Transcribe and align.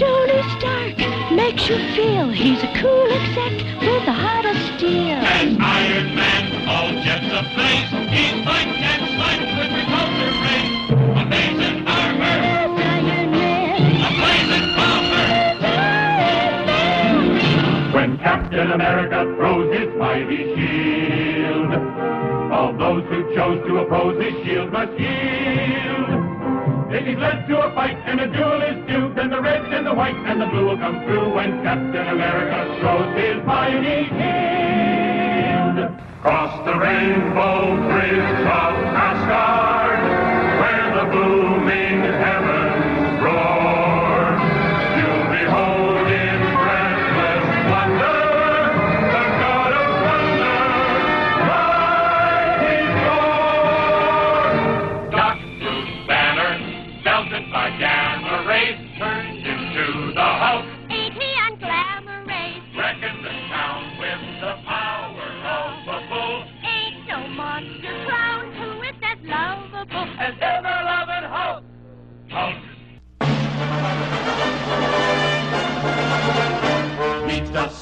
Tony 0.00 0.40
Stark 0.56 0.96
makes 1.30 1.68
you 1.68 1.76
feel 1.94 2.30
he's 2.30 2.62
a 2.62 2.72
cool 2.80 3.12
exec 3.12 3.52
with 3.82 4.08
a 4.08 4.12
heart 4.16 4.46
of 4.46 4.56
steel. 4.72 5.18
As 5.20 5.54
Iron 5.60 6.14
Man, 6.14 6.66
all 6.66 6.88
jets 7.04 7.28
ablaze, 7.28 7.90
he 8.08 8.42
fights 8.42 8.80
and 8.80 9.02
slides 9.12 9.52
with 9.60 9.68
repulsor 9.76 10.32
rays. 10.40 10.72
Amazing 11.20 11.84
armor, 11.86 12.24
Iron 12.80 13.28
Man. 13.30 13.76
a 14.00 14.10
blazing 14.16 14.68
bomber. 14.80 15.28
When 17.92 18.16
Captain 18.20 18.72
America 18.72 19.34
throws 19.36 19.68
his 19.78 19.94
mighty 19.98 20.54
shield, 20.56 21.74
all 22.50 22.72
those 22.72 23.04
who 23.10 23.34
chose 23.34 23.62
to 23.66 23.80
oppose 23.80 24.16
his 24.24 24.32
shield 24.46 24.72
must 24.72 24.98
yield. 24.98 26.19
If 26.92 27.06
he's 27.06 27.18
led 27.18 27.46
to 27.46 27.56
a 27.56 27.72
fight 27.72 27.96
and 28.04 28.20
a 28.20 28.26
duel 28.26 28.62
is 28.62 28.84
due, 28.88 29.14
then 29.14 29.30
the 29.30 29.40
red 29.40 29.62
and 29.72 29.86
the 29.86 29.94
white 29.94 30.16
and 30.26 30.40
the 30.40 30.46
blue 30.46 30.70
will 30.70 30.76
come 30.76 31.00
through 31.04 31.34
when 31.34 31.62
Captain 31.62 32.08
America 32.08 32.66
throws 32.80 33.14
his 33.16 33.46
mighty 33.46 34.08
shield. 34.10 35.94
Cross 36.20 36.66
the 36.66 36.76
rainbow 36.76 37.76
bridge 37.88 38.40
of 38.42 38.74
Asgard, 39.06 40.02
where 40.60 40.90
the 40.98 41.12
booming 41.12 42.02
heavens 42.02 42.59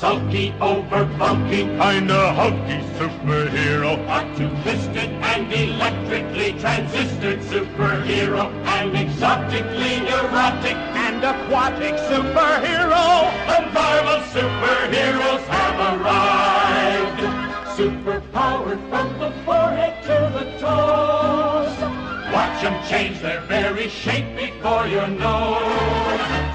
sulky, 0.09 0.55
over 0.61 1.05
bulky, 1.19 1.63
kinda 1.81 2.33
hulky 2.39 2.79
superhero. 2.97 3.93
A 4.17 4.21
and 5.33 5.53
electrically 5.53 6.51
transistored 6.63 7.41
superhero. 7.53 8.43
An 8.77 8.97
exotically 8.97 9.95
neurotic 10.09 10.79
and 11.07 11.23
aquatic 11.33 11.97
superhero. 12.09 13.05
The 13.49 13.61
Marvel 13.75 14.21
superheroes 14.35 15.45
have 15.57 15.79
arrived. 15.91 17.21
Superpowered 17.77 18.83
from 18.91 19.09
the 19.21 19.31
forehead 19.45 19.95
to 20.09 20.17
the 20.37 20.45
toes. 20.59 21.08
Change 22.59 23.21
their 23.21 23.41
very 23.43 23.89
shape 23.89 24.35
before 24.35 24.89
your 24.89 25.07
nose. 25.07 25.63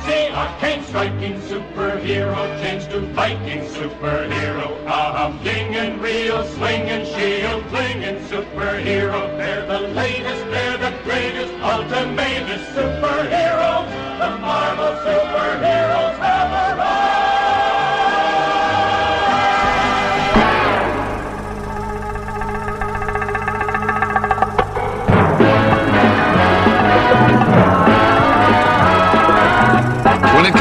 See 0.05 0.27
a 0.27 0.57
cane 0.59 0.83
striking 0.83 1.39
superhero 1.43 2.61
change 2.61 2.87
to 2.89 2.99
Viking 3.15 3.61
superhero. 3.61 4.83
Ah, 4.85 5.13
a 5.13 5.31
humdinging, 5.31 6.01
real 6.01 6.43
swinging, 6.55 7.05
shield 7.05 7.63
flinging 7.67 8.19
superhero. 8.25 9.37
They're 9.37 9.65
the 9.65 9.79
latest, 9.95 10.43
they're 10.51 10.77
the 10.77 10.93
greatest, 11.05 11.53
ultimatest 11.61 12.65
superheroes. 12.75 13.87
The 14.19 14.37
Marvel 14.39 14.93
superheroes 15.05 16.17
have 16.19 16.77
arrived. 16.77 16.82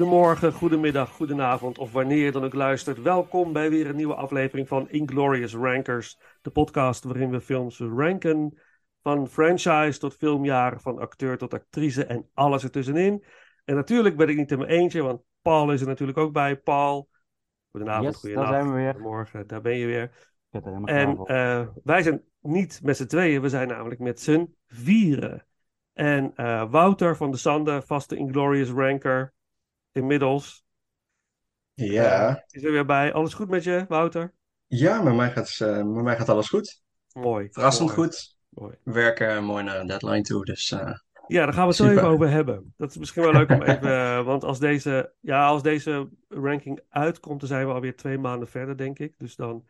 Goedemorgen, 0.00 0.52
goedemiddag, 0.52 1.10
goedenavond 1.10 1.78
of 1.78 1.92
wanneer 1.92 2.24
je 2.24 2.32
dan 2.32 2.44
ook 2.44 2.54
luistert. 2.54 3.02
Welkom 3.02 3.52
bij 3.52 3.70
weer 3.70 3.86
een 3.88 3.96
nieuwe 3.96 4.14
aflevering 4.14 4.68
van 4.68 4.90
Inglorious 4.90 5.54
Rankers. 5.54 6.18
De 6.42 6.50
podcast 6.50 7.04
waarin 7.04 7.30
we 7.30 7.40
films 7.40 7.78
ranken. 7.78 8.58
Van 9.02 9.28
franchise 9.28 9.98
tot 9.98 10.16
filmjaren, 10.16 10.80
van 10.80 10.98
acteur 10.98 11.38
tot 11.38 11.54
actrice 11.54 12.04
en 12.04 12.28
alles 12.34 12.62
ertussenin. 12.62 13.24
En 13.64 13.74
natuurlijk 13.74 14.16
ben 14.16 14.28
ik 14.28 14.36
niet 14.36 14.50
in 14.50 14.58
mijn 14.58 14.70
eentje, 14.70 15.02
want 15.02 15.22
Paul 15.42 15.72
is 15.72 15.80
er 15.80 15.86
natuurlijk 15.86 16.18
ook 16.18 16.32
bij. 16.32 16.56
Paul, 16.56 17.08
goedenavond, 17.70 18.06
Yes, 18.06 18.16
goedenacht. 18.16 18.50
daar 18.50 18.60
zijn 18.60 18.72
we 18.72 18.78
weer. 18.78 18.92
Goedemorgen, 18.92 19.46
daar 19.46 19.60
ben 19.60 19.76
je 19.76 19.86
weer. 19.86 20.10
Er 20.50 20.84
En 20.84 21.18
eh, 21.24 21.66
wij 21.84 22.02
zijn 22.02 22.22
niet 22.40 22.80
met 22.82 22.96
z'n 22.96 23.06
tweeën, 23.06 23.40
we 23.40 23.48
zijn 23.48 23.68
namelijk 23.68 24.00
met 24.00 24.20
z'n 24.20 24.54
vieren. 24.66 25.46
En 25.92 26.32
eh, 26.34 26.70
Wouter 26.70 27.16
van 27.16 27.30
de 27.30 27.36
Sande, 27.36 27.82
vaste 27.82 28.16
Inglorious 28.16 28.70
Ranker, 28.70 29.32
inmiddels, 29.92 30.64
Ja, 31.74 32.44
is 32.50 32.62
er 32.62 32.72
weer 32.72 32.86
bij. 32.86 33.12
Alles 33.12 33.34
goed 33.34 33.48
met 33.48 33.64
je, 33.64 33.84
Wouter? 33.88 34.34
ja 34.66 35.02
met, 35.02 35.14
mij 35.14 35.30
gaat, 35.30 35.56
eh, 35.60 35.76
met 35.76 36.04
mij 36.04 36.16
gaat 36.16 36.28
alles 36.28 36.48
goed. 36.48 36.82
Mooi. 37.12 37.48
Verrassend 37.50 37.88
mooi, 37.88 38.00
goed. 38.00 38.36
Mooi. 38.48 38.74
We 38.82 38.92
werken 38.92 39.44
mooi 39.44 39.64
naar 39.64 39.80
een 39.80 39.86
deadline 39.86 40.22
toe, 40.22 40.44
dus 40.44 40.70
eh, 40.70 40.92
Ja, 41.26 41.44
daar 41.44 41.52
gaan 41.52 41.62
we 41.62 41.68
het 41.68 41.76
zo 41.76 41.88
even 41.88 42.04
over 42.08 42.30
hebben. 42.30 42.74
Dat 42.76 42.90
is 42.90 42.96
misschien 42.96 43.22
wel 43.22 43.32
leuk 43.32 43.50
om 43.50 43.62
even, 43.62 43.90
eh, 43.90 44.24
want 44.30 44.44
als 44.44 44.58
deze, 44.58 45.12
ja, 45.20 45.46
als 45.46 45.62
deze 45.62 46.08
ranking 46.28 46.80
uitkomt, 46.88 47.40
dan 47.40 47.48
zijn 47.48 47.66
we 47.66 47.72
alweer 47.72 47.96
twee 47.96 48.18
maanden 48.18 48.48
verder, 48.48 48.76
denk 48.76 48.98
ik. 48.98 49.14
Dus 49.18 49.36
dan 49.36 49.66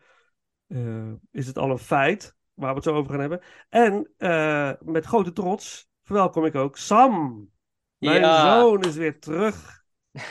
eh, 0.67 1.11
is 1.31 1.47
het 1.47 1.57
al 1.57 1.69
een 1.71 1.77
feit 1.77 2.35
waar 2.53 2.69
we 2.69 2.75
het 2.75 2.83
zo 2.83 2.95
over 2.95 3.11
gaan 3.11 3.19
hebben. 3.19 3.41
En 3.69 4.11
eh, 4.17 4.71
met 4.81 5.05
grote 5.05 5.31
trots 5.33 5.89
verwelkom 6.03 6.45
ik 6.45 6.55
ook 6.55 6.77
Sam. 6.77 7.49
Mijn 7.97 8.21
Ja. 8.21 8.59
zoon 8.59 8.83
is 8.83 8.95
weer 8.95 9.19
terug 9.19 9.80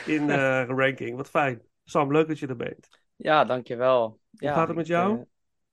in 0.06 0.27
de 0.27 0.65
ranking. 0.81 1.17
Wat 1.17 1.31
fijn. 1.31 1.62
Sam, 1.85 2.12
leuk 2.12 2.29
dat 2.29 2.38
je 2.38 2.47
er 2.47 2.56
bent. 2.56 2.88
Ja, 3.17 3.44
dankjewel. 3.44 4.21
Ja, 4.31 4.55
gaat 4.55 4.69
het 4.69 4.77
met 4.77 4.87
jou? 4.87 5.19
eh, 5.19 5.23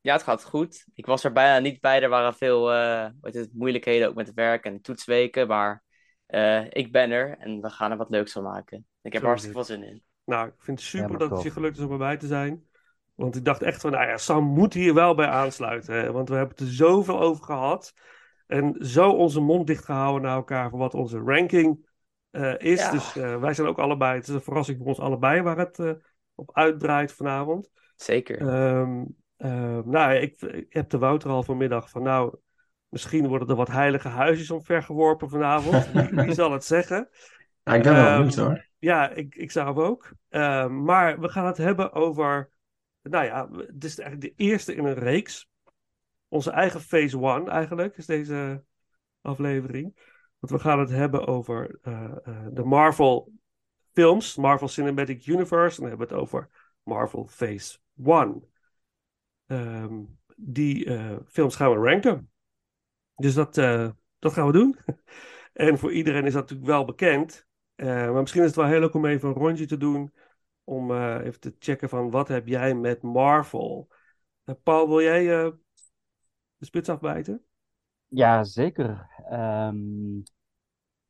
ja, 0.01 0.13
het 0.13 0.23
gaat 0.23 0.43
goed. 0.43 0.85
Ik 0.93 1.05
was 1.05 1.23
er 1.23 1.31
bijna 1.31 1.59
niet 1.59 1.81
bij. 1.81 2.01
Er 2.01 2.09
waren 2.09 2.33
veel 2.33 2.73
eh, 2.73 3.07
het, 3.21 3.49
moeilijkheden, 3.53 4.07
ook 4.07 4.15
met 4.15 4.33
werk 4.33 4.65
en 4.65 4.81
toetsweken. 4.81 5.47
Maar 5.47 5.83
eh, 6.25 6.65
ik 6.69 6.91
ben 6.91 7.11
er 7.11 7.37
en 7.37 7.61
we 7.61 7.69
gaan 7.69 7.91
er 7.91 7.97
wat 7.97 8.09
leuks 8.09 8.31
van 8.31 8.43
maken. 8.43 8.85
Ik 9.01 9.13
heb 9.13 9.21
er 9.21 9.27
hartstikke 9.27 9.57
veel 9.57 9.75
zin 9.75 9.83
in. 9.83 10.03
Nou, 10.25 10.47
ik 10.47 10.53
vind 10.57 10.79
het 10.79 10.87
super 10.87 11.17
dat 11.17 11.29
het 11.29 11.41
je 11.41 11.51
gelukt 11.51 11.77
is 11.77 11.83
om 11.83 11.91
erbij 11.91 12.17
te 12.17 12.27
zijn. 12.27 12.65
Want 13.15 13.35
ik 13.35 13.45
dacht 13.45 13.61
echt 13.61 13.81
van, 13.81 13.91
nou 13.91 14.07
ja, 14.07 14.17
Sam 14.17 14.43
moet 14.43 14.73
hier 14.73 14.93
wel 14.93 15.15
bij 15.15 15.27
aansluiten. 15.27 15.93
Hè? 15.95 16.11
Want 16.11 16.29
we 16.29 16.35
hebben 16.35 16.55
het 16.57 16.67
er 16.67 16.73
zoveel 16.73 17.19
over 17.19 17.43
gehad. 17.43 17.93
En 18.47 18.75
zo 18.79 19.09
onze 19.09 19.39
mond 19.39 19.67
dicht 19.67 19.85
gehouden 19.85 20.21
naar 20.21 20.35
elkaar 20.35 20.69
voor 20.69 20.79
wat 20.79 20.93
onze 20.93 21.19
ranking 21.19 21.79
eh, 21.83 21.86
is. 22.57 22.79
Ja. 22.79 22.91
Dus 22.91 23.15
eh, 23.15 23.39
wij 23.39 23.53
zijn 23.53 23.67
ook 23.67 23.79
allebei, 23.79 24.15
het 24.15 24.27
is 24.27 24.33
een 24.33 24.41
verrassing 24.41 24.77
voor 24.77 24.87
ons 24.87 24.99
allebei 24.99 25.41
waar 25.41 25.57
het 25.57 25.79
eh, 25.79 25.91
op 26.35 26.55
uitdraait 26.55 27.13
vanavond. 27.13 27.69
Zeker. 27.95 28.39
Ehm, 28.39 29.03
ehm, 29.37 29.89
nou, 29.89 30.13
ik, 30.13 30.41
ik 30.41 30.73
heb 30.73 30.89
de 30.89 30.97
Wouter 30.97 31.29
al 31.29 31.43
vanmiddag 31.43 31.89
van, 31.89 32.03
nou, 32.03 32.37
misschien 32.89 33.27
worden 33.27 33.47
er 33.47 33.55
wat 33.55 33.67
heilige 33.67 34.07
huisjes 34.07 34.51
omvergeworpen 34.51 35.29
vanavond. 35.29 35.91
Wie, 35.91 36.09
wie 36.09 36.33
zal 36.33 36.51
het 36.51 36.65
zeggen? 36.65 37.09
ja, 37.63 37.73
ik 37.73 37.83
ben 37.83 37.93
wel 37.93 38.05
Ehm, 38.05 38.15
benieuwd 38.15 38.35
hoor. 38.35 38.65
Ja, 38.77 39.09
ik, 39.09 39.35
ik 39.35 39.51
zelf 39.51 39.77
ook. 39.77 40.11
Ehm, 40.29 40.83
maar 40.83 41.19
we 41.19 41.29
gaan 41.29 41.45
het 41.45 41.57
hebben 41.57 41.93
over. 41.93 42.49
Nou 43.01 43.25
ja, 43.25 43.49
het 43.51 43.83
is 43.83 43.99
eigenlijk 43.99 44.37
de 44.37 44.43
eerste 44.43 44.75
in 44.75 44.85
een 44.85 44.93
reeks. 44.93 45.49
Onze 46.27 46.51
eigen 46.51 46.81
Phase 46.81 47.19
One 47.19 47.49
eigenlijk 47.49 47.97
is 47.97 48.05
deze 48.05 48.63
aflevering. 49.21 50.15
Want 50.47 50.61
we 50.61 50.69
gaan 50.69 50.79
het 50.79 50.89
hebben 50.89 51.27
over 51.27 51.79
eh, 51.81 52.03
eh, 52.23 52.45
de 52.51 52.63
Marvel 52.63 53.33
films, 53.93 54.35
Marvel 54.35 54.67
Cinematic 54.67 55.25
Universe. 55.25 55.75
En 55.75 55.81
dan 55.81 55.89
hebben 55.89 56.07
we 56.07 56.13
het 56.13 56.23
over 56.23 56.49
Marvel 56.83 57.25
Phase 57.25 57.77
One. 58.03 58.41
Ehm, 59.45 60.03
die 60.35 60.85
eh, 60.85 61.15
films 61.25 61.55
gaan 61.55 61.71
we 61.71 61.89
ranken. 61.89 62.31
Dus 63.15 63.33
dat, 63.33 63.55
dat 64.19 64.33
gaan 64.33 64.47
we 64.47 64.51
doen. 64.51 64.77
en 65.53 65.77
voor 65.77 65.91
iedereen 65.91 66.25
is 66.25 66.33
dat 66.33 66.41
natuurlijk 66.41 66.69
wel 66.69 66.85
bekend. 66.85 67.47
Maar 67.75 68.13
misschien 68.13 68.41
is 68.41 68.47
het 68.47 68.55
wel 68.55 68.65
heel 68.65 68.79
leuk 68.79 68.93
om 68.93 69.05
even 69.05 69.29
een 69.29 69.35
rondje 69.35 69.65
te 69.65 69.77
doen. 69.77 70.13
Om 70.63 70.91
even 71.17 71.39
te 71.39 71.55
checken 71.59 71.89
van 71.89 72.09
wat 72.09 72.27
heb 72.27 72.47
jij 72.47 72.75
met 72.75 73.01
Marvel? 73.01 73.87
Paul, 74.63 74.87
wil 74.87 75.01
jij 75.01 75.23
de 76.57 76.65
spits 76.65 76.89
afbijten? 76.89 77.45
Ja, 78.07 78.43
zeker. 78.43 79.09
Ehm, 79.29 80.19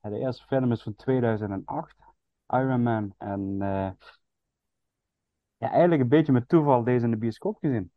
de 0.09 0.17
eerste 0.19 0.45
film 0.45 0.71
is 0.71 0.83
van 0.83 0.95
2008, 0.95 1.95
Iron 2.47 2.83
Man. 2.83 3.13
En 3.17 3.57
eh, 3.61 3.91
ja, 5.57 5.69
eigenlijk 5.71 6.01
een 6.01 6.07
beetje 6.07 6.31
met 6.31 6.47
toeval 6.49 6.83
deze 6.83 7.05
in 7.05 7.11
de 7.11 7.17
bioscoop 7.17 7.57
gezien. 7.57 7.91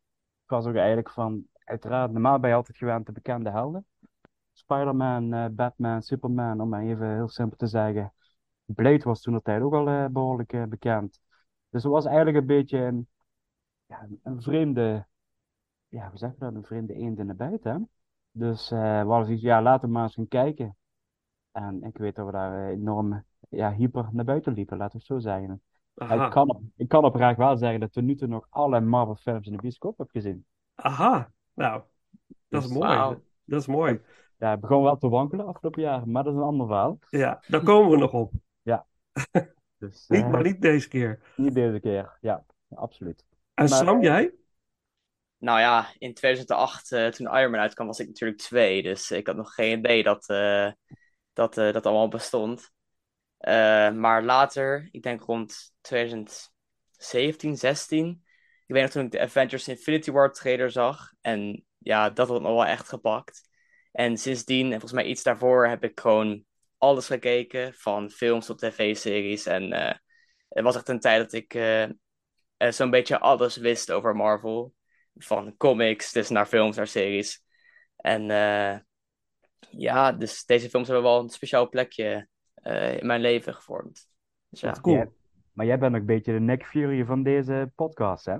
Ik 0.44 0.50
was 0.50 0.66
ook 0.66 0.74
eigenlijk 0.74 1.10
van, 1.10 1.44
uiteraard, 1.64 2.12
normaal 2.12 2.40
ben 2.40 2.50
je 2.50 2.56
altijd 2.56 2.76
gewend 2.76 3.06
de 3.06 3.12
bekende 3.12 3.50
helden. 3.50 3.86
Spider-Man, 4.52 5.32
eh, 5.32 5.46
Batman, 5.50 6.02
Superman, 6.02 6.60
om 6.60 6.68
maar 6.68 6.82
even 6.82 7.14
heel 7.14 7.28
simpel 7.28 7.56
te 7.56 7.66
zeggen. 7.66 8.12
Blade 8.64 9.04
was 9.04 9.20
toen 9.22 9.34
de 9.34 9.42
tijd 9.42 9.62
ook 9.62 9.74
al 9.74 9.88
eh, 9.88 10.06
behoorlijk 10.06 10.52
eh, 10.52 10.64
bekend. 10.64 11.20
Dus 11.70 11.82
het 11.82 11.92
was 11.92 12.04
eigenlijk 12.06 12.36
een 12.36 12.46
beetje 12.46 12.78
een, 12.78 13.08
ja, 13.86 14.08
een 14.22 14.42
vreemde, 14.42 15.06
ja, 15.88 16.08
hoe 16.08 16.18
zeg 16.18 16.30
je 16.32 16.38
dat, 16.38 16.54
een 16.54 16.64
vreemde 16.64 16.94
eend 16.94 17.18
in 17.18 17.26
de 17.26 17.58
hè? 17.62 17.76
Dus 18.30 18.68
we 18.70 18.76
hadden 18.76 19.24
zoiets, 19.24 19.42
ja, 19.42 19.62
laten 19.62 19.88
we 19.88 19.94
maar 19.94 20.02
eens 20.02 20.14
gaan 20.14 20.28
kijken. 20.28 20.76
En 21.52 21.82
ik 21.82 21.98
weet 21.98 22.14
dat 22.14 22.26
we 22.26 22.32
daar 22.32 22.64
eh, 22.66 22.68
enorm 22.72 23.24
ja, 23.48 23.72
hyper 23.72 24.08
naar 24.12 24.24
buiten 24.24 24.52
liepen, 24.52 24.76
laten 24.76 24.92
we 24.92 24.98
het 24.98 25.06
zo 25.06 25.18
zeggen. 25.28 25.62
Ja, 25.94 26.04
Aha, 26.06 26.24
Ik 26.26 26.30
kan, 26.30 26.48
op, 26.48 26.62
ik 26.76 26.88
kan 26.88 27.04
oprecht 27.04 27.36
wel 27.38 27.56
zeggen 27.56 27.80
dat 27.80 27.94
we 27.94 28.00
nu 28.00 28.14
toe 28.14 28.28
nog 28.28 28.46
alle 28.50 28.80
Marvel 28.80 29.14
films 29.16 29.46
in 29.46 29.52
de 29.52 29.58
bioscoop 29.62 29.96
hebben 29.98 30.22
gezien. 30.22 30.46
aha. 30.74 31.32
Nou, 31.54 31.82
dat 32.48 32.62
is 32.62 32.68
Dus, 32.68 32.78
mooi. 32.78 33.16
Dat 33.44 33.60
is 33.60 33.66
mooi. 33.66 34.00
Ja, 34.38 34.50
het 34.50 34.60
begon 34.60 34.82
wel 34.82 34.96
te 34.96 35.08
wankelen 35.08 35.46
afgelopen 35.46 35.82
jaar, 35.82 36.08
maar 36.08 36.24
dat 36.24 36.32
is 36.32 36.38
een 36.38 36.44
ander 36.44 36.66
verhaal. 36.66 36.98
Ja, 37.08 37.42
daar 37.48 37.62
komen 37.62 37.90
we 37.90 37.96
nog 37.96 38.12
op. 38.12 38.32
Dus 39.78 40.08
Niet, 40.08 40.22
eh, 40.22 40.30
maar 40.30 40.42
niet 40.42 40.62
deze 40.62 40.88
keer. 40.88 41.32
niet 41.36 41.54
deze 41.54 41.80
keer. 41.80 42.18
Ja, 42.20 42.44
absoluut. 42.74 43.24
En 43.54 43.68
Maar- 43.68 43.78
Sam, 43.84 44.02
jij? 44.02 44.34
Nou 45.38 45.60
ja, 45.60 45.86
in 45.98 46.14
2008, 46.14 46.92
eh, 46.92 47.06
toen 47.06 47.26
Iron 47.36 47.50
Man 47.50 47.60
uitkwam, 47.60 47.86
was 47.86 48.00
ik 48.00 48.06
natuurlijk 48.06 48.38
twee. 48.40 48.82
Dus 48.82 49.10
ik 49.10 49.26
had 49.26 49.36
nog 49.36 49.54
geen 49.54 49.78
idee 49.78 50.02
dat 50.02 50.28
eh, 50.28 50.72
dat, 51.32 51.58
eh, 51.58 51.72
dat 51.72 51.86
allemaal 51.86 52.08
bestond. 52.08 52.70
Eh, 53.38 53.90
maar 53.90 54.22
later, 54.22 54.88
ik 54.90 55.02
denk 55.02 55.22
rond 55.22 55.72
2017, 55.80 57.56
16. 57.56 58.24
Ik 58.66 58.74
weet 58.74 58.82
nog 58.82 58.90
toen 58.90 59.04
ik 59.04 59.10
de 59.10 59.20
Avengers 59.20 59.68
Infinity 59.68 60.10
War 60.10 60.32
trailer 60.32 60.70
zag. 60.70 61.12
En 61.20 61.64
ja, 61.78 62.10
dat 62.10 62.28
had 62.28 62.42
me 62.42 62.48
wel 62.48 62.66
echt 62.66 62.88
gepakt. 62.88 63.48
En 63.92 64.16
sindsdien, 64.16 64.64
en 64.64 64.70
volgens 64.70 64.92
mij 64.92 65.04
iets 65.04 65.22
daarvoor, 65.22 65.66
heb 65.66 65.84
ik 65.84 66.00
gewoon 66.00 66.44
alles 66.78 67.06
gekeken. 67.06 67.74
Van 67.74 68.10
films 68.10 68.46
tot 68.46 68.58
tv-series. 68.58 69.46
En 69.46 69.72
eh, 69.72 69.94
het 70.48 70.64
was 70.64 70.76
echt 70.76 70.88
een 70.88 71.00
tijd 71.00 71.20
dat 71.22 71.32
ik 71.32 71.54
eh, 71.54 71.82
eh, 71.82 71.90
zo'n 72.70 72.90
beetje 72.90 73.18
alles 73.18 73.56
wist 73.56 73.90
over 73.90 74.16
Marvel. 74.16 74.74
Van 75.14 75.56
comics, 75.56 76.12
dus 76.12 76.28
naar 76.28 76.46
films, 76.46 76.76
naar 76.76 76.86
series. 76.86 77.44
En 77.96 78.26
ja, 79.70 80.12
dus 80.12 80.44
deze 80.44 80.68
films 80.68 80.86
hebben 80.88 81.04
wel 81.04 81.20
een 81.20 81.28
speciaal 81.28 81.68
plekje 81.68 82.28
eh, 82.54 82.96
in 82.98 83.06
mijn 83.06 83.20
leven 83.20 83.54
gevormd. 83.54 84.08
Dus 84.48 84.60
ja. 84.60 84.72
Cool. 84.80 85.14
Maar 85.52 85.66
jij 85.66 85.78
bent 85.78 85.94
ook 85.94 86.00
een 86.00 86.06
beetje 86.06 86.32
de 86.32 86.40
Nick 86.40 86.66
Fury 86.66 87.04
van 87.04 87.22
deze 87.22 87.72
podcast, 87.74 88.24
hè? 88.24 88.36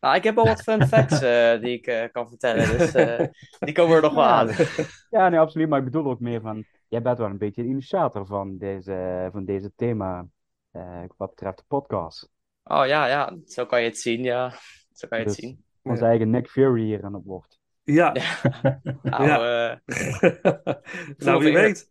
Nou, 0.00 0.16
ik 0.16 0.24
heb 0.24 0.38
al 0.38 0.44
wat 0.44 0.62
fun 0.68 0.86
facts 0.86 1.20
eh, 1.22 1.60
die 1.60 1.72
ik 1.78 1.86
eh, 1.86 2.04
kan 2.12 2.28
vertellen, 2.28 2.78
dus 2.78 2.94
eh, 2.94 3.26
die 3.58 3.74
komen 3.74 3.96
er 3.96 4.02
nog 4.02 4.14
wel 4.14 4.22
Ja, 4.24 4.38
aan. 4.38 4.48
Ja, 5.10 5.28
nee, 5.28 5.38
absoluut. 5.40 5.68
Maar 5.68 5.78
ik 5.78 5.84
bedoel 5.84 6.10
ook 6.10 6.20
meer 6.20 6.40
van, 6.40 6.64
jij 6.88 7.02
bent 7.02 7.18
wel 7.18 7.26
een 7.26 7.38
beetje 7.38 7.62
de 7.62 7.68
initiator 7.68 8.26
van 8.26 8.58
deze, 8.58 9.28
van 9.32 9.44
deze 9.44 9.72
thema, 9.76 10.26
eh, 10.70 11.02
wat 11.16 11.30
betreft 11.30 11.58
de 11.58 11.64
podcast. 11.68 12.30
Oh 12.64 12.86
ja, 12.86 13.06
ja, 13.06 13.36
zo 13.46 13.66
kan 13.66 13.80
je 13.82 13.88
het 13.88 13.98
zien, 13.98 14.22
ja. 14.22 14.54
Zo 14.92 15.08
kan 15.08 15.18
je 15.18 15.24
het 15.24 15.34
Dus 15.36 15.44
zien. 15.44 15.64
onze 15.82 16.04
eigen 16.04 16.30
Nick 16.30 16.48
Fury 16.48 16.82
hier 16.82 17.04
aan 17.04 17.14
het 17.14 17.24
woord. 17.24 17.60
Ja, 17.84 18.12
Nou, 19.02 19.26
Ja. 19.26 19.76
eh, 19.86 19.94
nou 21.16 21.44
wie 21.44 21.52
weet. 21.52 21.90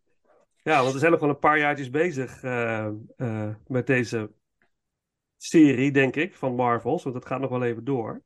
Ja, 0.63 0.81
want 0.81 0.93
we 0.93 0.99
zijn 0.99 1.11
nog 1.11 1.19
wel 1.19 1.29
een 1.29 1.39
paar 1.39 1.57
jaartjes 1.57 1.89
bezig 1.89 2.43
eh, 2.43 2.87
eh, 3.17 3.49
met 3.67 3.87
deze 3.87 4.31
serie, 5.37 5.91
denk 5.91 6.15
ik, 6.15 6.35
van 6.35 6.55
Marvels. 6.55 7.03
Want 7.03 7.15
het 7.15 7.25
gaat 7.25 7.39
nog 7.39 7.49
wel 7.49 7.63
even 7.63 7.83
door. 7.83 8.21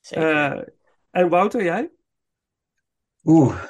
zeker. 0.00 0.52
Eh, 0.52 0.62
en 1.10 1.28
Wouter, 1.28 1.62
jij? 1.62 1.90
Oeh, 3.24 3.62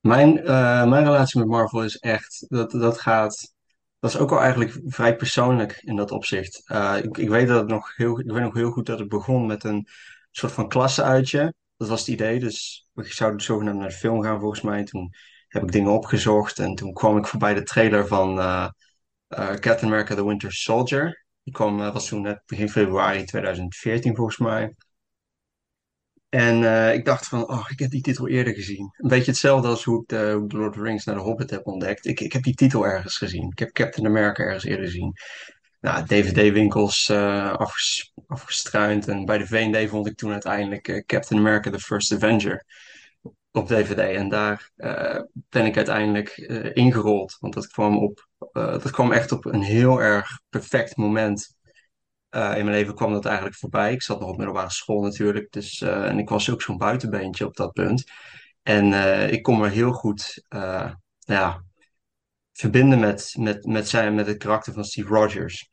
mijn, 0.00 0.38
eh, 0.38 0.88
mijn 0.88 1.04
relatie 1.04 1.38
met 1.40 1.48
Marvel 1.48 1.84
is 1.84 1.96
echt, 1.98 2.44
dat, 2.48 2.70
dat 2.70 3.00
gaat, 3.00 3.54
dat 3.98 4.10
is 4.10 4.16
ook 4.18 4.30
wel 4.30 4.40
eigenlijk 4.40 4.80
vrij 4.84 5.16
persoonlijk 5.16 5.80
in 5.82 5.96
dat 5.96 6.10
opzicht. 6.10 6.62
Eh, 6.68 6.96
ik, 7.02 7.16
ik 7.18 7.28
weet 7.28 7.48
dat 7.48 7.60
het 7.60 7.68
nog 7.68 7.96
heel, 7.96 8.20
ik 8.20 8.30
weet 8.30 8.42
nog 8.42 8.54
heel 8.54 8.70
goed 8.70 8.86
dat 8.86 8.98
het 8.98 9.08
begon 9.08 9.46
met 9.46 9.64
een 9.64 9.86
soort 10.30 10.52
van 10.52 10.68
klasseuitje. 10.68 11.54
Dat 11.80 11.88
was 11.88 11.98
het 12.00 12.08
idee, 12.08 12.38
dus 12.38 12.88
we 12.92 13.04
zouden 13.04 13.40
zogenaamd 13.40 13.78
naar 13.78 13.88
de 13.88 13.94
film 13.94 14.22
gaan 14.22 14.40
volgens 14.40 14.60
mij. 14.60 14.84
Toen 14.84 15.12
heb 15.48 15.62
ik 15.62 15.72
dingen 15.72 15.92
opgezocht 15.92 16.58
en 16.58 16.74
toen 16.74 16.92
kwam 16.92 17.16
ik 17.16 17.26
voorbij 17.26 17.54
de 17.54 17.62
trailer 17.62 18.06
van, 18.06 18.38
eh, 18.38 18.68
eh, 19.28 19.48
Captain 19.48 19.92
America 19.92 20.14
The 20.14 20.26
Winter 20.26 20.52
Soldier. 20.52 21.24
Die 21.42 21.54
kwam, 21.54 21.80
eh, 21.80 21.92
was 21.92 22.08
toen 22.08 22.22
net 22.22 22.42
begin 22.46 22.68
februari 22.68 23.24
2014 23.24 24.16
volgens 24.16 24.38
mij. 24.38 24.74
En 26.28 26.92
ik 26.94 27.04
dacht 27.04 27.26
van, 27.26 27.48
oh, 27.48 27.66
ik 27.68 27.78
heb 27.78 27.90
die 27.90 28.02
titel 28.02 28.28
eerder 28.28 28.54
gezien. 28.54 28.94
Een 28.96 29.08
beetje 29.08 29.30
hetzelfde 29.30 29.68
als 29.68 29.84
hoe 29.84 30.02
ik 30.02 30.08
de, 30.08 30.32
hoe 30.34 30.44
ik 30.44 30.50
de 30.50 30.56
Lord 30.56 30.70
of 30.70 30.76
the 30.76 30.82
Rings 30.82 31.04
naar 31.04 31.14
de 31.14 31.20
Hobbit 31.20 31.50
heb 31.50 31.66
ontdekt. 31.66 32.06
Ik, 32.06 32.20
ik 32.20 32.32
heb 32.32 32.42
die 32.42 32.54
titel 32.54 32.86
ergens 32.86 33.16
gezien. 33.16 33.50
Ik 33.50 33.58
heb 33.58 33.72
Captain 33.72 34.06
America 34.06 34.42
ergens 34.42 34.64
eerder 34.64 34.84
gezien. 34.84 35.12
Nou, 35.80 36.06
DVD-winkels 36.06 37.08
eh 37.08 37.52
afges 37.52 38.12
afgestruind. 38.26 39.08
En 39.08 39.24
bij 39.24 39.38
de 39.38 39.46
V&D 39.46 39.88
vond 39.88 40.06
ik 40.06 40.16
toen 40.16 40.32
uiteindelijk 40.32 40.88
eh, 40.88 41.04
Captain 41.06 41.40
America 41.40 41.70
The 41.70 41.78
First 41.78 42.12
Avenger 42.12 42.64
op 43.50 43.66
DVD. 43.68 43.98
En 43.98 44.28
daar 44.28 44.70
eh, 44.76 45.20
ben 45.32 45.66
ik 45.66 45.76
uiteindelijk 45.76 46.28
eh, 46.28 46.70
ingerold. 46.76 47.36
Want 47.40 47.54
dat 47.54 47.66
kwam 47.66 47.98
op, 47.98 48.28
eh, 48.52 48.70
dat 48.72 48.90
kwam 48.90 49.12
echt 49.12 49.32
op 49.32 49.44
een 49.44 49.62
heel 49.62 50.02
erg 50.02 50.40
perfect 50.48 50.96
moment 50.96 51.56
eh, 52.28 52.56
in 52.56 52.64
mijn 52.64 52.76
leven 52.76 52.94
kwam 52.94 53.12
dat 53.12 53.24
eigenlijk 53.26 53.56
voorbij. 53.56 53.92
Ik 53.92 54.02
zat 54.02 54.20
nog 54.20 54.28
op 54.28 54.36
middelbare 54.36 54.70
school 54.70 55.02
natuurlijk. 55.02 55.52
Dus, 55.52 55.80
eh, 55.80 56.04
en 56.08 56.18
ik 56.18 56.28
was 56.28 56.50
ook 56.50 56.62
zo'n 56.62 56.76
buitenbeentje 56.78 57.46
op 57.46 57.56
dat 57.56 57.72
punt. 57.72 58.04
En 58.62 58.92
eh, 58.92 59.32
ik 59.32 59.42
kon 59.42 59.58
me 59.58 59.68
heel 59.68 59.92
goed 59.92 60.44
eh, 60.48 60.90
ja, 61.18 61.64
verbinden 62.60 63.00
met, 63.00 63.34
met, 63.38 63.64
met, 63.64 63.88
zijn, 63.88 64.14
met 64.14 64.26
het 64.26 64.36
karakter 64.36 64.72
van 64.72 64.84
Steve 64.84 65.08
Rogers. 65.08 65.68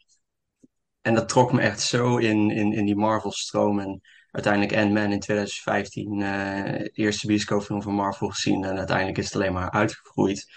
En 1.02 1.14
dat 1.14 1.30
trok 1.30 1.52
me 1.52 1.62
echt 1.62 1.82
zo 1.82 2.18
in, 2.18 2.52
in, 2.52 2.74
in 2.74 2.86
die 2.86 2.96
Marvel-stroom. 2.96 3.80
En 3.80 4.02
uiteindelijk 4.32 4.76
Ant-Man 4.76 5.12
in 5.12 5.20
2015, 5.20 6.22
eh, 6.22 6.64
de 6.64 6.90
eerste 6.94 7.28
bioscoopfilm 7.28 7.82
van 7.82 7.94
Marvel 7.94 8.30
gezien. 8.30 8.64
En 8.64 8.78
uiteindelijk 8.78 9.18
is 9.18 9.26
het 9.26 9.36
alleen 9.36 9.54
maar 9.54 9.72
uitgegroeid. 9.72 10.52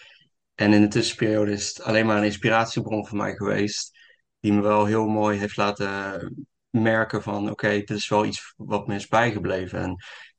En 0.54 0.72
in 0.72 0.80
de 0.80 0.88
tussenperiode 0.88 1.52
is 1.52 1.68
het 1.68 1.82
alleen 1.82 2.06
maar 2.06 2.16
een 2.16 2.25
inspiratiebron 2.25 3.06
voor 3.06 3.18
mij 3.18 3.34
geweest. 3.34 3.99
Die 4.40 4.52
me 4.52 4.60
wel 4.60 4.84
heel 4.84 5.06
mooi 5.06 5.38
heeft 5.38 5.56
laten 5.56 6.46
merken 6.70 7.22
van 7.22 7.50
oké, 7.50 7.68
dit 7.68 7.90
is 7.90 8.08
wel 8.08 8.25
iets 8.25 8.52
wat 8.56 8.87
me 8.87 8.94
is 8.94 9.08
bijgebleven. 9.08 9.80
En 9.80 9.90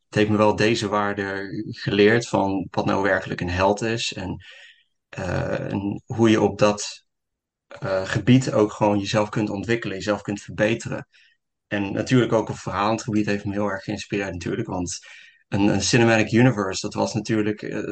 het 0.06 0.16
heeft 0.16 0.30
me 0.30 0.38
wel 0.38 0.56
deze 0.56 0.88
waarde 0.88 1.48
geleerd 1.68 2.28
van 2.28 2.68
wat 2.70 2.86
nou 2.86 3.04
werkelijk 3.04 3.42
een 3.42 3.50
held 3.50 3.82
is. 3.82 4.14
En, 4.14 4.30
eh, 4.30 4.61
en 5.12 6.02
hoe 6.06 6.30
je 6.30 6.42
op 6.42 6.60
dat 6.60 7.06
eh, 7.68 8.06
gebied 8.06 8.52
ook 8.52 8.72
gewoon 8.72 9.00
jezelf 9.00 9.30
kunt 9.30 9.50
ontwikkelen, 9.50 9.96
jezelf 9.96 10.22
kunt 10.22 10.42
verbeteren. 10.42 11.08
En 11.68 11.94
natuurlijk 11.94 12.34
ook 12.34 12.50
op 12.50 12.58
verhalend 12.58 13.04
gebied 13.04 13.26
heeft 13.26 13.46
me 13.46 13.52
heel 13.52 13.68
erg 13.68 13.84
geïnspireerd 13.84 14.32
natuurlijk. 14.32 14.68
Want 14.68 15.00
een, 15.48 15.68
een 15.68 15.82
cinematic 15.82 16.32
universe, 16.32 16.82
dat 16.82 16.94
was 16.94 17.14
natuurlijk... 17.14 17.62
eh, 17.62 17.84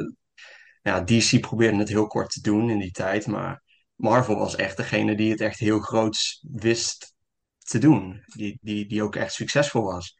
ja, 0.82 1.00
DC 1.00 1.40
probeerde 1.40 1.78
het 1.78 1.88
heel 1.88 2.06
kort 2.06 2.30
te 2.30 2.40
doen 2.40 2.70
in 2.70 2.78
die 2.78 2.90
tijd, 2.90 3.26
maar 3.26 3.62
Marvel 3.94 4.36
was 4.36 4.56
echt 4.56 4.76
degene 4.76 5.16
die 5.16 5.30
het 5.30 5.40
echt 5.40 5.58
heel 5.58 5.78
groots 5.78 6.44
wist 6.50 7.14
te 7.58 7.78
doen. 7.78 8.22
Die, 8.26 8.58
die, 8.62 8.86
die 8.86 9.02
ook 9.02 9.16
echt 9.16 9.32
succesvol 9.32 9.82
was. 9.82 10.18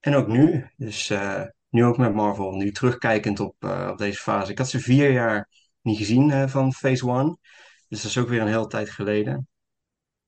En 0.00 0.14
ook 0.14 0.26
nu. 0.26 0.70
Dus 0.76 1.10
eh, 1.10 1.42
nu 1.68 1.84
ook 1.84 1.96
met 1.96 2.14
Marvel. 2.14 2.52
Nu 2.52 2.72
terugkijkend 2.72 3.40
op, 3.40 3.54
eh, 3.58 3.88
op 3.90 3.98
deze 3.98 4.18
fase. 4.20 4.50
Ik 4.50 4.58
had 4.58 4.68
ze 4.68 4.80
vier 4.80 5.10
jaar 5.12 5.48
niet 5.82 5.96
gezien 5.98 6.30
eh, 6.30 6.48
van 6.48 6.72
Phase 6.72 7.06
One. 7.06 7.36
Dus 7.88 8.02
dat 8.02 8.10
is 8.10 8.18
ook 8.18 8.28
weer 8.28 8.40
een 8.40 8.46
hele 8.46 8.66
tijd 8.66 8.90
geleden. 8.90 9.48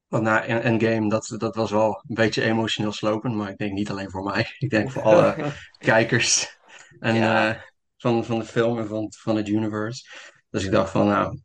Want 0.07 0.23
na 0.25 0.45
En- 0.45 0.63
Endgame, 0.63 1.09
dat, 1.09 1.35
dat 1.39 1.55
was 1.55 1.71
wel 1.71 2.05
een 2.09 2.15
beetje 2.15 2.43
emotioneel 2.43 2.93
slopend. 2.93 3.35
Maar 3.35 3.51
ik 3.51 3.57
denk 3.59 3.73
niet 3.73 3.91
alleen 3.91 4.11
voor 4.11 4.23
mij. 4.25 4.55
Ik 4.59 4.71
denk 4.71 4.91
voor 4.91 5.03
alle 5.03 5.53
kijkers 5.79 6.59
en, 6.99 7.15
Ja. 7.15 7.49
eh, 7.55 7.61
van, 7.97 8.25
van 8.25 8.39
de 8.39 8.45
film 8.45 8.79
en 8.79 8.87
van, 8.87 9.13
van 9.19 9.37
het 9.37 9.49
universe. 9.49 10.05
Dus 10.51 10.65
ik 10.65 10.71
dacht 10.71 10.91
van, 10.91 11.07
nou, 11.07 11.41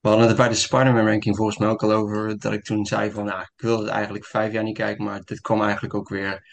we 0.00 0.08
hadden 0.08 0.26
het 0.28 0.36
bij 0.36 0.48
de 0.48 0.54
Spider-Man 0.54 1.06
ranking 1.06 1.36
volgens 1.36 1.58
mij 1.58 1.68
ook 1.68 1.82
al 1.82 1.92
over. 1.92 2.38
Dat 2.38 2.52
ik 2.52 2.64
toen 2.64 2.86
zei 2.86 3.10
van, 3.10 3.24
nou, 3.24 3.40
ik 3.40 3.52
wilde 3.56 3.82
het 3.82 3.92
eigenlijk 3.92 4.24
vijf 4.26 4.52
jaar 4.52 4.62
niet 4.64 4.76
kijken. 4.76 5.04
Maar 5.04 5.20
dit 5.20 5.40
kwam 5.40 5.62
eigenlijk 5.62 5.94
ook 5.94 6.08
weer 6.08 6.46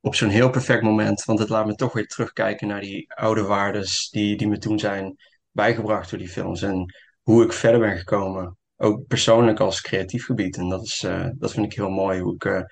op 0.00 0.14
zo'n 0.14 0.28
heel 0.28 0.50
perfect 0.50 0.82
moment. 0.82 1.24
Want 1.24 1.38
het 1.38 1.48
laat 1.48 1.66
me 1.66 1.74
toch 1.74 1.92
weer 1.92 2.06
terugkijken 2.06 2.68
naar 2.68 2.80
die 2.80 3.14
oude 3.14 3.42
waardes 3.42 4.08
die, 4.10 4.36
die 4.36 4.48
me 4.48 4.58
toen 4.58 4.78
zijn 4.78 5.16
bijgebracht 5.52 6.10
door 6.10 6.18
die 6.18 6.28
films. 6.28 6.62
En 6.62 6.94
hoe 7.22 7.44
ik 7.44 7.52
verder 7.52 7.80
ben 7.80 7.96
gekomen. 7.96 8.56
Ook 8.76 9.06
persoonlijk 9.06 9.60
als 9.60 9.80
creatief 9.80 10.24
gebied. 10.24 10.56
En 10.56 10.68
dat, 10.68 10.82
is, 10.82 11.02
eh, 11.04 11.28
dat 11.34 11.52
vind 11.52 11.66
ik 11.66 11.72
heel 11.72 11.90
mooi. 11.90 12.20
Hoe, 12.20 12.34
ik, 12.34 12.44
eh, 12.44 12.62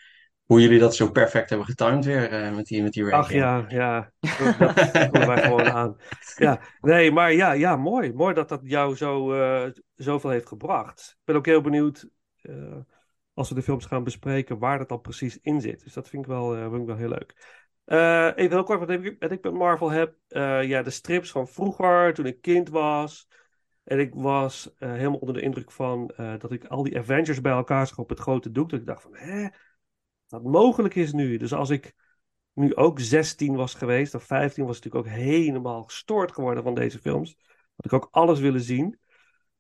hoe 0.45 0.61
jullie 0.61 0.79
dat 0.79 0.97
zo 0.97 1.11
perfect 1.11 1.49
hebben 1.49 1.67
getimed 1.67 2.05
weer 2.05 2.31
eh, 2.31 2.55
met 2.55 2.67
die, 2.67 2.83
met 2.83 2.93
die 2.93 3.13
Ach 3.13 3.33
ja, 3.33 3.65
ja, 3.69 4.13
dat 4.21 4.31
voelen 4.31 5.27
wij 5.35 5.43
gewoon 5.43 5.71
aan. 5.71 5.97
Ja, 6.37 6.61
nee, 6.81 7.13
maar 7.13 7.33
ja, 7.33 7.53
ja, 7.53 7.77
mooi. 7.77 8.13
Mooi 8.13 8.35
dat 8.35 8.49
dat 8.49 8.61
jou 8.63 8.97
zo, 8.97 9.35
zoveel 9.95 10.31
heeft 10.31 10.49
gebracht. 10.49 11.17
Ik 11.19 11.25
ben 11.25 11.37
ook 11.37 11.47
heel 11.47 11.61
benieuwd, 11.61 12.09
als 13.35 13.49
we 13.49 13.55
de 13.55 13.63
films 13.63 13.87
gaan 13.87 14.05
bespreken, 14.05 14.59
waar 14.59 14.79
dat 14.79 14.89
dan 14.89 15.01
precies 15.01 15.39
in 15.43 15.61
zit. 15.61 15.85
Dus 15.85 15.93
dat 15.93 16.09
vind 16.09 16.23
ik 16.23 16.31
wel, 16.31 16.55
vind 16.55 16.81
ik 16.81 16.87
wel 16.87 16.97
heel 16.97 17.09
leuk. 17.09 17.60
Eh, 17.91 18.27
even 18.35 18.51
heel 18.51 18.63
kort, 18.63 18.79
wat 18.79 18.91
ik, 18.91 19.17
ik 19.19 19.43
met 19.43 19.53
Marvel 19.53 19.91
heb. 19.91 20.15
Eh, 20.29 20.63
ja, 20.63 20.83
de 20.83 20.91
strips 20.91 21.31
van 21.31 21.49
vroeger, 21.49 22.15
toen 22.15 22.27
ik 22.27 22.41
kind 22.41 22.69
was. 22.69 23.29
En 23.85 23.99
ik 23.99 24.15
was 24.15 24.75
eh, 24.79 24.93
helemaal 24.93 25.19
onder 25.19 25.35
de 25.35 25.41
indruk 25.41 25.71
van 25.71 26.11
eh, 26.17 26.39
dat 26.39 26.53
ik 26.53 26.65
al 26.65 26.83
die 26.83 26.99
Avengers 26.99 27.41
bij 27.41 27.53
elkaar 27.53 27.87
zag 27.87 27.99
op 27.99 28.09
het 28.09 28.19
grote 28.19 28.51
doek. 28.51 28.71
Dat 28.71 28.81
ik 28.81 28.87
dacht 28.87 29.03
van, 29.03 29.15
hè, 29.15 29.49
dat 30.27 30.43
mogelijk 30.43 30.95
is 30.95 31.13
nu. 31.13 31.37
Dus 31.37 31.53
als 31.53 31.71
ik 31.71 31.95
nu 32.53 32.75
ook 32.75 33.01
16 33.01 33.55
was 33.55 33.75
geweest, 33.75 34.15
of 34.15 34.25
15, 34.25 34.65
was 34.65 34.79
ik 34.79 34.85
natuurlijk 34.85 35.15
ook 35.15 35.21
helemaal 35.23 35.83
gestoord 35.83 36.33
geworden 36.33 36.63
van 36.63 36.75
deze 36.75 36.99
films. 36.99 37.37
Had 37.77 37.85
ik 37.85 37.93
ook 37.93 38.09
alles 38.11 38.41
willen 38.41 38.61
zien. 38.61 38.99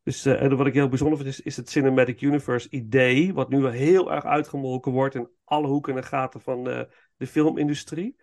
Dus, 0.03 0.25
eh, 0.25 0.43
en 0.43 0.57
wat 0.57 0.67
ik 0.67 0.75
heel 0.75 0.89
bijzonder 0.89 1.19
vind, 1.19 1.31
is, 1.31 1.41
is 1.41 1.57
het 1.57 1.71
Cinematic 1.71 2.21
Universe 2.21 2.71
idee, 2.71 3.35
wat 3.35 3.49
nu 3.49 3.61
wel 3.61 3.71
heel 3.71 4.13
erg 4.13 4.25
uitgemolken 4.25 4.93
wordt 4.93 5.15
in 5.15 5.29
alle 5.45 5.67
hoeken 5.67 5.97
en 5.97 6.05
gaten 6.05 6.41
van 6.41 6.69
eh, 6.69 6.81
de 7.21 7.27
filmindustrie. 7.27 8.17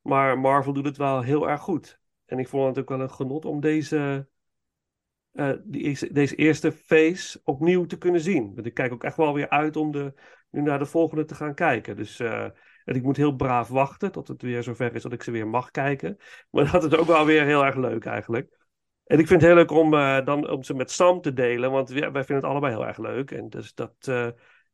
Maar 0.00 0.38
Marvel 0.38 0.72
doet 0.72 0.84
het 0.84 0.96
wel 0.96 1.22
heel 1.22 1.48
erg 1.48 1.60
goed. 1.60 2.00
En 2.24 2.38
ik 2.38 2.48
vond 2.48 2.66
het 2.66 2.78
ook 2.78 2.88
wel 2.88 3.00
een 3.00 3.10
genot 3.10 3.44
om 3.44 3.60
deze, 3.60 4.28
eh, 5.32 5.52
die, 5.64 6.12
deze 6.12 6.34
eerste 6.34 6.72
phase 6.72 7.40
opnieuw 7.44 7.86
te 7.86 7.98
kunnen 7.98 8.20
zien. 8.20 8.54
Want 8.54 8.66
ik 8.66 8.74
kijk 8.74 8.92
ook 8.92 9.04
echt 9.04 9.16
wel 9.16 9.34
weer 9.34 9.48
uit 9.48 9.76
om 9.76 9.92
de, 9.92 10.14
nu 10.50 10.60
naar 10.60 10.78
de 10.78 10.86
volgende 10.86 11.24
te 11.24 11.34
gaan 11.34 11.54
kijken. 11.54 11.96
Dus 11.96 12.20
eh, 12.20 12.44
en 12.84 12.94
ik 12.94 13.02
moet 13.02 13.16
heel 13.16 13.36
braaf 13.36 13.68
wachten 13.68 14.12
tot 14.12 14.28
het 14.28 14.42
weer 14.42 14.62
zover 14.62 14.94
is 14.94 15.02
dat 15.02 15.12
ik 15.12 15.22
ze 15.22 15.30
weer 15.30 15.48
mag 15.48 15.70
kijken. 15.70 16.16
Maar 16.50 16.70
dat 16.72 16.84
is 16.84 16.98
ook 16.98 17.06
wel 17.06 17.24
weer 17.26 17.44
heel 17.44 17.64
erg 17.64 17.76
leuk 17.76 18.04
eigenlijk. 18.04 18.60
En 19.04 19.18
ik 19.18 19.26
vind 19.26 19.40
het 19.40 19.50
heel 19.50 19.58
leuk 19.58 19.70
om, 19.70 19.94
eh, 19.94 20.24
dan, 20.24 20.50
om 20.50 20.62
ze 20.62 20.74
met 20.74 20.90
Sam 20.90 21.20
te 21.20 21.32
delen, 21.32 21.70
want 21.70 21.88
wij, 21.88 22.12
wij 22.12 22.24
vinden 22.24 22.44
het 22.44 22.52
allebei 22.52 22.72
heel 22.72 22.86
erg 22.86 22.98
leuk. 22.98 23.30
En 23.30 23.48
dus 23.48 23.74
dat 23.74 23.94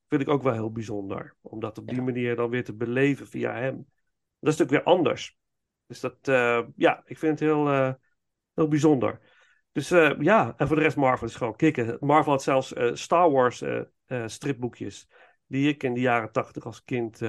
vind 0.08 0.22
ik 0.22 0.28
ook 0.28 0.42
wel 0.42 0.52
heel 0.52 0.72
bijzonder. 0.72 1.36
Om 1.40 1.60
dat 1.60 1.78
op 1.78 1.86
die 1.86 1.96
Ja. 1.96 2.02
manier 2.02 2.36
dan 2.36 2.50
weer 2.50 2.64
te 2.64 2.74
beleven 2.74 3.26
via 3.26 3.52
hem. 3.52 3.74
Dat 4.40 4.52
is 4.52 4.58
natuurlijk 4.58 4.70
weer 4.84 4.94
anders. 4.94 5.38
Dus 5.86 6.00
dat, 6.00 6.28
eh, 6.28 6.62
ja, 6.76 7.02
ik 7.04 7.18
vind 7.18 7.40
het 7.40 7.48
heel, 7.48 7.68
eh, 7.68 7.92
heel 8.54 8.68
bijzonder. 8.68 9.20
Dus 9.72 9.90
eh, 9.90 10.20
ja, 10.20 10.54
en 10.56 10.66
voor 10.66 10.76
de 10.76 10.82
rest 10.82 10.96
Marvel 10.96 11.26
is 11.26 11.34
gewoon 11.34 11.56
kicken. 11.56 11.96
Marvel 12.00 12.32
had 12.32 12.42
zelfs 12.42 12.74
Star 12.92 13.30
Wars 13.30 13.62
stripboekjes, 14.26 15.08
die 15.46 15.68
ik 15.68 15.82
in 15.82 15.94
de 15.94 16.00
jaren 16.00 16.32
tachtig 16.32 16.64
als 16.64 16.84
kind 16.84 17.20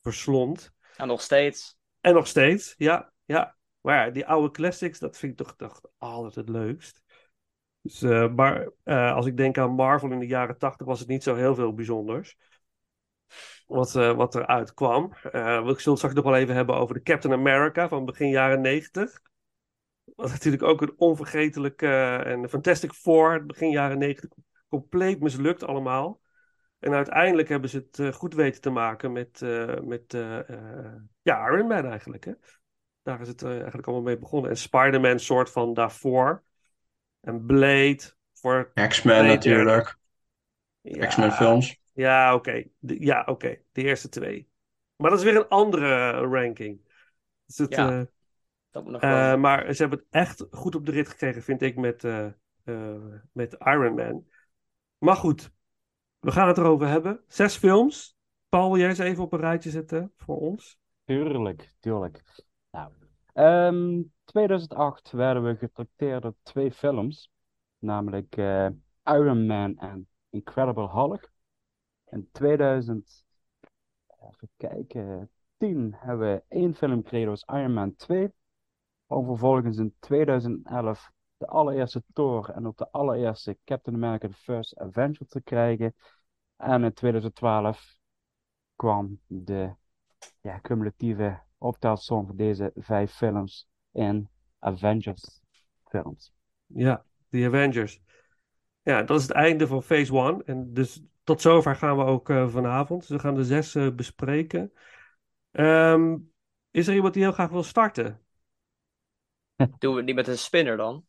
verslond. 0.00 0.72
En 0.96 1.06
nog 1.06 1.20
steeds. 1.20 1.78
En 2.00 2.14
nog 2.14 2.26
steeds, 2.26 2.74
ja, 2.76 3.12
ja. 3.24 3.56
Maar 3.80 4.06
ja, 4.06 4.12
die 4.12 4.26
oude 4.26 4.50
classics, 4.50 4.98
dat 4.98 5.18
vind 5.18 5.32
ik 5.32 5.46
toch, 5.46 5.56
toch 5.56 5.80
altijd 5.98 6.34
het 6.34 6.48
leukst. 6.48 7.02
Dus, 7.82 8.02
eh, 8.02 8.32
maar 8.34 8.68
eh, 8.82 9.14
als 9.14 9.26
ik 9.26 9.36
denk 9.36 9.58
aan 9.58 9.70
Marvel 9.70 10.10
in 10.10 10.18
de 10.18 10.26
jaren 10.26 10.58
tachtig, 10.58 10.86
was 10.86 10.98
het 10.98 11.08
niet 11.08 11.22
zo 11.22 11.34
heel 11.34 11.54
veel 11.54 11.74
bijzonders. 11.74 12.36
Wat, 13.66 13.94
eh, 13.96 14.16
wat 14.16 14.34
eruit 14.34 14.74
kwam. 14.74 15.08
We 15.22 15.74
zullen 15.76 16.00
het 16.00 16.14
nog 16.14 16.24
wel 16.24 16.36
even 16.36 16.54
hebben 16.54 16.76
over 16.76 16.94
de 16.94 17.02
Captain 17.02 17.34
America 17.34 17.88
van 17.88 18.04
begin 18.04 18.28
jaren 18.28 18.60
negentig. 18.60 19.20
Wat 20.04 20.30
natuurlijk 20.30 20.62
ook 20.62 20.82
een 20.82 20.94
onvergetelijk 20.96 21.82
eh, 21.82 22.26
en 22.26 22.48
Fantastic 22.48 22.92
Four, 22.92 23.46
begin 23.46 23.70
jaren 23.70 23.98
negentig, 23.98 24.38
compleet 24.68 25.20
mislukt 25.20 25.64
allemaal. 25.64 26.20
En 26.78 26.92
uiteindelijk 26.92 27.48
hebben 27.48 27.70
ze 27.70 27.86
het 27.90 28.14
goed 28.14 28.34
weten 28.34 28.60
te 28.60 28.70
maken 28.70 29.12
met, 29.12 29.40
met 29.84 30.12
ja, 31.22 31.48
Iron 31.48 31.66
Man 31.66 31.86
eigenlijk. 31.86 32.24
Hè? 32.24 32.32
Daar 33.02 33.20
is 33.20 33.28
het 33.28 33.42
eigenlijk 33.42 33.86
allemaal 33.86 34.04
mee 34.04 34.18
begonnen. 34.18 34.50
En 34.50 34.56
Spider-Man 34.56 35.18
soort 35.18 35.50
van 35.50 35.74
daarvoor. 35.74 36.44
En 37.20 37.46
Blade 37.46 38.00
voor... 38.32 38.70
X-Men 38.88 39.26
natuurlijk. 39.26 39.98
Ja, 40.80 41.06
X-Men 41.06 41.32
films. 41.32 41.80
Ja, 41.92 42.34
oké. 42.34 42.64
Ja, 42.78 43.22
oké. 43.26 43.58
De 43.72 43.82
eerste 43.82 44.08
twee. 44.08 44.48
Maar 44.96 45.10
dat 45.10 45.18
is 45.18 45.24
weer 45.24 45.36
een 45.36 45.48
andere 45.48 46.10
ranking. 46.10 46.80
Dus 47.46 47.58
het, 47.58 47.74
Ja, 47.74 47.98
eh, 47.98 48.02
Dat 48.70 48.82
moet 48.82 48.92
nog 48.92 49.02
eh, 49.02 49.10
wel. 49.10 49.38
maar 49.38 49.74
ze 49.74 49.80
hebben 49.80 49.98
het 49.98 50.08
echt 50.10 50.46
goed 50.50 50.74
op 50.74 50.86
de 50.86 50.92
rit 50.92 51.08
gekregen, 51.08 51.42
vind 51.42 51.62
ik, 51.62 51.76
met, 51.76 52.04
eh, 52.04 52.26
eh, 52.64 53.02
met 53.32 53.56
Iron 53.58 53.94
Man. 53.94 54.24
Maar 54.98 55.16
goed, 55.16 55.50
we 56.18 56.30
gaan 56.30 56.48
het 56.48 56.58
erover 56.58 56.88
hebben. 56.88 57.20
Zes 57.26 57.56
films. 57.56 58.16
Paul, 58.48 58.70
wil 58.70 58.80
jij 58.80 58.88
eens 58.88 58.98
even 58.98 59.22
op 59.24 59.32
een 59.32 59.40
rijtje 59.40 59.70
zetten 59.70 60.12
voor 60.16 60.36
ons? 60.36 60.78
Tuurlijk, 61.04 61.74
tuurlijk. 61.80 62.22
Nou, 62.70 62.92
ehm 63.32 64.00
2008 64.30 65.10
werden 65.10 65.44
we 65.44 65.56
getrakteerd 65.56 66.24
op 66.24 66.36
twee 66.42 66.72
films, 66.72 67.30
namelijk 67.78 68.36
eh, 68.36 68.68
Iron 69.04 69.46
Man 69.46 69.78
en 69.78 70.08
Incredible 70.28 70.88
Hulk. 70.88 71.30
In 72.10 72.28
2000, 72.32 73.24
even 74.20 74.48
kijken, 74.56 75.30
10 75.56 75.94
hebben 75.96 76.34
we 76.34 76.42
één 76.48 76.74
film 76.74 77.02
gekregen, 77.02 77.38
Iron 77.46 77.72
Man 77.72 77.96
2. 77.96 78.32
Om 79.06 79.26
vervolgens 79.26 79.78
in 79.78 79.94
2011 79.98 81.10
de 81.36 81.46
allereerste 81.46 82.02
Thor 82.12 82.50
en 82.50 82.66
ook 82.66 82.76
de 82.76 82.90
allereerste 82.90 83.58
Captain 83.64 83.96
America 83.96 84.28
First 84.28 84.78
Avenger 84.78 85.26
te 85.26 85.42
krijgen. 85.42 85.94
En 86.56 86.84
in 86.84 86.92
2012 86.92 87.98
kwam 88.76 89.20
de 89.26 89.74
ja, 90.40 90.60
cumulatieve 90.60 91.42
optelsom 91.58 92.26
van 92.26 92.36
deze 92.36 92.72
vijf 92.74 93.12
films 93.12 93.69
in 93.92 94.28
Avengers 94.58 95.40
films. 95.88 96.32
Ja, 96.66 97.04
The 97.30 97.44
Avengers. 97.46 98.00
Ja, 98.82 99.02
dat 99.02 99.16
is 99.16 99.22
het 99.22 99.32
einde 99.32 99.66
van 99.66 99.82
Phase 99.82 100.16
1. 100.18 100.42
En 100.46 100.72
dus 100.74 101.02
tot 101.24 101.40
zover 101.40 101.76
gaan 101.76 101.96
we 101.96 102.04
ook 102.04 102.30
eh, 102.30 102.48
vanavond. 102.48 103.00
Dus 103.00 103.10
we 103.10 103.18
gaan 103.18 103.34
de 103.34 103.44
zes 103.44 103.74
eh, 103.74 103.88
bespreken. 103.94 104.72
Ehm, 105.50 106.16
is 106.70 106.86
er 106.88 106.94
iemand 106.94 107.14
die 107.14 107.22
heel 107.22 107.32
graag 107.32 107.50
wil 107.50 107.62
starten? 107.62 108.20
Doen 109.78 109.90
we 109.90 109.96
het 109.96 110.06
niet 110.06 110.14
met 110.14 110.28
een 110.28 110.38
spinner 110.38 110.76
dan? 110.76 111.04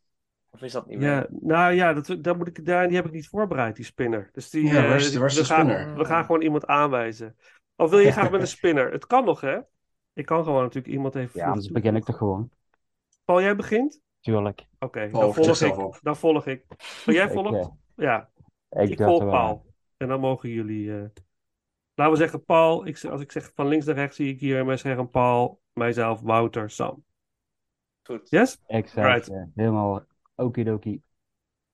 Of 0.49 0.61
is 0.61 0.71
dat 0.71 0.87
niet 0.87 0.97
meer? 0.97 1.07
Ja, 1.07 1.27
nou 1.29 1.73
ja, 1.73 1.93
dat, 1.93 2.17
dat 2.23 2.37
moet 2.37 2.47
ik, 2.47 2.65
daar, 2.65 2.87
die 2.87 2.95
heb 2.95 3.05
ik 3.05 3.11
niet 3.11 3.27
voorbereid, 3.27 3.75
die 3.75 3.85
spinner. 3.85 4.29
Dus 4.31 4.49
die, 4.49 4.65
Ja, 4.65 4.83
eh, 4.83 4.87
waar 4.87 4.95
is 4.95 5.11
de- 5.11 5.19
waar 5.19 5.27
is 5.27 5.33
de 5.35 5.41
we, 5.41 5.47
gaan, 5.47 5.69
spinner? 5.69 5.97
we 5.97 6.05
gaan 6.05 6.25
gewoon 6.25 6.41
iemand 6.41 6.65
aanwijzen. 6.65 7.35
Of 7.75 7.89
wil 7.89 7.99
je 7.99 8.11
graag 8.17 8.31
met 8.31 8.41
een 8.41 8.47
spinner? 8.47 8.91
Het 8.91 9.07
kan 9.07 9.25
nog, 9.25 9.41
hè? 9.41 9.59
Ik 10.13 10.25
kan 10.25 10.43
gewoon 10.43 10.61
natuurlijk 10.61 10.93
iemand 10.93 11.15
even... 11.15 11.39
Ja, 11.39 11.47
anders 11.47 11.67
begin 11.71 11.95
ik 11.95 12.03
toch 12.03 12.17
gewoon. 12.17 12.51
Paul, 13.25 13.41
jij 13.41 13.55
begint? 13.55 14.01
Tuurlijk. 14.19 14.65
Oké, 14.79 15.09
dan 15.11 15.33
volg 15.33 15.61
ik. 15.61 15.77
op. 15.77 15.99
Dan 16.01 16.15
volg 16.15 16.45
ik. 16.47 16.65
Maar 17.05 17.15
jij 17.15 17.25
Ik, 17.25 17.31
volgt? 17.31 17.53
eh, 17.53 17.67
Ja, 17.95 18.29
Ik, 18.69 18.89
ik 18.89 18.97
volg. 18.97 19.19
Paul. 19.19 19.65
En 19.97 20.07
dan 20.07 20.19
mogen 20.19 20.49
jullie... 20.49 20.91
eh, 20.97 21.03
Laten 21.93 22.13
we 22.13 22.19
zeggen, 22.19 22.45
Paul. 22.45 22.87
Ik, 22.87 23.03
als 23.05 23.21
ik 23.21 23.31
zeg 23.31 23.51
van 23.55 23.67
links 23.67 23.85
naar 23.85 23.95
rechts, 23.95 24.15
zie 24.15 24.33
ik 24.33 24.39
hier 24.39 24.65
mijn 24.65 24.77
scherm 24.77 25.09
Paul, 25.09 25.61
mijzelf, 25.73 26.21
Wouter, 26.21 26.69
Sam. 26.69 27.03
Goed. 28.03 28.29
Yes? 28.29 28.59
Right. 28.67 29.29
eh, 29.29 29.43
helemaal 29.55 30.05
okidoki. 30.35 31.01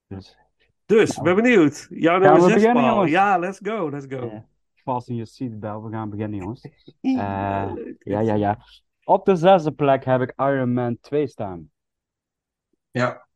Dus 0.07 0.37
Dus, 0.85 1.21
ben 1.21 1.35
benieuwd. 1.35 1.87
Jouw 1.89 2.17
nummer 2.19 2.39
we 2.41 2.45
6, 2.45 2.53
beginnen, 2.53 2.83
Paul. 2.83 2.93
jongens? 2.93 3.11
Ja, 3.11 3.37
let's 3.37 3.59
go, 3.63 3.89
let's 3.89 4.05
go. 4.09 4.29
eh 4.29 4.39
vast 4.83 5.09
in 5.09 5.15
je 5.15 5.25
seatbelt. 5.25 5.83
We 5.83 5.89
gaan 5.91 6.09
beginnen, 6.09 6.39
jongens. 6.39 6.61
Ja, 7.01 7.75
Eh. 7.75 7.93
Ja, 7.99 8.19
ja, 8.19 8.33
ja. 8.33 8.57
Op 9.07 9.25
de 9.25 9.35
zesde 9.35 9.71
plek 9.71 10.05
heb 10.05 10.21
ik 10.21 10.33
Iron 10.35 10.73
Man 10.73 10.99
2 10.99 11.27
staan. 11.27 11.71
Ja, 12.91 13.27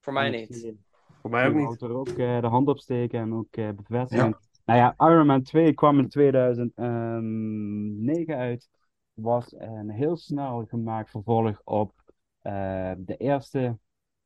Voor 0.00 0.12
mij 0.12 0.30
ik 0.30 0.48
niet. 0.48 0.74
Voor 1.20 1.30
mij 1.30 1.48
ook 1.48 1.54
niet. 1.54 1.64
Wouter 1.64 1.90
ook 1.90 2.08
eh, 2.08 2.40
de 2.40 2.46
hand 2.46 2.68
opsteken 2.68 3.20
en 3.20 3.34
ook 3.34 3.56
eh, 3.56 3.70
bevestigen. 3.70 4.38
Nou 4.64 4.78
ja, 4.78 4.94
Iron 4.98 5.26
Man 5.26 5.42
2 5.42 5.74
kwam 5.74 5.98
in 5.98 6.08
2009 6.08 8.36
uit. 8.36 8.68
Was 9.12 9.54
een 9.56 9.90
heel 9.90 10.16
snel 10.16 10.64
gemaakt 10.64 11.10
vervolg 11.10 11.60
op 11.64 11.92
eh, 12.40 12.92
de 12.98 13.16
eerste 13.16 13.78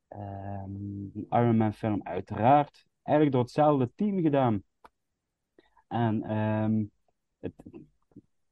ehm, 0.09 1.05
Iron 1.31 1.57
Man 1.57 1.73
film, 1.73 2.01
uiteraard. 2.03 2.87
Eigenlijk 3.03 3.37
door 3.37 3.45
hetzelfde 3.45 3.91
team 3.95 4.21
gedaan. 4.21 4.63
En 5.89 6.23
ehm, 6.23 6.85
het, 7.39 7.53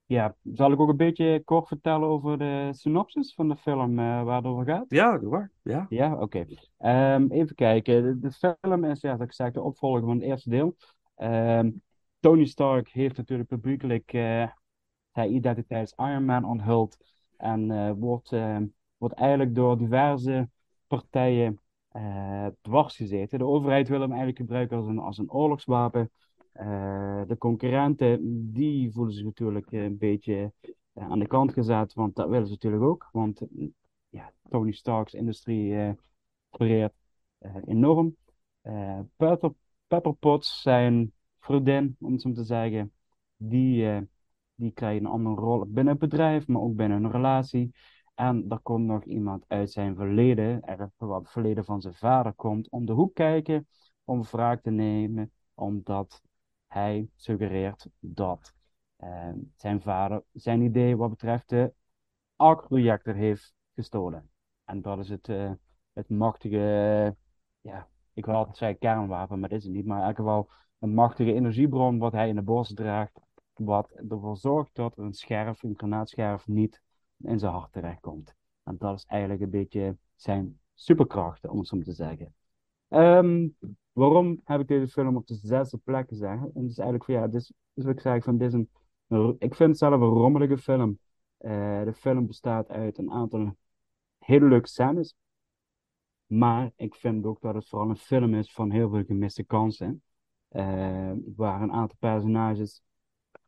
ja, 0.06 0.36
zal 0.42 0.72
ik 0.72 0.80
ook 0.80 0.88
een 0.88 0.96
beetje 0.96 1.42
kort 1.44 1.68
vertellen 1.68 2.08
over 2.08 2.38
de 2.38 2.68
synopsis 2.72 3.34
van 3.34 3.48
de 3.48 3.56
film 3.56 3.98
eh, 3.98 4.22
waar 4.22 4.36
het 4.36 4.44
over 4.44 4.64
gaat? 4.64 4.84
Ja, 4.88 5.18
doe 5.18 5.30
maar. 5.30 5.50
Ja. 5.62 5.86
Ja, 5.88 6.20
oké. 6.20 6.46
Ehm, 6.78 7.26
even 7.30 7.54
kijken. 7.54 8.02
De, 8.02 8.18
de 8.18 8.56
film 8.58 8.84
is, 8.84 9.00
ja, 9.00 9.18
ik 9.20 9.32
zeg, 9.32 9.52
de 9.52 9.62
opvolger 9.62 10.00
van 10.00 10.10
het 10.10 10.22
eerste 10.22 10.48
deel. 10.48 10.76
Ehm, 11.14 11.70
Tony 12.20 12.44
Stark 12.44 12.88
heeft 12.88 13.16
natuurlijk 13.16 13.48
publiekelijk 13.48 14.12
eh, 14.12 14.48
zijn 15.12 15.34
identiteit 15.34 15.92
als 15.96 16.08
Iron 16.08 16.24
Man 16.24 16.44
onthuld. 16.44 16.96
En 17.36 17.70
eh, 17.70 17.92
wordt, 17.96 18.32
ehm, 18.32 18.66
wordt 18.96 19.14
eigenlijk 19.14 19.54
door 19.54 19.78
diverse 19.78 20.48
partijen 20.86 21.58
dwars 22.62 22.96
gezeten. 22.96 23.38
De 23.38 23.44
overheid 23.44 23.88
wil 23.88 24.00
hem 24.00 24.08
eigenlijk 24.08 24.38
gebruiken 24.38 24.76
als 24.76 24.86
een, 24.86 24.98
als 24.98 25.18
een 25.18 25.30
oorlogswapen. 25.30 26.10
Eh, 26.54 27.22
de 27.26 27.38
concurrenten, 27.38 28.20
die 28.52 28.92
voelen 28.92 29.14
zich 29.14 29.24
natuurlijk 29.24 29.72
een 29.72 29.98
beetje 29.98 30.52
eh, 30.92 31.10
aan 31.10 31.18
de 31.18 31.26
kant 31.26 31.52
gezet, 31.52 31.94
want 31.94 32.16
dat 32.16 32.28
willen 32.28 32.46
ze 32.46 32.52
natuurlijk 32.52 32.82
ook. 32.82 33.08
Want 33.12 33.40
eh, 33.40 33.68
ja, 34.08 34.32
Tony 34.48 34.72
Stark's 34.72 35.12
industrie 35.12 35.76
eh 35.76 35.92
floreert 36.50 36.94
enorm. 37.64 38.16
Pepper, 39.16 39.52
Pepper 39.86 40.38
zijn 40.40 41.12
vriendin, 41.38 41.96
om 42.00 42.12
het 42.12 42.20
zo 42.20 42.32
te 42.32 42.44
zeggen, 42.44 42.92
die, 43.36 44.08
die 44.54 44.72
krijgt 44.72 45.00
een 45.00 45.06
andere 45.06 45.34
rol 45.34 45.66
binnen 45.66 45.92
het 45.92 45.98
bedrijf, 46.10 46.46
maar 46.46 46.62
ook 46.62 46.76
binnen 46.76 47.04
een 47.04 47.10
relatie. 47.10 47.74
En 48.14 48.44
er 48.48 48.60
komt 48.60 48.86
nog 48.86 49.04
iemand 49.04 49.44
uit 49.48 49.70
zijn 49.70 49.96
verleden, 49.96 50.62
er, 50.62 50.90
wat 50.96 51.20
het 51.20 51.30
verleden 51.30 51.64
van 51.64 51.80
zijn 51.80 51.94
vader 51.94 52.32
komt, 52.32 52.70
om 52.70 52.86
de 52.86 52.92
hoek 52.92 53.14
kijken, 53.14 53.66
om 54.04 54.22
wraak 54.22 54.62
te 54.62 54.70
nemen, 54.70 55.32
omdat 55.54 56.22
hij 56.74 57.08
suggereert 57.16 57.88
dat 57.98 58.54
eh, 58.96 59.32
zijn 59.56 59.82
vader 59.82 60.22
zijn 60.32 60.62
idee 60.62 60.96
wat 60.96 61.10
betreft 61.10 61.48
de 61.48 61.72
Ark-reactor 62.36 63.14
heeft 63.14 63.54
gestolen. 63.74 64.30
En 64.64 64.82
dat 64.82 64.98
is 64.98 65.08
het, 65.08 65.28
eh, 65.28 65.52
het 65.92 66.08
machtige, 66.08 67.16
ja, 67.60 67.88
ik 68.12 68.26
wil 68.26 68.34
altijd 68.34 68.56
zeggen 68.56 68.78
kernwapen, 68.78 69.40
maar 69.40 69.48
dat 69.48 69.58
is 69.58 69.64
het 69.64 69.74
niet. 69.74 69.86
Maar 69.86 70.00
in 70.00 70.06
elk 70.06 70.16
geval 70.16 70.50
een 70.78 70.94
machtige 70.94 71.32
energiebron 71.32 71.98
wat 71.98 72.12
hij 72.12 72.28
in 72.28 72.34
de 72.34 72.42
borst 72.42 72.76
draagt, 72.76 73.20
wat 73.52 73.90
ervoor 73.90 74.36
zorgt 74.36 74.74
dat 74.74 74.98
een 74.98 75.14
scherf, 75.14 75.62
een 75.62 75.74
granaatscherf, 75.76 76.46
niet 76.46 76.82
in 77.16 77.38
zijn 77.38 77.52
hart 77.52 77.72
terechtkomt. 77.72 78.34
En 78.62 78.76
dat 78.78 78.96
is 78.96 79.04
eigenlijk 79.04 79.42
een 79.42 79.50
beetje 79.50 79.96
zijn 80.14 80.60
superkrachten, 80.74 81.50
om 81.50 81.58
het 81.58 81.68
zo 81.68 81.80
te 81.80 81.92
zeggen. 81.92 82.34
Ehm, 82.88 83.48
waarom 83.94 84.40
heb 84.44 84.60
ik 84.60 84.68
deze 84.68 84.88
film 84.92 85.16
op 85.16 85.26
de 85.26 85.34
zesde 85.34 85.78
plek 85.78 86.08
gezegd? 86.08 86.42
En 86.54 86.66
is 86.66 86.78
eigenlijk 86.78 87.04
van 87.04 87.14
ja, 87.14 87.26
dus 87.28 87.52
wat 87.72 87.86
ik 87.88 88.00
zeg, 88.00 88.24
van 88.24 88.38
dit 88.38 88.48
is 88.48 88.54
een, 88.54 89.36
ik 89.38 89.54
vind 89.54 89.68
het 89.70 89.78
zelf 89.78 90.00
een 90.00 90.08
rommelige 90.08 90.58
film. 90.58 90.98
Eh, 91.36 91.84
de 91.84 91.92
film 91.94 92.26
bestaat 92.26 92.68
uit 92.68 92.98
een 92.98 93.10
aantal 93.10 93.56
hele 94.18 94.48
leuke 94.48 94.68
scènes. 94.68 95.14
Maar 96.26 96.70
ik 96.76 96.94
vind 96.94 97.24
ook 97.24 97.40
dat 97.40 97.54
het 97.54 97.68
vooral 97.68 97.88
een 97.88 97.96
film 97.96 98.34
is 98.34 98.52
van 98.52 98.70
heel 98.70 98.90
veel 98.90 99.04
gemiste 99.04 99.44
kansen. 99.44 100.02
Eh, 100.48 101.12
waar 101.36 101.62
een 101.62 101.72
aantal 101.72 101.96
personages. 101.98 102.82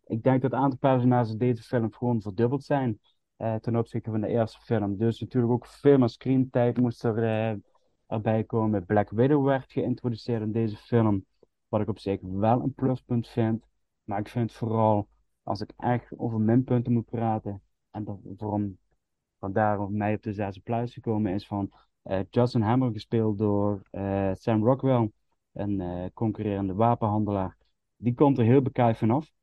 Ik 0.06 0.22
denk 0.22 0.42
dat 0.42 0.52
een 0.52 0.58
aantal 0.58 0.78
personages 0.78 1.34
deze 1.34 1.62
film 1.62 1.92
gewoon 1.92 2.22
verdubbeld 2.22 2.64
zijn. 2.64 3.00
eh, 3.36 3.54
ten 3.54 3.76
opzichte 3.76 4.10
van 4.10 4.20
de 4.20 4.26
eerste 4.26 4.60
film. 4.60 4.96
Dus 4.96 5.20
natuurlijk 5.20 5.52
ook 5.52 5.66
veel 5.66 5.98
meer 5.98 6.08
screentijd 6.08 6.76
moest 6.76 7.04
er 7.04 7.60
erbij 8.06 8.44
komen. 8.44 8.86
Black 8.86 9.10
Widow 9.10 9.44
werd 9.44 9.72
geïntroduceerd 9.72 10.42
in 10.42 10.52
deze 10.52 10.76
film. 10.76 11.24
Wat 11.68 11.80
ik 11.80 11.88
op 11.88 11.98
zich 11.98 12.20
wel 12.22 12.62
een 12.62 12.74
pluspunt 12.74 13.28
vind. 13.28 13.66
Maar 14.04 14.18
ik 14.18 14.28
vind 14.28 14.52
vooral, 14.52 15.08
als 15.42 15.60
ik 15.60 15.72
echt 15.76 16.18
over 16.18 16.40
minpunten 16.40 16.92
moet 16.92 17.10
praten. 17.10 17.62
En 17.90 18.04
dat, 18.04 18.18
waarom 18.36 18.78
vandaar 19.38 19.80
op 19.80 19.90
mij 19.90 20.14
op 20.14 20.22
de 20.22 20.32
zesde 20.32 20.60
plaats 20.60 20.92
gekomen 20.92 21.32
is 21.32 21.46
van 21.46 21.72
eh, 22.02 22.20
Justin 22.30 22.60
Hammer, 22.60 22.92
gespeeld 22.92 23.38
door 23.38 23.82
eh, 23.90 24.30
Sam 24.34 24.64
Rockwell, 24.64 25.10
een 25.52 25.80
eh, 25.80 26.04
concurrerende 26.14 26.74
wapenhandelaar. 26.74 27.56
Die 27.96 28.14
komt 28.14 28.38
er 28.38 28.44
heel 28.44 28.62
bekijkt 28.62 28.98
vanaf. 28.98 29.34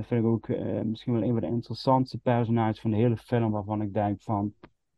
Vind 0.00 0.10
ik 0.10 0.24
ook 0.24 0.48
misschien 0.84 1.12
wel 1.12 1.22
een 1.22 1.32
van 1.32 1.40
de 1.40 1.46
interessantste 1.46 2.18
personages 2.18 2.80
van 2.80 2.90
de 2.90 2.96
hele 2.96 3.16
film, 3.16 3.50
waarvan 3.50 3.82
ik 3.82 3.94
denk 3.94 4.22
van, 4.22 4.54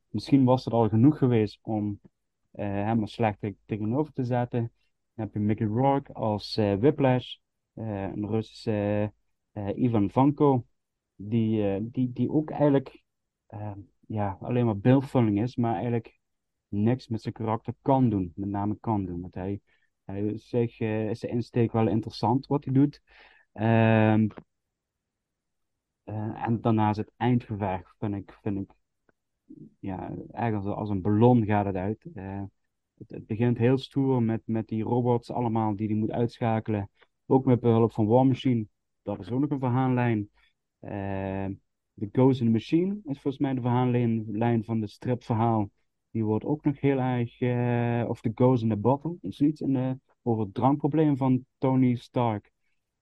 misschien 0.08 0.44
was 0.44 0.64
het 0.64 0.74
al 0.74 0.88
genoeg 0.88 1.18
geweest 1.18 1.58
om 1.62 2.00
hem 2.62 3.02
er 3.02 3.08
slecht 3.08 3.40
te- 3.40 3.56
tegenover 3.64 4.12
te 4.12 4.24
zetten. 4.24 4.60
Dan 5.14 5.24
heb 5.24 5.34
je 5.34 5.40
Mickey 5.40 5.66
Rourke 5.66 6.12
als 6.12 6.56
eh, 6.56 6.74
Whiplash, 6.74 7.36
eh, 7.74 8.02
een 8.02 8.26
Russische 8.28 9.12
eh, 9.52 9.76
Ivan 9.76 10.10
Vanko, 10.10 10.66
die, 11.14 11.74
eh, 11.74 11.80
die, 11.82 12.12
die 12.12 12.30
ook 12.30 12.50
eigenlijk 12.50 13.02
eh, 13.46 13.72
ja, 14.06 14.38
alleen 14.40 14.64
maar 14.64 14.78
beeldvulling 14.78 15.40
is, 15.42 15.56
maar 15.56 15.74
eigenlijk 15.74 16.18
niks 16.68 17.08
met 17.08 17.22
zijn 17.22 17.34
karakter 17.34 17.74
kan 17.82 18.08
doen. 18.10 18.32
Met 18.34 18.48
name 18.48 18.76
kan 18.80 19.04
doen. 19.04 19.20
Want 19.20 19.34
hij, 19.34 19.60
hij 20.04 20.38
zich, 20.38 20.80
eh, 20.80 21.10
is 21.10 21.18
zijn 21.20 21.32
insteek 21.32 21.72
wel 21.72 21.88
interessant 21.88 22.46
wat 22.46 22.64
hij 22.64 22.72
doet. 22.74 23.02
Ehm, 23.52 24.26
eh, 26.04 26.42
en 26.46 26.60
daarnaast 26.60 26.98
het 26.98 27.10
eindgevecht 27.16 27.94
vind 27.98 28.14
ik, 28.14 28.38
vind 28.42 28.58
ik 28.58 28.70
ja, 29.78 30.14
eigenlijk 30.30 30.76
als, 30.76 30.90
een 30.90 31.00
ballon 31.02 31.44
gaat 31.44 31.66
het 31.66 31.74
uit. 31.74 32.06
Eh, 32.14 32.42
het, 32.94 33.10
het 33.10 33.26
begint 33.26 33.58
heel 33.58 33.78
stoer 33.78 34.22
met, 34.22 34.42
met 34.44 34.68
die 34.68 34.82
robots 34.82 35.30
allemaal 35.30 35.76
die 35.76 35.86
hij 35.88 35.96
moet 35.96 36.10
uitschakelen. 36.10 36.90
Ook 37.26 37.44
met 37.44 37.60
behulp 37.60 37.92
van 37.92 38.06
War 38.06 38.26
Machine. 38.26 38.66
Dat 39.02 39.20
is 39.20 39.30
ook 39.30 39.40
nog 39.40 39.50
een 39.50 39.58
verhaallijn. 39.58 40.30
Eh, 40.78 41.46
The 41.94 42.08
Ghost 42.12 42.40
in 42.40 42.46
the 42.46 42.52
Machine 42.52 42.94
is 42.94 43.20
volgens 43.20 43.38
mij 43.38 43.54
de 43.54 43.60
verhaallijn 43.60 44.24
lijn 44.30 44.64
van 44.64 44.80
de 44.80 44.86
stripverhaal. 44.86 45.70
Die 46.10 46.24
wordt 46.24 46.44
ook 46.44 46.64
nog 46.64 46.80
heel 46.80 46.98
erg, 46.98 47.40
eh, 47.40 48.08
of 48.08 48.20
The 48.20 48.32
Ghost 48.34 48.62
in 48.62 48.68
the 48.68 48.76
Bottle, 48.76 49.16
is 49.20 49.36
de 49.36 49.98
over 50.22 50.44
het 50.44 50.54
drankprobleem 50.54 51.16
van 51.16 51.46
Tony 51.58 51.94
Stark. 51.94 52.52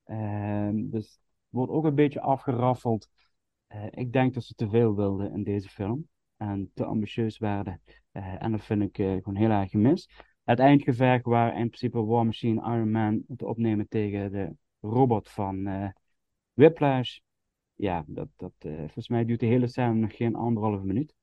Ehm, 0.05 0.91
dus 0.91 1.21
wordt 1.49 1.73
ook 1.73 1.85
een 1.85 1.95
beetje 1.95 2.21
afgeraffeld. 2.21 3.09
Ik 3.91 4.13
denk 4.13 4.35
dat 4.35 4.45
ze 4.45 4.55
te 4.55 4.69
veel 4.69 4.95
wilden 4.95 5.33
in 5.33 5.43
deze 5.43 5.69
film 5.69 6.09
en 6.43 6.71
te 6.75 6.85
ambitieus 6.85 7.39
werden. 7.39 7.81
Eh, 8.11 8.43
en 8.43 8.51
dat 8.53 8.65
vind 8.65 8.83
ik 8.83 8.99
eh, 8.99 9.13
gewoon 9.13 9.37
heel 9.37 9.51
erg 9.51 9.71
gemist. 9.71 10.13
Het 10.45 10.59
eindgevecht 10.59 11.25
waar 11.25 11.49
in 11.49 11.67
principe 11.69 12.05
War 12.05 12.25
Machine 12.25 12.61
Iron 12.61 12.91
Man 12.91 13.25
te 13.37 13.47
opnemen 13.47 13.89
tegen 13.89 14.33
de 14.33 14.57
robot 14.81 15.31
van 15.31 15.67
eh 15.67 15.89
Whiplash. 16.53 17.19
Ja, 17.75 18.05
dat, 18.07 18.29
dat, 18.37 18.53
volgens 18.59 19.09
mij 19.09 19.25
duurt 19.25 19.41
de 19.41 19.47
hele 19.47 19.67
scène 19.67 19.95
nog 19.95 20.17
geen 20.17 20.35
anderhalve 20.35 20.85
minuut. 20.85 21.15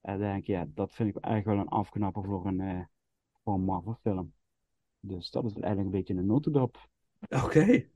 En 0.00 0.18
denk 0.18 0.38
ik, 0.38 0.46
ja, 0.46 0.66
dat 0.68 0.92
vind 0.92 1.16
ik 1.16 1.24
eigenlijk 1.24 1.56
wel 1.56 1.66
een 1.66 1.78
afknapper 1.80 2.24
voor 2.24 2.46
een, 2.46 2.88
voor 3.42 3.54
een 3.54 3.64
Marvel 3.64 3.98
film. 4.02 4.32
Dus 5.00 5.30
dat 5.30 5.44
is 5.44 5.52
eigenlijk 5.52 5.84
een 5.84 5.98
beetje 5.98 6.14
een 6.14 6.26
notendop. 6.26 6.88
Oké. 7.44 7.88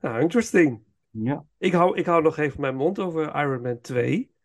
Nou, 0.00 0.20
interesting. 0.20 0.84
Ja, 1.10 1.44
Ik 1.58 1.72
hou, 1.72 1.96
ik 1.96 2.06
hou 2.06 2.22
nog 2.22 2.36
even 2.36 2.60
mijn 2.60 2.76
mond 2.76 2.98
over 2.98 3.34
Iron 3.34 3.62
Man 3.62 3.80
2. 3.80 4.35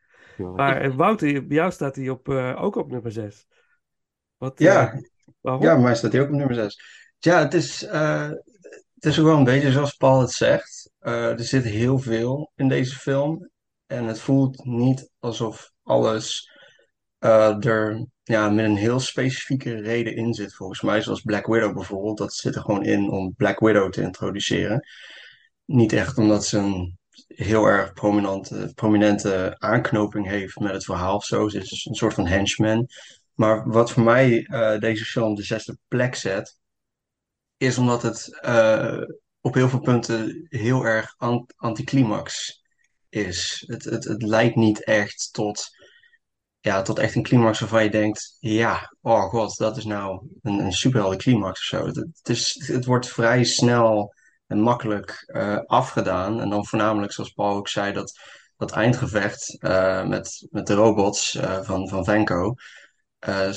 Maar 0.49 0.81
eh, 0.81 0.95
Wouter, 0.95 1.47
bij 1.47 1.57
jou 1.57 1.71
staat 1.71 1.95
hij 1.95 2.09
op, 2.09 2.29
eh, 2.29 2.63
ook 2.63 2.75
op 2.75 2.91
nummer 2.91 3.11
6. 3.11 3.47
Wat, 4.37 4.59
Ja, 4.59 5.01
waarom? 5.39 5.63
ja, 5.63 5.75
maar 5.75 5.95
staat 5.95 6.11
hij 6.11 6.21
ook 6.21 6.29
op 6.29 6.35
nummer 6.35 6.55
6. 6.55 6.81
Ja, 7.19 7.39
het 7.39 7.53
is, 7.53 7.79
het 8.93 9.05
is 9.05 9.19
ook 9.19 9.25
wel 9.25 9.37
een 9.37 9.43
beetje 9.43 9.71
zoals 9.71 9.95
Paul 9.95 10.21
het 10.21 10.31
zegt. 10.31 10.91
Er 10.99 11.43
zit 11.43 11.63
heel 11.63 11.99
veel 11.99 12.51
in 12.55 12.67
deze 12.67 12.95
film. 12.95 13.49
En 13.85 14.05
het 14.05 14.19
voelt 14.19 14.65
niet 14.65 15.09
alsof 15.19 15.71
alles 15.83 16.51
er 17.19 18.05
ja, 18.23 18.49
met 18.49 18.65
een 18.65 18.75
heel 18.75 18.99
specifieke 18.99 19.81
reden 19.81 20.15
in 20.15 20.33
zit, 20.33 20.55
volgens 20.55 20.81
mij. 20.81 21.01
Zoals 21.01 21.21
Black 21.21 21.45
Widow 21.45 21.73
bijvoorbeeld. 21.73 22.17
Dat 22.17 22.33
zit 22.33 22.55
er 22.55 22.61
gewoon 22.61 22.83
in 22.83 23.09
om 23.09 23.33
Black 23.35 23.59
Widow 23.59 23.91
te 23.91 24.01
introduceren. 24.01 24.87
Niet 25.65 25.93
echt 25.93 26.17
omdat 26.17 26.45
ze 26.45 26.57
een 26.57 26.99
heel 27.27 27.65
erg 27.65 27.93
prominente, 27.93 28.71
prominente 28.75 29.55
aanknoping 29.59 30.27
heeft 30.27 30.59
met 30.59 30.73
het 30.73 30.85
verhaal 30.85 31.15
of 31.15 31.25
zo. 31.25 31.45
Is 31.45 31.85
een 31.85 31.95
soort 31.95 32.13
van 32.13 32.27
henchman. 32.27 32.87
Maar 33.33 33.69
wat 33.69 33.91
voor 33.91 34.03
mij 34.03 34.45
eh, 34.45 34.79
deze 34.79 35.05
film 35.05 35.35
de 35.35 35.43
zesde 35.43 35.77
plek 35.87 36.15
zet, 36.15 36.57
is 37.57 37.77
omdat 37.77 38.01
het 38.01 38.39
eh, 38.41 39.01
op 39.41 39.53
heel 39.53 39.69
veel 39.69 39.79
punten 39.79 40.45
heel 40.49 40.85
erg 40.85 41.13
an- 41.17 41.49
anticlimax 41.55 42.61
is. 43.09 43.63
Het, 43.67 43.83
het, 43.83 44.03
het 44.03 44.21
leidt 44.21 44.55
niet 44.55 44.83
echt 44.83 45.29
tot, 45.31 45.69
ja, 46.59 46.81
tot 46.81 46.99
echt 46.99 47.15
een 47.15 47.23
climax 47.23 47.59
waarvan 47.59 47.83
je 47.83 47.89
denkt, 47.89 48.37
ja, 48.39 48.95
oh 49.01 49.23
god, 49.23 49.57
dat 49.57 49.77
is 49.77 49.85
nou 49.85 50.27
een, 50.41 50.59
een 50.59 50.73
superhelde 50.73 51.15
climax 51.15 51.71
het 51.71 52.29
is, 52.29 52.63
het 52.67 52.85
wordt 52.85 53.07
vrij 53.09 53.43
snel 53.43 54.13
en 54.51 54.59
makkelijk 54.59 55.23
eh, 55.25 55.57
afgedaan. 55.65 56.41
En 56.41 56.49
dan 56.49 56.65
voornamelijk, 56.65 57.11
zoals 57.11 57.31
Paul 57.31 57.55
ook 57.55 57.67
zei, 57.67 57.93
dat, 57.93 58.19
dat 58.57 58.71
eindgevecht 58.71 59.57
eh, 59.59 60.07
met, 60.07 60.47
met 60.49 60.67
de 60.67 60.73
robots 60.73 61.35
eh, 61.35 61.61
van, 61.63 61.89
van 61.89 62.03
Venko. 62.03 62.53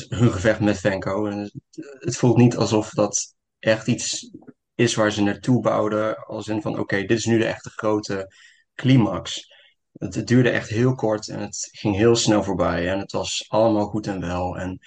hun 0.08 0.32
gevecht 0.32 0.60
met 0.60 0.78
Venko. 0.78 1.26
En 1.26 1.38
het, 1.38 1.52
het 1.98 2.16
voelt 2.16 2.36
niet 2.36 2.56
alsof 2.56 2.90
dat 2.90 3.34
echt 3.58 3.86
iets 3.86 4.30
is 4.74 4.94
waar 4.94 5.12
ze 5.12 5.22
naartoe 5.22 5.60
bouwden. 5.60 6.16
Als 6.16 6.48
in 6.48 6.62
van, 6.62 6.78
oké, 6.78 7.00
dit 7.00 7.18
is 7.18 7.24
nu 7.24 7.38
de 7.38 7.46
echte 7.46 7.70
grote 7.70 8.32
climax. 8.74 9.52
Het, 9.92 10.14
het 10.14 10.26
duurde 10.26 10.50
echt 10.50 10.68
heel 10.68 10.94
kort 10.94 11.28
en 11.28 11.40
het 11.40 11.68
ging 11.72 11.96
heel 11.96 12.16
snel 12.16 12.42
voorbij. 12.42 12.90
En 12.90 12.98
het 12.98 13.12
was 13.12 13.44
allemaal 13.48 13.86
goed 13.86 14.06
en 14.06 14.20
wel. 14.20 14.58
En 14.58 14.78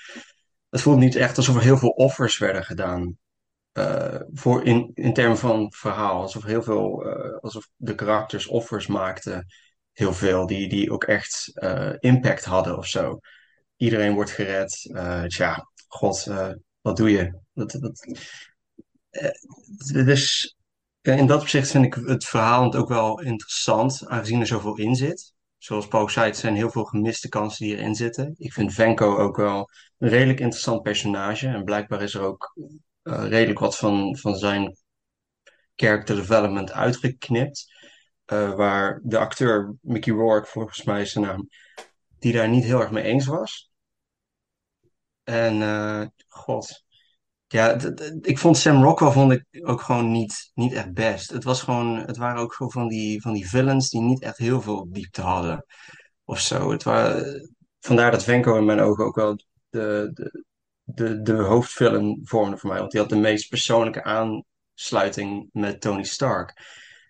het 0.69 0.81
voelt 0.81 0.99
niet 0.99 1.15
echt 1.15 1.37
alsof 1.37 1.55
er 1.55 1.61
heel 1.61 1.77
veel 1.77 1.89
offers 1.89 2.37
werden 2.37 2.63
gedaan. 2.63 3.17
Eh, 3.77 4.21
voor 4.33 4.63
in, 4.63 4.91
in 4.93 5.13
termen 5.13 5.37
van 5.37 5.71
verhaal. 5.75 6.21
Alsof 6.21 6.43
heel 6.43 6.63
veel, 6.63 7.05
eh, 7.05 7.37
alsof 7.39 7.69
de 7.75 7.95
karakters 7.95 8.47
offers 8.47 8.87
maakten. 8.87 9.45
Heel 9.93 10.13
veel, 10.13 10.45
die, 10.45 10.69
die 10.69 10.91
ook 10.91 11.03
echt 11.03 11.51
eh, 11.53 11.93
impact 11.99 12.45
hadden 12.45 12.77
of 12.77 12.87
zo. 12.87 13.19
Iedereen 13.75 14.13
wordt 14.13 14.31
gered. 14.31 14.89
Tja, 15.27 15.67
god, 15.87 16.23
wat 16.81 16.97
doe 16.97 17.11
je? 17.11 17.39
Dat, 17.53 17.71
dat, 17.71 18.17
dus 19.87 20.55
in 21.01 21.27
dat 21.27 21.41
opzicht 21.41 21.71
vind 21.71 21.85
ik 21.85 21.93
het 21.93 22.25
verhaal 22.25 22.73
ook 22.73 22.89
wel 22.89 23.21
interessant, 23.21 24.07
aangezien 24.07 24.39
er 24.39 24.47
zoveel 24.47 24.77
in 24.77 24.95
zit. 24.95 25.33
Zoals 25.57 25.87
Paul 25.87 26.09
zei, 26.09 26.25
het 26.25 26.37
zijn 26.37 26.55
heel 26.55 26.71
veel 26.71 26.83
gemiste 26.83 27.29
kansen 27.29 27.65
die 27.65 27.75
erin 27.75 27.95
zitten. 27.95 28.35
Ik 28.37 28.53
vind 28.53 28.73
Venko 28.73 29.17
ook 29.17 29.35
wel 29.35 29.69
een 29.97 30.09
redelijk 30.09 30.39
interessant 30.39 30.81
personage. 30.81 31.47
En 31.47 31.63
blijkbaar 31.63 32.01
is 32.01 32.13
er 32.13 32.21
ook 32.21 32.55
redelijk 33.07 33.59
wat 33.59 33.77
van, 33.77 34.17
van 34.17 34.35
zijn 34.35 34.77
character 35.75 36.15
development 36.15 36.71
uitgeknipt. 36.71 37.75
Eh, 38.25 38.53
waar 38.53 39.01
de 39.03 39.17
acteur 39.17 39.75
Mickey 39.81 40.13
Rourke, 40.13 40.47
volgens 40.47 40.83
mij 40.83 41.01
is 41.01 41.11
zijn 41.11 41.25
naam, 41.25 41.49
die 42.19 42.33
daar 42.33 42.49
niet 42.49 42.63
heel 42.63 42.81
erg 42.81 42.91
mee 42.91 43.03
eens 43.03 43.25
was. 43.25 43.69
En 45.23 45.61
eh, 45.61 46.05
god, 46.27 46.83
ja, 47.47 47.77
ik 48.21 48.37
vond 48.37 48.57
Sam 48.57 48.83
Rockwell 48.83 49.11
vond 49.11 49.31
ik 49.31 49.45
ook 49.61 49.81
gewoon 49.81 50.11
niet, 50.11 50.51
niet 50.53 50.73
echt 50.73 50.93
best. 50.93 51.31
Het 51.31 51.43
was 51.43 51.61
gewoon, 51.61 51.97
het 51.97 52.17
waren 52.17 52.41
ook 52.41 52.53
gewoon 52.53 52.71
van 52.71 52.87
die, 52.87 53.21
van 53.21 53.33
die 53.33 53.49
villains 53.49 53.89
die 53.89 54.01
niet 54.01 54.21
echt 54.21 54.37
heel 54.37 54.61
veel 54.61 54.87
diepte 54.91 55.21
hadden 55.21 55.65
of 56.23 56.39
zo. 56.39 56.71
Het 56.71 56.83
waren, 56.83 57.49
vandaar 57.79 58.11
dat 58.11 58.23
Venko 58.23 58.57
in 58.57 58.65
mijn 58.65 58.79
ogen 58.79 59.05
ook 59.05 59.15
wel 59.15 59.35
de, 59.69 60.09
de, 60.13 60.45
de, 60.87 61.21
de 61.21 61.33
hoofdvillain 61.33 62.19
vormde 62.23 62.57
voor 62.57 62.69
mij. 62.69 62.79
Want 62.79 62.91
die 62.91 62.99
had 62.99 63.09
de 63.09 63.15
meest 63.15 63.49
persoonlijke 63.49 64.03
aansluiting 64.03 65.49
met 65.51 65.81
Tony 65.81 66.03
Stark. 66.03 66.61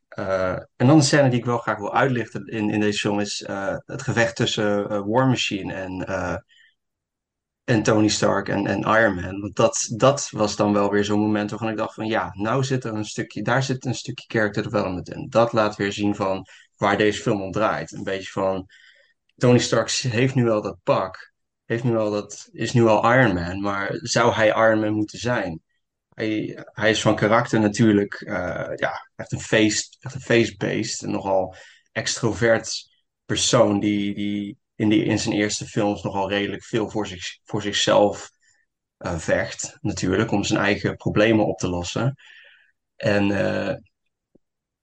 Eh, 0.08 0.52
en 0.52 0.88
dan 0.88 0.90
een 0.90 1.04
scène 1.04 1.30
die 1.30 1.40
ik 1.40 1.46
wel 1.46 1.58
graag 1.58 1.78
wil 1.78 1.94
uitlichten 1.94 2.46
in, 2.46 2.70
in 2.70 2.80
deze 2.80 3.00
film 3.00 3.20
is 3.20 3.44
eh, 3.44 3.76
het 3.86 4.02
gevecht 4.02 4.36
tussen 4.36 4.90
eh, 4.90 5.02
War 5.06 5.28
Machine 5.28 5.74
en, 5.74 6.06
en 7.64 7.84
Tony 7.84 8.08
Stark 8.08 8.50
en, 8.50 8.68
en 8.68 8.80
Iron 8.80 9.16
Man. 9.16 9.40
Want 9.40 9.56
dat, 9.56 9.88
dat 9.96 10.30
was 10.32 10.56
dan 10.56 10.74
wel 10.74 10.92
weer 10.92 11.04
zo'n 11.04 11.20
moment 11.20 11.50
waarvan 11.50 11.70
ik 11.70 11.78
dacht 11.78 11.94
van 11.94 12.08
ja, 12.08 12.32
nou 12.34 12.64
zit 12.64 12.84
er 12.84 12.94
een 12.94 13.06
stukje, 13.06 13.42
daar 13.42 13.64
zit 13.64 13.86
een 13.86 13.96
stukje 13.96 14.26
character 14.28 14.64
development 14.64 15.10
in. 15.10 15.30
Dat 15.30 15.54
laat 15.54 15.76
weer 15.76 15.92
zien 15.92 16.16
van 16.16 16.46
waar 16.76 16.98
deze 16.98 17.22
film 17.22 17.42
om 17.42 17.52
draait. 17.52 17.92
Een 17.92 18.04
beetje 18.04 18.32
van 18.32 18.66
Tony 19.36 19.58
Stark 19.58 19.90
heeft 19.92 20.36
nu 20.36 20.44
wel 20.44 20.62
dat 20.62 20.78
pak, 20.84 21.34
heeft 21.68 21.84
nu 21.84 21.92
wel 21.92 22.12
dat, 22.12 22.50
is 22.52 22.74
nu 22.74 22.86
al 22.88 23.14
Iron 23.14 23.34
Man, 23.34 23.62
maar 23.62 23.90
zou 23.92 24.34
hij 24.34 24.48
Iron 24.48 24.80
Man 24.80 24.94
moeten 24.94 25.20
zijn? 25.20 25.62
Hij, 26.14 26.66
hij 26.72 26.90
is 26.90 27.02
van 27.02 27.16
karakter 27.16 27.60
natuurlijk 27.60 28.14
eh, 28.14 28.72
ja, 28.76 29.10
echt 29.16 29.32
een 29.32 29.40
face, 29.40 29.98
echt 30.00 30.16
een 30.16 30.22
face-based, 30.22 31.02
een 31.02 31.12
nogal 31.12 31.56
extrovert 31.92 32.90
persoon 33.26 33.80
die, 33.80 34.16
die 34.16 34.58
in, 34.76 34.90
die 34.90 35.04
in 35.04 35.20
zijn 35.20 35.36
eerste 35.36 35.66
films 35.66 36.02
nogal 36.02 36.30
redelijk 36.30 36.64
veel 36.64 36.90
voor, 36.90 37.08
zich, 37.08 37.40
voor 37.44 37.62
zichzelf 37.62 38.32
eh, 38.98 39.18
vecht, 39.18 39.78
natuurlijk, 39.82 40.32
om 40.32 40.44
zijn 40.44 40.60
eigen 40.60 40.96
problemen 40.96 41.46
op 41.46 41.58
te 41.58 41.70
lossen. 41.70 42.16
En 42.96 43.32
eh, 43.32 43.76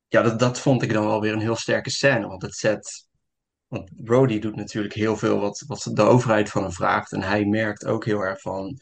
ja, 0.08 0.22
dat, 0.22 0.38
dat 0.38 0.60
vond 0.60 0.82
ik 0.82 0.92
dan 0.92 1.06
wel 1.06 1.20
weer 1.20 1.32
een 1.32 1.40
heel 1.40 1.56
sterke 1.56 1.90
scène, 1.90 2.26
want 2.26 2.42
het 2.42 2.54
zet. 2.54 3.03
Want 3.74 3.90
Brody 4.04 4.38
doet 4.38 4.56
natuurlijk 4.56 4.94
heel 4.94 5.16
veel 5.16 5.40
wat, 5.40 5.64
wat 5.66 5.90
de 5.92 6.02
overheid 6.02 6.50
van 6.50 6.62
hem 6.62 6.72
vraagt. 6.72 7.12
En 7.12 7.22
hij 7.22 7.44
merkt 7.44 7.84
ook 7.84 8.04
heel 8.04 8.20
erg 8.20 8.40
van, 8.40 8.78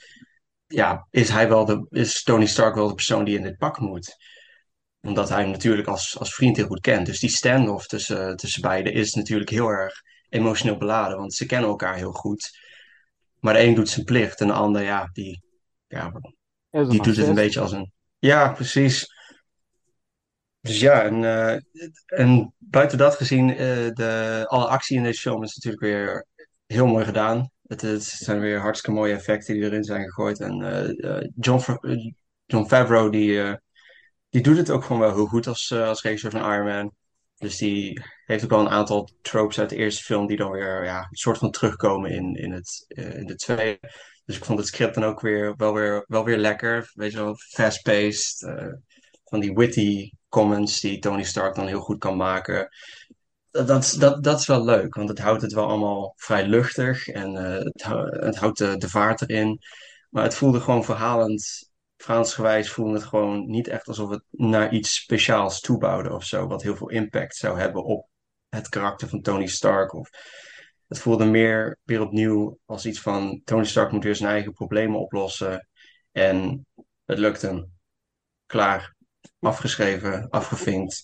ja, 0.67 1.07
is 1.11 1.29
hij 1.29 1.49
wel 1.49 1.65
de, 1.65 1.87
is 1.91 2.23
Tony 2.23 2.47
Stark 2.47 2.75
wel 2.75 2.89
de 2.89 2.95
persoon 2.95 3.25
die 3.25 3.37
in 3.37 3.43
dit 3.43 3.57
pak 3.57 3.79
moet? 3.79 4.17
Omdat 5.01 5.29
hij 5.29 5.41
hem 5.41 5.51
natuurlijk 5.51 5.89
als, 5.89 6.19
als 6.19 6.35
vriend 6.35 6.57
heel 6.57 6.67
goed 6.67 6.81
kent. 6.81 7.07
Dus 7.07 7.21
die 7.21 7.31
standoff 7.31 7.87
tussen, 7.87 8.37
tussen 8.37 8.63
beiden 8.63 8.93
is 8.93 9.15
natuurlijk 9.15 9.51
heel 9.51 9.69
erg 9.69 9.93
emotioneel 10.29 10.77
beladen. 10.77 11.19
Want 11.19 11.35
ze 11.35 11.47
kennen 11.47 11.69
elkaar 11.69 11.97
heel 11.97 12.13
goed. 12.13 12.59
Maar 13.41 13.55
de 13.55 13.61
een 13.61 13.75
doet 13.75 13.89
zijn 13.89 14.05
plicht 14.05 14.41
en 14.41 14.47
de 14.47 14.53
ander, 14.53 14.83
ja, 14.83 15.09
die, 15.13 15.43
ja, 15.87 16.13
die 16.71 17.03
doet 17.03 17.17
het 17.17 17.27
een 17.27 17.35
beetje 17.35 17.61
als 17.61 17.73
een... 17.73 17.93
Ja, 18.19 18.53
precies. 18.53 19.07
Dus 20.63 20.81
ja, 20.81 21.03
en, 21.03 21.25
eh, 21.25 21.61
en 22.07 22.55
buiten 22.59 22.99
dat 22.99 23.15
gezien, 23.15 23.51
eh, 23.51 23.57
de, 23.93 24.45
alle 24.49 24.67
actie 24.67 24.97
in 24.97 25.03
deze 25.03 25.21
film 25.21 25.43
is 25.43 25.55
natuurlijk 25.55 25.83
weer 25.83 26.27
heel 26.67 26.87
mooi 26.87 27.05
gedaan. 27.05 27.51
Het, 27.67 28.03
zijn 28.03 28.41
weer 28.41 28.61
hartstikke 28.61 28.99
mooie 28.99 29.15
effecten 29.15 29.55
die 29.55 29.63
erin 29.63 29.85
zijn 29.85 30.05
gegooid. 30.05 30.41
En 30.41 30.63
eh, 30.63 31.29
John, 31.37 31.79
John 32.47 32.67
Favreau, 32.67 33.11
die, 33.11 33.59
die 34.29 34.43
doet 34.43 34.57
het 34.57 34.71
ook 34.71 34.85
gewoon 34.85 35.03
wel 35.03 35.15
heel 35.15 35.27
goed 35.27 35.47
als, 35.47 35.73
als 35.73 36.03
regisseur 36.03 36.31
van 36.31 36.53
Iron 36.53 36.67
Man. 36.67 36.93
Dus 37.37 37.57
die 37.57 38.03
heeft 38.25 38.45
ook 38.45 38.51
wel 38.51 38.61
een 38.61 38.69
aantal 38.69 39.09
tropes 39.23 39.59
uit 39.59 39.71
de 39.71 39.77
eerste 39.77 40.03
film 40.03 40.27
die 40.27 40.37
dan 40.37 40.51
weer 40.51 40.85
ja, 40.85 40.99
een 40.99 41.17
soort 41.17 41.39
van 41.39 41.51
terugkomen 41.51 42.11
in, 42.11 42.35
in, 42.35 42.53
het, 42.53 42.85
in 42.89 43.27
de 43.27 43.37
tweede. 43.37 43.79
Dus 44.25 44.37
ik 44.37 44.45
vond 44.45 44.59
het 44.59 44.69
script 44.69 44.95
dan 44.95 45.05
ook 45.05 45.21
weer 45.21 45.57
wel 45.57 45.75
weer, 45.75 46.05
wel 46.09 46.25
weer 46.25 46.39
lekker. 46.39 46.91
Weet 46.95 47.13
je 47.13 47.19
wel, 47.19 47.37
fast-paced. 47.37 48.47
Van 49.33 49.41
die 49.41 49.55
witty 49.55 50.11
comments 50.29 50.81
die 50.81 50.99
Tony 50.99 51.23
Stark 51.23 51.55
dan 51.55 51.67
heel 51.67 51.81
goed 51.81 51.99
kan 51.99 52.17
maken. 52.17 52.69
Dat, 53.51 53.97
dat, 53.99 54.25
dat, 54.25 54.41
is 54.41 54.47
wel 54.47 54.65
leuk, 54.65 54.95
want 54.95 55.09
het 55.09 55.19
houdt 55.19 55.43
het 55.43 55.53
wel 55.53 55.69
allemaal 55.69 56.13
vrij 56.17 56.47
luchtig 56.47 57.09
en 57.09 57.37
eh, 57.37 57.65
het, 57.65 57.85
het 58.25 58.37
houdt 58.37 58.59
de, 58.59 58.89
vaart 58.89 59.21
erin. 59.21 59.59
Maar 60.11 60.23
het 60.23 60.35
voelde 60.35 60.61
gewoon 60.61 60.85
verhalend 60.85 61.71
verhaalsgewijs 61.97 62.71
voelde 62.71 62.93
het 62.93 63.05
gewoon 63.05 63.51
niet 63.51 63.69
echt 63.69 63.89
alsof 63.89 64.11
het 64.11 64.23
naar 64.31 64.73
iets 64.73 64.95
speciaals 64.95 65.61
toebouwde 65.61 66.13
of 66.13 66.25
zo, 66.25 66.47
wat 66.47 66.63
heel 66.63 66.77
veel 66.77 66.91
impact 66.91 67.37
zou 67.37 67.59
hebben 67.59 67.85
op 67.85 68.09
het 68.49 68.69
karakter 68.69 69.09
van 69.09 69.21
Tony 69.21 69.47
Stark. 69.47 69.93
Of 69.95 70.11
het 70.89 70.99
voelde 70.99 71.25
meer 71.25 71.79
weer 71.83 72.01
opnieuw 72.01 72.59
als 72.65 72.87
iets 72.87 73.01
van 73.01 73.41
Tony 73.45 73.65
Stark 73.65 73.93
moet 73.93 74.05
weer 74.05 74.17
zijn 74.17 74.31
eigen 74.31 74.53
problemen 74.53 75.01
oplossen 75.01 75.69
en 76.11 76.67
het 77.05 77.19
lukt 77.19 77.43
hem. 77.43 77.73
Klaar, 78.47 78.95
afgeschreven, 79.43 80.31
afgevinkt. 80.31 81.03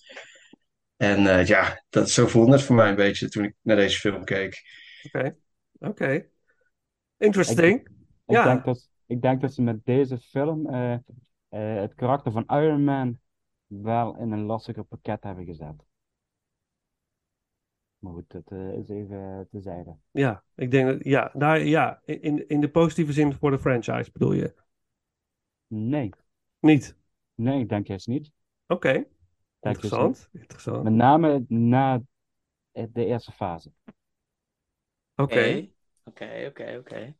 En 0.96 1.26
eh, 1.26 1.46
ja, 1.46 1.84
dat, 1.88 2.10
zo 2.10 2.26
voelde 2.26 2.52
het 2.52 2.62
voor 2.62 2.76
mij 2.76 2.88
een 2.88 2.94
beetje 2.94 3.28
toen 3.28 3.44
ik 3.44 3.54
naar 3.62 3.76
deze 3.76 3.98
film 3.98 4.24
keek. 4.24 4.62
Oké, 5.02 5.36
oké. 5.78 6.26
Interesting. 7.18 7.80
Ik 7.80 7.90
Ja. 8.26 8.44
denk 8.44 8.64
dat, 8.64 8.90
ik 9.06 9.22
denk 9.22 9.40
dat 9.40 9.52
ze 9.52 9.62
met 9.62 9.84
deze 9.84 10.18
film 10.18 10.66
eh, 10.66 10.92
eh, 10.92 11.00
het 11.80 11.94
karakter 11.94 12.32
van 12.32 12.44
Iron 12.46 12.84
Man 12.84 13.18
wel 13.66 14.16
in 14.16 14.32
een 14.32 14.42
lastiger 14.44 14.84
pakket 14.84 15.22
hebben 15.22 15.44
gezet. 15.44 15.84
Maar 17.98 18.12
goed, 18.12 18.24
dat 18.30 18.52
is 18.52 18.88
even 18.88 19.46
tezijde. 19.50 19.96
Ja, 20.10 20.44
ik 20.54 20.70
denk 20.70 20.88
dat, 20.88 21.04
ja, 21.04 21.30
nou 21.32 21.58
ja, 21.58 22.00
in, 22.04 22.48
in 22.48 22.60
de 22.60 22.70
positieve 22.70 23.12
zin 23.12 23.34
voor 23.34 23.50
de 23.50 23.58
franchise 23.58 24.10
bedoel 24.12 24.32
je? 24.32 24.54
Nee, 25.68 26.10
Niet? 26.60 26.96
Nee, 27.38 27.60
ik 27.60 27.68
denk 27.68 27.86
juist 27.86 28.06
niet. 28.06 28.30
Oké, 28.66 28.92
niet. 28.92 29.06
interessant. 29.60 30.28
Interessant. 30.32 30.82
Met 30.82 30.92
name 30.92 31.44
na 31.48 32.02
de 32.72 33.04
eerste 33.04 33.32
fase. 33.32 33.72
Oké, 35.14 35.68
Oké, 36.04 36.44
oké, 36.48 36.76
oké. 36.78 37.16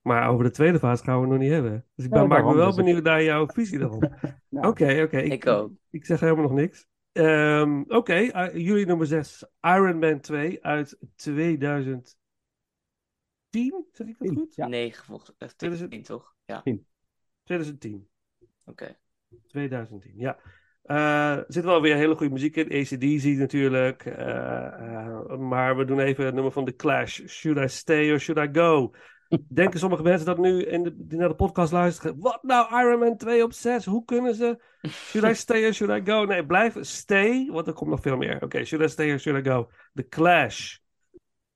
maar 0.00 0.28
over 0.28 0.44
de 0.44 0.50
tweede 0.50 0.78
fase 0.78 1.04
gaan 1.04 1.14
we 1.14 1.20
het 1.20 1.30
nog 1.30 1.38
niet 1.40 1.50
hebben. 1.50 1.86
Dus 1.94 2.04
ik 2.04 2.10
ben, 2.10 2.20
Nee, 2.20 2.28
maak 2.28 2.44
me 2.44 2.54
wel 2.54 2.66
dus 2.66 2.76
ik- 2.76 2.84
benieuwd 2.84 3.02
naar 3.02 3.22
jouw 3.22 3.46
visie 3.46 3.78
daarop. 3.78 4.02
Ja. 4.48 4.68
Oké, 4.68 5.02
oké. 5.02 5.18
Ik 5.18 5.46
ook. 5.46 5.70
Ik 5.90 6.04
zeg 6.04 6.20
helemaal 6.20 6.42
nog 6.42 6.52
niks. 6.52 6.86
Ehm, 7.12 7.82
Oké, 7.88 8.14
eh, 8.14 8.54
jullie 8.54 8.86
nummer 8.86 9.06
6, 9.06 9.44
Iron 9.60 9.98
Man 9.98 10.20
2 10.20 10.64
uit 10.64 10.98
2010. 11.14 12.16
Zeg 13.92 14.06
ik 14.06 14.18
dat 14.18 14.28
goed? 14.28 14.54
Ja. 14.54 14.66
Is 14.68 15.80
het- 15.80 15.90
Tien, 15.90 16.02
toch? 16.02 16.34
Ja, 16.44 16.62
2010. 17.44 18.08
oké. 18.64 18.98
2010, 19.46 20.12
ja. 20.16 20.38
Eh, 20.86 21.36
er 21.36 21.44
zit 21.48 21.64
wel 21.64 21.80
weer 21.80 21.96
hele 21.96 22.14
goede 22.14 22.32
muziek 22.32 22.56
in. 22.56 22.80
ACDC 22.80 23.24
natuurlijk. 23.24 24.04
eh, 24.04 24.66
eh, 24.66 25.38
maar 25.38 25.76
we 25.76 25.84
doen 25.84 25.98
even 26.00 26.24
het 26.24 26.34
nummer 26.34 26.52
van 26.52 26.64
The 26.64 26.76
Clash. 26.76 27.20
Should 27.26 27.58
I 27.58 27.68
stay 27.68 28.12
or 28.12 28.20
should 28.20 28.48
I 28.48 28.58
go? 28.58 28.94
Denken 29.48 29.78
sommige 29.78 30.02
mensen 30.02 30.26
dat 30.26 30.38
nu 30.38 30.62
in 30.62 30.82
de, 30.82 30.94
die 30.96 31.18
naar 31.18 31.28
de 31.28 31.34
podcast 31.34 31.72
luisteren. 31.72 32.18
Wat 32.18 32.42
nou, 32.42 32.80
Iron 32.80 32.98
Man 32.98 33.16
2 33.16 33.42
op 33.42 33.52
6? 33.52 33.84
Hoe 33.84 34.04
kunnen 34.04 34.34
ze? 34.34 34.58
Should 34.88 35.30
I 35.30 35.34
stay 35.34 35.66
or 35.66 35.74
should 35.74 36.02
I 36.02 36.10
go? 36.10 36.24
Nee, 36.24 36.46
blijf 36.46 36.76
stay, 36.80 37.46
want 37.50 37.66
er 37.66 37.72
komt 37.72 37.90
nog 37.90 38.00
veel 38.00 38.16
meer. 38.16 38.42
Oké, 38.42 38.64
should 38.64 38.86
I 38.86 38.92
stay 38.92 39.12
or 39.12 39.18
should 39.18 39.46
I 39.46 39.50
go? 39.50 39.70
The 39.94 40.08
Clash. 40.08 40.76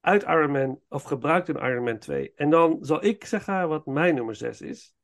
Uit 0.00 0.22
Iron 0.22 0.50
Man, 0.50 0.80
of 0.88 1.02
gebruikt 1.02 1.48
in 1.48 1.56
Iron 1.56 1.85
Man 1.85 1.98
2. 1.98 2.33
En 2.35 2.50
dan 2.50 2.78
zal 2.80 3.04
ik 3.04 3.24
zeggen 3.24 3.68
wat 3.68 3.87
mijn 3.87 4.14
nummer 4.14 4.35
6 4.35 4.61
is. 4.61 4.94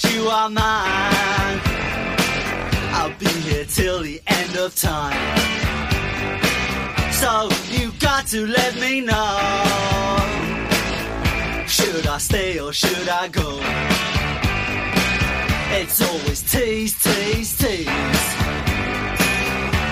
That 0.00 0.14
you 0.14 0.28
are 0.28 0.48
mine, 0.48 1.60
I'll 2.94 3.18
be 3.18 3.26
here 3.26 3.64
till 3.64 4.02
the 4.02 4.20
end 4.26 4.56
of 4.56 4.74
time. 4.74 5.16
So 7.12 7.48
you 7.70 7.92
got 7.98 8.26
to 8.28 8.46
let 8.46 8.74
me 8.76 9.00
know. 9.00 9.38
Should 11.66 12.06
I 12.06 12.18
stay 12.18 12.58
or 12.60 12.72
should 12.72 13.08
I 13.08 13.28
go? 13.28 13.60
It's 15.80 16.00
always 16.00 16.42
tease, 16.42 16.94
tease, 17.02 17.56
tease. 17.56 18.26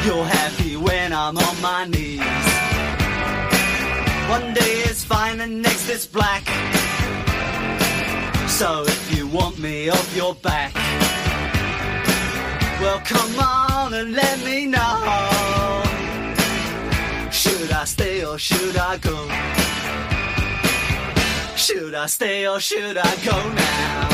You're 0.04 0.24
happy 0.24 0.76
when 0.76 1.12
I'm 1.12 1.36
on 1.36 1.60
my 1.60 1.86
knees. 1.86 2.20
One 4.28 4.54
day 4.54 4.82
it's 4.88 5.04
fine 5.04 5.40
and 5.40 5.62
next 5.62 5.88
it's 5.88 6.06
black. 6.06 6.44
So 8.48 8.84
want 9.36 9.58
me 9.58 9.90
off 9.90 10.16
your 10.16 10.34
back, 10.36 10.72
well 12.80 13.00
come 13.04 13.38
on 13.38 13.92
and 13.92 14.14
let 14.14 14.42
me 14.42 14.64
know. 14.64 15.82
Should 17.30 17.70
I 17.70 17.84
stay 17.84 18.24
or 18.24 18.38
should 18.38 18.76
I 18.78 18.96
go? 18.96 19.16
Should 21.54 21.94
I 21.94 22.06
stay 22.06 22.46
or 22.46 22.60
should 22.60 22.96
I 22.96 23.14
go 23.30 23.38
now? 23.52 24.08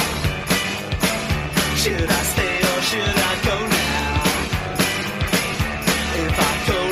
Should 1.76 2.11
I 2.18 2.22
stay 2.32 2.56
or 2.70 2.80
should 2.90 3.18
I 3.30 3.35
go 3.48 3.56
now? 3.78 4.22
If 6.24 6.37
I 6.50 6.52
go, 6.68 6.91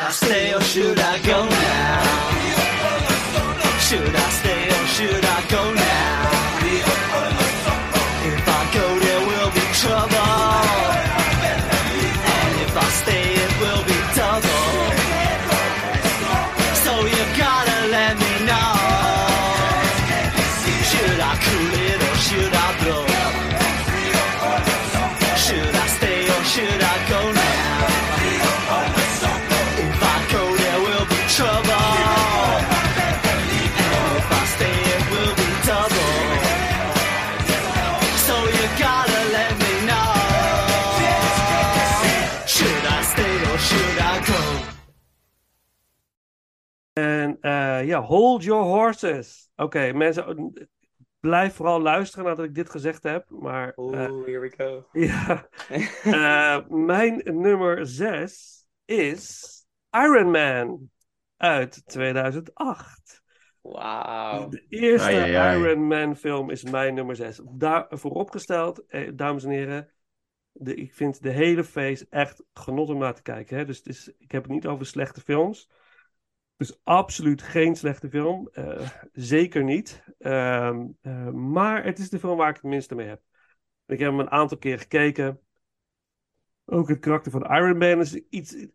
Should 0.00 0.06
I 0.06 0.12
stay 0.12 0.54
or 0.54 0.60
should 0.62 0.98
I 0.98 1.18
go 1.20 1.59
ja, 48.00 48.06
hold 48.06 48.44
your 48.44 48.64
horses. 48.64 49.50
Oké, 49.56 49.92
mensen, 49.92 50.52
blijf 51.20 51.54
vooral 51.54 51.80
luisteren 51.80 52.24
nadat 52.24 52.44
ik 52.44 52.54
dit 52.54 52.70
gezegd 52.70 53.02
heb. 53.02 53.30
Maar 53.30 53.68
eh, 53.68 53.78
Oeh, 53.84 54.26
here 54.26 54.38
we 54.38 54.52
go. 54.56 54.86
ja, 55.06 55.48
Eh, 56.04 56.68
mijn 56.68 57.22
nummer 57.24 57.86
6 57.86 58.66
is 58.84 59.66
Iron 59.90 60.30
Man 60.30 60.90
uit 61.36 61.82
2008. 61.86 63.22
Wauw. 63.60 64.48
De 64.48 64.64
eerste 64.68 65.08
Ai, 65.08 65.16
ai, 65.16 65.34
ai. 65.34 65.58
Iron 65.58 65.86
Man 65.86 66.16
film 66.16 66.50
is 66.50 66.62
mijn 66.62 66.94
nummer 66.94 67.16
6. 67.16 67.40
Daar 67.44 67.86
vooropgesteld, 67.90 68.86
eh, 68.86 69.10
dames 69.14 69.44
en 69.44 69.50
heren. 69.50 69.92
De, 70.52 70.74
ik 70.74 70.94
vind 70.94 71.22
de 71.22 71.30
hele 71.30 71.64
face 71.64 72.06
echt 72.10 72.42
genot 72.52 72.88
om 72.88 72.98
naar 72.98 73.14
te 73.14 73.22
kijken. 73.22 73.56
Hè? 73.56 73.64
Dus 73.64 73.76
het 73.76 73.86
is, 73.86 74.12
ik 74.18 74.32
heb 74.32 74.42
het 74.42 74.52
niet 74.52 74.66
over 74.66 74.86
slechte 74.86 75.20
films. 75.20 75.70
Dus 76.60 76.80
absoluut 76.84 77.42
geen 77.42 77.76
slechte 77.76 78.08
film. 78.08 78.48
Eh, 78.52 78.90
zeker 79.12 79.64
niet. 79.64 80.04
Ehm, 80.18 80.86
eh, 81.00 81.28
maar 81.30 81.84
het 81.84 81.98
is 81.98 82.10
de 82.10 82.18
film 82.18 82.36
waar 82.36 82.48
ik 82.48 82.54
het 82.54 82.64
minste 82.64 82.94
mee 82.94 83.06
heb. 83.06 83.22
Ik 83.86 83.98
heb 83.98 84.10
hem 84.10 84.20
een 84.20 84.30
aantal 84.30 84.58
keer 84.58 84.78
gekeken. 84.78 85.40
Ook 86.64 86.88
het 86.88 86.98
karakter 86.98 87.32
van 87.32 87.56
Iron 87.56 87.78
Man 87.78 88.00
is 88.00 88.14
iets, 88.14 88.66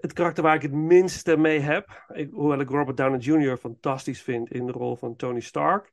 het 0.00 0.12
karakter 0.12 0.42
waar 0.42 0.54
ik 0.54 0.62
het 0.62 0.72
minste 0.72 1.36
mee 1.36 1.58
heb. 1.58 2.04
Ik, 2.12 2.30
hoewel 2.30 2.60
ik 2.60 2.70
Robert 2.70 2.96
Downey 2.96 3.18
Jr. 3.18 3.56
fantastisch 3.56 4.22
vind 4.22 4.50
in 4.50 4.66
de 4.66 4.72
rol 4.72 4.96
van 4.96 5.16
Tony 5.16 5.40
Stark. 5.40 5.92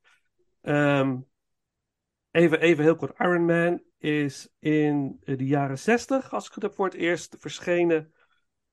Ehm, 0.61 1.17
even, 2.31 2.59
even 2.59 2.83
heel 2.83 2.95
kort. 2.95 3.19
Iron 3.19 3.45
Man 3.45 3.83
is 3.97 4.49
in 4.59 5.19
de 5.23 5.45
jaren 5.45 5.79
60, 5.79 6.33
als 6.33 6.47
ik 6.47 6.53
het 6.53 6.63
heb, 6.63 6.73
voor 6.73 6.85
het 6.85 6.95
eerst 6.95 7.35
verschenen 7.39 8.13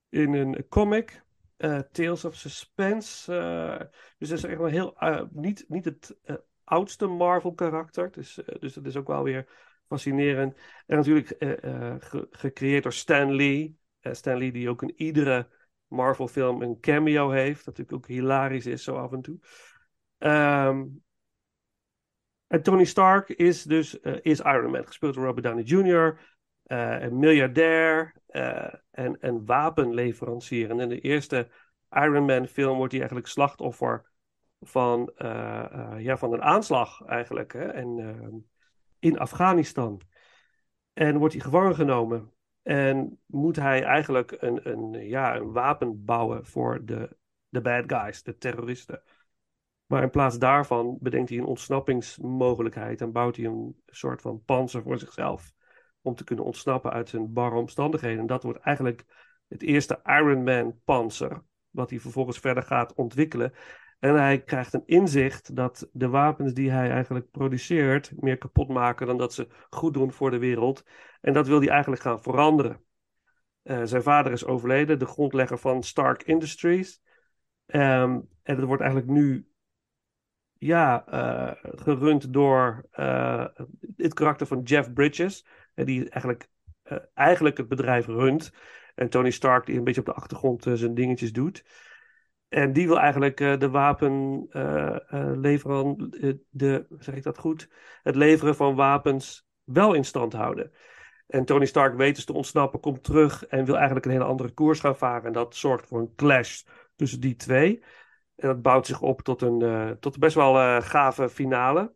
in 0.08 0.34
een 0.34 0.68
comic. 0.68 1.28
Eh, 1.60 1.78
Tales 1.78 2.24
of 2.24 2.34
Suspense. 2.34 3.36
eh, 3.36 3.86
dus 4.18 4.28
dat 4.28 4.38
is 4.38 4.44
echt 4.44 4.58
wel 4.58 4.66
heel, 4.66 4.96
eh, 4.98 5.22
niet, 5.30 5.64
niet 5.68 5.84
het 5.84 6.16
oudste 6.64 7.06
Marvel 7.06 7.54
karakter. 7.54 8.10
Dus, 8.10 8.38
dus 8.58 8.74
dat 8.74 8.86
is 8.86 8.96
ook 8.96 9.06
wel 9.06 9.22
weer 9.22 9.48
fascinerend. 9.86 10.56
En 10.86 10.96
natuurlijk 10.96 11.34
ge- 12.04 12.26
gecreëerd 12.30 12.82
door 12.82 12.92
Stan 12.92 13.34
Lee. 13.34 13.78
Stan 14.00 14.36
Lee 14.38 14.52
die 14.52 14.68
ook 14.68 14.82
in 14.82 14.92
iedere 14.96 15.48
Marvel 15.86 16.28
film 16.28 16.62
een 16.62 16.80
cameo 16.80 17.30
heeft. 17.30 17.64
Dat 17.64 17.78
natuurlijk 17.78 17.92
ook 17.92 18.06
hilarisch 18.06 18.66
is 18.66 18.84
zo 18.84 18.96
af 18.96 19.12
en 19.12 19.20
toe. 19.20 19.38
Ehm, 20.18 20.84
en 22.46 22.62
Tony 22.62 22.84
Stark 22.84 23.28
is 23.28 23.62
dus 23.62 23.94
is 24.00 24.40
Iron 24.40 24.70
Man, 24.70 24.86
gespeeld 24.86 25.14
door 25.14 25.24
Robert 25.24 25.44
Downey 25.46 25.64
Jr., 25.64 26.38
een 26.76 27.18
miljardair 27.18 28.14
eh, 28.26 28.74
en 28.90 29.16
een 29.20 29.46
wapenleverancier. 29.46 30.70
En 30.70 30.80
in 30.80 30.88
de 30.88 31.00
eerste 31.00 31.48
Iron 31.90 32.24
Man 32.24 32.46
film 32.46 32.76
wordt 32.76 32.92
hij 32.92 33.00
eigenlijk 33.00 33.30
slachtoffer 33.30 34.10
van, 34.60 35.12
eh, 35.16 35.64
eh, 35.72 36.00
ja, 36.04 36.16
van 36.16 36.32
een 36.32 36.42
aanslag 36.42 37.04
eigenlijk. 37.04 37.52
Hè? 37.52 37.64
En, 37.64 38.50
in 38.98 39.18
Afghanistan. 39.18 40.00
En 40.92 41.18
wordt 41.18 41.34
hij 41.34 41.42
gevangen 41.42 41.74
genomen. 41.74 42.32
En 42.62 43.20
moet 43.26 43.56
hij 43.56 43.82
eigenlijk 43.82 44.36
een, 44.38 44.68
een, 44.70 44.92
ja, 44.92 45.36
een 45.36 45.52
wapen 45.52 46.04
bouwen 46.04 46.46
voor 46.46 46.84
de, 46.84 47.16
de 47.48 47.60
bad 47.60 47.84
guys, 47.86 48.22
de 48.22 48.38
terroristen. 48.38 49.02
Maar 49.86 50.02
in 50.02 50.10
plaats 50.10 50.38
daarvan 50.38 50.98
bedenkt 51.00 51.28
hij 51.28 51.38
een 51.38 51.44
ontsnappingsmogelijkheid 51.44 53.00
en 53.00 53.12
bouwt 53.12 53.36
hij 53.36 53.44
een 53.44 53.82
soort 53.86 54.20
van 54.20 54.44
panzer 54.44 54.82
voor 54.82 54.98
zichzelf. 54.98 55.54
Om 56.02 56.14
te 56.14 56.24
kunnen 56.24 56.44
ontsnappen 56.44 56.92
uit 56.92 57.08
zijn 57.08 57.32
barre 57.32 57.56
omstandigheden. 57.56 58.18
En 58.18 58.26
dat 58.26 58.42
wordt 58.42 58.58
eigenlijk 58.58 59.04
het 59.48 59.62
eerste 59.62 60.00
Iron 60.04 60.42
Man 60.42 60.80
panzer. 60.84 61.42
Wat 61.70 61.90
hij 61.90 61.98
vervolgens 61.98 62.38
verder 62.38 62.62
gaat 62.62 62.94
ontwikkelen. 62.94 63.52
En 63.98 64.14
hij 64.14 64.42
krijgt 64.42 64.72
een 64.72 64.86
inzicht 64.86 65.56
dat 65.56 65.88
de 65.92 66.08
wapens 66.08 66.52
die 66.52 66.70
hij 66.70 66.90
eigenlijk 66.90 67.30
produceert 67.30 68.12
meer 68.16 68.38
kapot 68.38 68.68
maken 68.68 69.06
dan 69.06 69.18
dat 69.18 69.34
ze 69.34 69.48
goed 69.70 69.94
doen 69.94 70.12
voor 70.12 70.30
de 70.30 70.38
wereld. 70.38 70.84
En 71.20 71.32
dat 71.32 71.46
wil 71.46 71.60
hij 71.60 71.68
eigenlijk 71.68 72.02
gaan 72.02 72.22
veranderen. 72.22 72.84
Eh, 73.62 73.80
zijn 73.84 74.02
vader 74.02 74.32
is 74.32 74.44
overleden, 74.44 74.98
de 74.98 75.06
grondlegger 75.06 75.58
van 75.58 75.82
Stark 75.82 76.22
Industries. 76.22 77.02
Ehm, 77.66 78.20
en 78.42 78.56
het 78.56 78.64
wordt 78.64 78.82
eigenlijk 78.82 79.10
nu 79.10 79.48
ja, 80.58 81.06
eh, 81.06 81.70
gerund 81.74 82.32
door 82.32 82.86
eh, 82.90 83.46
het 83.96 84.14
karakter 84.14 84.46
van 84.46 84.62
Jeff 84.62 84.92
Bridges, 84.92 85.46
die 85.74 86.08
eigenlijk, 86.08 86.48
eh, 86.82 86.98
eigenlijk 87.14 87.56
het 87.56 87.68
bedrijf 87.68 88.06
runt. 88.06 88.52
En 88.94 89.08
Tony 89.08 89.30
Stark, 89.30 89.66
die 89.66 89.78
een 89.78 89.84
beetje 89.84 90.00
op 90.00 90.06
de 90.06 90.12
achtergrond 90.12 90.66
eh, 90.66 90.72
zijn 90.72 90.94
dingetjes 90.94 91.32
doet. 91.32 91.64
En 92.48 92.72
die 92.72 92.86
wil 92.86 92.98
eigenlijk 92.98 93.40
eh, 93.40 93.58
de 93.58 93.70
wapen 93.70 94.46
leveren, 95.40 96.10
de, 96.50 96.86
zeg 96.98 97.14
ik 97.14 97.22
dat 97.22 97.38
goed? 97.38 97.68
Het 98.02 98.14
leveren 98.14 98.56
van 98.56 98.74
wapens 98.74 99.46
wel 99.64 99.94
in 99.94 100.04
stand 100.04 100.32
houden. 100.32 100.72
En 101.26 101.44
Tony 101.44 101.64
Stark 101.64 101.96
weet 101.96 102.14
dus 102.14 102.24
te 102.24 102.32
ontsnappen, 102.32 102.80
komt 102.80 103.04
terug 103.04 103.46
en 103.46 103.64
wil 103.64 103.76
eigenlijk 103.76 104.06
een 104.06 104.12
hele 104.12 104.24
andere 104.24 104.50
koers 104.50 104.80
gaan 104.80 104.96
varen. 104.96 105.26
En 105.26 105.32
dat 105.32 105.56
zorgt 105.56 105.86
voor 105.86 106.00
een 106.00 106.14
clash 106.14 106.62
tussen 106.96 107.20
die 107.20 107.36
twee. 107.36 107.82
En 108.36 108.48
dat 108.48 108.62
bouwt 108.62 108.86
zich 108.86 109.00
op 109.00 109.22
tot 109.22 109.42
een, 109.42 109.96
tot 110.00 110.18
best 110.18 110.34
wel 110.34 110.80
gave 110.80 111.28
finale. 111.28 111.94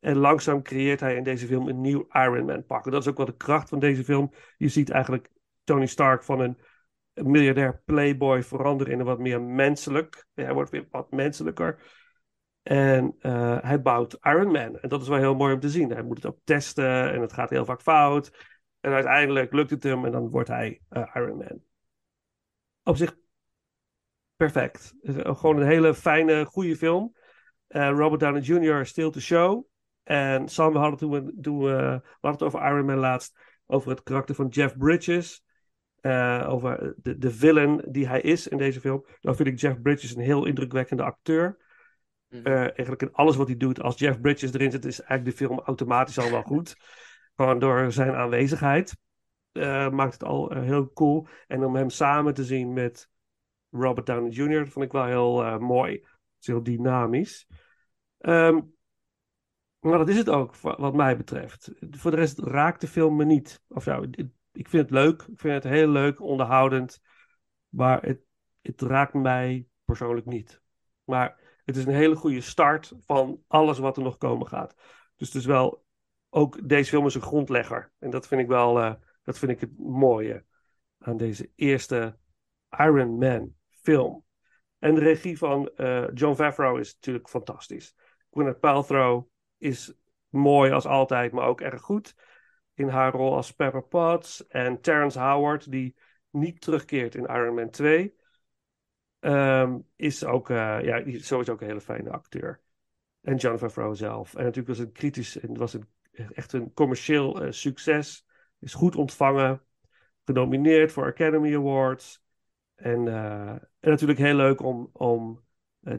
En 0.00 0.16
langzaam 0.16 0.62
creëert 0.62 1.00
hij 1.00 1.16
in 1.16 1.22
deze 1.22 1.46
film 1.46 1.68
een 1.68 1.80
nieuw 1.80 2.06
Iron 2.12 2.44
Man 2.44 2.66
pak. 2.66 2.84
Dat 2.90 3.02
is 3.02 3.08
ook 3.08 3.16
wel 3.16 3.26
de 3.26 3.36
kracht 3.36 3.68
van 3.68 3.78
deze 3.78 4.04
film. 4.04 4.32
Je 4.56 4.68
ziet 4.68 4.90
eigenlijk 4.90 5.30
Tony 5.64 5.86
Stark 5.86 6.24
van 6.24 6.40
een 6.40 6.58
miljardair 7.12 7.82
playboy 7.84 8.42
veranderen 8.42 8.92
in 8.92 8.98
een 8.98 9.06
wat 9.06 9.18
meer 9.18 9.42
menselijk. 9.42 10.26
Hij 10.34 10.52
wordt 10.52 10.70
weer 10.70 10.86
wat 10.90 11.10
menselijker. 11.10 11.82
En 12.62 13.16
eh, 13.18 13.58
hij 13.62 13.82
bouwt 13.82 14.18
Iron 14.20 14.52
Man. 14.52 14.78
En 14.78 14.88
dat 14.88 15.02
is 15.02 15.08
wel 15.08 15.18
heel 15.18 15.34
mooi 15.34 15.54
om 15.54 15.60
te 15.60 15.70
zien. 15.70 15.90
Hij 15.90 16.02
moet 16.02 16.16
het 16.16 16.26
ook 16.26 16.38
testen 16.44 17.12
en 17.12 17.20
het 17.20 17.32
gaat 17.32 17.50
heel 17.50 17.64
vaak 17.64 17.82
fout. 17.82 18.56
En 18.80 18.92
uiteindelijk 18.92 19.52
lukt 19.52 19.70
het 19.70 19.82
hem 19.82 20.04
en 20.04 20.12
dan 20.12 20.30
wordt 20.30 20.48
hij 20.48 20.80
eh, 20.88 21.10
Iron 21.14 21.36
Man. 21.36 21.62
Op 22.82 22.96
zich 22.96 23.16
perfect. 24.36 24.94
Gewoon 25.02 25.56
een 25.56 25.66
hele 25.66 25.94
fijne, 25.94 26.44
goede 26.44 26.76
film. 26.76 27.16
Eh, 27.66 27.88
Robert 27.88 28.20
Downey 28.20 28.40
Jr. 28.40 28.86
still 28.86 29.10
to 29.10 29.20
show. 29.20 29.66
En 30.08 30.48
Sam, 30.48 30.72
we 30.72 30.78
hadden 30.78 30.98
toen, 30.98 31.10
we, 31.10 31.40
toen 31.40 31.58
we, 31.58 31.64
we 31.66 32.02
hadden 32.20 32.30
het 32.30 32.42
over 32.42 32.66
Iron 32.66 32.84
Man 32.84 32.96
laatst, 32.96 33.38
over 33.66 33.90
het 33.90 34.02
karakter 34.02 34.34
van 34.34 34.48
Jeff 34.48 34.76
Bridges. 34.76 35.42
Eh, 36.00 36.46
over 36.48 36.94
de, 36.96 37.18
de 37.18 37.30
villain 37.30 37.84
die 37.88 38.08
hij 38.08 38.20
is 38.20 38.48
in 38.48 38.58
deze 38.58 38.80
film. 38.80 39.04
Dan 39.20 39.36
vind 39.36 39.48
ik 39.48 39.58
Jeff 39.58 39.80
Bridges 39.82 40.14
een 40.14 40.22
heel 40.22 40.46
indrukwekkende 40.46 41.02
acteur. 41.02 41.58
Mhm. 42.28 42.46
Eh, 42.46 42.60
eigenlijk 42.60 43.02
in 43.02 43.12
alles 43.12 43.36
wat 43.36 43.46
hij 43.46 43.56
doet, 43.56 43.80
als 43.80 43.98
Jeff 43.98 44.20
Bridges 44.20 44.52
erin 44.52 44.70
zit, 44.70 44.84
is 44.84 45.00
eigenlijk 45.00 45.30
de 45.30 45.44
film 45.44 45.60
automatisch 45.60 46.18
al 46.18 46.30
wel 46.30 46.42
goed. 46.52 46.76
Gewoon 47.36 47.58
door 47.58 47.92
zijn 47.92 48.14
aanwezigheid. 48.14 48.96
eh, 49.52 49.90
maakt 49.90 50.12
het 50.12 50.24
al 50.24 50.52
heel 50.52 50.92
cool. 50.92 51.26
En 51.46 51.64
om 51.64 51.76
hem 51.76 51.90
samen 51.90 52.34
te 52.34 52.44
zien 52.44 52.72
met 52.72 53.08
Robert 53.70 54.06
Downey 54.06 54.30
Jr. 54.30 54.68
vond 54.68 54.84
ik 54.84 54.92
wel 54.92 55.04
heel 55.04 55.58
mooi. 55.58 55.92
Het 55.92 56.40
is 56.40 56.46
heel 56.46 56.62
dynamisch. 56.62 57.46
Ehm, 58.18 58.60
maar 59.88 59.98
dat 59.98 60.08
is 60.08 60.16
het 60.16 60.28
ook, 60.28 60.56
wa- 60.56 60.76
wat 60.78 60.94
mij 60.94 61.16
betreft. 61.16 61.70
Voor 61.90 62.10
de 62.10 62.16
rest 62.16 62.38
raakt 62.38 62.80
de 62.80 62.88
film 62.88 63.16
me 63.16 63.24
niet. 63.24 63.62
Of 63.68 63.84
ja, 63.84 64.02
ik 64.52 64.68
vind 64.68 64.82
het 64.82 64.90
leuk. 64.90 65.22
Ik 65.22 65.40
vind 65.40 65.54
het 65.54 65.72
heel 65.72 65.88
leuk, 65.88 66.20
onderhoudend. 66.20 67.00
Maar 67.68 68.02
het, 68.02 68.20
het 68.60 68.82
raakt 68.82 69.14
mij 69.14 69.66
persoonlijk 69.84 70.26
niet. 70.26 70.62
Maar 71.04 71.60
het 71.64 71.76
is 71.76 71.84
een 71.84 71.94
hele 71.94 72.16
goede 72.16 72.40
start 72.40 72.92
van 72.98 73.42
alles 73.46 73.78
wat 73.78 73.96
er 73.96 74.02
nog 74.02 74.16
komen 74.16 74.46
gaat. 74.46 74.74
Dus 75.16 75.26
het 75.28 75.36
is 75.36 75.46
wel, 75.46 75.84
ook 76.28 76.68
deze 76.68 76.90
film 76.90 77.06
is 77.06 77.14
een 77.14 77.20
grondlegger. 77.20 77.92
En 77.98 78.10
dat 78.10 78.26
vind 78.26 78.40
ik 78.40 78.46
wel, 78.46 78.80
eh, 78.80 78.94
dat 79.22 79.38
vind 79.38 79.50
ik 79.50 79.60
het 79.60 79.78
mooie 79.78 80.44
aan 80.98 81.16
deze 81.16 81.50
eerste 81.54 82.18
Iron 82.78 83.18
Man 83.18 83.54
film. 83.68 84.24
En 84.78 84.94
de 84.94 85.00
regie 85.00 85.38
van 85.38 85.68
eh, 85.68 86.04
John 86.14 86.34
Favreau 86.34 86.80
is 86.80 86.94
natuurlijk 86.94 87.28
fantastisch. 87.28 87.94
Gwyneth 88.30 88.60
Paltrow 88.60 89.26
is 89.58 89.94
mooi 90.28 90.70
als 90.70 90.86
altijd, 90.86 91.32
maar 91.32 91.46
ook 91.46 91.60
erg 91.60 91.80
goed 91.80 92.14
in 92.78 92.88
haar 92.88 93.12
rol 93.12 93.34
als 93.34 93.52
Pepper 93.52 93.82
Potts. 93.82 94.46
En 94.46 94.80
Terrence 94.80 95.20
Howard, 95.20 95.70
die 95.70 95.96
niet 96.30 96.60
terugkeert 96.60 97.14
in 97.14 97.24
Iron 97.24 97.54
Man 97.54 97.70
2, 97.70 98.14
ehm, 99.20 99.78
is 99.96 100.24
ook, 100.24 100.50
eh, 100.50 100.82
ja, 100.82 101.02
sowieso 101.20 101.52
ook 101.52 101.60
een 101.60 101.66
hele 101.66 101.80
fijne 101.80 102.10
acteur. 102.10 102.60
En 103.20 103.36
John 103.36 103.56
Favreau 103.56 103.94
zelf. 103.94 104.34
En 104.34 104.40
natuurlijk 104.40 104.68
was 104.68 104.78
het 104.78 104.92
kritisch 104.92 105.40
en 105.40 105.56
was 105.56 105.72
het 105.72 105.84
echt 106.32 106.52
een 106.52 106.72
commercieel 106.72 107.42
eh, 107.42 107.50
succes. 107.50 108.26
Is 108.60 108.74
goed 108.74 108.96
ontvangen, 108.96 109.62
genomineerd 110.24 110.92
voor 110.92 111.06
Academy 111.06 111.56
Awards. 111.56 112.22
En, 112.74 113.08
eh, 113.08 113.50
en 113.50 113.90
natuurlijk 113.90 114.18
heel 114.18 114.34
leuk 114.34 114.62
om, 114.62 114.90
om 114.92 115.46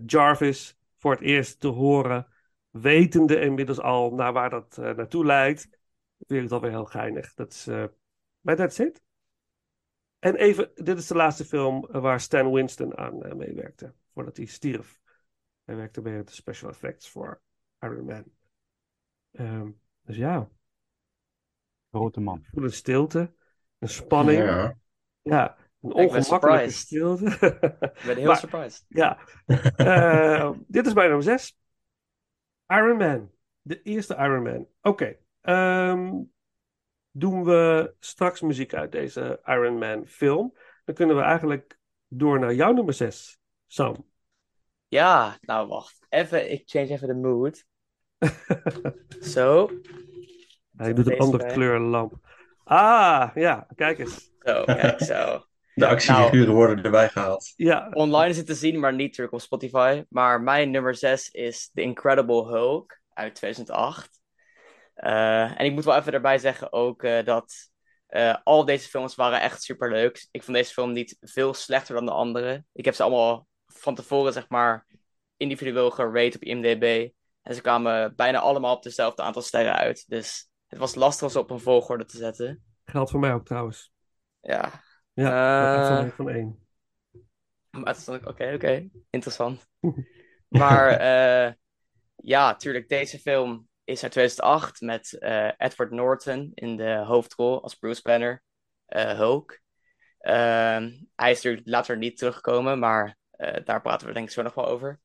Jarvis 0.06 0.80
voor 0.98 1.12
het 1.12 1.22
eerst 1.22 1.60
te 1.60 1.68
horen, 1.68 2.28
wetende 2.70 3.40
inmiddels 3.40 3.80
al 3.80 4.14
naar 4.14 4.34
waar 4.34 4.50
dat 4.50 4.78
eh, 4.78 4.96
naartoe 4.96 5.26
leidt. 5.26 5.62
Vind 6.18 6.32
ik 6.32 6.42
het 6.42 6.52
alweer 6.52 6.70
heel 6.70 6.86
geinig. 6.86 7.34
Dat 7.34 7.52
is, 7.52 7.68
eh 7.68 7.86
maar 8.42 8.56
that's 8.56 8.80
it. 8.80 9.02
En 10.20 10.36
even, 10.36 10.72
dit 10.76 10.98
is 10.98 11.08
de 11.08 11.16
laatste 11.16 11.46
film 11.46 11.88
waar 11.92 12.20
Stan 12.20 12.52
Winston 12.52 12.98
aan 12.98 13.24
eh, 13.24 13.34
meewerkte, 13.34 13.94
voordat 14.14 14.38
hij 14.38 14.46
stierf. 14.46 15.00
Hij 15.64 15.76
werkte 15.76 16.02
bij 16.02 16.24
de 16.24 16.32
special 16.32 16.70
effects 16.70 17.10
voor 17.10 17.42
Iron 17.80 18.06
Man. 18.06 18.24
Ehm, 19.32 19.70
dus 20.02 20.18
ja, 20.18 20.50
Grote 21.92 22.20
man. 22.20 22.38
ik 22.40 22.50
voel 22.52 22.64
een 22.64 22.72
stilte, 22.74 23.34
een 23.80 23.90
spanning. 23.90 24.40
Ja, 24.44 24.78
Ja. 25.22 25.58
een 25.82 25.94
ongemakkelijke 25.94 26.72
stilte. 26.72 27.26
Ik 27.26 28.02
ben 28.06 28.18
heel 28.18 28.26
Maar- 28.26 28.38
surprised. 28.38 28.86
Ja, 28.88 29.20
Eh, 29.76 30.52
dit 30.68 30.86
is 30.88 30.94
mijn 30.94 31.08
nummer 31.08 31.24
6. 31.26 31.58
Iron 32.70 32.98
Man. 32.98 33.32
De 33.62 33.82
eerste 33.82 34.16
Iron 34.16 34.44
Man. 34.44 34.68
Oké. 34.82 35.18
ehm, 35.42 36.14
doen 37.12 37.44
we 37.44 37.94
straks 38.00 38.42
muziek 38.42 38.74
uit 38.74 38.92
deze 38.92 39.40
Iron 39.46 39.78
Man 39.78 40.08
film. 40.08 40.54
Dan 40.86 40.96
kunnen 40.96 41.16
we 41.16 41.22
eigenlijk 41.22 41.80
door 42.08 42.40
naar 42.40 42.54
jouw 42.54 42.72
nummer 42.72 42.94
6. 42.94 43.40
Sam. 43.68 44.08
Ja, 44.88 45.38
nou 45.42 45.68
wacht. 45.68 46.06
Even, 46.10 46.52
ik 46.52 46.64
change 46.66 46.88
even 46.88 47.08
de 47.08 47.14
mood. 47.14 47.66
Zo. 49.34 49.70
Hij 50.76 50.94
doet 50.94 51.08
een 51.08 51.20
andere 51.20 51.46
kleur 51.46 51.80
lamp. 51.80 52.14
Ah, 52.64 53.30
ja, 53.34 53.68
kijk 53.76 54.00
eens. 54.00 54.32
Zo, 54.40 54.64
kijk 54.64 55.04
zo. 55.04 55.44
De 55.80 55.88
actiefiguren 55.88 56.54
worden 56.54 56.84
erbij 56.84 57.10
gehaald. 57.10 57.54
Ja, 57.56 57.90
Online 57.94 58.30
is 58.30 58.38
het 58.38 58.46
te 58.46 58.54
zien, 58.54 58.80
maar 58.80 58.94
niet 58.94 59.14
terug 59.14 59.32
op 59.32 59.42
Spotify. 59.42 60.04
Maar 60.10 60.42
mijn 60.42 60.72
nummer 60.72 60.96
6 60.96 61.30
is 61.30 61.70
The 61.74 61.82
Incredible 61.82 62.46
Hulk 62.46 63.00
uit 63.14 63.36
2008. 63.36 64.20
Eh, 64.94 65.60
en 65.60 65.66
ik 65.66 65.74
moet 65.74 65.86
wel 65.86 65.96
even 65.96 66.14
erbij 66.14 66.38
zeggen 66.38 66.74
ook 66.74 67.04
eh, 67.04 67.26
dat 67.26 67.54
eh, 68.08 68.36
al 68.44 68.66
deze 68.66 68.90
films 68.90 69.16
waren 69.16 69.42
echt 69.42 69.64
super 69.64 69.92
leuk. 69.92 70.28
Ik 70.32 70.44
vond 70.44 70.58
deze 70.58 70.74
film 70.74 70.92
niet 70.92 71.18
veel 71.22 71.54
slechter 71.54 71.96
dan 71.96 72.06
de 72.06 72.12
andere. 72.12 72.64
Ik 72.74 72.86
heb 72.86 72.94
ze 72.94 73.04
allemaal 73.04 73.48
van 73.66 73.96
tevoren, 73.96 74.34
zeg 74.34 74.50
maar, 74.50 74.86
individueel 75.38 75.92
gerate 75.92 76.36
op 76.36 76.44
IMDb. 76.44 77.10
En 77.42 77.56
ze 77.56 77.62
kwamen 77.62 78.16
bijna 78.16 78.40
allemaal 78.40 78.76
op 78.76 78.84
dezelfde 78.84 79.22
aantal 79.22 79.42
sterren 79.42 79.76
uit. 79.76 80.06
Dus 80.08 80.50
het 80.68 80.80
was 80.80 80.96
lastig 80.96 81.24
om 81.24 81.30
ze 81.30 81.40
op 81.40 81.50
een 81.50 81.60
volgorde 81.60 82.06
te 82.06 82.18
zetten. 82.18 82.64
geldt 82.86 83.12
voor 83.12 83.20
mij 83.20 83.34
ook 83.34 83.46
trouwens. 83.46 83.92
Ja, 84.42 84.82
Ja, 85.20 86.00
Eh, 86.00 86.06
uh, 86.06 86.12
van 86.12 86.30
één. 86.30 86.60
Maar 87.72 87.98
oké, 88.26 88.54
oké, 88.54 88.90
interessant. 89.10 89.68
Maar 90.48 90.90
eh, 90.90 91.54
ja, 92.16 92.56
tuurlijk, 92.56 92.90
deze 92.90 93.20
film 93.20 93.68
is 93.84 94.04
uit 94.04 94.12
2008 94.12 94.82
met 94.82 95.14
eh, 95.20 95.52
Edward 95.58 95.92
Norton 95.92 96.52
in 96.54 96.76
de 96.76 97.04
hoofdrol 97.06 97.64
als 97.64 97.76
Bruce 97.76 98.02
Banner, 98.02 98.44
eh, 98.86 99.18
Hulk. 99.18 99.60
Ehm, 100.20 100.92
hij 101.16 101.32
is 101.32 101.36
natuurlijk 101.36 101.68
later 101.68 101.98
niet 101.98 102.18
teruggekomen, 102.18 102.80
maar 102.80 103.18
eh, 103.32 103.66
daar 103.66 103.82
praten 103.82 104.08
we 104.08 104.14
denk 104.14 104.26
ik 104.28 104.34
zo 104.34 104.42
nog 104.42 104.54
wel 104.54 104.68
over. 104.68 105.00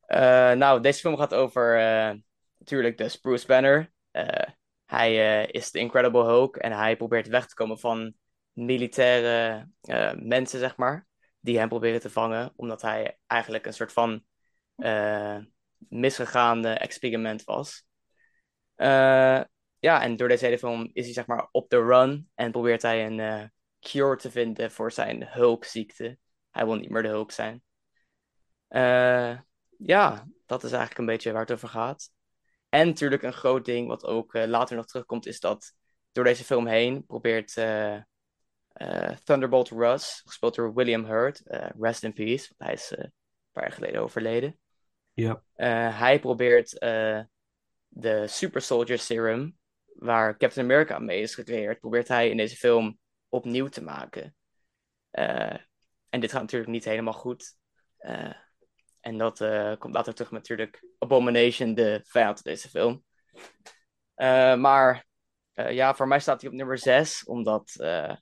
Eh, 0.00 0.52
nou, 0.52 0.80
deze 0.80 1.00
film 1.00 1.16
gaat 1.16 1.34
over 1.34 1.78
eh, 1.78 2.14
natuurlijk 2.58 2.98
dus 2.98 3.16
Bruce 3.16 3.46
Banner. 3.46 3.92
Eh, 4.10 4.48
hij 4.86 5.42
eh, 5.42 5.48
is 5.50 5.70
de 5.70 5.78
Incredible 5.78 6.24
Hulk 6.24 6.56
en 6.56 6.72
hij 6.72 6.96
probeert 6.96 7.28
weg 7.28 7.46
te 7.46 7.54
komen 7.54 7.78
van 7.78 8.14
militaire 8.56 9.68
eh, 9.80 10.12
mensen, 10.14 10.58
zeg 10.58 10.76
maar 10.76 11.06
die 11.40 11.58
hem 11.58 11.68
proberen 11.68 12.00
te 12.00 12.10
vangen, 12.10 12.52
omdat 12.56 12.82
hij 12.82 13.18
eigenlijk 13.26 13.66
een 13.66 13.72
soort 13.72 13.92
van 13.92 14.24
eh 14.76 15.38
misgegaande 15.88 16.68
experiment 16.68 17.44
was. 17.44 17.86
Eh, 18.74 19.40
ja, 19.78 20.02
en 20.02 20.16
door 20.16 20.28
deze 20.28 20.44
hele 20.44 20.58
film 20.58 20.90
is 20.92 21.04
hij 21.04 21.14
zeg 21.14 21.26
maar 21.26 21.48
op 21.50 21.70
de 21.70 21.82
run 21.82 22.30
en 22.34 22.50
probeert 22.50 22.82
hij 22.82 23.06
een 23.06 23.52
cure 23.80 24.16
te 24.16 24.30
vinden 24.30 24.70
voor 24.70 24.92
zijn 24.92 25.26
Hulk-ziekte. 25.28 26.18
Hij 26.50 26.64
wil 26.64 26.74
niet 26.74 26.90
meer 26.90 27.02
de 27.02 27.08
Hulk 27.08 27.32
zijn. 27.32 27.62
Ja, 29.78 30.26
dat 30.46 30.64
is 30.64 30.70
eigenlijk 30.70 30.98
een 30.98 31.06
beetje 31.06 31.32
waar 31.32 31.40
het 31.40 31.52
over 31.52 31.68
gaat. 31.68 32.10
En 32.68 32.86
natuurlijk 32.86 33.22
een 33.22 33.32
groot 33.32 33.64
ding 33.64 33.88
wat 33.88 34.04
ook 34.04 34.34
later 34.34 34.76
nog 34.76 34.86
terugkomt, 34.86 35.26
is 35.26 35.40
dat 35.40 35.72
door 36.12 36.24
deze 36.24 36.44
film 36.44 36.66
heen 36.66 37.06
probeert 37.06 37.54
Thunderbolt 39.24 39.70
Russ, 39.70 40.22
gespeeld 40.24 40.54
door 40.54 40.74
William 40.74 41.04
Hurt, 41.04 41.46
eh, 41.46 41.68
rest 41.78 42.02
in 42.02 42.12
peace, 42.12 42.46
want 42.48 42.70
hij 42.70 42.72
is 42.72 42.92
eh, 42.92 43.04
een 43.04 43.12
paar 43.52 43.62
jaar 43.62 43.72
geleden 43.72 44.00
overleden. 44.00 44.58
Ja. 45.12 45.42
Eh, 45.54 45.98
hij 45.98 46.20
probeert 46.20 46.78
eh, 46.78 47.20
de 47.88 48.26
Super 48.26 48.60
Soldier 48.60 48.98
Serum, 48.98 49.58
waar 49.84 50.36
Captain 50.36 50.66
America 50.66 50.98
mee 50.98 51.20
is 51.20 51.34
gecreëerd, 51.34 51.80
probeert 51.80 52.08
hij 52.08 52.30
in 52.30 52.36
deze 52.36 52.56
film 52.56 52.98
opnieuw 53.28 53.68
te 53.68 53.82
maken. 53.82 54.36
Eh, 55.10 55.56
en 56.08 56.20
dit 56.20 56.30
gaat 56.32 56.40
natuurlijk 56.40 56.70
niet 56.70 56.84
helemaal 56.84 57.12
goed. 57.12 57.56
Eh, 57.96 58.34
en 59.00 59.18
dat 59.18 59.40
eh, 59.40 59.76
komt 59.78 59.94
later 59.94 60.14
terug 60.14 60.30
met 60.30 60.40
natuurlijk 60.40 60.84
Abomination, 60.98 61.74
de 61.74 62.00
vijand 62.04 62.40
van 62.40 62.52
deze 62.52 62.68
film. 62.68 63.04
Eh, 64.14 64.56
maar 64.56 65.06
eh, 65.52 65.72
ja, 65.72 65.94
voor 65.94 66.08
mij 66.08 66.20
staat 66.20 66.40
hij 66.40 66.50
op 66.50 66.56
nummer 66.56 66.78
6, 66.78 67.24
omdat 67.24 67.74
eh, 67.74 68.16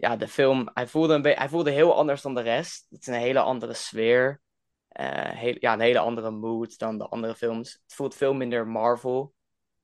ja, 0.00 0.16
de 0.16 0.28
film, 0.28 0.70
hij 0.74 0.86
voelde, 0.86 1.14
een 1.14 1.22
hij 1.22 1.48
voelde 1.48 1.70
heel 1.70 1.96
anders 1.96 2.22
dan 2.22 2.34
de 2.34 2.40
rest. 2.40 2.86
Het 2.90 3.00
is 3.00 3.06
een 3.06 3.14
hele 3.14 3.40
andere 3.40 3.74
sfeer. 3.74 4.40
Eh, 4.88 5.30
heel, 5.30 5.56
ja, 5.58 5.72
een 5.72 5.80
hele 5.80 5.98
andere 5.98 6.30
mood 6.30 6.78
dan 6.78 6.98
de 6.98 7.08
andere 7.08 7.34
films. 7.34 7.72
Het 7.72 7.94
voelt 7.94 8.14
veel 8.14 8.34
minder 8.34 8.66
Marvel 8.66 9.34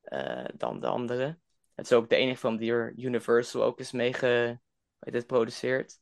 eh, 0.01 0.45
dan 0.55 0.81
de 0.81 0.87
andere. 0.87 1.39
Het 1.75 1.85
is 1.85 1.93
ook 1.93 2.09
de 2.09 2.17
enige 2.17 2.39
film 2.39 2.57
die 2.57 2.73
er 2.73 2.95
Universal 2.97 3.63
ook 3.63 3.79
is 3.79 3.93
mee 3.93 4.13
ge, 4.13 4.59
weet 4.99 5.15
het, 5.15 5.27
produceert. 5.27 5.99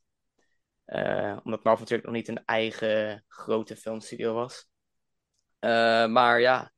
Eh, 0.85 1.37
omdat 1.43 1.63
Marvel 1.63 1.79
natuurlijk 1.79 2.07
nog 2.07 2.15
niet 2.15 2.27
een 2.27 2.45
eigen 2.45 3.23
grote 3.27 3.75
filmstudio 3.75 4.33
was. 4.33 4.67
Maar 6.09 6.39
ja, 6.39 6.71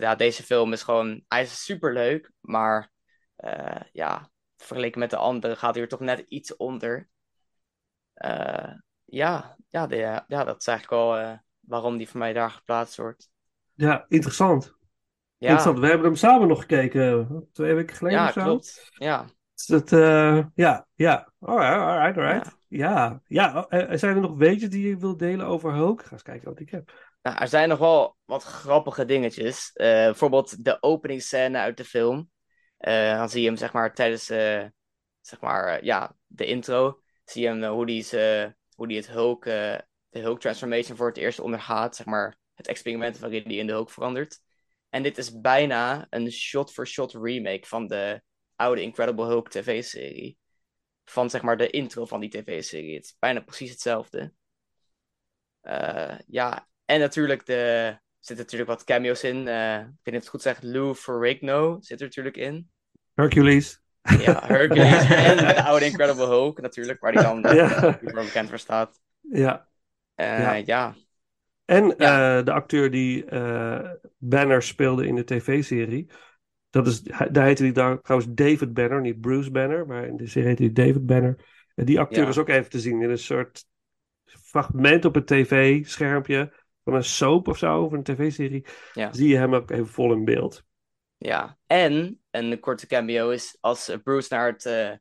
ja, 0.00 0.14
deze 0.14 0.42
film 0.42 0.72
is 0.72 0.82
gewoon, 0.82 1.24
hij 1.28 1.42
is 1.42 1.64
super 1.64 1.92
leuk, 1.92 2.32
maar 2.40 2.90
ja, 3.92 4.30
vergeleken 4.64 5.00
met 5.00 5.10
de 5.10 5.16
andere 5.16 5.56
gaat 5.56 5.74
hij 5.74 5.82
er 5.82 5.88
toch 5.88 6.00
net 6.00 6.24
iets 6.28 6.56
onder. 6.56 7.08
Eh, 8.14 8.72
ja, 9.04 9.56
ja, 9.70 9.86
de, 9.86 9.96
ja, 10.26 10.44
dat 10.44 10.60
is 10.60 10.66
eigenlijk 10.66 10.90
wel 11.02 11.18
eh, 11.18 11.38
waarom 11.60 11.96
die 11.96 12.08
voor 12.08 12.18
mij 12.18 12.32
daar 12.32 12.50
geplaatst 12.50 12.96
wordt. 12.96 13.30
Ja, 13.74 14.04
interessant. 14.08 14.74
Ja, 15.36 15.48
Interessant. 15.50 15.78
We 15.78 15.86
hebben 15.86 16.06
hem 16.06 16.16
samen 16.16 16.48
nog 16.48 16.60
gekeken, 16.60 17.48
twee 17.52 17.74
weken 17.74 17.96
geleden 17.96 18.18
ja 18.18 18.26
of 18.26 18.32
zo. 18.32 18.42
klopt. 18.42 18.88
Ja. 18.90 19.24
Dus 19.54 19.66
dat, 19.66 19.92
eh, 19.92 20.44
ja, 20.54 20.86
ja. 20.94 21.32
Alright, 21.40 21.74
alright, 21.74 22.16
alright. 22.18 22.56
Ja, 22.68 23.20
ja. 23.26 23.66
eh, 23.68 23.98
zijn 23.98 24.14
er 24.14 24.20
nog 24.20 24.36
weetjes 24.36 24.70
die 24.70 24.88
je 24.88 24.96
wilt 24.96 25.18
delen 25.18 25.46
over 25.46 25.72
Hulk? 25.72 26.02
Ga 26.02 26.12
eens 26.12 26.22
kijken 26.22 26.48
wat 26.48 26.60
ik 26.60 26.70
heb. 26.70 26.92
Nou, 27.22 27.38
er 27.38 27.48
zijn 27.48 27.68
nog 27.68 27.78
wel 27.78 28.16
wat 28.24 28.42
grappige 28.42 29.04
dingetjes. 29.04 29.70
Bijvoorbeeld 29.72 30.64
de 30.64 30.82
openingsscène 30.82 31.58
uit 31.58 31.76
de 31.76 31.84
film. 31.84 32.30
Eh, 32.84 33.16
dan 33.16 33.28
zie 33.28 33.40
je 33.40 33.46
hem 33.46 33.56
zeg 33.56 33.72
maar 33.72 33.94
tijdens 33.94 34.30
eh, 34.30 34.64
zeg 35.20 35.40
maar, 35.40 35.66
eh, 35.66 35.82
ja, 35.82 36.16
de 36.26 36.46
intro. 36.46 37.02
Zie 37.24 37.42
je 37.42 37.48
hem 37.48 37.64
hoe 37.64 37.86
die 37.86 38.06
hoe 38.74 38.88
die 38.88 38.96
het 38.96 39.06
Hulk, 39.06 39.44
de 39.44 39.84
Hulk 40.10 40.40
transformation 40.40 40.96
voor 40.96 41.06
het 41.06 41.16
eerst 41.16 41.38
ondergaat. 41.38 41.96
Zeg 41.96 42.06
maar 42.06 42.38
het 42.54 42.68
experiment 42.68 43.18
waarin 43.18 43.42
hij 43.44 43.54
in 43.54 43.66
de 43.66 43.72
Hulk 43.72 43.90
verandert. 43.90 44.40
En 44.88 45.02
dit 45.02 45.18
is 45.18 45.40
bijna 45.40 46.06
een 46.10 46.30
shot-for-shot 46.30 47.12
remake 47.12 47.66
van 47.66 47.86
de 47.86 48.22
oude 48.56 48.82
Incredible 48.82 49.26
Hulk 49.26 49.50
tv-serie. 49.50 50.38
Van 51.04 51.30
zeg 51.30 51.42
maar 51.42 51.56
de 51.56 51.70
intro 51.70 52.04
van 52.04 52.20
die 52.20 52.30
tv-serie. 52.30 52.94
Het 52.94 53.04
is 53.04 53.16
bijna 53.18 53.40
precies 53.40 53.70
hetzelfde. 53.70 54.32
Ja, 56.26 56.68
en 56.84 57.00
natuurlijk 57.00 57.46
de, 57.46 57.98
zitten 58.18 58.44
natuurlijk 58.44 58.70
wat 58.70 58.84
cameo's 58.84 59.22
in. 59.22 59.40
Ik 59.40 60.00
weet 60.02 60.04
niet 60.04 60.14
of 60.14 60.20
het 60.20 60.28
goed 60.28 60.42
zeg. 60.42 60.62
Lou 60.62 60.94
Ferrigno 60.94 61.76
zit 61.80 62.00
er 62.00 62.06
natuurlijk 62.06 62.36
in. 62.36 62.72
Hercules. 63.14 63.82
Ja, 64.18 64.42
Hercules 64.46 65.10
en 65.10 65.36
de 65.36 65.62
oude 65.62 65.84
Incredible 65.84 66.26
Hulk 66.26 66.60
natuurlijk, 66.60 67.00
waar 67.00 67.12
hij 67.12 67.22
dan 67.22 67.54
Ja. 67.56 67.68
super 67.92 68.24
bekend 68.24 68.48
voor 68.48 68.58
staat. 68.58 69.00
Ja. 69.20 69.68
Eh, 70.14 70.38
Ja. 70.38 70.52
ja. 70.54 70.94
En 71.64 71.94
Ja. 71.96 72.38
eh, 72.38 72.44
de 72.44 72.52
acteur 72.52 72.90
die 72.90 73.24
eh, 73.24 73.90
Banner 74.18 74.62
speelde 74.62 75.06
in 75.06 75.14
de 75.14 75.24
tv-serie. 75.24 76.10
Dat 76.70 76.86
is, 76.86 77.02
daar 77.30 77.44
heette 77.44 77.62
hij 77.62 77.72
daar, 77.72 78.00
trouwens 78.00 78.32
David 78.34 78.74
Banner, 78.74 79.00
niet 79.00 79.20
Bruce 79.20 79.50
Banner, 79.50 79.86
maar 79.86 80.06
in 80.06 80.16
de 80.16 80.26
serie 80.26 80.48
heette 80.48 80.62
hij 80.62 80.72
David 80.72 81.06
Banner. 81.06 81.44
En 81.74 81.84
die 81.84 82.00
acteur 82.00 82.28
is 82.28 82.38
ook 82.38 82.48
even 82.48 82.70
te 82.70 82.80
zien 82.80 83.02
in 83.02 83.10
een 83.10 83.18
soort 83.18 83.66
fragment 84.24 85.04
op 85.04 85.14
het 85.14 85.26
tv-schermpje 85.26 86.52
van 86.84 86.94
een 86.94 87.04
soap 87.04 87.48
of 87.48 87.58
zo, 87.58 87.82
of 87.82 87.92
een 87.92 88.02
tv-serie. 88.02 88.64
Ja. 88.92 89.12
Zie 89.12 89.28
je 89.28 89.36
hem 89.36 89.54
ook 89.54 89.70
even 89.70 89.86
vol 89.86 90.12
in 90.12 90.24
beeld. 90.24 90.64
Ja, 91.16 91.58
en 91.66 92.20
een 92.34 92.60
korte 92.60 92.86
cameo 92.86 93.30
is 93.30 93.56
als 93.60 93.96
Bruce 94.02 94.34
naar 94.34 94.46
het 94.46 94.66
eh, 94.66 94.92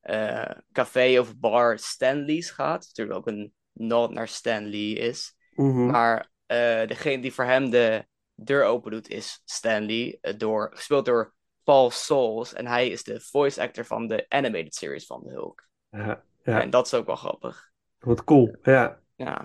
eh, 0.00 0.56
café 0.72 1.18
of 1.20 1.36
bar 1.36 1.78
Stanley's 1.78 2.50
gaat. 2.50 2.86
Natuurlijk 2.86 3.18
ook 3.18 3.26
een 3.26 3.52
nod 3.72 4.10
naar 4.10 4.28
Stanley 4.28 4.90
is. 4.90 5.34
Mhm. 5.54 5.86
Maar 5.86 6.30
eh, 6.46 6.86
degene 6.86 7.22
die 7.22 7.32
voor 7.32 7.44
hem 7.44 7.70
de 7.70 8.06
deur 8.34 8.64
open 8.64 8.90
doet 8.90 9.08
is 9.08 9.42
Stanley, 9.44 10.18
door, 10.36 10.70
gespeeld 10.74 11.04
door 11.04 11.34
Paul 11.64 11.90
Souls. 11.90 12.54
En 12.54 12.66
hij 12.66 12.88
is 12.88 13.02
de 13.02 13.20
voice 13.20 13.62
actor 13.62 13.84
van 13.84 14.06
de 14.06 14.26
animated 14.28 14.74
series 14.74 15.06
van 15.06 15.22
de 15.24 15.30
Hulk. 15.30 15.68
Ja, 15.90 16.22
ja. 16.42 16.60
En 16.60 16.70
dat 16.70 16.86
is 16.86 16.94
ook 16.94 17.06
wel 17.06 17.16
grappig. 17.16 17.70
wat 17.98 18.24
cool. 18.24 18.56
Ja. 18.62 19.00
Ja, 19.16 19.44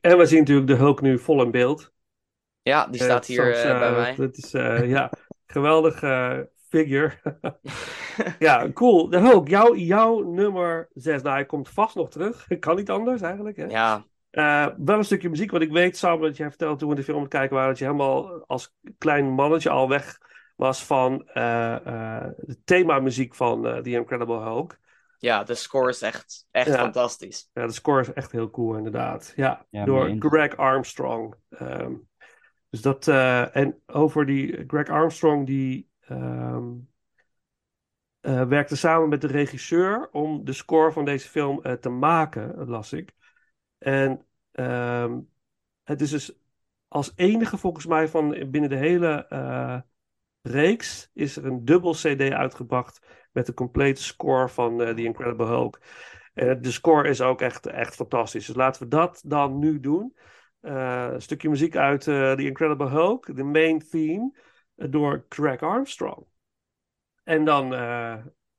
En 0.00 0.18
we 0.18 0.26
zien 0.26 0.38
natuurlijk 0.38 0.66
de 0.66 0.74
Hulk 0.74 1.00
nu 1.00 1.18
vol 1.18 1.42
in 1.42 1.50
beeld. 1.50 1.92
Ja, 2.62 2.86
die 2.86 3.02
staat 3.02 3.26
hier 3.26 3.50
bij 3.62 3.92
mij. 3.92 4.14
Dat 4.14 4.36
is, 4.36 4.50
ja, 4.50 5.10
geweldig 5.54 6.02
eh, 6.02 6.38
figure. 6.68 7.12
ja, 8.38 8.72
cool. 8.72 9.08
De 9.08 9.18
Hulk, 9.18 9.48
jouw, 9.48 9.74
jouw 9.74 10.22
nummer 10.22 10.88
6. 10.94 11.22
Nou, 11.22 11.34
hij 11.34 11.46
komt 11.46 11.68
vast 11.68 11.94
nog 11.94 12.10
terug. 12.10 12.46
Kan 12.60 12.76
niet 12.76 12.90
anders 12.90 13.20
eigenlijk. 13.20 13.56
Hè? 13.56 13.64
Ja, 13.64 14.04
Eh, 14.30 14.66
wel 14.76 14.98
een 14.98 15.04
stukje 15.04 15.28
muziek, 15.28 15.50
want 15.50 15.62
ik 15.62 15.72
weet 15.72 15.96
samen 15.96 16.22
dat 16.28 16.36
jij 16.36 16.48
vertelde 16.48 16.76
toen 16.76 16.88
we 16.88 16.94
de 16.94 17.02
film 17.04 17.16
aan 17.16 17.22
het 17.22 17.32
kijken 17.32 17.54
waren, 17.54 17.68
dat 17.70 17.78
je 17.78 17.84
helemaal 17.84 18.44
als 18.46 18.74
klein 18.98 19.28
mannetje 19.30 19.70
al 19.70 19.88
weg 19.88 20.18
was 20.56 20.84
van 20.84 21.26
eh, 21.26 21.74
eh, 21.86 22.30
de 22.36 22.56
themamuziek 22.64 23.34
van 23.34 23.66
eh, 23.66 23.76
The 23.78 23.90
Incredible 23.90 24.40
Hulk. 24.40 24.76
ja, 25.18 25.44
de 25.44 25.54
score 25.54 25.88
is 25.88 26.02
echt, 26.02 26.46
echt 26.50 26.66
Ja. 26.68 26.74
fantastisch. 26.76 27.50
Ja, 27.52 27.66
de 27.66 27.72
score 27.72 28.00
is 28.00 28.12
echt 28.12 28.32
heel 28.32 28.50
cool, 28.50 28.76
inderdaad. 28.76 29.32
Ja, 29.36 29.66
Ja, 29.70 29.84
door. 29.84 30.16
Greg 30.18 30.56
Armstrong. 30.56 31.34
Ehm, 31.50 31.92
dus 32.74 32.82
dat, 32.82 33.08
eh, 33.08 33.56
en 33.56 33.82
over 33.86 34.26
die 34.26 34.64
Greg 34.66 34.88
Armstrong, 34.88 35.46
die 35.46 35.88
ehm, 36.00 36.72
eh, 38.20 38.46
werkte 38.48 38.76
samen 38.76 39.08
met 39.08 39.20
de 39.20 39.26
regisseur 39.26 40.08
om 40.12 40.44
de 40.44 40.52
score 40.52 40.92
van 40.92 41.04
deze 41.04 41.28
film 41.28 41.62
eh, 41.62 41.72
te 41.72 41.88
maken, 41.88 42.68
las 42.68 42.92
ik. 42.92 43.14
En 43.78 44.26
ehm, 44.52 45.20
het 45.82 46.00
is 46.00 46.10
dus 46.10 46.38
als 46.88 47.12
enige 47.16 47.56
volgens 47.58 47.86
mij 47.86 48.08
van 48.08 48.50
binnen 48.50 48.70
de 48.70 48.76
hele 48.76 49.26
eh, 49.26 49.80
reeks 50.42 51.10
is 51.12 51.36
er 51.36 51.44
een 51.44 51.64
dubbel 51.64 51.92
CD 51.92 52.20
uitgebracht 52.20 53.06
met 53.32 53.46
de 53.46 53.54
complete 53.54 54.02
score 54.02 54.48
van 54.48 54.82
eh, 54.82 54.94
The 54.94 55.02
Incredible 55.02 55.46
Hulk. 55.46 55.80
En 56.34 56.62
de 56.62 56.70
score 56.70 57.08
is 57.08 57.20
ook 57.20 57.40
echt, 57.40 57.66
echt 57.66 57.94
fantastisch. 57.94 58.46
Dus 58.46 58.56
laten 58.56 58.82
we 58.82 58.88
dat 58.88 59.22
dan 59.26 59.58
nu 59.58 59.80
doen. 59.80 60.14
Eh, 60.64 61.08
een 61.12 61.22
stukje 61.22 61.48
muziek 61.48 61.76
uit 61.76 62.06
eh, 62.06 62.32
The 62.32 62.44
Incredible 62.44 62.88
Hulk, 62.88 63.36
de 63.36 63.42
main 63.42 63.88
theme, 63.88 64.32
eh, 64.74 64.90
door 64.90 65.24
Greg 65.28 65.62
Armstrong. 65.62 66.26
En 67.22 67.44
dan, 67.44 67.70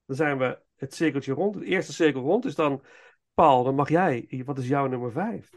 dan 0.05 0.15
zijn 0.15 0.37
we 0.37 0.59
het 0.75 0.93
cirkeltje 0.93 1.33
rond, 1.33 1.55
het 1.55 1.63
eerste 1.63 1.93
cirkel 1.93 2.21
rond. 2.21 2.43
Dus 2.43 2.55
dan, 2.55 2.81
Paul, 3.33 3.63
dan 3.63 3.75
mag 3.75 3.89
jij. 3.89 4.43
Wat 4.45 4.57
is 4.57 4.67
jouw 4.67 4.87
nummer 4.87 5.11
vijf? 5.11 5.49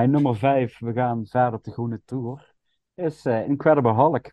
Mijn 0.00 0.12
nummer 0.12 0.36
vijf, 0.36 0.78
we 0.78 0.92
gaan 0.92 1.26
verder 1.26 1.54
op 1.54 1.64
de 1.64 1.70
groene 1.70 2.00
toer, 2.04 2.54
is 2.94 3.24
eh, 3.24 3.48
Incredible 3.48 3.94
Hulk. 3.94 4.32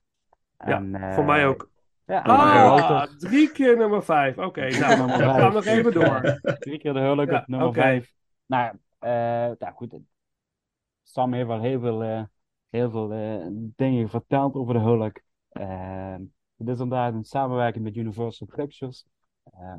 En, 0.57 0.89
ja, 0.91 0.99
eh, 1.09 1.13
voor 1.15 1.25
mij 1.25 1.47
ook. 1.47 1.69
Ja, 2.05 2.21
Ah, 2.21 2.67
Wouter, 2.67 3.17
drie 3.17 3.51
keer 3.51 3.77
nummer 3.77 4.03
vijf. 4.03 4.37
Oké, 4.37 4.69
nou, 4.69 5.05
we 5.05 5.11
gaan 5.13 5.53
nog 5.53 5.65
even 5.65 5.93
door. 5.93 6.39
Drie 6.59 6.77
keer 6.79 6.93
de 6.93 6.99
Hulk 6.99 7.29
Ja, 7.29 7.39
op 7.39 7.47
nummer 7.47 7.67
oké. 7.67 7.81
vijf. 7.81 8.13
Nou, 8.45 8.77
eh 8.99 9.09
nou 9.59 9.73
goed, 9.73 9.95
Sam 11.03 11.33
heeft 11.33 11.47
wel 11.47 11.61
heel 11.61 11.79
veel, 11.79 12.27
heel 12.69 12.89
veel 12.89 13.07
dingen 13.75 14.09
verteld 14.09 14.55
over 14.55 14.73
de 14.73 14.79
Hulk. 14.79 15.19
Eh, 15.49 16.15
het 16.57 16.67
is 16.67 16.79
inderdaad 16.79 17.13
een 17.13 17.23
samenwerking 17.23 17.83
met 17.83 17.95
Universal 17.95 18.47
Pictures. 18.55 19.05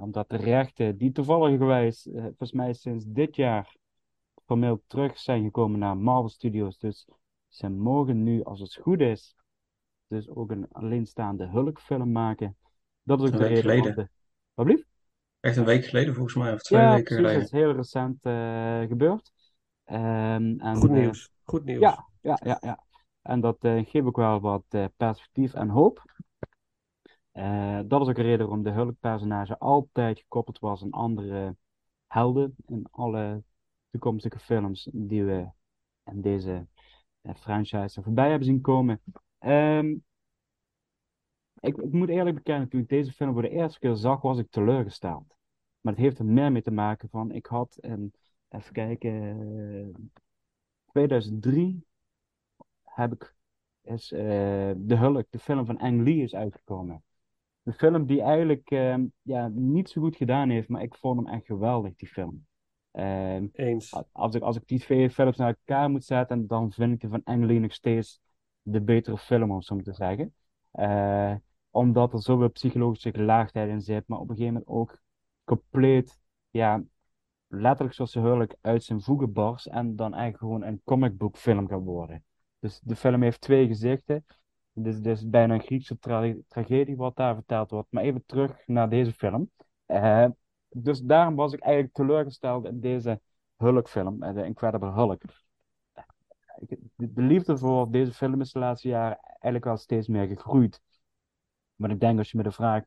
Omdat 0.01 0.29
de 0.31 0.37
rechten 0.37 0.97
die 0.97 1.13
toevallig 1.13 1.59
gewijs, 1.59 2.09
eh, 2.09 2.23
volgens 2.23 2.53
mij 2.53 2.73
sinds 2.73 3.05
dit 3.07 3.37
jaar 3.37 3.77
formeel 4.49 4.83
terug 4.87 5.19
zijn 5.19 5.43
gekomen 5.45 5.79
naar 5.79 5.97
Marvel 5.97 6.29
Studios. 6.29 6.79
Dus 6.79 7.09
ze 7.49 7.69
mogen 7.69 8.23
nu, 8.23 8.43
als 8.43 8.61
het 8.61 8.75
goed 8.75 9.01
is, 9.01 9.37
dus 10.07 10.29
ook 10.29 10.51
een 10.51 10.67
alleenstaande 10.73 11.47
Hulk-film 11.47 12.13
maken. 12.13 12.57
Dat 13.03 13.21
is 13.21 13.27
ook 13.27 13.33
Een 13.33 13.39
de 13.39 13.45
week 13.49 13.55
reden 13.65 13.83
geleden. 13.83 14.05
de... 14.05 14.11
Wat 14.55 14.67
blieft? 14.67 14.87
Echt 15.41 15.57
een 15.57 15.65
week 15.65 15.85
geleden 15.85 16.15
volgens 16.15 16.35
mij, 16.35 16.53
of 16.53 16.63
twee 16.63 16.81
Ja, 16.81 16.95
weken 16.95 17.05
precies. 17.05 17.23
Dat 17.23 17.31
geleden. 17.31 17.45
is 17.45 17.67
heel 17.67 17.73
recent 17.77 18.25
eh, 18.25 18.89
gebeurd. 18.89 19.33
Ehm, 19.85 20.59
en, 20.59 20.77
Goed 20.77 20.91
eh, 20.91 20.97
nieuws. 20.97 21.31
Goed 21.45 21.65
nieuws. 21.65 21.81
ja, 21.81 22.09
ja, 22.21 22.41
ja, 22.45 22.59
ja. 22.61 22.85
En 23.23 23.41
dat 23.41 23.57
eh, 23.61 23.85
geeft 23.87 24.07
ook 24.07 24.17
wel 24.17 24.41
wat 24.41 24.65
perspectief 24.97 25.55
en 25.55 25.69
hoop. 25.69 26.17
Dat 27.87 28.01
is 28.01 28.09
ook 28.09 28.17
een 28.19 28.25
reden 28.25 28.47
waarom 28.47 28.63
de 28.63 28.71
Hulk-personage 28.71 29.59
altijd 29.59 30.19
gekoppeld 30.19 30.59
was 30.59 30.83
aan 30.83 30.91
andere 30.91 31.57
helden 32.07 32.55
in 32.67 32.87
alle 32.91 33.43
toekomstige 33.99 34.39
films 34.39 34.89
die 34.93 35.25
we 35.25 35.49
in 36.05 36.21
deze 36.21 36.67
eh, 37.21 37.35
franchise 37.35 38.03
voorbij 38.03 38.29
hebben 38.29 38.47
zien 38.47 38.61
komen. 38.61 39.01
Ehm, 39.39 39.95
Ik, 41.61 41.77
ik 41.77 41.93
moet 41.93 42.09
eerlijk 42.09 42.37
bekennen, 42.37 42.69
toen 42.69 42.81
ik 42.81 42.89
deze 42.89 43.13
film 43.13 43.33
voor 43.33 43.43
de 43.43 43.51
eerste 43.51 43.79
keer 43.79 43.97
zag, 43.97 44.21
was 44.21 44.39
ik 44.39 44.51
teleurgesteld. 44.51 45.37
Maar 45.81 45.93
het 45.93 46.03
heeft 46.03 46.19
er 46.19 46.25
meer 46.25 46.53
mee 46.53 46.63
te 46.63 46.71
maken 46.71 47.09
van, 47.09 47.33
ik 47.33 47.47
had 47.47 47.77
een, 47.81 48.13
even 48.49 48.73
kijken, 48.73 49.13
eh, 49.93 50.05
2003 50.87 51.87
heb 52.85 53.13
ik, 53.13 53.35
is 53.83 54.13
eh, 54.13 54.21
De 54.77 54.97
Hulk, 54.97 55.27
de 55.31 55.39
film 55.39 55.67
van 55.67 55.79
Ang 55.79 56.03
Lee 56.03 56.23
is 56.23 56.35
uitgekomen. 56.35 57.03
Een 57.63 57.73
film 57.73 58.07
die 58.07 58.23
eigenlijk 58.23 58.71
eh, 58.71 58.97
ja, 59.23 59.49
niet 59.49 59.91
zo 59.91 60.01
goed 60.01 60.17
gedaan 60.17 60.51
heeft, 60.51 60.69
maar 60.69 60.83
ik 60.83 60.95
vond 60.95 61.17
hem 61.21 61.35
echt 61.35 61.47
geweldig, 61.47 61.95
die 61.95 62.09
film. 62.09 62.48
Ehm, 62.91 63.47
Eens. 63.53 64.03
als 64.13 64.35
ik, 64.35 64.43
als 64.43 64.57
ik 64.57 64.67
die 64.67 64.79
twee 64.81 65.11
films 65.11 65.37
naar 65.37 65.49
elkaar 65.49 65.91
moet 65.91 66.05
zetten, 66.05 66.47
dan 66.47 66.73
vind 66.73 66.93
ik 66.93 67.01
de 67.01 67.21
van 67.25 67.47
Lee 67.47 67.59
nog 67.59 67.73
steeds 67.73 68.21
de 68.63 68.81
betere 68.81 69.19
film, 69.19 69.51
om 69.51 69.63
zo 69.63 69.81
te 69.81 69.93
zeggen. 69.93 70.35
Eh, 70.71 71.35
omdat 71.71 72.13
er 72.13 72.23
zoveel 72.23 72.51
psychologische 72.51 73.11
gelaagdheid 73.13 73.69
in 73.69 73.81
zit, 73.81 74.09
maar 74.09 74.19
op 74.19 74.29
een 74.31 74.37
gegeven 74.37 74.53
moment 74.53 74.71
ook 74.73 75.01
compleet, 75.45 76.19
ja, 76.51 76.83
letterlijk 77.47 77.95
zoals 77.95 78.13
de 78.13 78.21
Hulk 78.21 78.55
uit 78.61 78.85
zijn 78.85 79.01
voegen 79.01 79.33
barst 79.33 79.67
en 79.67 79.97
dan 79.97 80.15
eigenlijk 80.15 80.43
gewoon 80.43 80.63
een 80.63 80.81
comic 80.85 81.17
book 81.17 81.37
film 81.37 81.69
gaat 81.69 81.83
worden. 81.83 82.25
Dus 82.59 82.81
de 82.81 82.97
film 82.97 83.23
heeft 83.23 83.41
twee 83.41 83.67
gezichten. 83.67 84.25
Dus 84.73 84.95
het 84.95 85.07
is 85.07 85.29
bijna 85.29 85.55
een 85.55 85.61
Griekse 85.63 85.99
tra- 85.99 86.35
tragedie 86.49 86.97
wat 86.97 87.17
daar 87.17 87.35
verteld 87.35 87.71
wordt. 87.71 87.89
Maar 87.91 88.03
even 88.03 88.23
terug 88.27 88.67
naar 88.67 88.89
deze 88.89 89.13
film. 89.13 89.51
Eh, 89.87 90.27
dus 90.69 91.01
daarom 91.01 91.35
was 91.35 91.53
ik 91.53 91.61
eigenlijk 91.61 91.95
teleurgesteld 91.95 92.65
in 92.65 92.81
deze 92.81 93.21
Hulk-film, 93.57 94.23
eh, 94.23 94.35
The 94.35 94.45
Incredible 94.45 94.91
Hulk. 94.91 95.23
De, 96.61 96.79
de 96.97 97.23
liefde 97.23 97.59
voor 97.59 97.91
deze 97.91 98.13
film 98.13 98.41
is 98.41 98.53
de 98.53 98.59
laatste 98.59 98.89
jaren 98.89 99.19
eigenlijk 99.23 99.65
wel 99.65 99.77
steeds 99.77 100.09
meer 100.09 100.27
gegroeid. 100.27 100.81
Maar 101.75 101.91
ik 101.91 102.01
denk 102.01 102.19
als 102.19 102.31
je 102.31 102.37
me 102.37 102.43
de 102.43 102.51
vraag 102.53 102.83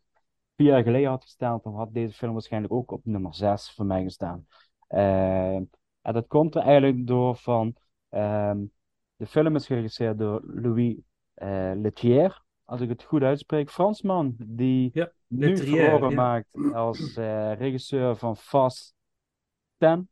vier 0.55 0.67
jaar 0.67 0.83
geleden 0.83 1.09
had 1.09 1.23
gesteld, 1.23 1.63
dan 1.63 1.75
had 1.75 1.93
deze 1.93 2.13
film 2.13 2.33
waarschijnlijk 2.33 2.73
ook 2.73 2.91
op 2.91 3.05
nummer 3.05 3.33
6 3.35 3.71
voor 3.71 3.85
mij 3.85 4.03
gestaan. 4.03 4.47
Eh, 4.87 5.55
en 5.55 5.69
dat 6.01 6.27
komt 6.27 6.55
er 6.55 6.61
eigenlijk 6.61 7.07
door 7.07 7.35
van. 7.35 7.75
ehm, 8.09 8.63
de 9.15 9.25
film 9.27 9.55
is 9.55 9.65
geregisseerd 9.65 10.17
door 10.17 10.41
Louis 10.45 10.95
eh 11.33 11.71
Leterrier, 11.75 12.41
als 12.71 12.81
ik 12.81 12.89
het 12.89 13.03
goed 13.03 13.21
uitspreek. 13.21 13.69
Fransman, 13.69 14.35
die 14.37 14.89
Ja, 14.93 15.11
nu 15.27 15.57
verloren 15.57 16.09
ja. 16.09 16.15
maakt 16.15 16.73
als 16.73 17.13
eh, 17.15 17.53
regisseur 17.57 18.15
van 18.15 18.37
Fast 18.37 18.93
10. 19.77 20.09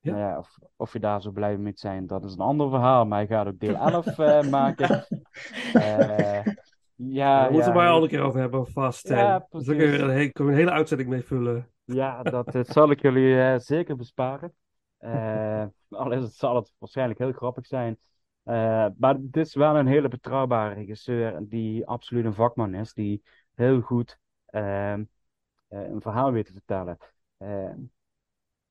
Ja. 0.00 0.12
Nou 0.12 0.22
ja, 0.22 0.38
of, 0.38 0.58
of 0.76 0.92
je 0.92 0.98
daar 0.98 1.22
zo 1.22 1.30
blij 1.30 1.48
mee 1.56 1.64
moet 1.66 1.78
zijn, 1.78 2.06
dat 2.06 2.24
is 2.24 2.32
een 2.32 2.40
ander 2.40 2.68
verhaal. 2.70 3.06
Maar 3.06 3.18
hij 3.18 3.26
gaat 3.26 3.46
ook 3.46 3.58
deel 3.58 3.74
11 3.74 4.18
eh, 4.18 4.42
maken. 4.58 5.06
Eh, 5.72 6.44
ja, 6.94 7.46
we 7.46 7.52
moeten 7.52 7.70
het 7.70 7.74
maar 7.80 7.88
al 7.90 8.02
een 8.02 8.08
keer 8.08 8.22
over 8.22 8.40
hebben, 8.40 8.66
vast. 8.66 9.08
Ja. 9.08 9.46
Dus 9.50 9.64
daar 9.64 9.76
kun 9.76 9.86
je 9.90 9.98
een, 9.98 10.10
he- 10.10 10.28
kun 10.28 10.44
je 10.44 10.50
een 10.50 10.56
hele 10.56 10.70
uitzending 10.70 11.08
mee 11.08 11.22
vullen. 11.22 11.70
Ja, 11.84 12.22
dat, 12.22 12.52
dat 12.52 12.68
zal 12.68 12.90
ik 12.90 13.02
jullie 13.02 13.58
zeker 13.58 13.96
besparen. 13.96 14.54
Al 15.88 16.12
is 16.12 16.22
het, 16.22 16.34
zal 16.34 16.56
het 16.56 16.72
waarschijnlijk 16.78 17.18
heel 17.18 17.32
grappig 17.32 17.66
zijn. 17.66 17.98
Eh, 18.42 18.86
maar 18.96 19.14
het 19.14 19.36
is 19.36 19.54
wel 19.54 19.76
een 19.76 19.86
hele 19.86 20.08
betrouwbare 20.08 20.74
regisseur 20.74 21.48
die 21.48 21.86
absoluut 21.86 22.24
een 22.24 22.34
vakman 22.34 22.74
is, 22.74 22.92
die 22.92 23.22
heel 23.54 23.80
goed 23.80 24.18
ehm, 24.46 25.04
eh, 25.68 25.88
een 25.88 26.00
verhaal 26.00 26.32
weet 26.32 26.46
te 26.46 26.52
vertellen. 26.52 26.98
Eh 27.36 27.72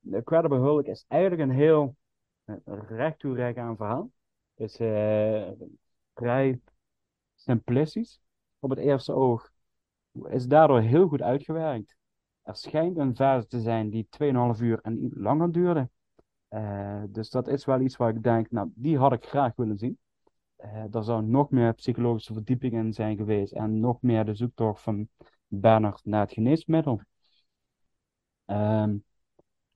The 0.10 0.16
Incredible 0.18 0.58
Hulk 0.58 0.86
is 0.86 1.06
eigenlijk 1.08 1.42
een 1.42 1.56
heel 1.56 1.96
uh, 2.46 2.56
recht 2.88 3.20
toe 3.20 3.54
aan 3.56 3.76
verhaal. 3.76 4.12
Het 4.56 4.70
is 4.70 4.80
eh, 4.80 5.52
vrij 6.14 6.60
simplistisch 7.36 8.22
op 8.60 8.70
het 8.70 8.80
eerste 8.80 9.14
oog. 9.14 9.52
Is 10.30 10.48
daardoor 10.48 10.82
heel 10.82 11.08
goed 11.08 11.22
uitgewerkt. 11.22 11.96
Er 12.42 12.56
schijnt 12.56 12.98
een 12.98 13.16
versie 13.16 13.50
te 13.50 13.60
zijn 13.60 13.90
die 13.90 14.08
2,5 14.10 14.62
uur 14.62 14.80
en 14.82 15.12
langer 15.14 15.52
duurde. 15.52 15.90
Eh, 16.52 17.04
dus 17.10 17.30
dat 17.30 17.48
is 17.48 17.66
wel 17.66 17.80
iets 17.80 17.98
waar 17.98 18.10
ik 18.16 18.24
denk, 18.24 18.52
nou, 18.52 18.72
die 18.76 18.98
had 18.98 19.14
ik 19.14 19.26
graag 19.26 19.56
willen 19.56 19.78
zien. 19.78 19.98
Eh 20.56 20.96
er 20.96 21.04
zou 21.04 21.24
nog 21.24 21.50
meer 21.50 21.74
psychologische 21.74 22.34
verdieping 22.34 22.74
in 22.74 22.94
zijn 22.94 23.18
geweest 23.18 23.54
en 23.54 23.80
nog 23.80 24.02
meer 24.02 24.26
de 24.26 24.36
zoektocht 24.36 24.82
van 24.82 25.08
Bernard 25.48 26.06
naar 26.06 26.22
het 26.22 26.34
geneesmiddel. 26.34 27.02
Ehm, 28.46 28.98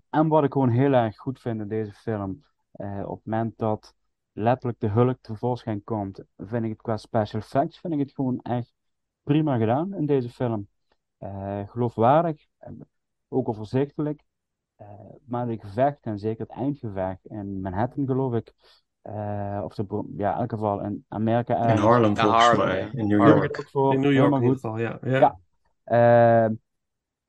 en 0.09 0.27
wat 0.27 0.43
ik 0.43 0.51
gewoon 0.51 0.69
heel 0.69 0.93
erg 0.93 1.17
goed 1.17 1.39
vind 1.39 1.61
in 1.61 1.67
deze 1.67 1.93
film, 1.93 2.45
eh, 2.71 3.03
op 3.05 3.15
het 3.15 3.25
moment 3.25 3.57
dat 3.57 3.95
letterlijk 4.31 4.79
de 4.79 4.87
hulk 4.89 5.17
tevoorschijn 5.21 5.83
komt, 5.83 6.23
vind 6.37 6.63
ik 6.63 6.69
het 6.69 6.81
qua 6.81 6.97
special 6.97 7.41
effects, 7.41 7.79
vind 7.79 7.93
ik 7.93 7.99
het 7.99 8.13
gewoon 8.13 8.39
echt 8.41 8.73
prima 9.23 9.57
gedaan 9.57 9.93
in 9.93 10.05
deze 10.05 10.29
film. 10.29 10.67
Eh, 11.17 11.67
geloofwaardig, 11.69 12.45
ook 13.27 13.49
overzichtelijk. 13.49 14.23
Maar 15.25 15.47
de 15.47 15.59
gevechten, 15.59 16.11
en 16.11 16.19
zeker 16.19 16.45
het 16.47 16.57
eindgevecht 16.57 17.25
in 17.25 17.61
Manhattan, 17.61 18.05
geloof 18.05 18.33
ik, 18.33 18.53
eh, 19.01 19.61
of 19.63 19.75
de, 19.75 20.13
ja, 20.17 20.33
in 20.33 20.39
elk 20.39 20.51
geval 20.51 20.81
in 20.81 21.05
Amerika 21.07 21.55
In. 21.69 21.77
Harlem 21.77 22.15
Ja, 22.15 22.21
volgens 22.21 22.45
Harlem, 22.45 22.65
mij, 22.67 22.79
ja. 22.79 22.91
in 22.91 23.07
New 23.07 23.27
York. 23.27 23.67
voor, 23.71 23.93
In 23.93 23.99
New 23.99 24.11
York 24.13 24.33
in 24.33 24.41
ieder 24.41 24.53
geval, 24.55 24.77
ja. 24.77 24.97
ja. 25.01 25.39
Ja. 25.83 26.45
Eh, 26.47 26.51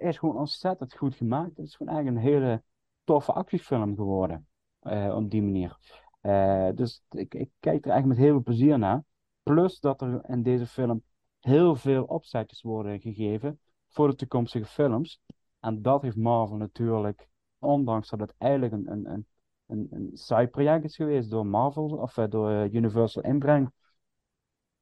is 0.08 0.18
gewoon 0.18 0.36
ontzettend 0.36 0.94
goed 0.96 1.14
gemaakt. 1.14 1.56
Het 1.56 1.66
is 1.66 1.76
gewoon 1.76 1.94
eigenlijk 1.94 2.24
een 2.26 2.32
hele 2.32 2.62
toffe 3.04 3.32
actiefilm 3.32 3.94
geworden. 3.96 4.46
eh, 4.80 5.14
op 5.16 5.30
die 5.30 5.42
manier. 5.42 5.78
Eh, 6.20 6.68
dus 6.74 7.02
ik, 7.10 7.34
ik 7.34 7.50
kijk 7.60 7.86
er 7.86 7.92
echt 7.92 8.04
met 8.04 8.16
heel 8.16 8.30
veel 8.32 8.42
plezier 8.42 8.78
naar. 8.78 9.04
Plus 9.42 9.80
dat 9.80 10.00
er 10.02 10.20
in 10.28 10.42
deze 10.42 10.66
film 10.66 11.02
heel 11.40 11.74
veel 11.76 12.04
opzetjes 12.04 12.62
worden 12.62 13.00
gegeven 13.00 13.60
voor 13.88 14.08
de 14.08 14.14
toekomstige 14.14 14.64
films. 14.66 15.20
En 15.60 15.82
dat 15.82 16.02
heeft 16.02 16.16
Marvel 16.16 16.56
natuurlijk, 16.56 17.28
ondanks 17.66 18.08
dat 18.08 18.20
het 18.20 18.34
eigenlijk 18.38 18.72
een, 18.72 18.90
een, 18.90 19.10
een, 19.10 19.26
een, 19.66 19.86
een 19.90 20.10
saai 20.12 20.46
project 20.46 20.84
is 20.84 20.96
geweest 20.96 21.30
door 21.30 21.46
Marvel, 21.46 21.86
of 21.86 22.16
eh, 22.16 22.24
door 22.28 22.50
eh, 22.50 22.72
Universal 22.72 23.22
inbreng, 23.22 23.70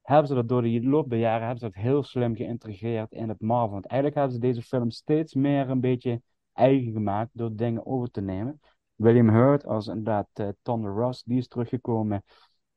hebben 0.03 0.29
ze 0.29 0.35
dat 0.35 0.49
door 0.49 0.63
de 0.63 0.83
loop 0.83 1.11
der 1.11 1.19
jaren 1.19 1.47
hebben 1.47 1.59
ze 1.59 1.65
dat 1.65 1.83
heel 1.83 2.03
slim 2.03 2.37
geïntegreerd 2.37 3.13
in 3.13 3.29
het 3.29 3.41
Marvel. 3.41 3.71
Want 3.73 3.87
eigenlijk 3.87 4.21
hebben 4.21 4.35
ze 4.35 4.47
deze 4.47 4.63
film 4.63 4.91
steeds 4.91 5.35
meer 5.35 5.71
een 5.71 5.81
beetje 5.81 6.23
eigen 6.53 6.93
gemaakt 6.93 7.31
door 7.33 7.57
dingen 7.57 7.87
over 7.87 8.11
te 8.11 8.21
nemen. 8.21 8.61
William 8.95 9.29
Hurt 9.29 9.67
als 9.67 9.87
inderdaad 9.87 10.29
uh, 10.41 10.49
Thunder 10.63 10.93
Ross, 10.93 11.23
die 11.23 11.39
is 11.39 11.49
teruggekomen. 11.49 12.23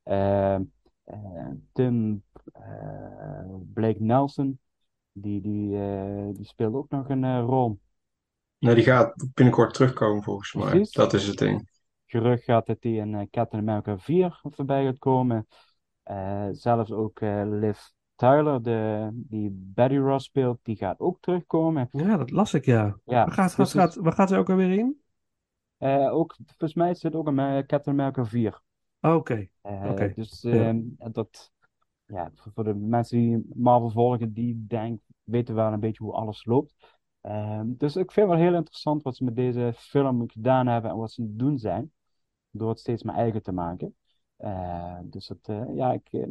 Uh, 0.04 0.58
Tim 1.72 2.22
Blake 3.72 4.02
Nelson, 4.02 4.58
die, 5.12 5.40
die, 5.40 5.70
die 6.32 6.44
speelt 6.44 6.74
ook 6.74 6.90
nog 6.90 7.08
een 7.08 7.40
rol. 7.40 7.78
Nou, 8.58 8.74
die 8.74 8.84
gaat 8.84 9.28
binnenkort 9.34 9.74
terugkomen 9.74 10.22
volgens 10.22 10.54
mij. 10.54 10.70
Precies. 10.70 10.92
Dat 10.92 11.12
is 11.12 11.26
het 11.26 11.38
ding. 11.38 11.70
Gerucht 12.06 12.44
gaat 12.44 12.66
dat 12.66 12.76
hij 12.80 12.92
in 12.92 13.28
Captain 13.30 13.68
America 13.68 13.98
4 13.98 14.40
voorbij 14.42 14.84
gaat 14.84 14.98
komen. 14.98 15.46
Uh, 16.10 16.48
zelfs 16.50 16.92
ook 16.92 17.20
uh, 17.20 17.42
Liv 17.44 17.78
Tyler, 18.14 18.62
de, 18.62 19.10
die 19.12 19.50
Betty 19.52 19.96
Ross 19.96 20.26
speelt, 20.26 20.58
die 20.62 20.76
gaat 20.76 21.00
ook 21.00 21.20
terugkomen. 21.20 21.88
Ja, 21.90 22.16
dat 22.16 22.30
las 22.30 22.54
ik, 22.54 22.64
ja. 22.64 22.98
ja 23.04 23.24
waar, 23.24 23.32
gaat, 23.32 23.56
dus 23.56 23.72
gaat, 23.72 23.94
waar 23.94 24.12
gaat 24.12 24.28
ze 24.28 24.36
ook 24.36 24.50
alweer 24.50 24.72
in? 24.72 25.00
Uh, 25.78 26.14
ook, 26.14 26.36
volgens 26.46 26.74
mij 26.74 26.94
zit 26.94 27.14
ook 27.14 27.26
een 27.26 27.66
Captain 27.66 28.00
America 28.00 28.24
4. 28.24 28.60
Oké. 29.00 29.14
Okay. 29.14 29.50
Uh, 29.62 29.90
okay. 29.90 30.12
Dus 30.14 30.42
ja. 30.42 30.74
dat, 31.12 31.52
ja, 32.06 32.30
voor 32.34 32.64
de 32.64 32.74
mensen 32.74 33.18
die 33.18 33.46
Marvel 33.54 33.90
volgen, 33.90 34.32
die 34.32 34.64
denk, 34.66 35.00
weten 35.22 35.54
wel 35.54 35.72
een 35.72 35.80
beetje 35.80 36.04
hoe 36.04 36.12
alles 36.12 36.44
loopt. 36.44 36.97
Uh, 37.22 37.60
dus 37.64 37.96
ik 37.96 38.12
vind 38.12 38.28
het 38.28 38.36
wel 38.38 38.46
heel 38.46 38.56
interessant 38.56 39.02
wat 39.02 39.16
ze 39.16 39.24
met 39.24 39.36
deze 39.36 39.72
film 39.76 40.30
gedaan 40.30 40.66
hebben 40.66 40.90
en 40.90 40.96
wat 40.96 41.12
ze 41.12 41.36
doen 41.36 41.58
zijn. 41.58 41.92
Door 42.50 42.68
het 42.68 42.78
steeds 42.78 43.02
maar 43.02 43.14
eigen 43.14 43.42
te 43.42 43.52
maken. 43.52 43.96
Uh, 44.38 44.98
dus 45.02 45.26
dat, 45.26 45.48
uh, 45.50 45.76
ja, 45.76 45.92
ik, 45.92 46.12
uh, 46.12 46.26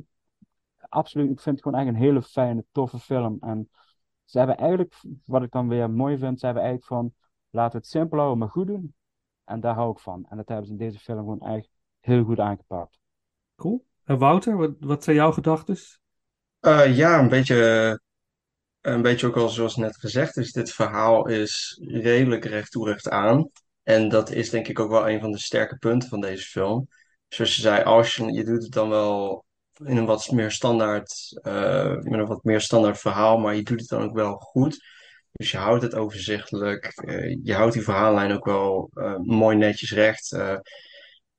absoluut, 0.80 1.32
ik 1.32 1.40
vind 1.40 1.56
het 1.56 1.64
gewoon 1.64 1.80
echt 1.80 1.90
een 1.90 2.02
hele 2.02 2.22
fijne, 2.22 2.66
toffe 2.72 3.00
film. 3.00 3.38
En 3.40 3.70
ze 4.26 4.38
hebben 4.38 4.58
eigenlijk, 4.58 5.02
wat 5.26 5.44
ik 5.44 5.52
dan 5.52 5.68
weer 5.68 5.90
mooi 5.90 6.18
vind, 6.18 6.40
ze 6.40 6.46
hebben 6.46 6.64
eigenlijk 6.64 6.94
van, 6.94 7.14
laten 7.50 7.72
we 7.72 7.78
het 7.78 7.88
simpel 7.88 8.18
houden, 8.18 8.38
maar 8.38 8.50
goed 8.50 8.68
doen. 8.68 8.96
En 9.44 9.60
daar 9.60 9.76
hou 9.76 9.92
ik 9.92 10.00
van. 10.00 10.26
En 10.30 10.38
dat 10.38 10.48
hebben 10.48 10.66
ze 10.66 10.72
in 10.72 10.78
deze 10.78 11.00
film 11.00 11.18
gewoon 11.18 11.42
echt 11.42 11.70
heel 12.00 12.24
goed 12.24 12.40
aangepakt. 12.40 13.00
Cool. 13.56 13.86
En 14.04 14.18
Wouter, 14.18 14.58
wat, 14.58 14.72
wat 14.80 15.04
zijn 15.04 15.16
jouw 15.16 15.32
gedachten? 15.32 15.76
Uh, 16.62 16.98
ja, 16.98 17.20
een 17.20 17.30
beetje, 17.30 18.00
een 18.82 19.02
beetje 19.02 19.28
ook 19.28 19.38
al 19.38 19.50
zoals 19.50 19.76
net 19.76 19.98
gezegd 19.98 20.38
is, 20.38 20.52
dit 20.52 20.72
verhaal 20.72 21.28
is 21.28 21.82
redelijk 21.88 22.46
recht 22.46 22.72
toe 22.72 22.90
recht 22.90 23.10
aan. 23.10 23.50
En 23.84 24.10
dat 24.10 24.32
is 24.32 24.50
denk 24.50 24.68
ik 24.68 24.80
ook 24.80 24.92
wel 24.92 25.10
een 25.10 25.20
van 25.20 25.32
de 25.32 25.40
sterke 25.40 25.78
punten 25.78 26.10
van 26.10 26.22
deze 26.22 26.46
film 26.46 26.88
zoals 27.30 27.56
je 27.56 27.62
zei, 27.62 27.84
als 27.84 28.16
je, 28.16 28.32
je 28.32 28.44
doet 28.44 28.64
het 28.64 28.72
dan 28.72 28.90
wel 28.90 29.46
in 29.84 29.98
een 29.98 30.06
wat 30.06 30.32
meer 30.32 30.52
standaard, 30.52 31.40
uh, 31.44 31.96
met 31.96 32.20
een 32.20 32.26
wat 32.26 32.44
meer 32.44 32.62
standaard 32.62 33.00
verhaal, 33.00 33.38
maar 33.38 33.56
je 33.56 33.64
doet 33.64 33.80
het 33.80 33.90
dan 33.90 34.04
ook 34.04 34.16
wel 34.16 34.36
goed. 34.36 34.86
Dus 35.32 35.52
je 35.52 35.58
houdt 35.58 35.84
het 35.84 35.96
overzichtelijk. 35.96 37.02
Uh, 37.06 37.38
je 37.44 37.54
houdt 37.54 37.74
die 37.74 37.84
verhaallijn 37.84 38.32
ook 38.32 38.46
wel 38.46 38.90
uh, 38.94 39.18
mooi 39.18 39.58
netjes 39.58 39.92
recht. 39.92 40.30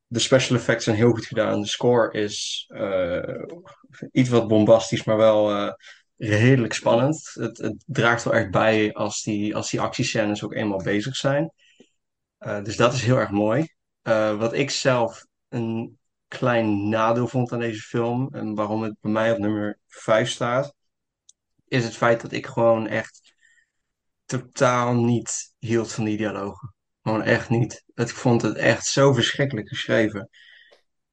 de 0.07 0.19
special 0.19 0.57
effects 0.57 0.85
zijn 0.85 0.97
heel 0.97 1.11
goed 1.11 1.27
gedaan. 1.27 1.61
De 1.61 1.67
score 1.67 2.13
is 2.13 2.71
iets 4.13 4.29
wat 4.29 4.49
bombastisch, 4.49 5.05
maar 5.05 5.17
wel 5.17 5.75
redelijk 6.19 6.73
spannend. 6.73 7.31
Het, 7.35 7.75
draagt 7.87 8.25
wel 8.25 8.35
echt 8.35 8.51
bij 8.51 8.95
als 8.95 9.23
die, 9.23 9.57
als 9.57 9.71
die 9.71 9.81
actiescènes 9.81 10.45
ook 10.45 10.55
eenmaal 10.55 10.83
bezig 10.83 11.17
zijn. 11.17 11.53
Eh, 12.39 12.63
dus 12.63 12.77
dat 12.77 12.93
is 12.93 13.03
heel 13.03 13.17
erg 13.17 13.31
mooi. 13.31 13.69
Eh, 14.03 14.39
wat 14.39 14.53
ik 14.53 14.71
zelf 14.71 15.27
een 15.49 15.99
klein 16.29 16.89
nadeel 16.89 17.29
vond 17.29 17.53
aan 17.53 17.59
deze 17.59 17.81
film, 17.81 18.29
en 18.31 18.55
waarom 18.55 18.83
het 18.83 18.97
bij 19.01 19.13
mij 19.13 19.33
op 19.33 19.39
nummer 19.39 19.79
5 19.89 20.31
staat, 20.31 20.75
is 21.69 21.85
het 21.85 21.97
feit 21.97 22.21
dat 22.21 22.33
ik 22.33 22.47
gewoon 22.47 22.87
echt 22.87 23.35
totaal 24.25 24.95
niet 24.95 25.55
hield 25.59 25.93
van 25.93 26.05
die 26.05 26.17
dialogen. 26.17 26.75
Gewoon 27.03 27.23
echt 27.23 27.49
niet. 27.49 27.85
Ik 27.95 28.09
vond 28.09 28.43
het 28.43 28.57
echt 28.57 28.87
zo 28.87 29.13
verschrikkelijk 29.13 29.69
geschreven. 29.69 30.29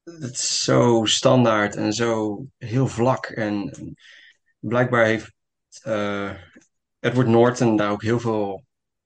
Het 0.03 0.33
is 0.33 0.63
zo 0.63 1.05
standaard 1.05 1.75
en 1.75 1.93
zo 1.93 2.43
heel 2.57 2.87
vlak. 2.87 3.25
En 3.25 3.71
blijkbaar 4.59 5.05
heeft 5.05 5.33
eh, 5.81 6.31
Edward 6.99 7.27
Norton 7.27 7.75
daar 7.75 7.91
ook 7.91 8.01
heel 8.01 8.19
veel 8.19 8.63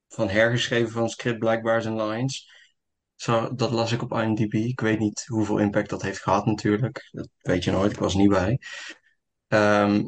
van 0.07 0.29
hergeschreven 0.29 0.91
van 0.91 1.09
script, 1.09 1.39
blijkbaar 1.39 1.81
zijn 1.81 2.01
lines. 2.01 2.49
Zo, 3.15 3.55
dat 3.55 3.71
las 3.71 3.91
ik 3.91 4.01
op 4.01 4.13
IMDb. 4.13 4.53
Ik 4.53 4.79
weet 4.79 4.99
niet 4.99 5.25
hoeveel 5.27 5.57
impact 5.57 5.89
dat 5.89 6.01
heeft 6.01 6.21
gehad 6.21 6.45
natuurlijk. 6.45 7.09
Dat 7.11 7.29
weet 7.37 7.63
je 7.63 7.71
nooit, 7.71 7.91
ik 7.91 7.99
was 7.99 8.15
niet 8.15 8.29
bij. 8.29 8.59
Ehm, 9.47 10.07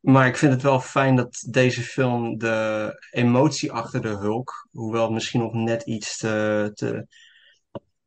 maar 0.00 0.26
ik 0.26 0.36
vind 0.36 0.52
het 0.52 0.62
wel 0.62 0.80
fijn 0.80 1.16
dat 1.16 1.46
deze 1.50 1.82
film 1.82 2.38
de 2.38 2.92
emotie 3.10 3.72
achter 3.72 4.02
de 4.02 4.08
Hulk, 4.08 4.68
hoewel 4.70 5.10
misschien 5.10 5.40
nog 5.40 5.52
net 5.52 5.82
iets 5.82 6.16
te, 6.16 6.70
te 6.74 7.06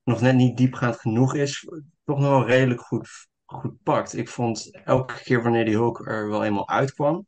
nog 0.04 0.22
net 0.22 0.36
niet 0.36 0.58
diepgaand 0.58 1.00
genoeg 1.00 1.36
is, 1.36 1.68
toch 2.06 2.20
nog 2.20 2.30
wel 2.30 2.46
redelijk 2.46 2.82
goed, 2.82 3.28
goed 3.48 3.84
pakt. 3.84 4.18
Ik 4.18 4.30
vond 4.30 4.80
elke 4.84 5.24
keer 5.24 5.44
wanneer 5.44 5.66
die 5.66 5.76
Hulk 5.76 6.08
er 6.08 6.30
wel 6.30 6.44
eenmaal 6.44 6.70
uitkwam, 6.70 7.28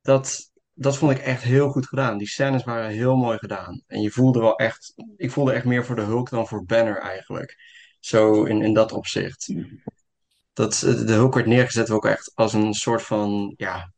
dat, 0.00 0.50
dat 0.72 0.96
vond 0.96 1.12
ik 1.12 1.18
echt 1.18 1.42
heel 1.42 1.70
goed 1.70 1.86
gedaan. 1.86 2.18
Die 2.18 2.28
scènes 2.28 2.64
waren 2.64 2.90
heel 2.90 3.16
mooi 3.16 3.38
gedaan. 3.38 3.82
En 3.86 4.00
je 4.00 4.10
voelde 4.10 4.40
wel 4.40 4.56
echt, 4.56 4.94
ik 5.16 5.30
voelde 5.30 5.52
echt 5.52 5.64
meer 5.64 5.84
voor 5.84 5.96
de 5.96 6.02
Hulk 6.02 6.30
dan 6.30 6.48
voor 6.48 6.64
Banner 6.64 6.98
eigenlijk. 6.98 7.56
Zo 8.00 8.44
in, 8.44 8.62
in 8.62 8.74
dat 8.74 8.92
opzicht. 8.92 9.54
Dat, 10.52 10.74
de 10.80 11.12
Hulk 11.12 11.34
werd 11.34 11.46
neergezet 11.46 11.90
ook 11.90 12.06
echt 12.06 12.32
als 12.34 12.52
een 12.52 12.74
soort 12.74 13.02
van, 13.02 13.54
ja, 13.56 13.92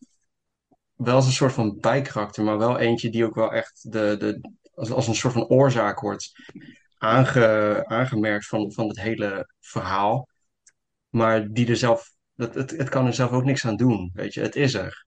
wel 0.94 1.14
als 1.14 1.26
een 1.26 1.32
soort 1.32 1.52
van 1.52 1.78
bijkarakter, 1.80 2.44
maar 2.44 2.58
wel 2.58 2.78
eentje 2.78 3.10
die 3.10 3.24
ook 3.24 3.34
wel 3.34 3.52
echt 3.52 3.92
de, 3.92 4.16
de, 4.18 4.50
als, 4.74 4.90
als 4.90 5.06
een 5.06 5.14
soort 5.14 5.32
van 5.32 5.48
oorzaak 5.48 6.00
wordt 6.00 6.32
aange, 6.98 7.84
aangemerkt 7.86 8.46
van, 8.46 8.72
van 8.72 8.88
het 8.88 9.00
hele 9.00 9.54
verhaal. 9.60 10.28
Maar 11.14 11.48
die 11.52 11.68
er 11.68 11.76
zelf, 11.76 12.12
het, 12.36 12.54
het 12.54 12.88
kan 12.88 13.06
er 13.06 13.14
zelf 13.14 13.30
ook 13.30 13.44
niks 13.44 13.66
aan 13.66 13.76
doen, 13.76 14.10
weet 14.14 14.34
je, 14.34 14.40
het 14.40 14.56
is 14.56 14.74
er. 14.74 15.06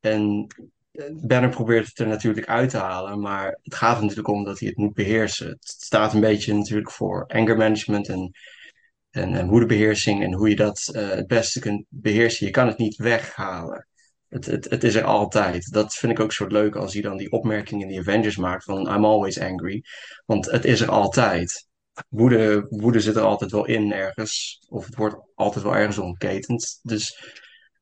En 0.00 0.46
eh, 0.92 1.04
Banner 1.12 1.50
probeert 1.50 1.86
het 1.86 1.98
er 1.98 2.06
natuurlijk 2.06 2.46
uit 2.46 2.70
te 2.70 2.76
halen, 2.76 3.20
maar 3.20 3.58
het 3.62 3.74
gaat 3.74 3.96
er 3.96 4.02
natuurlijk 4.02 4.28
om 4.28 4.44
dat 4.44 4.58
hij 4.58 4.68
het 4.68 4.76
moet 4.76 4.94
beheersen. 4.94 5.48
Het 5.48 5.64
staat 5.64 6.14
een 6.14 6.20
beetje 6.20 6.54
natuurlijk 6.54 6.90
voor 6.90 7.26
anger 7.26 7.56
management 7.56 8.08
en, 8.08 8.30
en, 9.10 9.34
en 9.34 9.48
woedebeheersing 9.48 10.22
en 10.22 10.32
hoe 10.32 10.48
je 10.48 10.56
dat 10.56 10.88
eh, 10.92 11.08
het 11.08 11.26
beste 11.26 11.60
kunt 11.60 11.84
beheersen. 11.88 12.46
Je 12.46 12.52
kan 12.52 12.66
het 12.66 12.78
niet 12.78 12.96
weghalen. 12.96 13.88
Het, 14.28 14.46
het, 14.46 14.70
het 14.70 14.84
is 14.84 14.94
er 14.94 15.04
altijd. 15.04 15.72
Dat 15.72 15.94
vind 15.94 16.12
ik 16.12 16.20
ook 16.20 16.32
zo 16.32 16.46
leuk 16.46 16.76
als 16.76 16.92
hij 16.92 17.02
dan 17.02 17.16
die 17.16 17.32
opmerking 17.32 17.82
in 17.82 17.88
die 17.88 17.98
Avengers 17.98 18.36
maakt 18.36 18.64
van 18.64 18.94
I'm 18.94 19.04
always 19.04 19.40
angry. 19.40 19.84
Want 20.26 20.50
het 20.50 20.64
is 20.64 20.80
er 20.80 20.90
altijd. 20.90 21.70
Woede, 22.08 22.66
woede 22.68 23.00
zit 23.00 23.16
er 23.16 23.22
altijd 23.22 23.50
wel 23.50 23.66
in 23.66 23.92
ergens. 23.92 24.64
Of 24.68 24.86
het 24.86 24.94
wordt 24.94 25.16
altijd 25.34 25.64
wel 25.64 25.76
ergens 25.76 25.98
ontketend. 25.98 26.78
Dus 26.82 27.32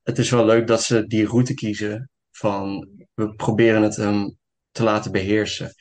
het 0.03 0.17
is 0.17 0.29
wel 0.29 0.45
leuk 0.45 0.67
dat 0.67 0.83
ze 0.83 1.07
die 1.07 1.27
route 1.27 1.53
kiezen 1.53 2.09
van 2.31 2.89
we 3.13 3.35
proberen 3.35 3.81
het 3.81 3.95
hem 3.95 4.37
te 4.71 4.83
laten 4.83 5.11
beheersen. 5.11 5.73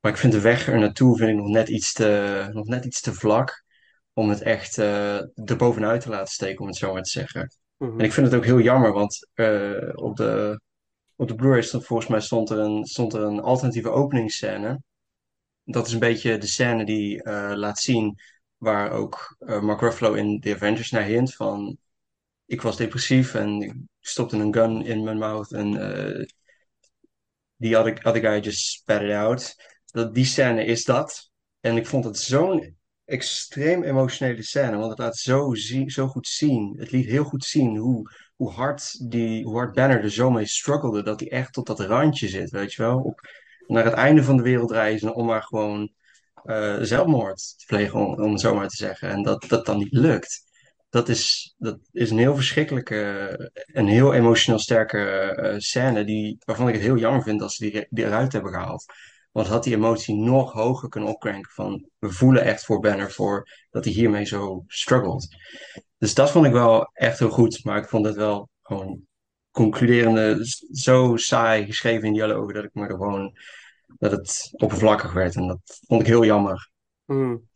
Maar 0.00 0.12
ik 0.12 0.18
vind 0.18 0.32
de 0.32 0.40
weg 0.40 0.68
er 0.68 0.78
naartoe 0.78 1.16
vind 1.16 1.30
ik 1.30 1.36
nog 1.36 1.48
net 1.48 1.68
iets 1.68 1.92
te, 1.92 2.48
nog 2.52 2.66
net 2.66 2.84
iets 2.84 3.00
te 3.00 3.14
vlak 3.14 3.64
om 4.12 4.28
het 4.28 4.42
echt 4.42 4.78
uh, 4.78 5.48
erbovenuit 5.48 6.00
te 6.00 6.08
laten 6.08 6.32
steken, 6.32 6.60
om 6.60 6.66
het 6.66 6.76
zo 6.76 6.92
maar 6.92 7.02
te 7.02 7.10
zeggen. 7.10 7.52
Mhm. 7.76 7.98
En 7.98 8.04
ik 8.04 8.12
vind 8.12 8.26
het 8.26 8.34
ook 8.34 8.44
heel 8.44 8.60
jammer, 8.60 8.92
want 8.92 9.28
eh, 9.34 9.88
op 9.94 10.16
de, 10.16 10.60
op 11.16 11.28
de 11.28 11.34
Blu-ray 11.34 11.62
stond 11.62 11.86
volgens 11.86 12.08
mij 12.08 12.20
stond 12.20 12.50
er 12.50 12.58
een, 12.58 12.84
stond 12.84 13.12
er 13.12 13.22
een 13.22 13.40
alternatieve 13.40 13.90
openingsscène. 13.90 14.80
Dat 15.70 15.86
is 15.86 15.92
een 15.92 15.98
beetje 15.98 16.38
de 16.38 16.46
scène 16.46 16.84
die 16.84 17.22
eh, 17.22 17.52
laat 17.54 17.78
zien 17.78 18.18
waar 18.56 18.90
ook 18.90 19.36
eh, 19.38 19.60
Mark 19.60 19.80
Ruffalo 19.80 20.14
in 20.14 20.40
The 20.40 20.54
Avengers 20.54 20.90
naar 20.90 21.04
hint 21.04 21.34
van 21.34 21.78
ik 22.46 22.62
was 22.62 22.76
depressief 22.76 23.34
en 23.34 23.62
ik 23.62 23.74
stopte 24.00 24.36
een 24.36 24.54
gun 24.54 24.84
in 24.84 25.04
mijn 25.04 25.18
mouth 25.18 25.52
en 25.52 25.76
eh 25.76 26.26
die 27.58 27.76
other, 27.76 28.20
guy 28.20 28.40
just 28.40 28.66
spat 28.66 29.02
it 29.02 29.12
out. 29.12 29.54
Dat, 29.92 30.14
die 30.14 30.24
scène 30.24 30.64
is 30.64 30.84
dat. 30.84 31.30
En 31.60 31.76
ik 31.76 31.86
vond 31.86 32.04
het 32.04 32.18
zo'n 32.18 32.76
extreem 33.04 33.82
emotionele 33.82 34.42
scène, 34.42 34.76
want 34.76 34.90
het 34.90 34.98
laat 34.98 35.16
zo, 35.16 35.54
zo 35.86 36.06
goed 36.06 36.28
zien. 36.28 36.74
Het 36.78 36.90
liet 36.90 37.06
heel 37.06 37.24
goed 37.24 37.44
zien 37.44 37.76
hoe, 37.76 38.10
hoe, 38.36 38.50
hard 38.50 39.10
die, 39.10 39.44
hoe 39.44 39.56
hard 39.56 39.74
Banner 39.74 40.02
er 40.02 40.10
zo 40.10 40.30
mee 40.30 40.46
struggelde, 40.46 41.02
dat 41.02 41.20
hij 41.20 41.30
echt 41.30 41.52
tot 41.52 41.66
dat 41.66 41.80
randje 41.80 42.28
zit, 42.28 42.50
weet 42.50 42.72
je 42.72 42.82
wel. 42.82 42.98
Op, 42.98 43.20
naar 43.68 43.84
het 43.84 43.94
einde 43.94 44.22
van 44.22 44.36
de 44.36 44.42
wereld 44.42 44.70
reizen 44.70 45.14
om 45.14 45.26
maar 45.26 45.42
gewoon 45.42 45.92
eh, 46.44 46.76
zelfmoord 46.80 47.54
te 47.58 47.64
plegen, 47.66 48.18
om, 48.18 48.30
het 48.30 48.40
zo 48.40 48.54
maar 48.54 48.68
te 48.68 48.76
zeggen. 48.76 49.08
En 49.08 49.22
dat 49.22 49.44
dat 49.48 49.66
dan 49.66 49.78
niet 49.78 49.92
lukt. 49.92 50.46
Dat 50.90 51.08
is, 51.08 51.54
dat 51.58 51.78
is 51.92 52.10
een 52.10 52.18
heel 52.18 52.34
verschrikkelijke, 52.34 53.52
een 53.72 53.86
heel 53.86 54.14
emotioneel 54.14 54.60
sterke 54.60 54.98
eh, 54.98 55.58
scène, 55.58 56.04
die, 56.04 56.36
waarvan 56.44 56.68
ik 56.68 56.74
het 56.74 56.82
heel 56.82 56.96
jammer 56.96 57.22
vind 57.22 57.40
dat 57.40 57.52
ze 57.52 57.70
die, 57.70 57.86
die 57.90 58.04
eruit 58.04 58.32
hebben 58.32 58.52
gehaald. 58.52 58.84
Want 59.32 59.46
had 59.46 59.64
die 59.64 59.74
emotie 59.74 60.14
nog 60.14 60.52
hoger 60.52 60.88
kunnen 60.88 61.10
opkranken 61.10 61.50
van 61.52 61.88
we 61.98 62.10
voelen 62.10 62.44
echt 62.44 62.64
voor 62.64 62.80
Banner 62.80 63.10
voor 63.12 63.48
dat 63.70 63.84
hij 63.84 63.92
hiermee 63.92 64.24
zo 64.24 64.64
struggelt. 64.66 65.28
Dus 65.98 66.14
dat 66.14 66.30
vond 66.30 66.46
ik 66.46 66.52
wel 66.52 66.90
echt 66.92 67.18
heel 67.18 67.30
goed, 67.30 67.64
maar 67.64 67.78
ik 67.78 67.88
vond 67.88 68.06
het 68.06 68.16
wel 68.16 68.48
gewoon 68.62 69.07
concluderende, 69.58 70.38
zo 70.72 71.16
saai 71.16 71.66
geschreven 71.66 72.06
in 72.06 72.12
dialogen 72.12 72.54
dat 72.54 72.64
ik 72.64 72.74
me 72.74 72.86
gewoon, 72.86 73.36
dat 73.86 74.10
het 74.10 74.50
oppervlakkig 74.52 75.12
werd 75.12 75.36
en 75.36 75.46
dat 75.46 75.58
vond 75.86 76.00
ik 76.00 76.06
heel 76.06 76.24
jammer. 76.24 76.70
Hmm. 77.04 77.48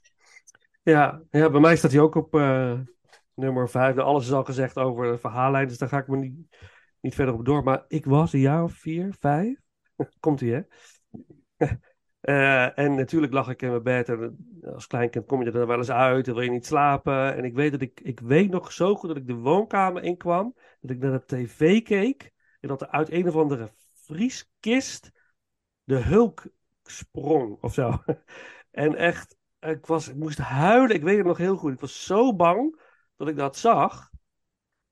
Ja, 0.82 1.22
ja, 1.30 1.50
bij 1.50 1.60
mij 1.60 1.76
staat 1.76 1.92
hij 1.92 2.00
ook 2.00 2.14
op 2.14 2.34
eh, 2.34 2.80
nummer 3.34 3.70
5. 3.70 3.98
Alles 3.98 4.24
is 4.24 4.32
al 4.32 4.44
gezegd 4.44 4.76
over 4.76 5.10
de 5.10 5.18
verhaallijn, 5.18 5.68
dus 5.68 5.78
daar 5.78 5.88
ga 5.88 5.98
ik 5.98 6.08
me 6.08 6.16
niet, 6.16 6.34
niet 7.00 7.14
verder 7.14 7.34
op 7.34 7.44
door. 7.44 7.62
Maar 7.62 7.84
ik 7.88 8.04
was 8.04 8.32
een 8.32 8.40
jaar 8.40 8.62
of 8.62 8.72
vier, 8.72 9.14
vijf. 9.20 9.58
Komt 10.20 10.40
hij, 10.40 10.48
hè? 10.48 10.60
Eh, 12.22 12.78
en 12.78 12.94
natuurlijk 12.94 13.32
lag 13.32 13.48
ik 13.48 13.62
in 13.62 13.70
mijn 13.70 13.82
bed 13.82 14.08
en 14.08 14.36
eh, 14.62 14.72
als 14.72 14.86
kleinkind 14.86 15.26
kom 15.26 15.40
je 15.40 15.46
er 15.46 15.52
dan 15.52 15.66
wel 15.66 15.76
eens 15.78 15.90
uit 15.90 16.28
en 16.28 16.34
wil 16.34 16.42
je 16.42 16.50
niet 16.50 16.66
slapen. 16.66 17.36
En 17.36 17.44
ik 17.44 17.54
weet, 17.54 17.72
dat 17.72 17.80
ik, 17.80 18.00
ik 18.00 18.20
weet 18.20 18.50
nog 18.50 18.72
zo 18.72 18.94
goed 18.94 19.08
dat 19.08 19.18
ik 19.18 19.26
de 19.26 19.34
woonkamer 19.34 20.02
inkwam, 20.02 20.54
dat 20.82 20.90
ik 20.90 21.02
naar 21.02 21.12
de 21.12 21.24
tv 21.24 21.82
keek 21.82 22.32
en 22.60 22.68
dat 22.68 22.80
er 22.80 22.88
uit 22.88 23.10
een 23.10 23.28
of 23.28 23.36
andere 23.36 23.72
vrieskist 23.92 25.10
de 25.84 25.96
Hulk 25.96 26.44
sprong 26.82 27.58
of 27.60 27.74
zo. 27.74 28.02
En 28.70 28.94
echt, 28.94 29.36
ik, 29.60 29.86
was, 29.86 30.08
ik 30.08 30.14
moest 30.14 30.38
huilen, 30.38 30.96
ik 30.96 31.02
weet 31.02 31.16
het 31.16 31.26
nog 31.26 31.36
heel 31.36 31.56
goed. 31.56 31.72
Ik 31.72 31.80
was 31.80 32.04
zo 32.04 32.36
bang 32.36 32.80
dat 33.16 33.28
ik 33.28 33.36
dat 33.36 33.56
zag. 33.56 34.10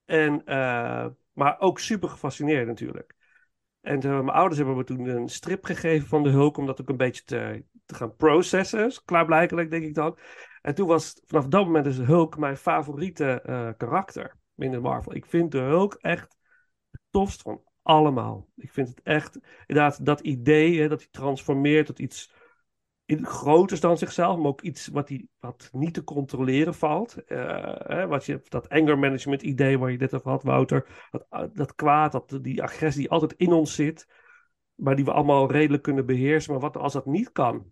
En, 0.05 0.45
eh, 0.45 1.07
maar 1.33 1.59
ook 1.59 1.79
super 1.79 2.09
gefascineerd 2.09 2.67
natuurlijk. 2.67 3.15
En 3.81 4.01
eh, 4.01 4.09
mijn 4.09 4.29
ouders 4.29 4.57
hebben 4.57 4.77
me 4.77 4.83
toen 4.83 5.07
een 5.07 5.29
strip 5.29 5.65
gegeven 5.65 6.07
van 6.07 6.23
de 6.23 6.29
Hulk, 6.29 6.57
om 6.57 6.65
dat 6.65 6.81
ook 6.81 6.89
een 6.89 6.97
beetje 6.97 7.23
te, 7.23 7.65
te 7.85 7.95
gaan 7.95 8.15
processen. 8.15 8.91
Klaarblijkelijk, 9.05 9.69
denk 9.69 9.83
ik 9.83 9.93
dan. 9.93 10.17
En 10.61 10.75
toen 10.75 10.87
was 10.87 11.21
vanaf 11.25 11.47
dat 11.47 11.65
moment 11.65 11.85
is 11.85 11.97
Hulk 11.97 12.37
mijn 12.37 12.57
favoriete 12.57 13.41
eh, 13.41 13.69
karakter 13.77 14.39
binnen 14.61 14.81
Marvel. 14.81 15.15
Ik 15.15 15.25
vind 15.25 15.51
de 15.51 15.57
Hulk 15.57 15.93
echt 15.93 16.37
het 16.91 17.01
tofst 17.09 17.41
van 17.41 17.61
allemaal. 17.81 18.47
Ik 18.55 18.71
vind 18.71 18.87
het 18.87 19.01
echt, 19.03 19.39
inderdaad, 19.65 20.05
dat 20.05 20.19
idee 20.19 20.79
hè, 20.79 20.87
dat 20.87 20.99
hij 20.99 21.07
transformeert 21.11 21.85
tot 21.85 21.99
iets 21.99 22.33
in, 23.05 23.25
groter 23.25 23.79
dan 23.79 23.97
zichzelf, 23.97 24.37
maar 24.37 24.47
ook 24.47 24.61
iets 24.61 24.87
wat, 24.87 25.07
die, 25.07 25.29
wat 25.39 25.69
niet 25.71 25.93
te 25.93 26.03
controleren 26.03 26.73
valt. 26.73 27.25
Eh, 27.25 27.75
hè, 27.77 28.07
wat 28.07 28.25
je, 28.25 28.41
dat 28.43 28.69
anger 28.69 28.99
management 28.99 29.41
idee 29.41 29.79
waar 29.79 29.91
je 29.91 29.97
net 29.97 30.13
over 30.13 30.29
had, 30.29 30.43
Wouter. 30.43 31.07
Dat, 31.11 31.55
dat 31.55 31.75
kwaad, 31.75 32.11
dat, 32.11 32.39
die 32.41 32.63
agressie 32.63 33.01
die 33.01 33.11
altijd 33.11 33.33
in 33.33 33.51
ons 33.51 33.75
zit, 33.75 34.07
maar 34.75 34.95
die 34.95 35.05
we 35.05 35.11
allemaal 35.11 35.51
redelijk 35.51 35.83
kunnen 35.83 36.05
beheersen. 36.05 36.51
Maar 36.51 36.61
wat 36.61 36.77
als 36.77 36.93
dat 36.93 37.05
niet 37.05 37.31
kan? 37.31 37.71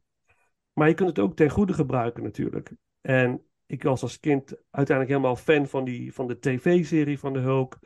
Maar 0.74 0.88
je 0.88 0.94
kunt 0.94 1.10
het 1.10 1.20
ook 1.20 1.36
ten 1.36 1.50
goede 1.50 1.74
gebruiken 1.74 2.24
natuurlijk. 2.24 2.72
En 3.02 3.49
ik 3.70 3.84
was 3.84 4.02
als 4.02 4.20
kind 4.20 4.56
uiteindelijk 4.72 5.18
helemaal 5.18 5.36
fan 5.36 5.68
van, 5.68 5.84
die, 5.84 6.14
van 6.14 6.28
de 6.28 6.40
tv-serie 6.40 7.20
van 7.20 7.34
de 7.34 7.40
Hulk. 7.40 7.80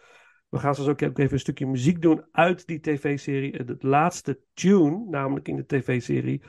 We 0.50 0.58
gaan 0.60 0.76
straks 0.76 0.92
ook 0.92 1.18
even 1.18 1.34
een 1.34 1.40
stukje 1.40 1.68
muziek 1.68 2.02
doen 2.02 2.26
uit 2.32 2.68
die 2.68 2.80
tv-serie. 2.80 3.56
Het 3.56 3.84
laatste 3.84 4.40
tune, 4.54 5.06
namelijk 5.10 5.48
in 5.48 5.56
de 5.56 5.66
tv-serie, 5.66 6.44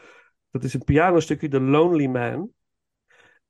dat 0.50 0.64
is 0.64 0.74
een 0.74 0.84
pianostukje, 0.84 1.48
The 1.48 1.60
Lonely 1.60 2.06
Man. 2.06 2.50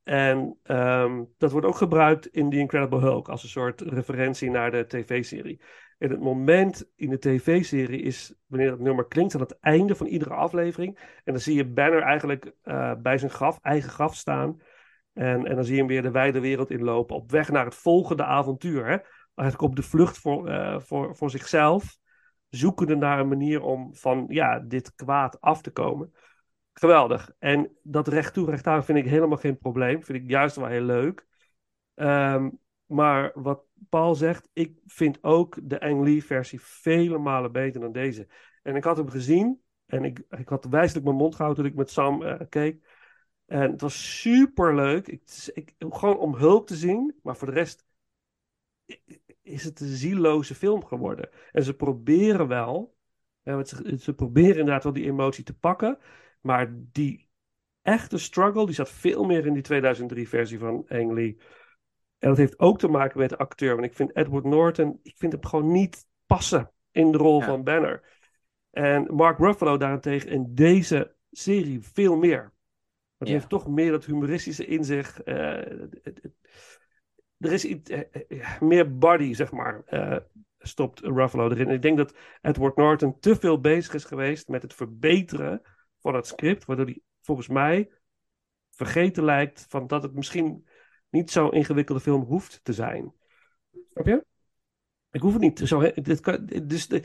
En 0.03 0.59
ehm, 0.63 1.23
dat 1.37 1.51
wordt 1.51 1.67
ook 1.67 1.75
gebruikt 1.75 2.27
in 2.27 2.49
The 2.49 2.57
Incredible 2.57 2.99
Hulk 2.99 3.29
als 3.29 3.43
een 3.43 3.49
soort 3.49 3.81
referentie 3.81 4.49
naar 4.49 4.71
de 4.71 4.85
tv-serie. 4.87 5.61
En 5.97 6.09
het 6.09 6.19
moment 6.19 6.91
in 6.95 7.09
de 7.09 7.19
tv-serie 7.19 8.01
is 8.01 8.33
wanneer 8.45 8.69
dat 8.69 8.79
nummer 8.79 9.07
klinkt 9.07 9.35
aan 9.35 9.41
het 9.41 9.59
einde 9.59 9.95
van 9.95 10.07
iedere 10.07 10.33
aflevering. 10.33 10.97
En 11.23 11.33
dan 11.33 11.41
zie 11.41 11.55
je 11.55 11.65
Banner 11.65 12.01
eigenlijk 12.01 12.51
eh, 12.61 12.93
bij 13.01 13.17
zijn 13.17 13.31
graf, 13.31 13.59
eigen 13.61 13.89
graf 13.89 14.15
staan. 14.15 14.61
En, 15.15 15.45
en 15.45 15.55
dan 15.55 15.63
zie 15.63 15.73
je 15.73 15.79
hem 15.79 15.89
weer 15.89 16.01
de 16.01 16.11
wijde 16.11 16.39
wereld 16.39 16.71
inlopen 16.71 17.15
op 17.15 17.31
weg 17.31 17.49
naar 17.51 17.65
het 17.65 17.75
volgende 17.75 18.23
avontuur. 18.23 18.85
Eigenlijk 19.35 19.69
op 19.69 19.75
de 19.75 19.83
vlucht 19.83 20.17
voor, 20.17 20.49
eh, 20.49 20.79
voor, 20.79 21.15
voor 21.15 21.29
zichzelf. 21.29 21.97
Zoekende 22.49 22.95
naar 22.95 23.19
een 23.19 23.27
manier 23.27 23.61
om 23.61 23.95
van 23.95 24.25
ja, 24.27 24.59
dit 24.59 24.95
kwaad 24.95 25.41
af 25.41 25.61
te 25.61 25.71
komen. 25.71 26.13
Geweldig. 26.73 27.31
En 27.39 27.71
dat 27.83 28.07
recht 28.07 28.33
toe, 28.33 28.49
recht 28.49 28.67
aan 28.67 28.85
vind 28.85 28.97
ik 28.97 29.05
helemaal 29.05 29.37
geen 29.37 29.57
probleem. 29.57 30.03
Vind 30.03 30.23
ik 30.23 30.29
juist 30.29 30.55
wel 30.55 30.67
heel 30.67 30.81
leuk. 30.81 31.27
Ehm, 31.93 32.49
maar 32.85 33.31
wat 33.33 33.63
Paul 33.89 34.15
zegt, 34.15 34.49
ik 34.53 34.79
vind 34.85 35.23
ook 35.23 35.57
de 35.63 35.79
Ang 35.79 36.03
Lee 36.03 36.23
versie 36.23 36.61
vele 36.61 37.17
malen 37.17 37.51
beter 37.51 37.81
dan 37.81 37.91
deze. 37.91 38.27
En 38.63 38.75
ik 38.75 38.83
had 38.83 38.97
hem 38.97 39.09
gezien 39.09 39.61
en 39.85 40.03
ik, 40.03 40.23
ik 40.29 40.49
had 40.49 40.65
wijselijk 40.65 41.05
mijn 41.05 41.17
mond 41.17 41.35
gehouden 41.35 41.63
toen 41.63 41.71
ik 41.71 41.77
met 41.77 41.89
Sam 41.89 42.23
eh, 42.23 42.39
keek. 42.49 42.94
En 43.45 43.71
het 43.71 43.81
was 43.81 44.19
super 44.21 44.75
leuk. 44.75 45.07
Ik, 45.07 45.21
ik, 45.53 45.73
gewoon 45.77 46.17
om 46.17 46.35
hulp 46.35 46.67
te 46.67 46.75
zien, 46.75 47.19
maar 47.23 47.37
voor 47.37 47.47
de 47.47 47.53
rest 47.53 47.85
is 49.41 49.63
het 49.63 49.79
een 49.79 49.87
zieloze 49.87 50.55
film 50.55 50.85
geworden. 50.85 51.29
En 51.51 51.63
ze 51.63 51.75
proberen 51.75 52.47
wel, 52.47 52.95
ze, 53.43 53.97
ze 53.99 54.13
proberen 54.13 54.57
inderdaad 54.59 54.83
wel 54.83 54.93
die 54.93 55.05
emotie 55.05 55.43
te 55.43 55.57
pakken, 55.57 55.97
maar 56.41 56.73
die 56.91 57.29
echte 57.81 58.17
struggle, 58.17 58.65
die 58.65 58.75
zat 58.75 58.89
veel 58.89 59.23
meer 59.23 59.45
in 59.45 59.53
die 59.53 59.63
2003-versie 59.63 60.59
van 60.59 60.85
Ang 60.87 61.11
Lee. 61.13 61.37
En 62.17 62.29
dat 62.29 62.37
heeft 62.37 62.59
ook 62.59 62.79
te 62.79 62.87
maken 62.87 63.19
met 63.19 63.29
de 63.29 63.37
acteur. 63.37 63.73
Want 63.73 63.85
ik 63.85 63.93
vind 63.93 64.15
Edward 64.15 64.45
Norton, 64.45 64.99
ik 65.03 65.17
vind 65.17 65.31
hem 65.31 65.45
gewoon 65.45 65.71
niet 65.71 66.07
passen 66.25 66.71
in 66.91 67.11
de 67.11 67.17
rol 67.17 67.39
Ja. 67.39 67.45
van 67.45 67.63
Banner. 67.63 68.03
En 68.71 69.15
Mark 69.15 69.37
Ruffalo 69.37 69.77
daarentegen 69.77 70.29
in 70.29 70.55
deze 70.55 71.15
serie 71.31 71.81
veel 71.81 72.17
meer. 72.17 72.53
Ja. 73.27 73.33
heeft 73.33 73.49
toch 73.49 73.67
meer 73.67 73.91
dat 73.91 74.05
humoristische 74.05 74.65
in 74.65 74.83
zich. 74.83 75.21
eh, 75.21 75.55
het- 75.55 75.99
het- 76.03 76.19
het- 76.21 76.33
er 77.37 77.51
is 77.51 77.65
iets, 77.65 77.89
eh, 77.89 78.01
eh, 78.27 78.61
meer 78.61 78.97
body, 78.97 79.33
zeg 79.33 79.51
maar, 79.51 79.83
stopt 80.59 80.99
Ruffalo 80.99 81.49
erin. 81.49 81.69
Ik 81.69 81.81
denk 81.81 81.97
dat 81.97 82.15
Edward 82.41 82.75
Norton 82.75 83.19
te 83.19 83.35
veel 83.35 83.59
bezig 83.59 83.93
is 83.93 84.05
geweest 84.05 84.47
met 84.47 84.61
het 84.61 84.73
verbeteren 84.73 85.61
van 85.99 86.15
het 86.15 86.27
script. 86.27 86.65
Waardoor 86.65 86.85
hij 86.85 87.01
volgens 87.21 87.47
mij 87.47 87.91
vergeten 88.71 89.23
lijkt 89.23 89.65
van 89.69 89.87
dat 89.87 90.03
het 90.03 90.13
misschien 90.13 90.67
niet 91.09 91.31
zo'n 91.31 91.51
ingewikkelde 91.51 92.01
film 92.01 92.23
hoeft 92.23 92.59
te 92.63 92.73
zijn. 92.73 93.13
Snap 93.91 94.05
je? 94.05 94.25
Ik 95.11 95.21
hoef 95.21 95.33
het 95.33 95.41
niet 95.41 95.59
zo. 95.59 95.91
Dit 95.93 96.19
kan, 96.19 96.45
dus 96.63 96.87
de, 96.87 97.03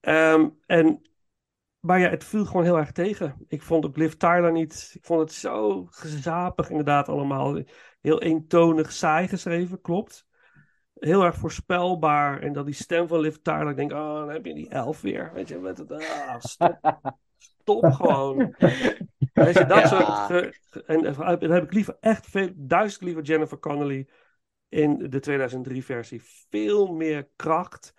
ehm, 0.00 0.48
en, 0.66 1.02
maar 1.82 2.00
ja, 2.00 2.08
het 2.08 2.24
viel 2.24 2.44
gewoon 2.44 2.64
heel 2.64 2.78
erg 2.78 2.92
tegen. 2.92 3.36
Ik 3.48 3.62
vond 3.62 3.86
ook 3.86 3.96
Liv 3.96 4.12
Tyler 4.12 4.52
niet. 4.52 4.92
Ik 4.94 5.04
vond 5.04 5.20
het 5.20 5.32
zo 5.32 5.84
gezapig, 5.90 6.68
inderdaad, 6.70 7.08
allemaal. 7.08 7.58
Heel 8.00 8.22
eentonig, 8.22 8.92
saai 8.92 9.28
geschreven, 9.28 9.80
klopt. 9.80 10.26
Heel 10.94 11.22
erg 11.24 11.36
voorspelbaar. 11.36 12.40
En 12.40 12.52
dat 12.52 12.64
die 12.66 12.74
stem 12.74 13.08
van 13.08 13.20
Liv 13.20 13.34
Tyler, 13.42 13.68
ik 13.70 13.76
denk, 13.76 13.92
oh, 13.92 14.14
dan 14.14 14.30
heb 14.30 14.44
je 14.46 14.54
die 14.54 14.68
elf 14.68 15.00
weer. 15.00 15.30
Weet 15.34 15.48
je, 15.48 15.58
met 15.58 15.78
het, 15.78 15.92
ah, 15.92 16.34
stop. 16.38 16.78
Stop 17.38 17.84
gewoon. 18.00 18.54
Weet 19.32 19.54
je, 19.58 19.64
dat 19.66 19.78
Ja. 19.80 19.86
soort. 19.86 20.04
ge- 20.06 20.54
ge- 20.70 20.84
en 20.84 21.02
dan 21.38 21.50
heb 21.52 21.62
ik 21.64 21.72
liever 21.72 21.96
echt 22.00 22.26
veel, 22.26 22.50
duizend 22.56 23.02
liever 23.02 23.22
Jennifer 23.22 23.58
Connelly 23.58 24.08
in 24.68 24.98
de 25.10 25.20
2003-versie. 25.20 26.22
Veel 26.50 26.92
meer 26.94 27.28
kracht. 27.36 27.94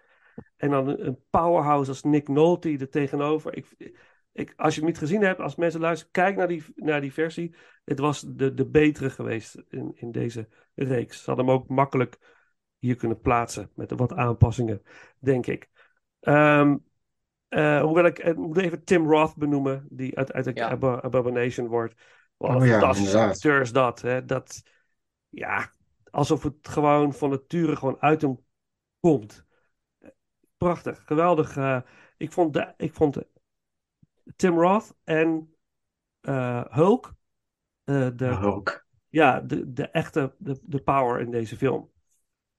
En 0.64 0.70
dan 0.70 0.88
een, 0.88 1.20
powerhouse 1.30 1.90
als 1.90 2.04
Nick 2.04 2.28
Nolte 2.28 2.78
er 2.78 2.90
tegenover. 2.90 3.58
Ik, 3.58 3.96
ik, 4.32 4.54
als 4.56 4.74
je 4.74 4.80
hem 4.80 4.90
niet 4.90 4.98
gezien 4.98 5.22
hebt, 5.22 5.40
als 5.40 5.56
mensen 5.56 5.80
luisteren, 5.80 6.12
kijk 6.14 6.36
naar 6.36 6.48
die, 6.48 6.64
naar 6.76 7.02
die 7.02 7.14
versie. 7.14 7.56
Het 7.86 8.00
was 8.00 8.22
de, 8.22 8.54
de 8.54 8.66
betere 8.66 9.10
geweest 9.10 9.64
in, 9.70 9.92
in 9.96 10.12
deze 10.12 10.48
reeks. 10.76 11.24
Ze 11.24 11.26
hadden 11.26 11.46
hem 11.46 11.56
ook 11.56 11.68
makkelijk 11.68 12.18
hier 12.80 12.96
kunnen 12.96 13.20
plaatsen 13.20 13.72
met 13.76 13.92
wat 13.92 14.14
aanpassingen, 14.14 14.82
denk 15.20 15.46
ik. 15.48 15.70
Ehm, 16.20 16.78
eh, 17.48 17.82
hoewel 17.82 18.06
ik, 18.06 18.20
ik 18.20 18.36
moet 18.36 18.58
even 18.58 18.84
Tim 18.84 19.10
Roth 19.10 19.36
benoemen, 19.36 19.88
die 19.90 20.18
uit, 20.18 20.34
uit 20.34 20.46
de 20.46 20.52
Ja. 20.54 20.70
Abo- 20.70 21.00
Abomination 21.02 21.68
wordt. 21.68 22.02
Wat 22.38 22.50
Oh 22.56 22.62
een 22.62 22.68
ja, 22.68 22.80
fantastische 22.80 23.20
acteur 23.20 23.62
is 23.62 23.72
dat. 23.72 24.02
Hè? 24.02 24.26
Dat, 24.26 24.64
ja, 25.30 25.72
alsof 26.10 26.44
het 26.44 26.56
gewoon 26.62 27.14
van 27.14 27.30
nature 27.30 27.76
gewoon 27.76 27.98
uit 28.00 28.22
hem 28.22 28.40
komt. 29.00 29.46
Prachtig, 30.64 31.02
geweldig. 31.06 31.58
eh, 31.58 31.80
ik 32.18 32.32
vond, 32.32 32.54
de, 32.54 32.74
ik 32.78 32.94
vond 32.94 33.14
de, 33.14 33.28
Tim 34.36 34.60
Roth 34.60 34.94
en 35.04 35.56
eh, 36.22 36.64
Hulk 36.70 37.14
eh, 37.84 38.08
de, 38.16 38.26
Hulk. 38.26 38.86
ja, 39.10 39.40
de, 39.40 39.74
de 39.74 39.88
echte 39.90 40.34
de, 40.38 40.60
de 40.64 40.80
power 40.82 41.20
in 41.22 41.32
deze 41.32 41.58
film. 41.58 41.92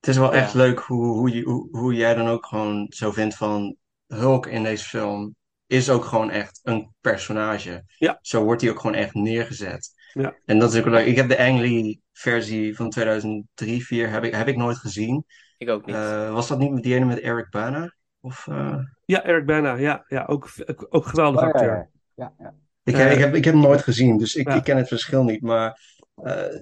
Het 0.00 0.08
is 0.08 0.16
wel 0.16 0.34
Ja. 0.34 0.40
echt 0.40 0.54
leuk 0.54 0.78
hoe, 0.78 1.06
hoe, 1.06 1.30
je, 1.34 1.42
hoe, 1.42 1.68
hoe 1.78 1.94
jij 1.94 2.14
dan 2.14 2.26
ook 2.28 2.46
gewoon 2.46 2.86
zo 2.88 3.10
vindt 3.12 3.36
van 3.36 3.76
Hulk 4.06 4.46
in 4.46 4.62
deze 4.62 4.84
film 4.84 5.34
is 5.66 5.90
ook 5.90 6.04
gewoon 6.04 6.30
echt 6.30 6.60
een 6.62 6.94
personage. 7.00 7.84
Ja. 7.98 8.18
Zo 8.22 8.44
wordt 8.44 8.62
hij 8.62 8.70
ook 8.70 8.80
gewoon 8.80 8.96
echt 8.96 9.14
neergezet. 9.14 9.92
Ja. 10.12 10.34
En 10.44 10.58
dat 10.58 10.72
is 10.72 10.78
ook 10.80 10.86
leuk. 10.86 11.06
Ik 11.06 11.16
heb 11.16 11.28
de 11.28 11.38
Ang 11.38 11.58
Lee 11.60 12.02
versie 12.12 12.76
van 12.76 12.90
2003, 12.90 13.84
4 13.86 14.10
heb 14.10 14.24
ik, 14.24 14.34
heb 14.34 14.48
ik 14.48 14.56
nooit 14.56 14.76
gezien. 14.76 15.24
Ik 15.56 15.68
ook 15.68 15.86
niet. 15.86 15.94
Eh, 15.94 16.32
was 16.32 16.48
dat 16.48 16.58
niet 16.58 16.82
die 16.82 16.94
ene 16.94 17.04
met 17.04 17.20
Eric 17.20 17.50
Bana? 17.50 17.94
Of, 18.20 18.46
eh, 18.48 18.78
Ja, 19.04 19.24
Eric 19.24 19.46
Bana, 19.46 19.74
ja, 19.74 20.04
ja 20.08 20.24
ook, 20.24 20.48
ook, 20.66 20.86
ook 20.90 21.06
geweldig 21.06 21.40
Oh, 21.40 21.46
acteur. 21.46 21.90
ja, 22.14 22.32
ja, 22.38 22.44
ja. 22.44 22.54
Ik, 22.82 22.94
Eh, 22.94 23.12
ik, 23.12 23.18
heb, 23.18 23.34
ik 23.34 23.44
heb 23.44 23.54
hem 23.54 23.62
nooit 23.62 23.82
gezien, 23.82 24.18
dus 24.18 24.34
ik, 24.34 24.48
ja. 24.48 24.54
ik 24.54 24.64
ken 24.64 24.76
het 24.76 24.88
verschil 24.88 25.24
niet. 25.24 25.42
Maar 25.42 25.80
eh, 26.14 26.60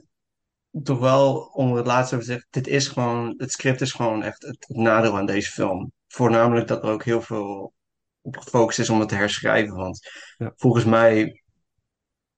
toch 0.83 0.99
wel, 0.99 1.37
om 1.53 1.75
het 1.75 1.87
laatste 1.87 2.19
te 2.19 2.25
zeggen, 2.25 2.47
dit 2.51 2.67
is 2.67 2.89
gewoon, 2.89 3.35
het 3.37 3.53
script 3.53 3.81
is 3.81 3.93
gewoon 3.93 4.23
echt 4.23 4.43
het, 4.43 4.65
het 4.69 4.77
nadeel 4.77 5.17
aan 5.17 5.27
deze 5.27 5.51
film. 5.51 5.93
Voornamelijk 6.09 6.69
dat 6.69 6.83
er 6.83 6.91
ook 6.91 7.05
heel 7.05 7.21
veel 7.23 7.73
op 8.21 8.37
gefocust 8.37 8.79
is 8.79 8.91
om 8.91 9.01
het 9.01 9.09
te 9.09 9.15
herschrijven. 9.15 9.75
Want 9.77 10.11
Ja. 10.37 10.53
volgens 10.57 10.85
mij, 10.85 11.43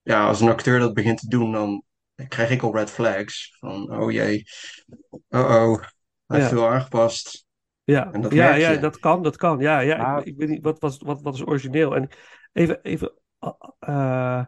ja, 0.03 0.27
als 0.27 0.41
een 0.41 0.49
acteur 0.49 0.79
dat 0.79 0.95
begint 0.95 1.19
te 1.19 1.29
doen, 1.29 1.53
dan 1.53 1.83
krijg 2.29 2.51
ik 2.51 2.63
al 2.63 2.77
red 2.77 2.91
flags. 2.91 3.57
Van, 3.59 3.97
oh 4.01 4.13
jee, 4.13 4.45
oh-oh, 5.29 5.83
hij 6.27 6.39
heeft 6.39 6.51
Ja. 6.51 6.57
veel 6.57 6.69
aangepast. 6.69 7.47
Ja, 7.85 8.13
En 8.13 8.21
dat 8.21 8.33
ja, 8.33 8.55
ja, 8.55 8.77
dat 8.77 8.99
kan, 8.99 9.23
dat 9.23 9.37
kan. 9.37 9.59
Ja, 9.59 9.81
ja, 9.81 10.19
ik, 10.19 10.25
ik 10.25 10.37
weet 10.37 10.49
niet, 10.49 10.63
wat 10.63 10.79
was, 10.81 10.99
wat, 10.99 11.23
wat 11.23 11.35
is 11.35 11.47
origineel? 11.47 11.95
En 11.97 12.09
even, 12.53 12.83
even, 12.83 13.13
eh, 13.79 14.45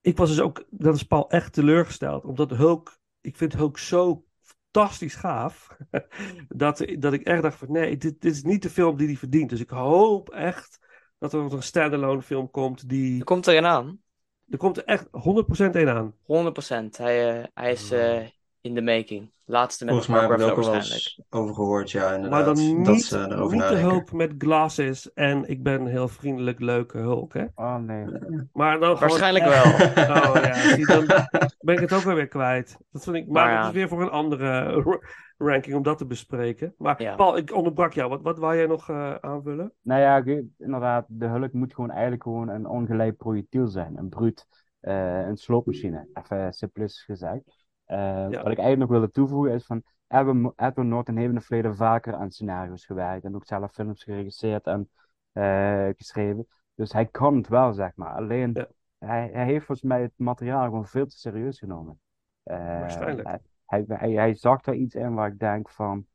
ik 0.00 0.16
was 0.16 0.28
dus 0.28 0.40
ook, 0.40 0.64
dat 0.70 0.94
is 0.94 1.02
Paul, 1.02 1.30
echt 1.30 1.52
teleurgesteld. 1.52 2.24
Omdat 2.24 2.50
Hulk, 2.50 2.98
ik 3.20 3.36
vind 3.36 3.52
Hulk 3.52 3.78
zo 3.78 4.24
fantastisch 4.40 5.14
gaaf, 5.14 5.76
dat, 6.48 6.84
dat 6.98 7.12
ik 7.12 7.22
echt 7.22 7.42
dacht 7.42 7.56
van, 7.58 7.72
nee, 7.72 7.96
dit, 7.96 8.20
dit 8.20 8.32
is 8.32 8.42
niet 8.42 8.62
de 8.62 8.70
film 8.70 8.96
die 8.96 9.06
hij 9.06 9.16
verdient. 9.16 9.50
Dus 9.50 9.60
ik 9.60 9.70
hoop 9.70 10.30
echt 10.30 10.78
dat 11.18 11.32
er 11.32 11.42
nog 11.42 11.52
een 11.52 11.62
standalone 11.62 12.22
film 12.22 12.50
komt 12.50 12.88
die, 12.88 13.18
Er 13.18 13.24
komt 13.24 13.46
erin 13.46 13.66
aan. 13.66 14.00
er 14.48 14.58
komt 14.58 14.76
er 14.76 14.84
echt 14.84 15.08
100% 15.10 15.74
een 15.74 15.88
aan. 15.88 16.14
100%. 16.22 16.96
Hij, 16.96 17.40
eh, 17.40 17.44
hij 17.54 17.72
is 17.72 17.90
eh, 17.90 18.26
in 18.60 18.74
the 18.74 18.80
making. 18.82 19.30
Laatste 19.44 19.84
met 19.84 19.94
Volgens 19.94 20.12
mij 20.16 20.20
hebben 20.26 20.46
we 20.46 20.52
ook 20.52 20.58
wel 20.60 20.70
waarschijnlijk. 20.72 21.14
eens 21.18 21.22
over 21.30 21.54
gehoord, 21.54 21.90
ja, 21.90 22.04
Maar 22.04 22.14
inderdaad. 22.14 22.44
dan 22.44 22.82
Dat 22.84 22.94
niet, 22.94 23.04
ze 23.04 23.18
erover 23.18 23.56
niet 23.56 23.68
de. 23.68 23.74
Hulk 23.76 24.12
met 24.12 24.34
glasses 24.38 25.12
en 25.12 25.48
ik 25.48 25.62
ben 25.62 25.80
een 25.80 25.86
heel 25.86 26.08
vriendelijk, 26.08 26.60
leuke 26.60 26.98
Hulk, 26.98 27.32
hè. 27.34 27.44
Oh 27.54 27.76
nee. 27.76 28.04
Maar 28.52 28.80
dan 28.80 28.98
Waarschijnlijk 28.98 29.44
echt- 29.44 29.94
wel. 29.94 30.18
Oh 30.30 30.34
ja, 30.42 30.54
zie, 30.54 30.86
dan 30.86 31.06
ben 31.60 31.74
ik 31.74 31.80
het 31.80 31.92
ook 31.92 32.02
wel 32.02 32.14
weer 32.14 32.28
kwijt. 32.28 32.76
Dat 32.92 33.02
vind 33.04 33.16
ik, 33.16 33.26
maar 33.28 33.44
Maar 33.44 33.52
ja. 33.52 33.58
dat 33.60 33.68
is 33.68 33.74
weer 33.76 33.88
voor 33.88 34.02
een 34.02 34.10
andere 34.10 34.62
ra- 34.82 35.00
ranking 35.38 35.76
om 35.76 35.82
dat 35.82 35.98
te 35.98 36.06
bespreken. 36.06 36.74
Maar 36.78 37.02
Ja. 37.02 37.14
Paul, 37.14 37.36
ik 37.36 37.54
onderbrak 37.54 37.92
jou. 37.92 38.08
Wat, 38.08 38.22
wat 38.22 38.38
wou 38.38 38.56
jij 38.56 38.66
nog 38.66 38.88
eh, 38.88 39.14
aanvullen? 39.14 39.72
Nou 39.82 40.00
ja, 40.00 40.42
inderdaad, 40.58 41.04
de 41.08 41.26
hulk 41.26 41.52
moet 41.52 41.74
gewoon 41.74 41.90
eigenlijk 41.90 42.22
gewoon 42.22 42.48
een 42.48 42.66
ongeleid 42.66 43.16
projectiel 43.16 43.66
zijn. 43.66 43.96
Een 43.96 44.08
bruut, 44.08 44.46
eh, 44.80 45.26
een 45.26 45.36
sloopmachine. 45.36 46.08
Even 46.14 46.52
simplistisch 46.52 47.04
gezegd. 47.04 47.58
Eh, 47.90 47.98
Ja. 48.30 48.42
Wat 48.42 48.52
ik 48.52 48.58
eigenlijk 48.58 48.78
nog 48.78 48.88
wilde 48.88 49.10
toevoegen 49.10 49.52
is 49.52 49.66
van... 49.66 49.82
Edward 50.08 50.52
Edward 50.56 50.88
Norton 50.88 51.16
heeft 51.16 51.28
in 51.28 51.34
het 51.36 51.44
verleden 51.44 51.76
vaker 51.76 52.14
aan 52.14 52.30
scenario's 52.30 52.84
gewerkt. 52.86 53.24
En 53.24 53.34
ook 53.34 53.46
zelf 53.46 53.72
films 53.72 54.02
geregisseerd 54.02 54.66
en 54.66 54.90
eh, 55.32 55.88
geschreven. 55.96 56.46
Dus 56.74 56.92
hij 56.92 57.06
kan 57.06 57.36
het 57.36 57.48
wel, 57.48 57.72
zeg 57.72 57.90
maar. 57.94 58.14
Alleen, 58.14 58.50
Ja. 58.52 58.66
hij, 58.98 59.30
hij 59.32 59.44
heeft 59.44 59.66
volgens 59.66 59.88
mij 59.88 60.02
het 60.02 60.12
materiaal 60.16 60.64
gewoon 60.64 60.86
veel 60.86 61.06
te 61.06 61.18
serieus 61.18 61.58
genomen. 61.58 62.00
Eh, 62.42 62.56
Waarschijnlijk. 62.56 63.28
Hij, 63.28 63.40
hij, 63.66 63.84
hij, 63.88 64.10
hij 64.10 64.34
zag 64.34 64.66
er 64.66 64.74
iets 64.74 64.94
in 64.94 65.14
waar 65.14 65.28
ik 65.28 65.38
denk 65.38 65.68
van... 65.70 66.06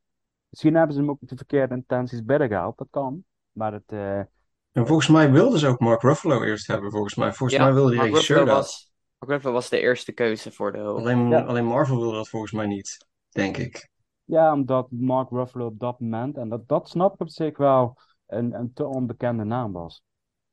Misschien 0.48 0.74
hebben 0.74 0.94
ze 0.94 1.00
hem 1.00 1.10
ook 1.10 1.20
met 1.20 1.30
de 1.30 1.36
verkeerde 1.36 1.74
intenties 1.74 2.24
binnengehaald. 2.24 2.78
Dat 2.78 2.88
kan. 2.90 3.24
Maar 3.52 3.72
het... 3.72 3.92
eh, 3.92 4.18
En 4.18 4.86
volgens 4.86 5.08
mij 5.08 5.30
wilden 5.30 5.58
ze 5.58 5.68
ook 5.68 5.80
Mark 5.80 6.02
Ruffalo 6.02 6.42
eerst 6.42 6.66
hebben, 6.66 6.90
volgens 6.90 7.14
mij. 7.14 7.32
Volgens 7.32 7.58
Ja, 7.58 7.64
mij 7.64 7.74
wilde 7.74 7.88
die 7.90 7.98
Mark 7.98 8.10
regisseur 8.10 8.44
dat. 8.44 8.90
Ruffalo 9.18 9.52
was 9.54 9.68
de 9.68 9.80
eerste 9.80 10.12
keuze 10.12 10.52
voor 10.52 10.72
de. 10.72 10.78
Alleen, 10.78 11.28
Ja. 11.28 11.40
alleen 11.42 11.64
Marvel 11.64 11.96
wilde 12.00 12.16
dat 12.16 12.28
volgens 12.28 12.52
mij 12.52 12.66
niet, 12.66 13.06
denk 13.28 13.56
ik. 13.56 13.88
Ja, 14.24 14.52
omdat 14.52 14.90
Mark 14.90 15.30
Ruffalo 15.30 15.66
op 15.66 15.78
dat 15.78 16.00
moment, 16.00 16.36
en 16.36 16.48
dat, 16.48 16.68
dat 16.68 16.88
snap 16.88 17.14
ik 17.14 17.20
op 17.20 17.28
zich 17.28 17.56
wel, 17.56 17.96
een, 18.26 18.52
een 18.54 18.72
te 18.72 18.86
onbekende 18.86 19.44
naam 19.44 19.72
was. 19.72 20.02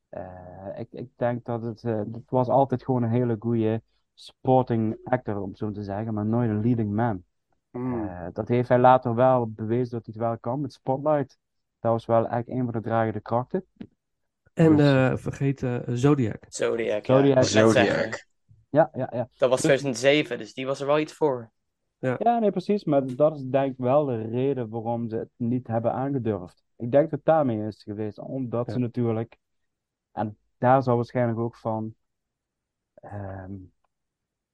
Eh, 0.09 0.67
ik, 0.75 0.87
ik 0.91 1.09
denk 1.15 1.45
dat 1.45 1.61
het, 1.61 1.83
eh, 1.83 1.97
het 1.97 2.29
was 2.29 2.47
altijd 2.47 2.83
gewoon 2.83 3.03
een 3.03 3.09
hele 3.09 3.35
goede 3.39 3.81
supporting 4.13 4.97
actor, 5.03 5.41
om 5.41 5.55
zo 5.55 5.71
te 5.71 5.83
zeggen, 5.83 6.13
maar 6.13 6.25
nooit 6.25 6.49
een 6.49 6.61
leading 6.61 6.93
man. 6.93 7.23
Hmm. 7.71 8.07
Eh, 8.07 8.27
dat 8.33 8.47
heeft 8.47 8.69
hij 8.69 8.79
later 8.79 9.15
wel 9.15 9.49
bewezen 9.49 9.91
dat 9.91 10.05
hij 10.05 10.13
het 10.17 10.23
wel 10.23 10.37
kan 10.39 10.61
met 10.61 10.73
Spotlight. 10.73 11.37
Dat 11.79 11.91
was 11.91 12.05
wel 12.05 12.27
echt 12.27 12.47
een 12.49 12.63
van 12.63 12.71
de 12.73 12.81
dragende 12.81 13.21
krachten. 13.21 13.65
En 14.53 14.75
Dus- 14.75 14.93
eh, 14.93 15.17
vergeet 15.17 15.59
Zodiac. 15.85 16.45
Zodiac, 16.47 17.05
ja. 17.05 17.41
Zodiac. 17.41 18.25
Ja, 18.73 18.89
ja, 18.93 19.09
ja. 19.11 19.29
Dat 19.37 19.49
was 19.49 19.61
2007, 19.61 20.37
dus 20.37 20.53
die 20.53 20.65
was 20.65 20.79
er 20.79 20.87
wel 20.87 20.99
iets 20.99 21.13
voor. 21.13 21.51
Ja, 21.99 22.39
nee, 22.39 22.51
precies. 22.51 22.83
Maar 22.83 23.15
dat 23.15 23.35
is 23.35 23.43
denk 23.43 23.71
ik 23.71 23.77
wel 23.77 24.05
de 24.05 24.21
reden 24.21 24.69
waarom 24.69 25.09
ze 25.09 25.15
het 25.15 25.29
niet 25.35 25.67
hebben 25.67 25.93
aangedurfd. 25.93 26.63
Ik 26.75 26.91
denk 26.91 27.03
dat 27.03 27.11
het 27.11 27.25
daarmee 27.25 27.67
is 27.67 27.83
geweest, 27.83 28.19
omdat 28.19 28.65
ze 28.67 28.73
Ja. 28.73 28.79
natuurlijk, 28.79 29.37
en 30.11 30.37
daar 30.57 30.83
zou 30.83 30.95
waarschijnlijk 30.95 31.39
ook 31.39 31.55
van, 31.55 31.95
ehm, 32.93 33.51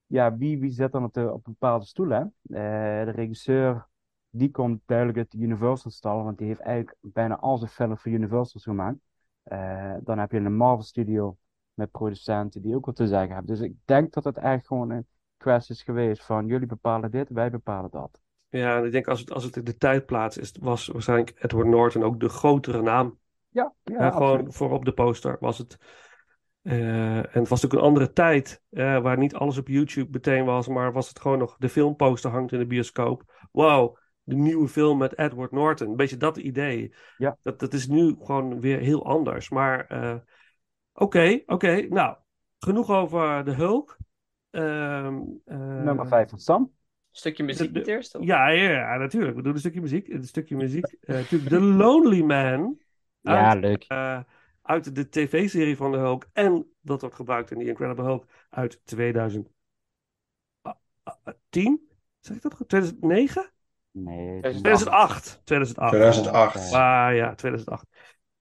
ja, 0.05 0.38
wie, 0.38 0.59
wie 0.59 0.72
zit 0.72 0.91
dan 0.91 1.03
op, 1.03 1.13
de, 1.13 1.34
op 1.34 1.45
een 1.47 1.51
bepaalde 1.59 1.86
stoel, 1.86 2.09
hè? 2.09 2.22
Eh, 2.22 3.05
de 3.05 3.11
regisseur, 3.11 3.88
die 4.30 4.51
komt 4.51 4.82
duidelijk 4.86 5.17
uit 5.17 5.32
de 5.32 5.38
Universal 5.38 5.91
stal, 5.91 6.24
want 6.24 6.38
die 6.38 6.47
heeft 6.47 6.59
eigenlijk 6.59 6.97
bijna 7.01 7.38
al 7.38 7.57
zijn 7.57 7.72
films 7.72 8.01
voor 8.01 8.11
Universal 8.11 8.61
gemaakt. 8.61 8.97
Eh, 9.43 9.95
dan 10.03 10.20
heb 10.20 10.32
je 10.32 10.38
een 10.38 10.55
Marvel 10.55 10.84
Studio 10.86 11.38
met 11.80 11.91
producenten 11.91 12.61
die 12.61 12.75
ook 12.75 12.86
wat 12.86 12.95
te 12.95 13.07
zeggen 13.07 13.36
hebben. 13.36 13.55
Dus 13.55 13.65
ik 13.65 13.73
denk 13.86 14.13
dat 14.13 14.23
het 14.23 14.38
eigenlijk 14.38 14.67
gewoon 14.67 14.89
een 14.89 15.05
kwestie 15.38 15.75
is 15.75 15.84
geweest 15.84 16.23
van 16.23 16.45
jullie 16.45 16.67
bepalen 16.67 17.11
dit, 17.11 17.30
wij 17.30 17.49
bepalen 17.49 17.91
dat. 17.91 18.21
Ja, 18.49 18.77
en 18.77 18.86
ik 18.86 18.91
denk 18.91 19.07
als 19.07 19.19
het, 19.19 19.32
als 19.32 19.43
het 19.43 19.65
de 19.65 19.77
tijd 19.77 20.05
plaatst, 20.05 20.39
is, 20.39 20.53
was 20.59 20.88
waarschijnlijk 20.88 21.34
Edward 21.39 21.67
Norton 21.67 22.03
ook 22.03 22.19
de 22.19 22.30
grotere 22.30 22.82
naam. 22.82 23.19
Ja, 23.49 23.73
ja, 23.84 24.03
Ja, 24.03 24.11
gewoon 24.11 24.32
absoluut. 24.32 24.55
voor 24.55 24.71
op 24.71 24.86
de 24.86 24.91
poster 24.91 25.38
was 25.39 25.57
het. 25.57 25.77
Eh, 26.61 27.17
en 27.17 27.30
het 27.32 27.47
was 27.47 27.61
natuurlijk 27.61 27.73
een 27.73 27.88
andere 27.88 28.11
tijd, 28.13 28.61
eh, 28.69 29.01
waar 29.01 29.17
niet 29.17 29.36
alles 29.36 29.57
op 29.57 29.67
YouTube 29.67 30.09
meteen 30.11 30.45
was, 30.45 30.67
maar 30.67 30.91
was 30.91 31.07
het 31.07 31.19
gewoon 31.19 31.38
nog 31.38 31.55
de 31.57 31.69
filmposter 31.69 32.32
hangt 32.32 32.51
in 32.51 32.59
de 32.59 32.65
bioscoop. 32.65 33.47
Wow, 33.51 33.97
de 34.23 34.36
nieuwe 34.36 34.67
film 34.67 34.97
met 34.97 35.17
Edward 35.17 35.51
Norton. 35.51 35.89
Een 35.89 35.95
beetje 35.95 36.17
dat 36.17 36.38
idee. 36.38 36.93
Ja. 37.17 37.38
Dat, 37.41 37.59
dat 37.59 37.73
is 37.73 37.88
nu 37.88 38.15
gewoon 38.19 38.59
weer 38.59 38.80
heel 38.80 39.05
anders. 39.05 39.49
Maar 39.49 39.88
eh, 41.00 41.06
oké, 41.06 41.41
oké. 41.45 41.88
Nou, 41.89 42.16
genoeg 42.60 42.89
over 42.89 43.43
de 43.45 43.52
Hulk. 43.54 43.97
Ehm, 44.50 45.20
eh, 45.45 45.58
Nummer 45.58 46.08
5 46.08 46.30
van 46.30 46.39
Sam. 46.39 46.72
Stukje 47.12 47.43
muziek 47.43 47.74
de- 47.74 47.80
niet 47.80 47.88
eerst, 47.88 48.12
toch? 48.12 48.24
Ja, 48.24 48.47
ja, 48.50 48.70
ja, 48.72 48.97
natuurlijk. 48.97 49.36
We 49.36 49.41
doen 49.41 49.54
een 49.54 49.60
stukje 49.60 49.82
muziek. 49.82 50.08
Een 50.08 50.24
stukje 50.24 50.56
muziek. 50.56 50.86
Eh, 51.02 51.16
natuurlijk 51.16 51.50
The 51.50 51.60
Lonely 51.62 52.22
Man. 52.22 52.80
Ja, 53.22 53.50
Uit, 53.50 53.62
leuk. 53.62 53.86
eh, 53.88 54.20
uit 54.62 54.95
de 54.95 55.10
tv-serie 55.10 55.78
van 55.78 55.91
de 55.91 55.97
Hulk. 55.97 56.30
En 56.34 56.72
dat 56.82 57.02
wordt 57.02 57.16
gebruikt 57.16 57.52
in 57.52 57.58
The 57.60 57.66
Incredible 57.66 58.04
Hulk 58.04 58.26
uit 58.50 58.82
2010. 58.86 59.50
Zeg 62.20 62.36
ik 62.36 62.41
dat 62.41 62.54
goed? 62.54 62.70
2009? 62.70 63.52
Nee, 63.91 64.39
2008. 64.41 65.41
2008. 65.43 65.89
2008. 65.91 66.74
Ah 66.74 67.16
ja, 67.16 67.36
2008. 67.36 67.86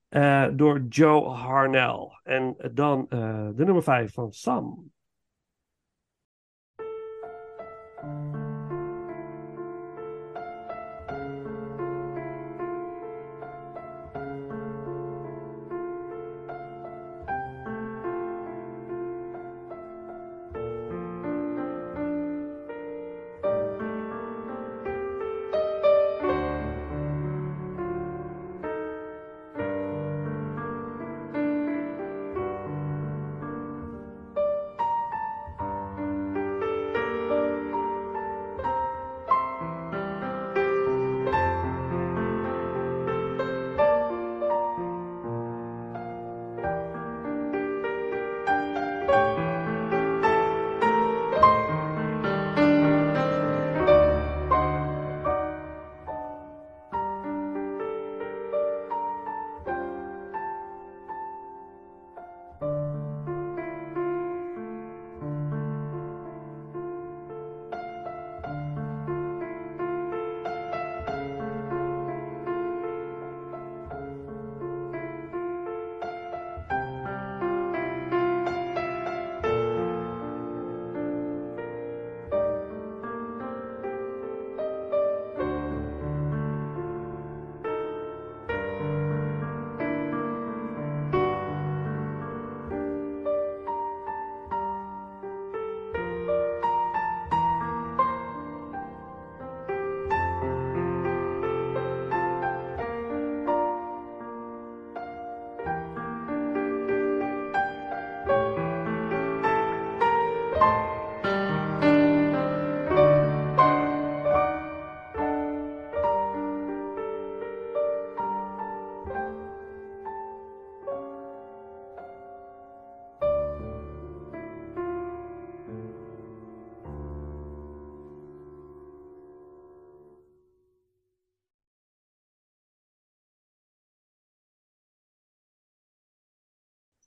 Eh, 0.09 0.47
door 0.53 0.81
Joe 0.89 1.29
Harnell. 1.29 2.21
En 2.23 2.57
dan 2.73 3.07
eh, 3.09 3.49
de 3.55 3.65
nummer 3.65 3.83
5 3.83 4.13
van 4.13 4.33
Sam. 4.33 4.91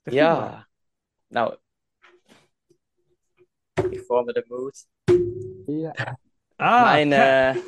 Maar. 0.02 0.14
Ja, 0.14 0.68
nou, 1.28 1.56
ik 3.90 4.00
voel 4.06 4.22
me 4.22 4.32
de 4.32 4.44
mood. 4.48 4.86
Ja. 5.66 6.18
Ah, 6.56 6.82
mijn, 6.82 7.10
Cap- 7.10 7.56
eh, 7.56 7.62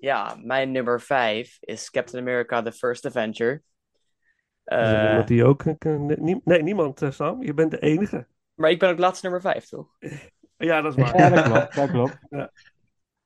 ja, 0.00 0.36
mijn 0.42 0.70
nummer 0.70 1.00
5 1.00 1.56
is 1.60 1.90
Captain 1.90 2.22
America 2.22 2.62
The 2.62 2.72
First 2.72 3.06
Avenger. 3.06 3.62
Is 4.64 4.90
iemand 4.90 5.28
die 5.28 5.44
ook. 5.44 5.62
eh, 5.62 5.96
nee, 6.44 6.62
niemand, 6.62 7.02
Sam. 7.10 7.42
Je 7.42 7.54
bent 7.54 7.70
de 7.70 7.78
enige. 7.78 8.26
maar 8.54 8.70
ik 8.70 8.78
ben 8.78 8.90
ook 8.90 8.98
laatste 8.98 9.28
nummer 9.28 9.52
5, 9.52 9.68
toch? 9.68 9.88
Ja, 10.56 10.80
dat 10.80 10.96
is 10.96 10.98
waar. 11.04 11.16
Ja, 11.18 11.28
dat 11.30 11.44
klopt, 11.44 11.74
dat 11.74 11.90
klopt. 11.90 12.18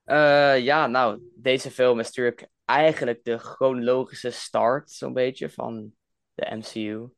Eh, 0.04 0.58
ja, 0.58 0.86
nou, 0.86 1.30
deze 1.34 1.70
film 1.70 1.98
is 1.98 2.06
natuurlijk 2.06 2.48
eigenlijk 2.64 3.24
de 3.24 3.38
chronologische 3.38 4.30
start, 4.30 4.90
zo'n 4.90 5.12
beetje, 5.12 5.50
van 5.50 5.92
de 6.34 6.54
MCU. 6.56 7.08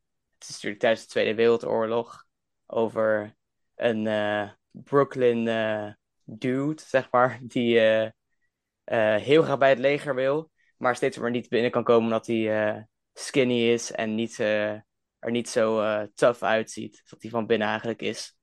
Het 0.42 0.50
is 0.50 0.56
natuurlijk 0.56 0.82
tijdens 0.82 1.02
de 1.02 1.10
Tweede 1.10 1.34
Wereldoorlog 1.34 2.26
over 2.66 3.36
een 3.74 4.06
eh, 4.06 4.50
Brooklyn 4.70 5.48
eh, 5.48 5.92
dude, 6.24 6.82
zeg 6.86 7.10
maar, 7.10 7.38
die 7.52 7.80
eh, 7.80 9.16
heel 9.16 9.42
graag 9.42 9.58
bij 9.58 9.68
het 9.68 9.78
leger 9.78 10.14
wil, 10.14 10.50
maar 10.76 10.96
steeds 10.96 11.18
maar 11.18 11.30
niet 11.30 11.48
binnen 11.48 11.70
kan 11.70 11.84
komen 11.84 12.02
omdat 12.04 12.26
hij 12.26 12.86
skinny 13.12 13.70
is 13.70 13.92
en 13.92 14.14
niet, 14.14 14.38
er 14.38 14.84
niet 15.30 15.48
zo 15.48 15.76
tough 16.14 16.42
uitziet, 16.42 17.02
dat 17.08 17.22
hij 17.22 17.30
van 17.30 17.46
binnen 17.46 17.68
eigenlijk 17.68 18.02
is. 18.02 18.36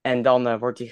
En 0.00 0.22
dan 0.22 0.58
wordt 0.58 0.78
hij 0.78 0.88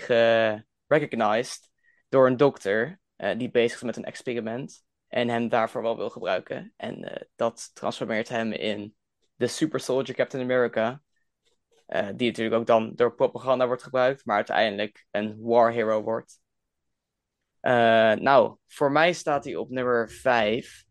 gerecognized 0.86 1.70
door 2.08 2.26
een 2.26 2.36
dokter 2.36 3.00
die 3.36 3.50
bezig 3.50 3.76
is 3.76 3.82
met 3.82 3.96
een 3.96 4.04
experiment 4.04 4.84
en 5.08 5.28
hem 5.28 5.48
daarvoor 5.48 5.82
wel 5.82 5.96
wil 5.96 6.10
gebruiken. 6.10 6.72
En 6.76 7.26
dat 7.36 7.70
transformeert 7.74 8.28
hem 8.28 8.52
in 8.52 8.96
de 9.36 9.46
super 9.46 9.80
soldier 9.80 10.14
Captain 10.14 10.42
America. 10.42 11.00
eh, 11.86 12.08
die 12.16 12.28
natuurlijk 12.28 12.56
ook 12.56 12.66
dan 12.66 12.92
door 12.94 13.14
propaganda 13.14 13.66
wordt 13.66 13.82
gebruikt, 13.82 14.24
maar 14.24 14.36
uiteindelijk 14.36 15.06
een 15.10 15.36
war 15.40 15.72
hero 15.72 16.02
wordt. 16.02 16.40
Eh, 17.60 18.12
nou, 18.12 18.56
voor 18.66 18.92
mij 18.92 19.12
staat 19.12 19.44
hij 19.44 19.56
op 19.56 19.70
nummer 19.70 20.10
5 20.10 20.84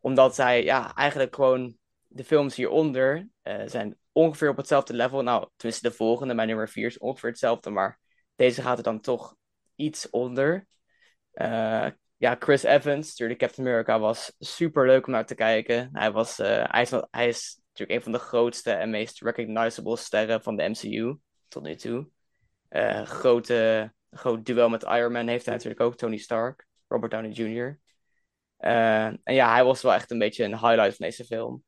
omdat 0.00 0.36
hij 0.36 0.64
ja, 0.64 0.94
eigenlijk 0.94 1.34
gewoon 1.34 1.76
de 2.06 2.24
films 2.24 2.56
hieronder 2.56 3.28
eh, 3.42 3.62
zijn 3.66 3.98
ongeveer 4.12 4.48
op 4.48 4.56
hetzelfde 4.56 4.94
level. 4.94 5.22
Nou, 5.22 5.48
tenminste 5.56 5.88
de 5.88 5.94
volgende, 5.94 6.34
mijn 6.34 6.48
nummer 6.48 6.68
4 6.68 6.86
is 6.86 6.98
ongeveer 6.98 7.30
hetzelfde, 7.30 7.70
maar 7.70 8.00
deze 8.36 8.62
gaat 8.62 8.78
er 8.78 8.84
dan 8.84 9.00
toch 9.00 9.36
iets 9.74 10.10
onder. 10.10 10.66
Ja, 12.16 12.36
Chris 12.38 12.62
Evans, 12.62 13.08
natuurlijk 13.08 13.40
Captain 13.40 13.66
America, 13.66 13.98
was 13.98 14.32
super 14.38 14.86
leuk 14.86 15.06
om 15.06 15.12
naar 15.12 15.26
te 15.26 15.34
kijken. 15.34 15.88
Hij, 15.92 16.12
was, 16.12 16.36
hij 17.10 17.28
is 17.28 17.59
natuurlijk 17.80 18.06
een 18.06 18.12
van 18.12 18.20
de 18.20 18.26
grootste 18.26 18.70
en 18.70 18.90
meest 18.90 19.20
recognizable 19.22 19.96
sterren 19.96 20.42
van 20.42 20.56
de 20.56 20.68
MCU 20.68 21.18
tot 21.48 21.62
nu 21.62 21.74
toe. 21.74 22.08
Eh, 22.68 23.02
grote, 23.02 23.92
groot 24.10 24.46
duel 24.46 24.68
met 24.68 24.82
Iron 24.82 25.12
Man 25.12 25.28
heeft 25.28 25.44
hij 25.44 25.54
natuurlijk 25.54 25.80
ook, 25.80 25.96
Tony 25.96 26.16
Stark, 26.16 26.66
Robert 26.88 27.12
Downey 27.12 27.30
Jr. 27.30 27.78
Eh, 28.56 29.04
en 29.04 29.34
ja, 29.34 29.52
hij 29.52 29.64
was 29.64 29.82
wel 29.82 29.92
echt 29.94 30.10
een 30.10 30.18
beetje 30.18 30.44
een 30.44 30.58
highlight 30.58 30.96
van 30.96 31.06
deze 31.06 31.24
film. 31.24 31.64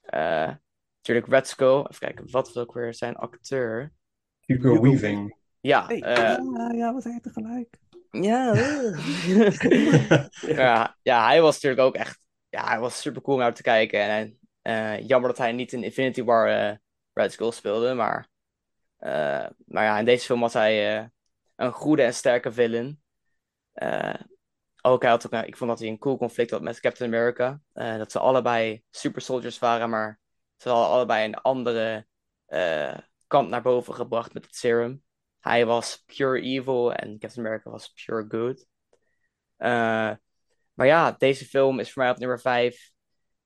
Eh, 0.00 0.52
natuurlijk 0.96 1.26
Red 1.26 1.48
Skull. 1.48 1.78
Even 1.78 1.98
kijken, 1.98 2.30
wat 2.30 2.52
wil 2.52 2.62
ook 2.62 2.72
weer 2.72 2.94
zijn 2.94 3.16
acteur? 3.16 3.92
Hugo 4.40 4.80
Weaving. 4.80 5.36
Ja, 5.60 5.86
Hey, 5.86 5.98
ja, 5.98 6.72
ja, 6.74 6.92
wat 6.92 7.04
hij 7.04 7.20
tegelijk. 7.20 7.78
ja. 8.10 8.54
ja, 10.62 10.96
ja, 11.02 11.26
hij 11.26 11.40
was 11.40 11.54
natuurlijk 11.54 11.82
ook 11.82 11.94
echt. 11.94 12.20
Ja, 12.48 12.68
hij 12.68 12.78
was 12.78 13.00
super 13.00 13.22
cool 13.22 13.36
om 13.36 13.42
naar 13.42 13.54
te 13.54 13.62
kijken. 13.62 14.00
En 14.00 14.38
jammer 15.06 15.28
dat 15.28 15.38
hij 15.38 15.52
niet 15.52 15.72
in 15.72 15.82
Infinity 15.84 16.22
War 16.22 16.48
eh, 16.48 16.76
Red 17.12 17.32
Skull 17.32 17.50
speelde. 17.50 17.94
Maar, 17.94 18.28
eh, 18.96 19.46
maar 19.66 19.84
ja, 19.84 19.98
in 19.98 20.04
deze 20.04 20.24
film 20.24 20.40
was 20.40 20.52
hij 20.52 20.98
eh, 20.98 21.06
een 21.56 21.72
goede 21.72 22.02
en 22.02 22.14
sterke 22.14 22.52
villain. 22.52 23.02
Eh, 23.72 24.14
ook 24.82 25.02
hij 25.02 25.10
had 25.10 25.26
ook, 25.26 25.44
ik 25.44 25.56
vond 25.56 25.70
dat 25.70 25.78
hij 25.78 25.88
een 25.88 25.98
cool 25.98 26.16
conflict 26.16 26.50
had 26.50 26.62
met 26.62 26.80
Captain 26.80 27.14
America. 27.14 27.60
Eh, 27.72 27.96
dat 27.96 28.12
ze 28.12 28.18
allebei 28.18 28.84
super 28.90 29.22
soldiers 29.22 29.58
waren, 29.58 29.90
maar 29.90 30.20
ze 30.56 30.68
hadden 30.68 30.88
allebei 30.88 31.24
een 31.24 31.34
andere 31.34 32.06
eh, 32.46 32.98
kant 33.26 33.48
naar 33.48 33.62
boven 33.62 33.94
gebracht 33.94 34.34
met 34.34 34.44
het 34.44 34.54
serum. 34.56 35.02
Hij 35.40 35.66
was 35.66 36.02
pure 36.06 36.40
evil 36.40 36.92
en 36.92 37.18
Captain 37.18 37.46
America 37.46 37.70
was 37.70 37.88
pure 37.88 38.24
good. 38.28 38.66
Eh, 39.56 40.10
maar 40.74 40.86
ja, 40.86 41.12
deze 41.12 41.44
film 41.44 41.78
is 41.78 41.92
voor 41.92 42.02
mij 42.02 42.12
op 42.12 42.18
nummer 42.18 42.40
5. 42.40 42.91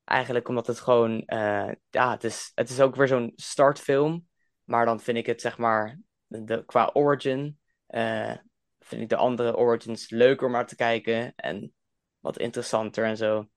Eigenlijk 0.06 0.48
omdat 0.48 0.66
het 0.66 0.80
gewoon, 0.80 1.22
eh, 1.24 1.70
ja, 1.90 2.10
het 2.10 2.24
is, 2.24 2.52
het 2.54 2.70
is 2.70 2.80
ook 2.80 2.96
weer 2.96 3.08
zo'n 3.08 3.32
startfilm. 3.36 4.28
Maar 4.64 4.84
dan 4.84 5.00
vind 5.00 5.18
ik 5.18 5.26
het, 5.26 5.40
zeg 5.40 5.58
maar, 5.58 6.00
de, 6.26 6.64
qua 6.64 6.90
origin, 6.92 7.58
eh, 7.86 8.36
vind 8.78 9.02
ik 9.02 9.08
de 9.08 9.16
andere 9.16 9.56
origins 9.56 10.10
leuker 10.10 10.46
om 10.46 10.52
naar 10.52 10.66
te 10.66 10.76
kijken. 10.76 11.32
En 11.36 11.74
wat 12.18 12.38
interessanter 12.38 13.04
en 13.04 13.16
zo. 13.16 13.48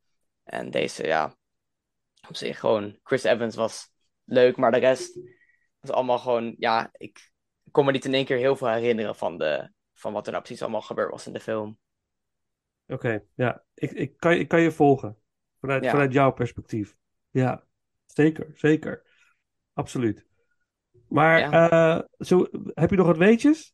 En 0.44 0.72
deze, 0.72 1.06
ja, 1.06 1.36
op 2.28 2.36
zich 2.36 2.60
gewoon, 2.60 3.00
Chris 3.04 3.24
Evans 3.24 3.56
was 3.56 3.92
leuk, 4.24 4.58
maar 4.58 4.72
de 4.72 4.78
rest 4.78 5.20
was 5.80 5.92
allemaal 5.92 6.20
gewoon, 6.20 6.56
ja, 6.58 6.90
ik 6.92 7.32
kon 7.72 7.86
me 7.86 7.92
niet 7.92 8.06
in 8.06 8.14
één 8.14 8.26
keer 8.26 8.38
heel 8.38 8.56
veel 8.56 8.70
herinneren 8.70 9.16
van, 9.16 9.38
de, 9.38 9.72
van 9.94 10.14
wat 10.14 10.26
er 10.26 10.32
nou 10.32 10.44
precies 10.44 10.62
allemaal 10.62 10.82
gebeurd 10.82 11.12
was 11.12 11.28
in 11.28 11.34
de 11.34 11.40
film. 11.40 11.78
Oké, 12.88 13.24
ja. 13.36 13.64
Ik, 13.74 13.92
ik, 13.92 14.18
kan, 14.18 14.32
ik 14.32 14.48
kan 14.48 14.62
je 14.62 14.72
volgen. 14.72 15.18
Vanuit, 15.60 15.84
Ja. 15.84 15.92
vanuit 15.92 16.14
jouw 16.14 16.32
perspectief. 16.32 16.96
Ja, 17.30 17.64
zeker, 18.06 18.52
zeker. 18.56 19.04
Absoluut. 19.74 20.26
Maar 21.08 21.40
Ja. 21.40 21.70
eh, 21.70 22.04
zo, 22.26 22.48
heb 22.74 22.90
je 22.90 22.96
nog 22.96 23.06
wat 23.08 23.18
weetjes? 23.18 23.74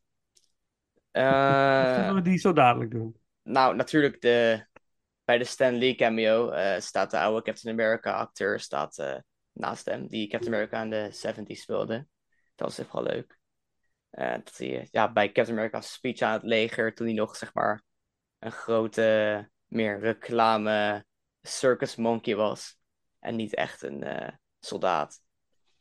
Zullen 1.12 2.14
we 2.14 2.20
die 2.22 2.38
zo 2.38 2.52
dadelijk 2.52 2.90
doen? 2.90 3.16
nou, 3.42 3.76
natuurlijk 3.76 4.20
de, 4.20 4.66
bij 5.24 5.38
de 5.38 5.44
Stan 5.44 5.78
Lee 5.78 5.94
cameo 5.94 6.50
eh, 6.50 6.80
staat 6.80 7.10
de 7.10 7.18
oude 7.18 7.42
Captain 7.42 7.74
America 7.80 8.12
acteur 8.12 8.60
staat, 8.60 9.22
naast 9.52 9.84
hem, 9.84 10.06
die 10.08 10.28
Captain 10.28 10.54
America 10.54 10.82
in 10.82 10.90
de 10.90 11.08
70s 11.12 11.60
speelde. 11.60 12.06
Dat 12.54 12.68
was 12.68 12.78
echt 12.78 12.92
wel 12.92 13.02
leuk. 13.02 13.38
Dat 14.10 14.56
hij 14.56 14.88
ja, 14.90 15.12
bij 15.12 15.32
Captain 15.32 15.58
America's 15.58 15.92
speech 15.92 16.20
aan 16.20 16.32
het 16.32 16.42
leger, 16.42 16.94
toen 16.94 17.06
hij 17.06 17.16
nog 17.16 17.36
zeg 17.36 17.54
maar 17.54 17.82
een 18.38 18.52
grote, 18.52 19.50
meer 19.66 20.00
reclame 20.00 21.05
circus 21.46 21.96
monkey 21.96 22.36
was. 22.36 22.76
En 23.18 23.36
niet 23.36 23.54
echt 23.54 23.82
een 23.82 24.02
eh, 24.02 24.28
soldaat. 24.60 25.20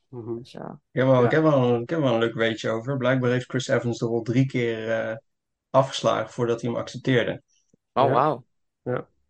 Dus 0.10 0.52
ja. 0.52 0.80
Ik 0.92 1.00
heb 1.02 1.06
wel, 1.08 1.20
Ja. 1.20 1.26
ik 1.26 1.32
heb 1.32 1.44
wel, 1.44 1.80
ik 1.82 1.90
heb 1.90 2.00
wel 2.00 2.14
een 2.14 2.20
leuk 2.20 2.34
weetje 2.34 2.70
over. 2.70 2.98
Blijkbaar 2.98 3.32
heeft 3.32 3.50
Chris 3.50 3.68
Evans 3.68 3.98
de 3.98 4.06
rol 4.06 4.22
drie 4.22 4.46
keer 4.46 4.92
eh, 4.92 5.16
afgeslagen 5.70 6.30
voordat 6.30 6.62
hij 6.62 6.70
hem 6.70 6.80
accepteerde. 6.80 7.42
Oh, 7.94 8.08
Ja. 8.08 8.10
wauw. 8.14 8.46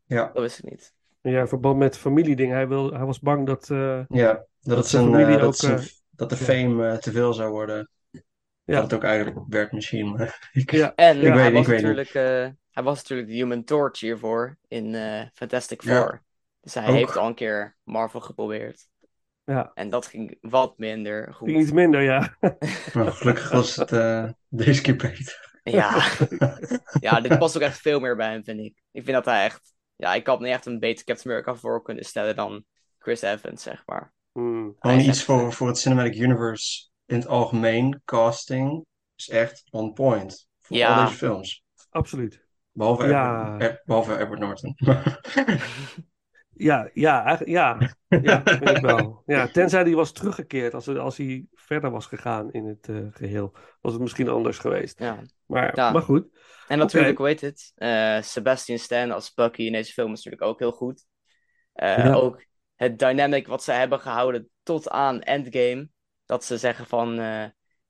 Ja, 0.07 0.25
Dat 0.33 0.41
wist 0.41 0.57
ik 0.63 0.69
niet. 0.69 0.93
Ja, 1.21 1.39
in 1.39 1.47
verband 1.47 1.77
met 1.77 1.97
familiedingen. 1.97 2.55
Hij, 2.55 2.67
wil, 2.67 2.91
hij 2.93 3.05
was 3.05 3.19
bang 3.19 3.45
dat... 3.45 3.69
eh, 3.69 4.01
ja 4.07 4.33
dat, 4.33 4.47
Dat 4.59 4.77
het 4.77 4.87
zijn 4.87 5.03
familie 5.05 5.37
dat, 5.37 5.45
ook, 5.45 5.55
zijn- 5.55 5.87
dat 6.09 6.29
de 6.29 6.35
ja. 6.39 6.41
fame 6.43 6.97
te 6.99 7.11
veel 7.11 7.33
zou 7.33 7.51
worden. 7.51 7.89
Ja. 8.63 8.73
Dat 8.73 8.83
het 8.83 8.93
ook 8.93 9.03
eigenlijk 9.03 9.45
werd 9.49 9.71
misschien. 9.71 10.11
Maar 10.11 10.49
ik, 10.53 10.71
ja, 10.71 10.95
En 10.95 11.17
Ja, 11.17 11.33
hij, 11.35 11.43
weet- 11.43 11.51
was 11.51 11.61
ik 11.61 11.67
weet 11.67 11.81
natuurlijk, 11.81 12.13
eh, 12.13 12.49
hij 12.71 12.83
was 12.83 12.97
natuurlijk 12.97 13.29
de 13.29 13.33
Human 13.35 13.63
Torch 13.63 13.99
hiervoor 13.99 14.57
in 14.67 14.95
eh, 14.95 15.25
Fantastic 15.33 15.81
Ja. 15.81 16.01
Four. 16.01 16.23
Dus 16.65 16.73
hij 16.73 16.87
Ook. 16.87 16.93
heeft 16.95 17.17
al 17.17 17.27
een 17.27 17.35
keer 17.35 17.77
Marvel 17.83 18.19
geprobeerd. 18.21 18.87
ja. 19.43 19.71
En 19.73 19.89
dat 19.89 20.05
ging 20.05 20.37
wat 20.41 20.77
minder 20.77 21.33
goed. 21.33 21.47
Ging 21.49 21.61
iets 21.61 21.71
minder, 21.71 22.01
ja. 22.01 22.35
gelukkig 23.11 23.51
was 23.51 23.75
het 23.75 23.91
eh, 23.91 24.29
deze 24.49 24.81
keer 24.81 24.95
beter. 24.95 25.59
Ja. 25.63 26.03
ja, 26.99 27.21
dit 27.21 27.37
past 27.37 27.55
ook 27.55 27.61
echt 27.61 27.77
veel 27.79 27.99
meer 27.99 28.15
bij 28.15 28.31
hem, 28.31 28.43
vind 28.43 28.59
ik. 28.59 28.81
Ik 28.91 29.03
vind 29.03 29.15
dat 29.15 29.25
hij 29.25 29.43
echt... 29.45 29.73
Ja, 29.95 30.13
ik 30.13 30.27
had 30.27 30.39
niet 30.39 30.49
echt 30.51 30.65
een 30.65 30.79
beter 30.79 31.05
Captain 31.05 31.27
America 31.35 31.55
voor 31.59 31.81
kunnen 31.83 32.03
stellen 32.05 32.35
dan 32.35 32.65
Chris 32.99 33.21
Evans, 33.21 33.63
zeg 33.63 33.83
maar. 33.85 34.13
Hmm. 34.31 34.63
Hij 34.65 34.73
Gewoon 34.79 34.97
is 34.97 35.07
iets 35.07 35.17
echt- 35.17 35.25
voor, 35.25 35.53
voor 35.53 35.67
het 35.67 35.77
Cinematic 35.77 36.15
Universe 36.15 36.89
in 37.05 37.15
het 37.15 37.27
algemeen. 37.27 38.01
Casting 38.05 38.85
is 39.15 39.29
echt 39.29 39.63
on 39.69 39.93
point. 39.93 40.47
Voor 40.59 40.77
Ja. 40.77 40.95
al 40.95 41.05
deze 41.05 41.17
films. 41.17 41.63
Absoluut. 41.89 42.43
Behalve, 42.71 43.07
Ja. 43.07 43.43
Edward, 43.53 43.61
eh, 43.61 43.85
behalve 43.85 44.17
Edward 44.17 44.39
Norton. 44.39 44.75
Ja, 46.57 46.89
ja, 46.93 47.23
eigenlijk, 47.25 47.49
ja. 47.57 47.95
Ja, 48.21 48.41
vind 48.45 48.69
ik 48.69 48.77
wel. 48.77 49.23
Ja, 49.25 49.47
tenzij 49.47 49.81
hij 49.81 49.93
was 49.95 50.11
teruggekeerd. 50.11 50.73
Als, 50.73 50.87
als 50.87 51.17
hij 51.17 51.45
verder 51.53 51.91
was 51.91 52.05
gegaan 52.05 52.51
in 52.51 52.65
het 52.65 52.89
eh, 52.89 52.97
geheel, 53.09 53.53
was 53.81 53.93
het 53.93 54.01
misschien 54.01 54.29
anders 54.29 54.57
geweest. 54.57 54.99
Ja. 54.99 55.21
Maar, 55.45 55.75
Ja. 55.75 55.91
maar 55.91 56.01
goed. 56.01 56.27
En 56.67 56.77
natuurlijk, 56.77 57.11
Oké. 57.13 57.21
hoe 57.21 57.31
heet 57.31 57.41
het? 57.41 57.71
Eh, 57.75 58.21
Sebastian 58.21 58.77
Stan 58.77 59.11
als 59.11 59.33
Bucky 59.33 59.61
in 59.61 59.71
deze 59.71 59.93
film 59.93 60.11
is 60.11 60.23
natuurlijk 60.23 60.51
ook 60.51 60.59
heel 60.59 60.71
goed. 60.71 61.05
Eh, 61.73 61.97
Ja. 61.97 62.13
Ook 62.13 62.43
het 62.75 62.99
dynamic 62.99 63.47
wat 63.47 63.63
ze 63.63 63.71
hebben 63.71 63.99
gehouden 63.99 64.49
tot 64.63 64.89
aan 64.89 65.21
Endgame. 65.21 65.89
Dat 66.25 66.43
ze 66.43 66.57
zeggen 66.57 66.85
van, 66.85 67.19
eh, 67.19 67.45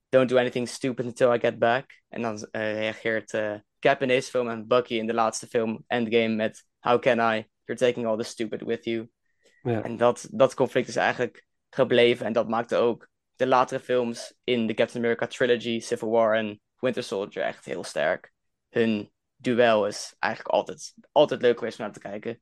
don't 0.08 0.28
do 0.28 0.36
anything 0.38 0.68
stupid 0.68 1.04
until 1.06 1.34
I 1.34 1.38
get 1.38 1.58
back. 1.58 1.84
En 2.08 2.22
dan 2.22 2.48
reageert 2.50 3.32
eh, 3.32 3.54
Cap 3.80 4.02
in 4.02 4.08
deze 4.08 4.30
film 4.30 4.48
en 4.48 4.66
Bucky 4.66 4.94
in 4.94 5.06
de 5.06 5.14
laatste 5.14 5.46
film 5.46 5.84
Endgame 5.86 6.34
met 6.34 6.64
How 6.78 7.00
can 7.00 7.34
I? 7.34 7.48
You're 7.66 7.80
taking 7.80 8.06
all 8.06 8.16
the 8.16 8.22
stupid 8.22 8.62
with 8.62 8.84
you. 8.84 9.08
Ja. 9.62 9.82
En 9.82 9.96
dat, 9.96 10.28
dat 10.30 10.54
conflict 10.54 10.88
is 10.88 10.96
eigenlijk 10.96 11.46
gebleven. 11.70 12.26
En 12.26 12.32
dat 12.32 12.48
maakte 12.48 12.76
ook 12.76 13.08
de 13.36 13.46
latere 13.46 13.80
films 13.80 14.34
in 14.44 14.66
de 14.66 14.74
Captain 14.74 15.04
America 15.04 15.26
trilogy, 15.26 15.80
Civil 15.80 16.10
War 16.10 16.34
en 16.36 16.60
Winter 16.78 17.02
Soldier 17.02 17.42
echt 17.42 17.64
heel 17.64 17.84
sterk. 17.84 18.32
Hun 18.68 19.10
duel 19.36 19.86
is 19.86 20.14
eigenlijk 20.18 20.54
altijd, 20.54 20.94
altijd 21.12 21.42
leuk 21.42 21.58
geweest 21.58 21.78
om 21.78 21.84
naar 21.84 21.94
te 21.94 22.00
kijken. 22.00 22.40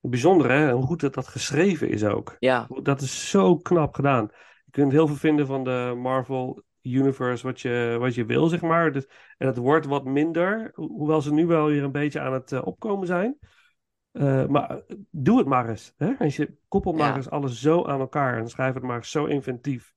Bijzonder, 0.00 0.50
hè? 0.50 0.72
Hoe 0.72 0.86
goed 0.86 1.00
dat, 1.00 1.14
dat 1.14 1.28
geschreven 1.28 1.88
is 1.88 2.04
ook. 2.04 2.36
Ja, 2.38 2.66
Dat 2.82 3.00
is 3.00 3.30
zo 3.30 3.56
knap 3.56 3.94
gedaan. 3.94 4.28
Je 4.64 4.70
kunt 4.70 4.92
heel 4.92 5.06
veel 5.06 5.16
vinden 5.16 5.46
van 5.46 5.64
de 5.64 5.94
Marvel 5.96 6.62
Universe 6.82 7.46
wat 7.46 7.60
je, 7.60 7.96
wat 7.98 8.14
je 8.14 8.24
wil, 8.24 8.46
zeg 8.46 8.60
maar. 8.60 8.92
Dus, 8.92 9.06
en 9.38 9.46
het 9.46 9.56
wordt 9.56 9.86
wat 9.86 10.04
minder, 10.04 10.70
ho- 10.74 10.86
hoewel 10.88 11.20
ze 11.20 11.32
nu 11.32 11.46
wel 11.46 11.66
weer 11.66 11.82
een 11.82 11.92
beetje 11.92 12.20
aan 12.20 12.32
het 12.32 12.52
eh, 12.52 12.66
opkomen 12.66 13.06
zijn. 13.06 13.38
Eh, 14.20 14.46
maar 14.46 14.70
eh, 14.70 14.76
doe 15.10 15.38
het 15.38 15.46
maar 15.46 15.68
eens. 15.68 15.94
Hè? 15.96 16.12
Als 16.18 16.36
je 16.36 16.54
koppelt 16.68 16.96
maar 16.96 17.08
Ja. 17.08 17.16
eens 17.16 17.30
alles 17.30 17.60
zo 17.60 17.84
aan 17.86 18.00
elkaar 18.00 18.38
en 18.38 18.48
schrijf 18.48 18.74
het 18.74 18.82
maar 18.82 18.96
eens 18.96 19.10
zo 19.10 19.24
inventief. 19.24 19.92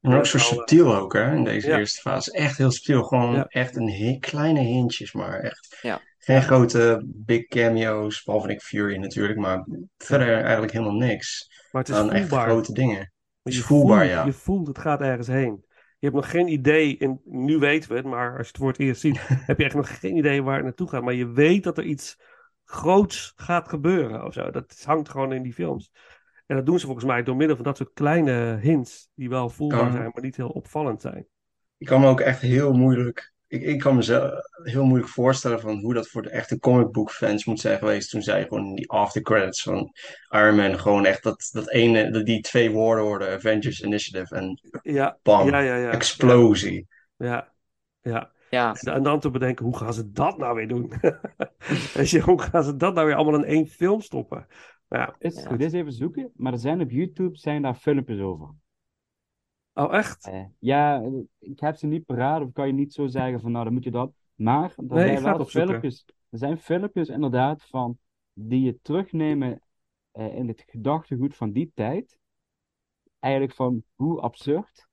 En 0.00 0.10
ook 0.12 0.24
Ja, 0.24 0.24
zo 0.24 0.38
nou, 0.38 0.50
eh, 0.50 0.56
subtiel 0.56 0.96
ook, 0.96 1.12
hè, 1.12 1.34
in 1.34 1.44
deze 1.44 1.68
ja. 1.68 1.78
eerste 1.78 2.00
fase. 2.00 2.32
Echt 2.32 2.56
heel 2.58 2.70
subtiel. 2.70 3.02
Gewoon 3.02 3.34
Ja. 3.34 3.44
echt 3.48 3.76
een 3.76 3.90
he- 3.90 4.16
kleine 4.20 4.60
hintjes, 4.60 5.12
maar 5.12 5.40
echt. 5.40 5.78
Ja. 5.82 6.00
Geen 6.18 6.42
grote 6.42 7.02
big 7.06 7.46
cameo's, 7.46 8.22
behalve 8.22 8.46
Nick 8.46 8.60
Fury 8.60 8.96
natuurlijk, 8.96 9.38
maar 9.38 9.66
verder 9.98 10.42
eigenlijk 10.42 10.72
helemaal 10.72 10.94
niks 10.96 11.48
Maar 11.72 11.82
het 11.82 11.90
is 11.90 11.96
aan 11.98 12.12
echt 12.12 12.28
grote 12.28 12.72
dingen. 12.72 12.96
Maar 13.42 13.52
is 13.52 13.56
je 13.56 13.62
voelbaar, 13.62 13.98
voelt, 13.98 14.10
ja. 14.10 14.24
Je 14.24 14.32
voelt, 14.32 14.66
het 14.66 14.78
gaat 14.78 15.00
ergens 15.00 15.26
heen. 15.26 15.64
Je 15.98 16.06
hebt 16.06 16.14
nog 16.14 16.30
geen 16.30 16.48
idee, 16.48 16.98
en 16.98 17.20
nu 17.24 17.58
weten 17.58 17.90
we 17.90 17.96
het, 17.96 18.04
maar 18.06 18.28
als 18.30 18.40
je 18.40 18.46
het 18.46 18.56
voor 18.56 18.68
het 18.68 18.78
eerst 18.78 19.00
ziet, 19.00 19.20
heb 19.46 19.58
je 19.58 19.64
echt 19.64 19.74
nog 19.74 20.00
geen 20.00 20.16
idee 20.16 20.42
waar 20.42 20.54
het 20.54 20.64
naartoe 20.64 20.88
gaat. 20.88 21.02
Maar 21.02 21.14
je 21.14 21.30
weet 21.30 21.64
dat 21.64 21.78
er 21.78 21.84
iets 21.84 22.16
groots 22.70 23.32
gaat 23.36 23.68
gebeuren 23.68 24.24
of 24.24 24.32
zo. 24.32 24.50
Dat 24.50 24.82
hangt 24.84 25.08
gewoon 25.08 25.32
in 25.32 25.42
die 25.42 25.52
films. 25.52 25.90
En 26.46 26.56
dat 26.56 26.66
doen 26.66 26.78
ze 26.78 26.84
volgens 26.86 27.06
mij 27.06 27.22
door 27.22 27.36
middel 27.36 27.56
van 27.56 27.64
dat 27.64 27.76
soort 27.76 27.92
kleine 27.92 28.58
hints, 28.60 29.08
die 29.14 29.28
wel 29.28 29.48
voelbaar 29.48 29.78
Kan. 29.78 29.92
zijn, 29.92 30.10
maar 30.12 30.22
niet 30.22 30.36
heel 30.36 30.48
opvallend 30.48 31.00
zijn. 31.00 31.26
Ik 31.78 31.86
kan 31.86 32.00
me 32.00 32.06
ook 32.06 32.20
echt 32.20 32.40
heel 32.40 32.72
moeilijk. 32.72 33.32
Ik, 33.46 33.62
ik 33.62 33.78
kan 33.78 33.96
mezelf 33.96 34.32
heel 34.62 34.84
moeilijk 34.84 35.10
voorstellen 35.10 35.60
van 35.60 35.78
hoe 35.78 35.94
dat 35.94 36.08
voor 36.08 36.22
de 36.22 36.30
echte 36.30 36.58
comic 36.58 36.90
book 36.92 37.10
fans 37.10 37.44
moet 37.44 37.60
zijn 37.60 37.78
geweest 37.78 38.10
toen 38.10 38.22
zij 38.22 38.42
gewoon 38.42 38.66
in 38.66 38.74
die 38.74 38.90
after 38.90 39.22
credits 39.22 39.62
van 39.62 39.92
Iron 40.28 40.56
Man 40.56 40.78
gewoon 40.78 41.06
echt 41.06 41.22
dat, 41.22 41.48
dat 41.52 41.70
ene, 41.70 42.10
dat 42.10 42.26
die 42.26 42.40
twee 42.40 42.70
woorden 42.70 43.04
hoorden, 43.04 43.32
Avengers 43.32 43.80
Initiative 43.80 44.34
en 44.34 44.60
Ja, 44.82 45.18
bam, 45.22 45.48
ja, 45.48 45.58
ja, 45.58 45.76
ja. 45.76 45.90
explosie. 45.90 46.86
Ja, 47.16 47.52
ja. 48.00 48.30
Ja, 48.50 48.74
En, 48.74 48.92
en 48.92 49.02
dan 49.02 49.20
te 49.20 49.30
bedenken, 49.30 49.64
hoe 49.64 49.76
gaan 49.76 49.94
ze 49.94 50.10
dat 50.10 50.38
nou 50.38 50.54
weer 50.54 50.68
doen? 50.68 50.88
Weet 51.94 52.10
je, 52.10 52.20
hoe 52.20 52.40
gaan 52.40 52.64
ze 52.64 52.76
dat 52.76 52.94
nou 52.94 53.06
weer 53.06 53.16
allemaal 53.16 53.40
in 53.40 53.48
één 53.48 53.66
film 53.66 54.00
stoppen? 54.00 54.46
Nou 54.88 55.02
Ja. 55.02 55.16
Is 55.18 55.42
Ja. 55.42 55.48
goed, 55.48 55.60
eens 55.60 55.72
even 55.72 55.92
zoeken. 55.92 56.30
Maar 56.34 56.52
er 56.52 56.58
zijn 56.58 56.80
op 56.80 56.90
YouTube 56.90 57.36
zijn 57.36 57.62
daar 57.62 57.74
filmpjes 57.74 58.20
over. 58.20 58.54
Oh, 59.72 59.94
echt? 59.94 60.26
Eh, 60.26 60.44
ja, 60.58 61.02
ik 61.38 61.60
heb 61.60 61.76
ze 61.76 61.86
niet 61.86 62.06
paraat, 62.06 62.42
of 62.42 62.52
kan 62.52 62.66
je 62.66 62.72
niet 62.72 62.92
zo 62.94 63.06
zeggen 63.06 63.40
van 63.40 63.52
nou, 63.52 63.64
dan 63.64 63.74
moet 63.74 63.84
je 63.84 63.90
dat. 63.90 64.12
Maar 64.34 64.74
er 64.76 64.84
Nee, 64.84 65.18
zijn 65.18 65.22
wel 65.36 65.44
filmpjes, 65.44 66.04
er 66.30 66.38
zijn 66.38 66.58
filmpjes 66.58 67.08
inderdaad 67.08 67.64
van 67.64 67.98
die 68.32 68.60
je 68.60 68.78
terugnemen 68.82 69.60
eh, 70.10 70.34
in 70.34 70.48
het 70.48 70.64
gedachtegoed 70.66 71.36
van 71.36 71.52
die 71.52 71.70
tijd. 71.74 72.18
Eigenlijk 73.18 73.54
van 73.54 73.82
hoe 73.94 74.20
absurd 74.20 74.88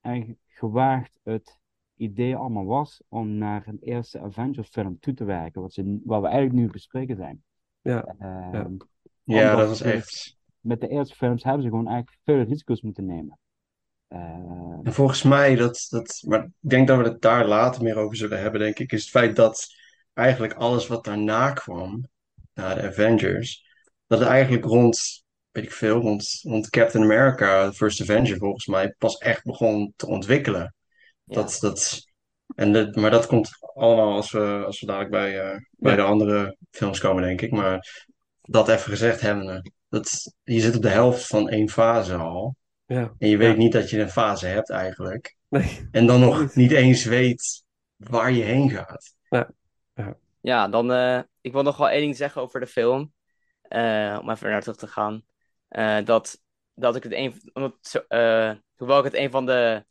en 0.00 0.38
gewaagd 0.46 1.18
het 1.22 1.58
idee 2.02 2.36
allemaal 2.36 2.64
was 2.64 3.02
om 3.08 3.28
naar 3.38 3.62
een 3.66 3.78
eerste 3.80 4.20
Avengers 4.20 4.68
film 4.68 4.98
toe 5.00 5.14
te 5.14 5.24
werken, 5.24 5.62
wat, 5.62 5.72
ze, 5.72 6.00
wat 6.04 6.20
we 6.20 6.26
eigenlijk 6.26 6.56
nu 6.56 6.70
bespreken 6.70 7.16
zijn. 7.16 7.42
Ja, 7.80 8.14
Ehm, 8.18 8.74
ja. 9.24 9.40
Ja, 9.40 9.56
dat 9.56 9.68
dus 9.68 9.80
echt. 9.80 10.36
Met 10.60 10.80
de 10.80 10.88
eerste 10.88 11.14
films 11.14 11.42
hebben 11.44 11.62
ze 11.62 11.68
gewoon 11.68 11.88
eigenlijk 11.88 12.18
veel 12.24 12.42
risico's 12.42 12.82
moeten 12.82 13.06
nemen. 13.06 13.38
Ehm, 14.08 14.80
En 14.82 14.92
volgens 14.92 15.22
mij, 15.22 15.54
dat, 15.54 15.86
dat, 15.90 16.22
maar 16.26 16.44
ik 16.44 16.70
denk 16.70 16.88
dat 16.88 16.98
we 16.98 17.04
het 17.04 17.20
daar 17.20 17.46
later 17.46 17.82
meer 17.82 17.96
over 17.96 18.16
zullen 18.16 18.40
hebben, 18.40 18.60
denk 18.60 18.78
ik, 18.78 18.92
is 18.92 19.00
het 19.00 19.10
feit 19.10 19.36
dat 19.36 19.66
eigenlijk 20.14 20.52
alles 20.52 20.86
wat 20.86 21.04
daarna 21.04 21.52
kwam, 21.52 22.08
na 22.54 22.74
de 22.74 22.82
Avengers, 22.82 23.64
dat 24.06 24.18
het 24.18 24.28
eigenlijk 24.28 24.64
rond, 24.64 25.24
weet 25.50 25.64
ik 25.64 25.72
veel, 25.72 26.00
rond, 26.00 26.40
rond 26.42 26.70
Captain 26.70 27.04
America, 27.04 27.72
First 27.72 28.00
Avenger 28.00 28.36
volgens 28.38 28.66
mij, 28.66 28.94
pas 28.98 29.16
echt 29.18 29.44
begon 29.44 29.92
te 29.96 30.06
ontwikkelen. 30.06 30.74
Ja. 31.34 31.40
Dat, 31.40 31.56
dat, 31.60 32.06
en 32.54 32.72
dat, 32.72 32.94
maar 32.96 33.10
dat 33.10 33.26
komt 33.26 33.50
allemaal 33.74 34.12
als 34.12 34.30
we, 34.32 34.62
als 34.66 34.80
we 34.80 34.86
dadelijk 34.86 35.10
bij, 35.10 35.40
eh, 35.40 35.56
bij 35.70 35.90
Ja. 35.90 35.96
de 35.96 36.02
andere 36.02 36.56
films 36.70 37.00
komen, 37.00 37.22
denk 37.22 37.40
ik. 37.40 37.50
Maar 37.50 38.06
dat 38.42 38.68
even 38.68 38.90
gezegd 38.90 39.20
hebbende, 39.20 39.70
dat, 39.88 40.34
je 40.42 40.60
zit 40.60 40.76
op 40.76 40.82
de 40.82 40.88
helft 40.88 41.26
van 41.26 41.48
één 41.48 41.68
fase 41.68 42.14
al. 42.14 42.56
Ja. 42.86 43.12
En 43.18 43.28
je 43.28 43.36
weet 43.36 43.52
Ja. 43.52 43.58
niet 43.58 43.72
dat 43.72 43.90
je 43.90 44.00
een 44.00 44.10
fase 44.10 44.46
hebt 44.46 44.70
eigenlijk. 44.70 45.36
Nee. 45.48 45.88
En 45.90 46.06
dan 46.06 46.20
nog 46.20 46.54
Niet. 46.54 46.70
eens 46.70 47.04
weet 47.04 47.64
waar 47.96 48.32
je 48.32 48.42
heen 48.42 48.70
gaat. 48.70 49.14
Ja, 50.40 50.68
dan, 50.68 50.92
eh, 50.92 51.20
ik 51.40 51.52
wil 51.52 51.62
nog 51.62 51.76
wel 51.76 51.88
één 51.88 52.00
ding 52.00 52.16
zeggen 52.16 52.42
over 52.42 52.60
de 52.60 52.66
film. 52.66 53.12
Eh, 53.62 54.18
om 54.22 54.30
even 54.30 54.50
naar 54.50 54.60
terug 54.60 54.76
te 54.76 54.86
gaan. 54.86 55.24
Eh, 55.68 56.04
dat, 56.04 56.40
dat 56.74 56.96
ik 56.96 57.02
het 57.02 57.12
een, 57.12 57.50
omdat, 57.52 58.04
hoewel 58.76 58.98
ik 58.98 59.04
het 59.04 59.14
een 59.14 59.30
van 59.30 59.46
de, 59.46 59.84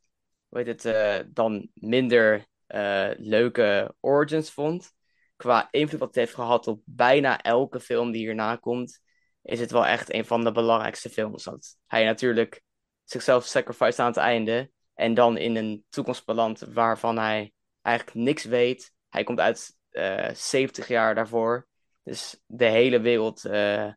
hoe 0.52 0.61
het, 0.61 0.86
eh, 0.86 1.19
dan 1.28 1.69
minder 1.73 2.45
eh, 2.68 3.10
leuke 3.18 3.95
origins 3.99 4.52
vond. 4.52 4.91
Qua 5.36 5.68
invloed 5.72 5.99
wat 5.99 6.07
het 6.07 6.18
heeft 6.18 6.34
gehad 6.34 6.68
op 6.68 6.82
bijna 6.86 7.41
elke 7.41 7.80
film 7.80 8.11
die 8.11 8.22
hierna 8.22 8.56
komt, 8.56 9.02
is 9.41 9.60
het 9.60 9.72
wel 9.72 9.86
echt 9.86 10.14
een 10.14 10.26
van 10.26 10.44
de 10.44 10.52
belangrijkste 10.52 11.10
films. 11.10 11.44
Dat 11.44 11.78
hij 11.88 12.06
natuurlijk 12.06 12.61
zichzelf 13.03 13.45
sacrifice 13.45 14.02
aan 14.02 14.07
het 14.07 14.18
einde. 14.18 14.72
En 14.94 15.14
dan 15.14 15.38
in 15.38 15.56
een 15.56 15.86
toekomst 15.90 16.26
belandt 16.26 16.61
waarvan 16.73 17.18
hij 17.18 17.53
eigenlijk 17.82 18.18
niks 18.18 18.44
weet. 18.44 18.94
Hij 19.10 19.23
komt 19.23 19.40
uit 19.40 19.78
eh 19.90 20.34
70 20.34 20.88
jaar 20.88 21.15
daarvoor. 21.15 21.68
Dus 22.03 22.41
de 22.45 22.65
hele 22.65 22.99
wereld 22.99 23.45
eh, 23.45 23.91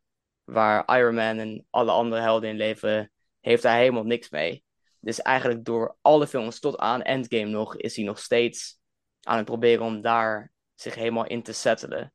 waar 0.45 0.99
Iron 0.99 1.15
Man 1.15 1.39
en 1.39 1.67
alle 1.71 1.91
andere 1.91 2.21
helden 2.21 2.51
in 2.51 2.57
leven, 2.57 3.13
heeft 3.41 3.63
hij 3.63 3.79
helemaal 3.79 4.05
niks 4.05 4.31
mee. 4.31 4.64
Dus 5.05 5.23
eigenlijk 5.23 5.65
door 5.65 5.97
alle 6.01 6.27
films 6.27 6.61
tot 6.61 6.79
aan 6.79 7.03
Endgame 7.03 7.45
nog, 7.51 7.77
is 7.77 7.97
hij 7.97 8.05
nog 8.05 8.19
steeds 8.19 8.79
aan 9.23 9.37
het 9.37 9.45
proberen 9.45 9.85
om 9.85 10.01
daar 10.01 10.53
zich 10.75 10.95
helemaal 10.95 11.27
in 11.27 11.43
te 11.43 11.53
settelen. 11.53 12.13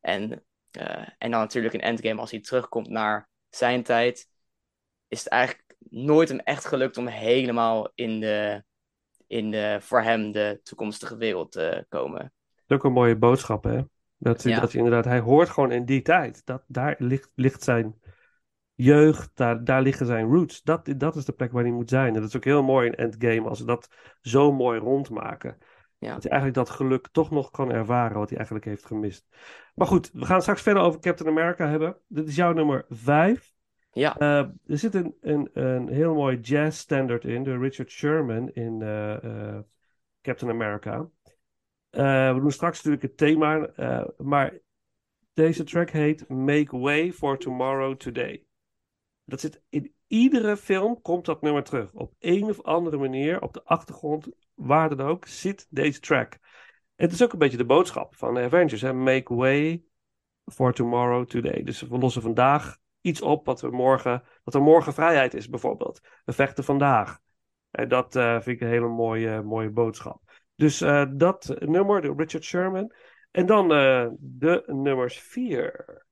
En, 0.00 0.44
eh, 0.70 1.08
en 1.18 1.30
dan 1.30 1.40
natuurlijk 1.40 1.74
in 1.74 1.80
Endgame, 1.80 2.20
als 2.20 2.30
hij 2.30 2.40
terugkomt 2.40 2.88
naar 2.88 3.28
zijn 3.50 3.82
tijd, 3.82 4.28
is 5.08 5.18
het 5.18 5.28
eigenlijk 5.28 5.74
nooit 5.88 6.28
hem 6.28 6.38
echt 6.38 6.64
gelukt 6.64 6.96
om 6.96 7.06
helemaal 7.06 7.92
in 7.94 8.20
de, 8.20 8.64
in 9.26 9.50
de 9.50 9.78
voor 9.80 10.02
hem 10.02 10.32
de 10.32 10.60
toekomstige 10.62 11.16
wereld 11.16 11.52
te 11.52 11.86
komen. 11.88 12.18
Dat 12.20 12.30
is 12.66 12.76
ook 12.76 12.84
een 12.84 12.92
mooie 12.92 13.16
boodschap, 13.16 13.64
hè? 13.64 13.80
Dat, 14.18 14.42
hij- 14.42 14.52
Ja. 14.52 14.60
dat 14.60 14.72
hij 14.72 14.82
inderdaad, 14.82 15.04
hij 15.04 15.20
hoort 15.20 15.48
gewoon 15.48 15.72
in 15.72 15.84
die 15.84 16.02
tijd. 16.02 16.46
Dat, 16.46 16.62
daar 16.66 16.94
ligt, 16.98 17.30
ligt 17.34 17.62
zijn 17.62 18.00
jeugd, 18.78 19.30
daar, 19.34 19.64
daar 19.64 19.82
liggen 19.82 20.06
zijn 20.06 20.26
roots. 20.26 20.62
Dat, 20.62 20.94
dat 20.96 21.16
is 21.16 21.24
de 21.24 21.32
plek 21.32 21.52
waar 21.52 21.62
hij 21.62 21.72
moet 21.72 21.88
zijn. 21.88 22.14
En 22.14 22.20
dat 22.20 22.28
is 22.28 22.36
ook 22.36 22.44
heel 22.44 22.62
mooi 22.62 22.86
in 22.86 22.94
Endgame 22.94 23.48
als 23.48 23.58
ze 23.58 23.64
dat 23.64 23.88
zo 24.20 24.52
mooi 24.52 24.80
rondmaken. 24.80 25.58
Ja. 25.98 26.12
Dat 26.12 26.22
hij 26.22 26.32
eigenlijk 26.32 26.66
dat 26.66 26.76
geluk 26.76 27.08
toch 27.12 27.30
nog 27.30 27.50
kan 27.50 27.72
ervaren 27.72 28.18
wat 28.18 28.28
hij 28.28 28.36
eigenlijk 28.36 28.66
heeft 28.66 28.86
gemist. 28.86 29.26
Maar 29.74 29.86
goed, 29.86 30.10
we 30.12 30.24
gaan 30.24 30.40
straks 30.40 30.62
verder 30.62 30.82
over 30.82 31.00
Captain 31.00 31.30
America 31.30 31.68
hebben. 31.68 31.96
Dit 32.06 32.28
is 32.28 32.36
jouw 32.36 32.52
nummer 32.52 32.84
5. 32.88 33.52
Ja, 33.92 34.16
Eh, 34.18 34.38
er 34.66 34.78
zit 34.78 34.94
een, 34.94 35.14
een, 35.20 35.50
een 35.52 35.88
heel 35.88 36.14
mooi 36.14 36.40
jazz 36.40 36.78
standard 36.78 37.24
in, 37.24 37.42
de 37.42 37.58
Richard 37.58 37.90
Sherman 37.90 38.50
in 38.50 38.82
eh, 38.82 39.24
eh, 39.24 39.62
Captain 40.22 40.50
America. 40.50 41.08
We 41.90 42.38
doen 42.40 42.52
straks 42.52 42.76
natuurlijk 42.76 43.02
het 43.02 43.16
thema, 43.16 43.70
maar 44.16 44.58
deze 45.32 45.64
track 45.64 45.90
heet 45.90 46.28
Make 46.28 46.78
Way 46.78 47.12
for 47.12 47.38
Tomorrow 47.38 47.96
Today. 47.96 48.47
Dat 49.28 49.40
zit 49.40 49.62
in 49.68 49.94
iedere 50.06 50.56
film, 50.56 51.02
komt 51.02 51.24
dat 51.24 51.42
nummer 51.42 51.62
terug. 51.62 51.92
Op 51.92 52.14
een 52.18 52.44
of 52.44 52.62
andere 52.62 52.96
manier, 52.96 53.42
op 53.42 53.52
de 53.52 53.64
achtergrond, 53.64 54.28
waar 54.54 54.96
dan 54.96 55.06
ook, 55.06 55.26
zit 55.26 55.66
deze 55.70 56.00
track. 56.00 56.38
Het 56.96 57.12
is 57.12 57.22
ook 57.22 57.32
een 57.32 57.38
beetje 57.38 57.56
de 57.56 57.64
boodschap 57.64 58.14
van 58.14 58.34
de 58.34 58.40
Avengers? 58.40 58.82
Make 58.82 59.34
Way 59.34 59.82
for 60.44 60.72
Tomorrow 60.72 61.26
Today. 61.26 61.62
Dus 61.62 61.80
we 61.80 61.98
lossen 61.98 62.22
vandaag 62.22 62.76
iets 63.00 63.20
op 63.22 63.46
wat 63.46 63.60
we 63.60 63.70
morgen, 63.70 64.22
dat 64.44 64.54
er 64.54 64.62
morgen 64.62 64.92
vrijheid 64.92 65.34
is 65.34 65.48
bijvoorbeeld. 65.48 66.00
We 66.24 66.32
vechten 66.32 66.64
vandaag. 66.64 67.18
En 67.70 67.88
dat 67.88 68.16
eh, 68.16 68.32
vind 68.32 68.46
ik 68.46 68.60
een 68.60 68.68
hele 68.68 68.88
mooie, 68.88 69.42
mooie 69.42 69.70
boodschap. 69.70 70.22
Dus 70.54 70.80
eh, 70.80 71.04
dat 71.10 71.54
nummer, 71.58 72.00
de 72.00 72.14
Richard 72.16 72.44
Sherman. 72.44 72.92
En 73.30 73.46
dan 73.46 73.72
eh, 73.72 74.08
de 74.18 74.62
nummers 74.66 75.18
vier. 75.18 76.06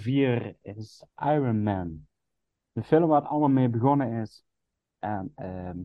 Vier 0.00 0.56
is 0.62 1.04
Iron 1.22 1.62
Man. 1.62 2.06
De 2.72 2.82
film 2.82 3.08
waar 3.08 3.20
het 3.20 3.30
allemaal 3.30 3.48
mee 3.48 3.68
begonnen 3.68 4.12
is. 4.22 4.44
En 4.98 5.32
ehm, 5.34 5.78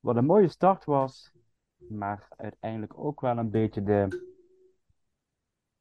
wat 0.00 0.16
een 0.16 0.24
mooie 0.24 0.48
start 0.48 0.84
was, 0.84 1.32
maar 1.76 2.28
uiteindelijk 2.36 2.98
ook 2.98 3.20
wel 3.20 3.38
een 3.38 3.50
beetje 3.50 3.82
de. 3.82 4.30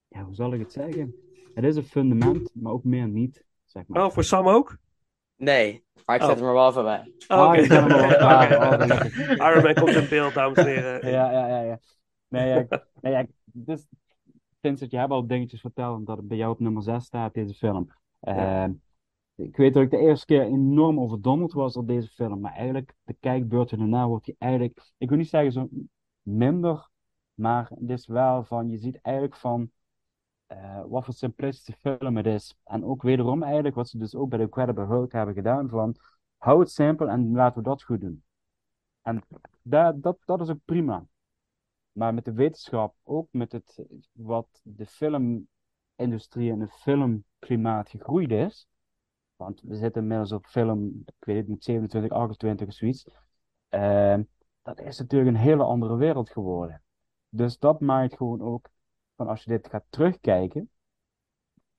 Ja, 0.08 0.24
hoe 0.24 0.36
zal 0.36 0.54
ik 0.54 0.60
het 0.60 0.72
zeggen? 0.72 1.16
Het 1.54 1.64
is 1.64 1.76
een 1.76 1.84
fundament, 1.84 2.52
maar 2.54 2.72
ook 2.72 2.84
meer 2.84 3.08
niet, 3.08 3.46
zeg 3.66 3.88
maar. 3.88 4.06
Oh, 4.06 4.12
voor 4.12 4.24
Sam 4.24 4.48
ook? 4.48 4.78
Nee, 5.36 5.86
maar 6.06 6.16
ik 6.16 6.22
Oh. 6.22 6.28
zet 6.28 6.38
hem 6.40 6.48
er 6.48 6.54
wel 6.54 6.70
even 6.70 6.84
bij. 6.84 7.14
Oh, 7.28 7.38
wel- 7.38 8.18
ah, 8.20 8.52
Oké. 8.74 8.94
oh. 8.94 9.50
Iron 9.50 9.64
Man 9.64 9.74
komt 9.74 9.96
in 9.96 10.10
beeld, 10.10 10.34
dames 10.34 10.58
en 10.58 10.66
heren. 10.68 11.12
Ja, 11.12 11.32
ja, 11.32 11.48
ja, 11.48 11.62
ja. 11.62 11.80
Nee, 12.28 12.48
ja, 12.50 12.56
ik- 12.60 12.86
nee, 13.02 13.12
ja, 13.14 13.26
dus, 13.46 13.86
Vincent, 14.62 14.92
je 14.92 14.98
hebt 14.98 15.12
al 15.12 15.28
dingetjes 15.28 15.62
verteld 15.62 15.98
omdat 15.98 16.18
het 16.18 16.28
bij 16.28 16.38
jou 16.38 16.52
op 16.52 16.60
nummer 16.60 16.84
6 16.84 17.04
staat, 17.04 17.34
deze 17.34 17.54
film. 17.54 17.92
Ja. 18.20 18.64
Eh, 18.64 18.72
ik 19.36 19.58
weet 19.58 19.74
dat 19.74 19.84
ik 19.84 19.90
de 19.90 19.98
eerste 19.98 20.26
keer 20.26 20.42
enorm 20.42 21.00
overdonderd 21.00 21.54
was 21.54 21.74
door 21.74 21.86
deze 21.86 22.08
film, 22.10 22.40
maar 22.40 22.54
eigenlijk, 22.54 22.94
de 23.04 23.16
kijkbeurten 23.20 23.78
daarna 23.78 24.08
wordt 24.08 24.26
hij 24.26 24.36
eigenlijk, 24.38 24.82
ik 24.98 25.10
wil 25.10 25.18
niet 25.18 25.30
zeggen 25.30 25.52
zo 25.52 25.70
minder, 26.22 26.90
maar 27.34 27.72
het 27.80 27.90
is 27.90 28.08
wel 28.08 28.44
van, 28.44 28.70
je 28.70 28.78
ziet 28.78 29.02
eigenlijk 29.02 29.36
van 29.36 29.72
eh, 30.48 30.84
wat 30.88 31.06
voor 31.06 31.14
simplistische 31.14 31.98
film 31.98 32.18
het 32.18 32.26
is. 32.26 32.56
En 32.64 32.86
ook 32.86 33.02
wederom 33.02 33.44
eigenlijk, 33.44 33.76
wat 33.76 33.90
ze 33.90 33.98
dus 33.98 34.16
ook 34.16 34.30
bij 34.30 34.38
de 34.38 34.44
Incredible 34.44 34.86
Hulk 34.86 35.12
hebben 35.12 35.36
gedaan, 35.36 35.70
van 35.70 35.96
hou 36.38 36.60
het 36.60 36.72
simpel 36.72 37.10
en 37.10 37.32
laten 37.32 37.58
we 37.58 37.70
dat 37.70 37.84
goed 37.84 38.02
doen. 38.02 38.24
En 39.02 39.22
dat, 39.62 40.04
dat, 40.04 40.18
dat 40.26 40.42
is 40.42 40.50
ook 40.50 40.66
prima. 40.66 41.06
Maar 42.02 42.14
met 42.14 42.26
de 42.26 42.34
wetenschap, 42.34 42.96
ook 43.04 43.28
met 43.32 43.52
het, 43.52 43.84
wat 44.12 44.62
de 44.64 44.86
filmindustrie 44.86 46.52
en 46.52 46.60
het 46.60 46.74
filmklimaat 46.74 47.90
gegroeid 47.90 48.32
is. 48.32 48.68
Want 49.36 49.62
we 49.62 49.76
zitten 49.76 50.02
inmiddels 50.02 50.32
op 50.32 50.46
film, 50.46 51.04
ik 51.06 51.26
weet 51.26 51.38
het 51.38 51.48
niet, 51.48 51.64
27, 51.64 52.12
28 52.12 52.68
of 52.68 52.74
zoiets. 52.74 53.06
Ehm, 53.70 54.24
dat 54.62 54.80
is 54.80 55.00
natuurlijk 55.00 55.32
een 55.32 55.42
hele 55.42 55.64
andere 55.64 55.96
wereld 55.96 56.30
geworden. 56.30 56.84
Dus 57.30 57.58
dat 57.60 57.80
maakt 57.80 58.16
gewoon 58.16 58.42
ook, 58.42 58.70
van 59.16 59.28
als 59.28 59.44
je 59.44 59.50
dit 59.50 59.68
gaat 59.68 59.86
terugkijken, 59.90 60.70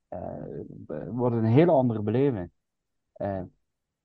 eh, 0.08 0.44
wordt 0.86 1.34
het 1.34 1.44
een 1.44 1.50
hele 1.50 1.72
andere 1.72 2.02
beleving. 2.02 2.50
Eh, 3.12 3.42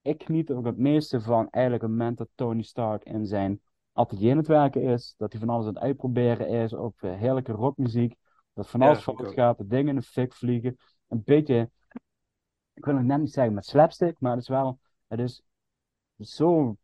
ik 0.02 0.24
geniet 0.24 0.52
ook 0.52 0.66
het 0.66 0.78
meeste 0.78 1.22
van 1.22 1.50
eigenlijk 1.50 1.84
het 1.84 1.92
moment 1.92 2.18
dat 2.18 2.30
Tony 2.36 2.62
Stark 2.62 3.04
in 3.04 3.26
zijn 3.26 3.62
atelier 3.98 4.32
aan 4.32 4.38
het 4.38 4.48
werken 4.48 4.82
is, 4.82 5.14
dat 5.18 5.32
hij 5.32 5.42
van 5.42 5.50
alles 5.50 5.66
aan 5.68 5.74
het 5.74 5.84
uitproberen 5.84 6.48
is 6.48 6.74
op 6.74 7.04
eh, 7.04 7.16
heerlijke 7.16 7.52
rockmuziek, 7.52 8.16
dat 8.54 8.70
van 8.70 8.82
alles 8.82 9.00
fout 9.00 9.26
ook. 9.26 9.34
gaat, 9.34 9.58
dat 9.58 9.70
dingen 9.70 9.88
in 9.88 9.96
de 9.96 10.02
fik 10.02 10.34
vliegen. 10.34 10.78
Een 11.08 11.24
beetje, 11.24 11.70
ik 12.74 12.86
wil 12.86 12.96
het 12.96 13.06
net 13.06 13.20
niet 13.20 13.34
zeggen 13.34 13.54
met 13.54 13.66
slapstick, 13.66 14.20
maar 14.20 14.32
het 14.32 14.42
is 14.42 14.48
wel, 14.48 14.80
het 15.08 15.20
is 15.20 15.44
zo, 16.20 16.78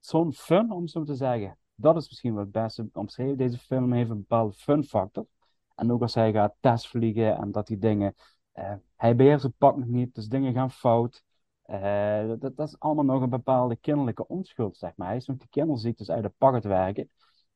zo'n 0.00 0.32
fun 0.32 0.72
om 0.72 0.86
zo 0.86 1.04
te 1.04 1.14
zeggen. 1.14 1.58
Dat 1.74 1.96
is 1.96 2.08
misschien 2.08 2.34
wel 2.34 2.42
het 2.42 2.52
beste 2.52 2.88
omschreven. 2.92 3.36
Deze 3.36 3.58
film 3.58 3.92
heeft 3.92 4.10
een 4.10 4.16
bepaalde 4.16 4.52
fun 4.52 4.84
factor. 4.84 5.26
En 5.74 5.92
ook 5.92 6.02
als 6.02 6.14
hij 6.14 6.32
gaat 6.32 6.54
testvliegen 6.60 7.36
en 7.36 7.52
dat 7.52 7.66
die 7.66 7.78
dingen, 7.78 8.14
eh, 8.52 8.74
hij 8.96 9.16
beheerst 9.16 9.42
het 9.42 9.56
pak 9.58 9.76
nog 9.76 9.88
niet, 9.88 10.14
dus 10.14 10.26
dingen 10.26 10.52
gaan 10.52 10.70
fout. 10.70 11.24
Eh, 11.66 12.26
dat, 12.26 12.56
dat 12.56 12.68
is 12.68 12.78
allemaal 12.78 13.04
nog 13.04 13.22
een 13.22 13.30
bepaalde 13.30 13.76
kinderlijke 13.76 14.26
onschuld, 14.28 14.76
zeg 14.76 14.92
maar. 14.96 15.06
Hij 15.06 15.16
is 15.16 15.26
nog 15.26 15.36
de 15.36 15.48
kinderziektes 15.48 16.10
uit 16.10 16.24
het 16.24 16.36
pak 16.38 16.54
het 16.54 16.64
werken. 16.64 17.10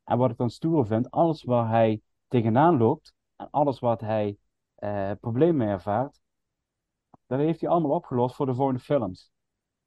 En 0.05 0.19
wat 0.19 0.31
ik 0.31 0.37
dan 0.37 0.51
stoer 0.51 0.87
vind, 0.87 1.11
alles 1.11 1.43
waar 1.45 1.69
hij 1.69 2.01
tegenaan 2.29 2.77
loopt 2.77 3.15
en 3.37 3.49
alles 3.51 3.79
wat 3.79 4.01
hij 4.01 4.39
eh 4.75 5.11
problemen 5.21 5.57
mee 5.57 5.69
ervaart, 5.69 6.21
dat 7.27 7.39
heeft 7.39 7.61
hij 7.61 7.71
allemaal 7.71 7.91
opgelost 7.91 8.35
voor 8.35 8.47
de 8.47 8.55
volgende 8.55 8.81
films. 8.81 9.31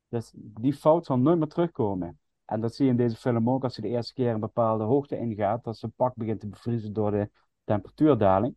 Dus 0.07 0.31
die 0.35 0.73
fout 0.73 1.05
zal 1.05 1.17
nooit 1.17 1.37
meer 1.37 1.47
terugkomen. 1.47 2.19
En 2.45 2.61
dat 2.61 2.75
zie 2.75 2.85
je 2.85 2.91
in 2.91 2.97
deze 2.97 3.15
film 3.15 3.49
ook 3.49 3.63
als 3.63 3.75
hij 3.77 3.89
de 3.89 3.95
eerste 3.95 4.13
keer 4.13 4.33
een 4.33 4.39
bepaalde 4.39 4.83
hoogte 4.83 5.17
ingaat, 5.17 5.63
dat 5.63 5.77
zijn 5.77 5.93
pak 5.95 6.15
begint 6.15 6.39
te 6.39 6.47
bevriezen 6.47 6.93
door 6.93 7.11
de 7.11 7.29
temperatuurdaling. 7.63 8.55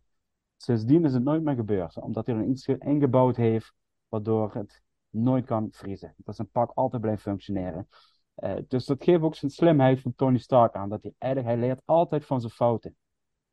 Sindsdien 0.57 1.05
is 1.05 1.13
het 1.13 1.23
nooit 1.23 1.43
meer 1.43 1.55
gebeurd, 1.55 1.97
omdat 1.97 2.25
hij 2.25 2.35
er 2.35 2.43
iets 2.43 2.67
ingebouwd 2.67 3.35
heeft 3.35 3.73
waardoor 4.07 4.53
het 4.53 4.81
nooit 5.09 5.45
kan 5.45 5.67
vriezen. 5.71 6.13
Dat 6.17 6.35
zijn 6.35 6.49
pak 6.49 6.71
altijd 6.73 7.01
blijft 7.01 7.21
functioneren. 7.21 7.87
Eh, 8.35 8.55
dus 8.67 8.85
dat 8.85 9.03
geeft 9.03 9.21
ook 9.21 9.35
zijn 9.35 9.51
slimheid 9.51 10.01
van 10.01 10.15
Tony 10.15 10.37
Stark 10.37 10.75
aan, 10.75 10.89
dat 10.89 11.03
hij 11.03 11.13
eigenlijk, 11.17 11.53
hij 11.53 11.67
leert 11.67 11.81
altijd 11.85 12.25
van 12.25 12.39
zijn 12.39 12.53
fouten. 12.53 12.95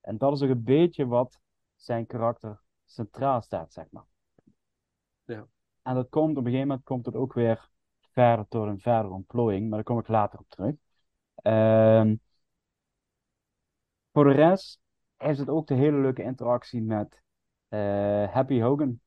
En 0.01 0.19
dat 0.19 0.33
is 0.33 0.43
ook 0.43 0.51
een 0.51 0.65
beetje 0.65 1.07
wat 1.07 1.41
zijn 1.75 2.07
karakter 2.07 2.63
centraal 2.85 3.43
staat, 3.43 3.73
zeg 3.73 3.87
maar. 3.91 4.05
Ja. 5.25 5.47
En 5.83 5.95
dat 5.95 6.09
komt, 6.09 6.31
op 6.31 6.37
een 6.37 6.45
gegeven 6.45 6.69
moment 6.69 6.85
komt 6.85 7.07
het 7.07 7.15
ook 7.15 7.33
weer 7.33 7.69
verder 8.01 8.49
tot 8.49 8.67
een 8.67 8.81
verdere 8.81 9.15
ontplooiing, 9.15 9.69
maar 9.69 9.75
daar 9.75 9.85
kom 9.85 9.99
ik 9.99 10.09
later 10.09 10.39
op 10.39 10.49
terug. 10.49 10.75
Ehm, 11.35 12.17
voor 14.13 14.25
de 14.25 14.33
rest 14.33 14.81
heeft 15.17 15.39
het 15.39 15.49
ook 15.49 15.67
de 15.67 15.75
hele 15.75 15.97
leuke 15.97 16.23
interactie 16.23 16.83
met 16.83 17.23
eh, 17.69 18.33
Happy 18.33 18.61
Hogan, 18.61 19.01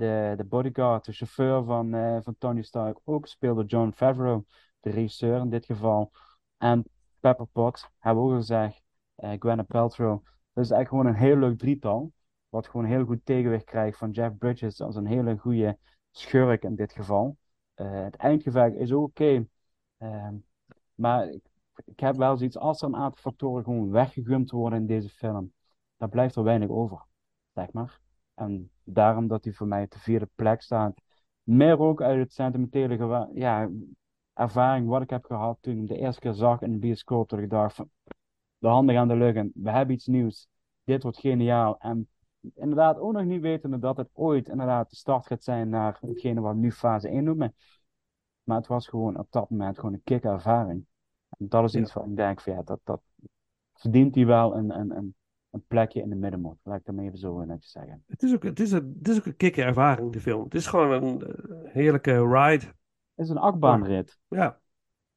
de, 0.00 0.34
de 0.36 0.44
bodyguard, 0.44 1.04
de 1.04 1.12
chauffeur 1.12 1.64
van, 1.64 1.94
eh, 1.94 2.18
van 2.22 2.34
Tony 2.38 2.62
Stark, 2.62 2.98
ook 3.04 3.26
speelde 3.26 3.64
John 3.64 3.90
Favreau, 3.90 4.44
de 4.80 4.90
regisseur 4.90 5.40
in 5.40 5.50
dit 5.50 5.64
geval. 5.64 6.10
En 6.56 6.84
Pepper 7.20 7.46
Potts, 7.46 7.88
hebben 7.98 8.24
we 8.24 8.30
ook 8.30 8.36
gezegd, 8.36 8.82
eh 9.14 9.32
Gwyneth 9.38 9.66
Paltrow. 9.66 10.24
Dat 10.52 10.64
is 10.64 10.70
eigenlijk 10.70 10.88
gewoon 10.88 11.06
een 11.06 11.28
heel 11.28 11.36
leuk 11.36 11.58
drietal, 11.58 12.12
wat 12.48 12.68
gewoon 12.68 12.86
heel 12.86 13.04
goed 13.04 13.24
tegenwicht 13.24 13.64
krijgt 13.64 13.98
van 13.98 14.10
Jeff 14.10 14.38
Bridges 14.38 14.80
als 14.80 14.96
een 14.96 15.06
hele 15.06 15.36
goede 15.38 15.78
schurk 16.10 16.62
in 16.64 16.74
dit 16.74 16.92
geval. 16.92 17.36
Eh, 17.74 18.02
het 18.02 18.16
eindgevecht 18.16 18.74
is 18.74 18.92
ook 18.92 19.08
oké, 19.08 19.46
Ehm, 20.00 20.34
maar 20.94 21.28
ik, 21.28 21.44
ik 21.84 22.00
heb 22.00 22.16
wel 22.16 22.36
zoiets, 22.36 22.56
als 22.56 22.82
er 22.82 22.88
een 22.88 22.96
aantal 22.96 23.20
factoren 23.20 23.64
gewoon 23.64 23.90
weggegumd 23.90 24.50
worden 24.50 24.78
in 24.78 24.86
deze 24.86 25.08
film, 25.08 25.52
dan 25.96 26.08
blijft 26.08 26.36
er 26.36 26.42
weinig 26.42 26.68
over, 26.68 27.06
zeg 27.54 27.72
maar. 27.72 28.00
En 28.34 28.70
daarom 28.92 29.28
dat 29.28 29.44
hij 29.44 29.52
voor 29.52 29.66
mij 29.66 29.82
op 29.82 29.90
de 29.90 29.98
vierde 29.98 30.28
plek 30.34 30.62
staat. 30.62 31.00
Meer 31.42 31.78
ook 31.78 32.02
uit 32.02 32.18
het 32.18 32.32
sentimentele 32.32 33.28
ja, 33.34 33.68
ervaring 34.32 34.88
wat 34.88 35.02
ik 35.02 35.10
heb 35.10 35.24
gehad 35.24 35.58
toen 35.60 35.72
ik 35.72 35.78
hem 35.78 35.86
de 35.86 35.98
eerste 35.98 36.20
keer 36.20 36.32
zag 36.32 36.62
in 36.62 36.72
de 36.72 36.78
bioscoop. 36.78 37.28
Dat 37.28 37.38
ik 37.38 37.50
dacht 37.50 37.74
van, 37.74 37.90
de 38.58 38.68
handen 38.68 38.94
gaan 38.94 39.08
de 39.08 39.16
lucht 39.16 39.36
in. 39.36 39.50
We 39.54 39.70
hebben 39.70 39.94
iets 39.94 40.06
nieuws. 40.06 40.48
Dit 40.84 41.02
wordt 41.02 41.18
geniaal. 41.18 41.78
En 41.78 42.08
inderdaad 42.54 42.98
ook 42.98 43.12
nog 43.12 43.24
niet 43.24 43.40
wetende 43.40 43.78
dat 43.78 43.96
het 43.96 44.08
ooit 44.12 44.48
inderdaad 44.48 44.90
de 44.90 44.96
start 44.96 45.26
gaat 45.26 45.44
zijn 45.44 45.68
naar 45.68 45.98
hetgene 46.00 46.40
wat 46.40 46.54
we 46.54 46.60
nu 46.60 46.72
fase 46.72 47.08
1 47.08 47.24
noemen. 47.24 47.54
Maar 48.42 48.56
het 48.56 48.66
was 48.66 48.88
gewoon 48.88 49.18
op 49.18 49.26
dat 49.30 49.50
moment 49.50 49.78
gewoon 49.78 49.92
een 49.94 50.02
kick 50.04 50.24
ervaring. 50.24 50.86
En 51.28 51.48
dat 51.48 51.64
is 51.64 51.72
Ja. 51.72 51.80
iets 51.80 51.92
wat 51.92 52.06
ik 52.06 52.16
denk 52.16 52.40
van 52.40 52.52
ja, 52.52 52.62
dat, 52.62 52.80
dat 52.84 53.00
verdient 53.72 54.14
hij 54.14 54.26
wel 54.26 54.56
een, 54.56 54.78
een, 54.78 54.96
een, 54.96 55.14
een 55.50 55.64
plekje 55.66 56.00
in 56.00 56.08
de 56.08 56.14
middenmoot. 56.16 56.56
Laat 56.62 56.78
ik 56.78 56.84
dat 56.84 56.94
maar 56.94 57.04
even 57.04 57.18
zo 57.18 57.44
netjes 57.44 57.70
zeggen. 57.70 58.04
Het 58.06 58.22
is 58.22 58.34
ook, 58.34 58.42
het 58.42 58.60
is 58.60 58.72
een, 58.72 58.94
het 58.98 59.08
is 59.08 59.18
ook 59.18 59.26
een 59.26 59.36
kikke 59.36 59.62
ervaring, 59.62 60.12
de 60.12 60.20
film. 60.20 60.44
Het 60.44 60.54
is 60.54 60.66
gewoon 60.66 61.02
een 61.02 61.22
eh, 61.26 61.72
heerlijke 61.72 62.26
ride. 62.26 62.64
Het 63.14 63.24
is 63.26 63.28
een 63.28 63.38
achtbaanrit. 63.38 64.18
Ja. 64.28 64.58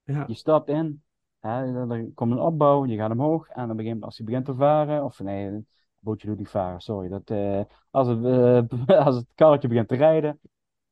Ja. 0.04 0.24
Je 0.28 0.34
stapt 0.34 0.70
in, 0.70 1.04
hè, 1.40 1.88
dan- 1.88 2.14
komt 2.14 2.32
een 2.32 2.40
opbouw, 2.40 2.86
je 2.86 2.96
gaat 2.98 3.12
omhoog 3.12 3.48
en 3.48 3.68
dan 3.68 3.76
begint, 3.78 4.04
als 4.04 4.18
hij 4.18 4.26
begint 4.26 4.46
te 4.46 4.56
varen, 4.56 5.04
of 5.04 5.20
nee, 5.20 5.46
het 5.52 5.64
bootje 6.00 6.28
doet 6.28 6.38
niet 6.38 6.50
varen, 6.50 6.82
sorry. 6.82 7.10
Dat, 7.10 7.30
eh, 7.30 7.62
als, 7.90 8.08
het, 8.08 8.26
eh, 8.26 8.98
als 9.06 9.16
het 9.16 9.28
karretje 9.36 9.68
begint 9.68 9.88
te 9.88 9.96
rijden, 9.96 10.40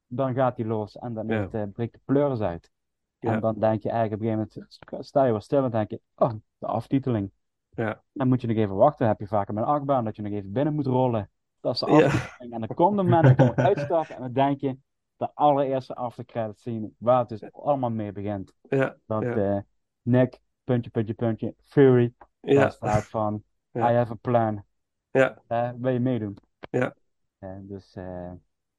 dan 0.08 0.34
gaat 0.34 0.58
hij 0.58 0.66
los 0.66 0.98
en 0.98 1.14
dan 1.14 1.28
Ja. 1.28 1.66
breekt 1.74 1.94
de 1.94 2.00
pleuris 2.06 2.40
uit. 2.42 2.72
Ja. 3.20 3.34
En 3.34 3.40
dan 3.40 3.60
denk 3.60 3.84
je 3.84 3.90
eigenlijk 3.90 4.22
op 4.22 4.28
een 4.28 4.34
gegeven 4.46 4.66
moment, 4.90 5.06
sta 5.08 5.24
je 5.26 5.32
wel 5.32 5.42
stil 5.42 5.64
en 5.64 5.72
denk 5.72 5.90
je, 5.90 6.02
oh, 6.16 6.32
de 6.58 6.66
aftiteling. 6.68 7.32
Ja. 7.76 8.02
Dan 8.14 8.28
moet 8.28 8.42
je 8.42 8.48
nog 8.48 8.58
even 8.58 8.76
wachten, 8.76 9.08
heb 9.08 9.20
je 9.20 9.28
vaker 9.28 9.54
met 9.54 9.64
een 9.64 9.70
achtbaan, 9.70 10.04
dat 10.06 10.16
je 10.16 10.22
nog 10.22 10.32
even 10.32 10.52
binnen 10.52 10.74
moet 10.74 10.86
rollen. 10.86 11.30
Dat 11.60 11.74
is 11.74 11.80
de 11.80 11.92
Ja. 11.92 12.06
aftiteling. 12.06 12.54
En 12.54 12.60
dan 12.60 12.76
komt 12.76 12.96
moment 12.96 13.38
dat 13.38 13.48
je 13.48 13.56
uitstapt 13.56 14.10
en 14.10 14.22
dan 14.22 14.34
denk 14.34 14.60
je, 14.60 14.78
de 15.18 15.30
allereerste 15.34 15.96
aftercredit 15.96 16.60
scene, 16.60 16.90
waar 16.98 17.20
het 17.20 17.30
dus 17.30 17.52
allemaal 17.54 17.92
mee 17.92 18.12
begint. 18.12 18.54
Ja. 18.62 18.96
Dat 19.06 19.24
eh, 19.24 19.58
Nick, 20.02 20.40
puntje, 20.64 20.92
puntje, 20.92 21.14
puntje, 21.14 21.56
Fury, 21.64 22.14
daar 22.40 22.54
Ja. 22.54 22.70
staat 22.70 23.06
van, 23.08 23.44
Ja. 23.72 23.92
I 23.92 23.96
have 23.96 24.12
a 24.12 24.18
plan. 24.22 24.64
Ja. 25.12 25.42
Eh, 25.48 25.70
wil 25.78 25.92
je 25.92 26.00
meedoen? 26.00 26.38
Ja. 26.70 26.96
Eh, 27.40 27.56
dus, 27.62 27.94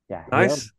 ja, 0.07 0.25
Nice. 0.29 0.73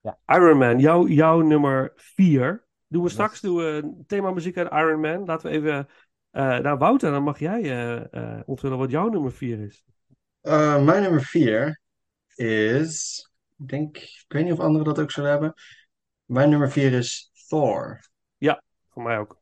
Ja. 0.00 0.18
Iron 0.26 0.58
Man, 0.58 0.78
jouw, 0.78 1.06
jouw 1.06 1.40
nummer 1.40 1.92
vier. 1.96 2.66
Doen 2.86 3.02
we 3.02 3.08
straks 3.08 3.40
doen 3.40 3.56
we 3.56 3.62
een 3.62 4.04
themamuziek 4.06 4.56
uit 4.56 4.72
Iron 4.72 5.00
Man. 5.00 5.24
Laten 5.24 5.50
we 5.50 5.56
even 5.56 5.88
eh 6.30 6.58
naar 6.58 6.78
Wouter, 6.78 7.10
dan 7.10 7.22
mag 7.22 7.38
jij 7.38 7.62
eh 7.62 8.12
eh 8.12 8.40
onthullen 8.46 8.78
wat 8.78 8.90
jouw 8.90 9.08
nummer 9.08 9.32
vier 9.32 9.60
is. 9.60 9.84
Eh, 10.40 10.84
mijn 10.84 11.02
nummer 11.02 11.22
vier 11.22 11.80
is, 12.34 13.30
ik 13.58 13.68
denk, 13.68 13.96
ik 13.96 14.24
weet 14.28 14.44
niet 14.44 14.52
of 14.52 14.60
anderen 14.60 14.86
dat 14.86 15.00
ook 15.00 15.10
zullen 15.10 15.30
hebben. 15.30 15.54
Mijn 16.24 16.50
nummer 16.50 16.70
vier 16.70 16.92
is 16.92 17.30
Thor. 17.48 18.00
Voor 18.90 19.02
mij 19.02 19.18
ook. 19.18 19.36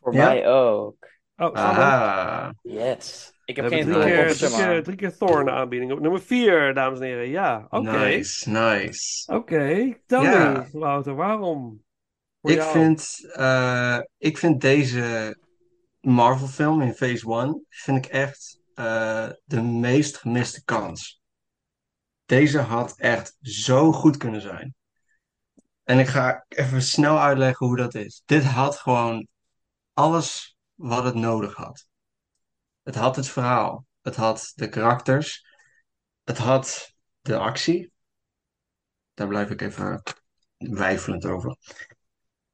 Voor 0.00 0.14
Ja? 0.14 0.24
mij 0.26 0.48
ook. 0.48 1.10
Oh? 1.36 1.52
Ah, 1.52 2.50
Yes. 2.62 3.32
Ik 3.44 3.56
heb 3.56 3.66
geen 3.66 3.82
drie 3.82 3.94
Thor 3.94 4.04
keer, 4.04 4.34
drie, 4.36 4.50
keer, 4.50 4.82
drie 4.82 4.96
keer 4.96 5.16
Thor 5.16 5.38
in 5.38 5.44
de 5.44 5.50
aanbieding. 5.50 5.92
Op 5.92 6.00
nummer 6.00 6.20
vier, 6.22 6.74
dames 6.74 6.98
en 6.98 7.04
heren. 7.04 7.28
Ja, 7.28 7.66
oké. 7.70 7.90
Nice, 7.90 8.50
nice. 8.50 9.32
Oké, 9.34 9.94
tell 10.06 10.22
Ja. 10.22 10.50
me, 10.72 10.78
Wouter, 10.78 11.14
waarom? 11.14 11.82
Voor 12.40 12.50
Ik 12.50 12.56
jou? 12.56 12.70
vind, 12.72 13.28
eh, 13.32 13.98
ik 14.18 14.38
vind 14.38 14.60
deze 14.60 15.36
Marvel 16.02 16.48
film 16.48 16.80
in 16.80 16.94
Phase 16.94 17.26
1 17.26 17.66
vind 17.68 18.04
ik 18.04 18.12
echt 18.12 18.60
eh, 18.74 19.28
de 19.44 19.62
meest 19.62 20.16
gemiste 20.16 20.64
kans. 20.64 21.20
Deze 22.24 22.58
had 22.58 22.98
echt 22.98 23.36
zo 23.40 23.92
goed 23.92 24.16
kunnen 24.16 24.40
zijn. 24.40 24.74
En 25.82 25.98
ik 25.98 26.06
ga 26.06 26.44
even 26.48 26.82
snel 26.82 27.18
uitleggen 27.18 27.66
hoe 27.66 27.76
dat 27.76 27.94
is. 27.94 28.22
Dit 28.24 28.44
had 28.44 28.76
gewoon 28.76 29.28
alles 29.92 30.56
wat 30.74 31.04
het 31.04 31.14
nodig 31.14 31.54
had. 31.54 31.86
Het 32.82 32.94
had 32.94 33.16
het 33.16 33.28
verhaal. 33.28 33.86
Het 34.00 34.16
had 34.16 34.52
de 34.54 34.68
karakters. 34.68 35.46
Het 36.24 36.38
had 36.38 36.94
de 37.20 37.38
actie. 37.38 37.92
Daar 39.14 39.28
blijf 39.28 39.50
ik 39.50 39.60
even 39.60 40.02
wijfelend 40.56 41.24
over. 41.24 41.56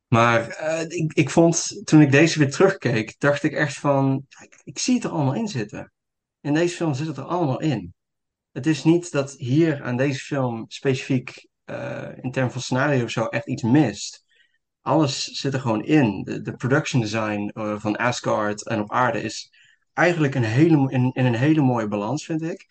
Maar 0.08 0.48
eh, 0.48 0.80
ik, 0.88 1.12
ik 1.12 1.30
vond, 1.30 1.80
toen 1.84 2.00
ik 2.00 2.10
deze 2.10 2.38
weer 2.38 2.50
terugkeek, 2.50 3.14
dacht 3.18 3.42
ik 3.42 3.52
echt 3.52 3.78
van, 3.78 4.26
ik, 4.64 4.78
zie 4.78 4.94
het 4.94 5.04
er 5.04 5.10
allemaal 5.10 5.34
in 5.34 5.48
zitten. 5.48 5.92
In 6.40 6.54
deze 6.54 6.76
film 6.76 6.94
zit 6.94 7.06
het 7.06 7.16
er 7.16 7.24
allemaal 7.24 7.60
in. 7.60 7.94
Het 8.52 8.66
is 8.66 8.84
niet 8.84 9.12
dat 9.12 9.32
hier 9.32 9.82
aan 9.82 9.96
deze 9.96 10.20
film 10.20 10.64
specifiek 10.68 11.48
eh, 11.64 12.08
in 12.20 12.30
termen 12.30 12.52
van 12.52 12.60
scenario 12.60 13.04
of 13.04 13.10
zo 13.10 13.24
echt 13.24 13.46
iets 13.46 13.62
mist. 13.62 14.24
Alles 14.80 15.24
zit 15.24 15.54
er 15.54 15.60
gewoon 15.60 15.84
in. 15.84 16.22
De, 16.22 16.40
de 16.40 16.56
production 16.56 17.00
design 17.00 17.50
eh, 17.54 17.78
van 17.78 17.96
Asgard 17.96 18.66
en 18.66 18.80
op 18.80 18.92
aarde 18.92 19.22
is 19.22 19.52
eigenlijk 19.92 20.34
een 20.34 20.44
hele, 20.44 20.90
in, 20.90 21.10
in 21.12 21.24
een 21.24 21.34
hele 21.34 21.60
mooie 21.62 21.88
balans, 21.88 22.24
vind 22.24 22.42
ik. 22.42 22.66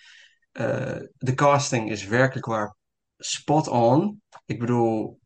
De 1.17 1.33
casting 1.35 1.91
is 1.91 2.05
werkelijk 2.05 2.45
waar 2.45 2.75
spot 3.17 3.67
on. 3.67 4.21
Ik 4.45 4.59
bedoel, 4.59 5.19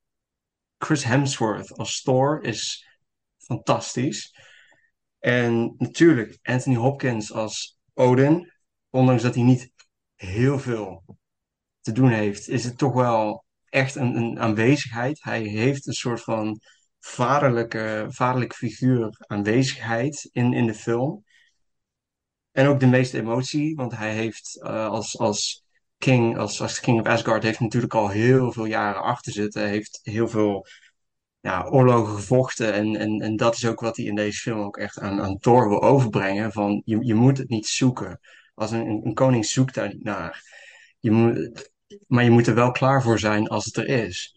Chris 0.83 1.03
Hemsworth 1.03 1.71
als 1.77 2.01
Thor 2.01 2.43
is 2.43 2.87
fantastisch. 3.37 4.35
En 5.19 5.75
natuurlijk 5.77 6.39
Anthony 6.41 6.75
Hopkins 6.75 7.33
als 7.33 7.79
Odin, 7.93 8.51
ondanks 8.89 9.23
dat 9.23 9.35
hij 9.35 9.43
niet 9.43 9.71
heel 10.15 10.59
veel 10.59 11.03
te 11.81 11.91
doen 11.91 12.09
heeft, 12.09 12.47
is 12.47 12.63
het 12.63 12.77
toch 12.77 12.93
wel 12.93 13.45
echt 13.69 13.95
een, 13.95 14.15
een 14.15 14.39
aanwezigheid. 14.39 15.23
Hij 15.23 15.41
heeft 15.41 15.87
een 15.87 15.93
soort 15.93 16.21
van 16.21 16.59
vaderlijke, 16.99 18.05
vaderlijke 18.09 18.55
figuur 18.55 19.15
aanwezigheid 19.27 20.29
in, 20.31 20.53
in 20.53 20.65
de 20.65 20.73
film. 20.73 21.23
En 22.51 22.67
ook 22.67 22.79
de 22.79 22.87
meeste 22.87 23.19
emotie, 23.19 23.75
want 23.75 23.95
hij 23.95 24.13
heeft 24.13 24.61
eh, 24.61 24.87
als, 24.87 25.17
als 25.17 25.63
king, 26.01 26.37
als, 26.37 26.61
als 26.61 26.79
king 26.79 26.99
of 26.99 27.07
Asgard, 27.07 27.43
heeft 27.43 27.59
natuurlijk 27.59 27.93
al 27.93 28.09
heel 28.09 28.51
veel 28.51 28.65
jaren 28.65 29.01
achter 29.01 29.31
zitten. 29.31 29.67
Heeft 29.67 29.99
heel 30.03 30.27
veel 30.27 30.65
ja, 31.39 31.63
oorlogen 31.65 32.15
gevochten. 32.15 32.73
En, 32.73 32.95
en, 32.95 33.19
en 33.21 33.35
dat 33.35 33.55
is 33.55 33.65
ook 33.65 33.79
wat 33.79 33.97
hij 33.97 34.05
in 34.05 34.15
deze 34.15 34.39
film 34.39 34.59
ook 34.59 34.77
echt 34.77 34.99
aan, 34.99 35.21
aan 35.21 35.39
Thor 35.39 35.69
wil 35.69 35.81
overbrengen. 35.81 36.51
Van 36.51 36.81
je, 36.85 37.05
je 37.05 37.13
moet 37.13 37.37
het 37.37 37.49
niet 37.49 37.67
zoeken. 37.67 38.19
Als 38.53 38.71
een, 38.71 38.87
een, 39.05 39.13
koning 39.13 39.45
zoekt 39.45 39.73
daar 39.73 39.87
niet 39.87 40.03
naar. 40.03 40.43
Je 40.99 41.11
moet, 41.11 41.71
maar 42.07 42.23
je 42.23 42.29
moet 42.29 42.47
er 42.47 42.55
wel 42.55 42.71
klaar 42.71 43.01
voor 43.01 43.19
zijn 43.19 43.47
als 43.47 43.65
het 43.65 43.77
er 43.77 43.87
is. 43.87 44.35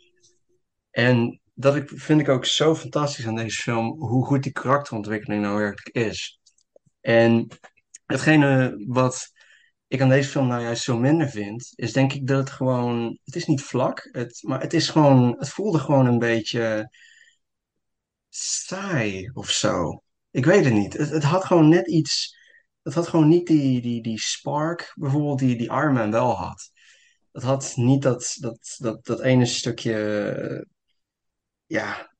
En 0.90 1.40
dat 1.54 1.76
ik, 1.76 1.90
vind 1.94 2.20
ik 2.20 2.28
ook 2.28 2.44
zo 2.44 2.74
fantastisch 2.74 3.26
aan 3.26 3.36
deze 3.36 3.62
film, 3.62 4.00
hoe 4.00 4.24
goed 4.24 4.42
die 4.42 4.52
karakterontwikkeling 4.52 5.42
nou 5.42 5.56
werkelijk 5.56 5.96
is. 5.96 6.40
En 7.00 7.48
hetgene 8.06 8.74
wat 8.86 9.32
ik 9.88 10.00
aan 10.00 10.08
deze 10.08 10.28
film 10.28 10.46
nou 10.46 10.62
juist 10.62 10.82
zo 10.82 10.98
minder 10.98 11.28
vind, 11.28 11.72
is 11.74 11.92
denk 11.92 12.12
ik 12.12 12.26
dat 12.26 12.38
het 12.38 12.50
gewoon, 12.50 13.18
het 13.24 13.36
is 13.36 13.46
niet 13.46 13.62
vlak, 13.62 14.08
het, 14.12 14.42
maar 14.42 14.60
het 14.60 14.72
is 14.72 14.88
gewoon, 14.88 15.36
het 15.38 15.48
voelde 15.48 15.78
gewoon 15.78 16.06
een 16.06 16.18
beetje 16.18 16.90
saai 18.28 19.30
of 19.34 19.50
zo. 19.50 20.02
Ik 20.30 20.44
weet 20.44 20.64
het 20.64 20.74
niet. 20.74 20.92
Het, 20.92 21.10
het 21.10 21.22
had 21.22 21.44
gewoon 21.44 21.68
net 21.68 21.88
iets, 21.88 22.36
het 22.82 22.94
had 22.94 23.08
gewoon 23.08 23.28
niet 23.28 23.46
die, 23.46 23.80
die, 23.80 24.02
die 24.02 24.20
spark 24.20 24.92
bijvoorbeeld 24.94 25.38
die, 25.38 25.56
die 25.56 25.70
wel 26.10 26.36
had. 26.36 26.70
Het 27.32 27.42
had 27.42 27.72
niet 27.76 28.02
dat, 28.02 28.36
dat, 28.40 28.76
dat, 28.78 29.04
dat 29.06 29.20
ene 29.20 29.46
stukje, 29.46 30.66
ja, 31.66 32.14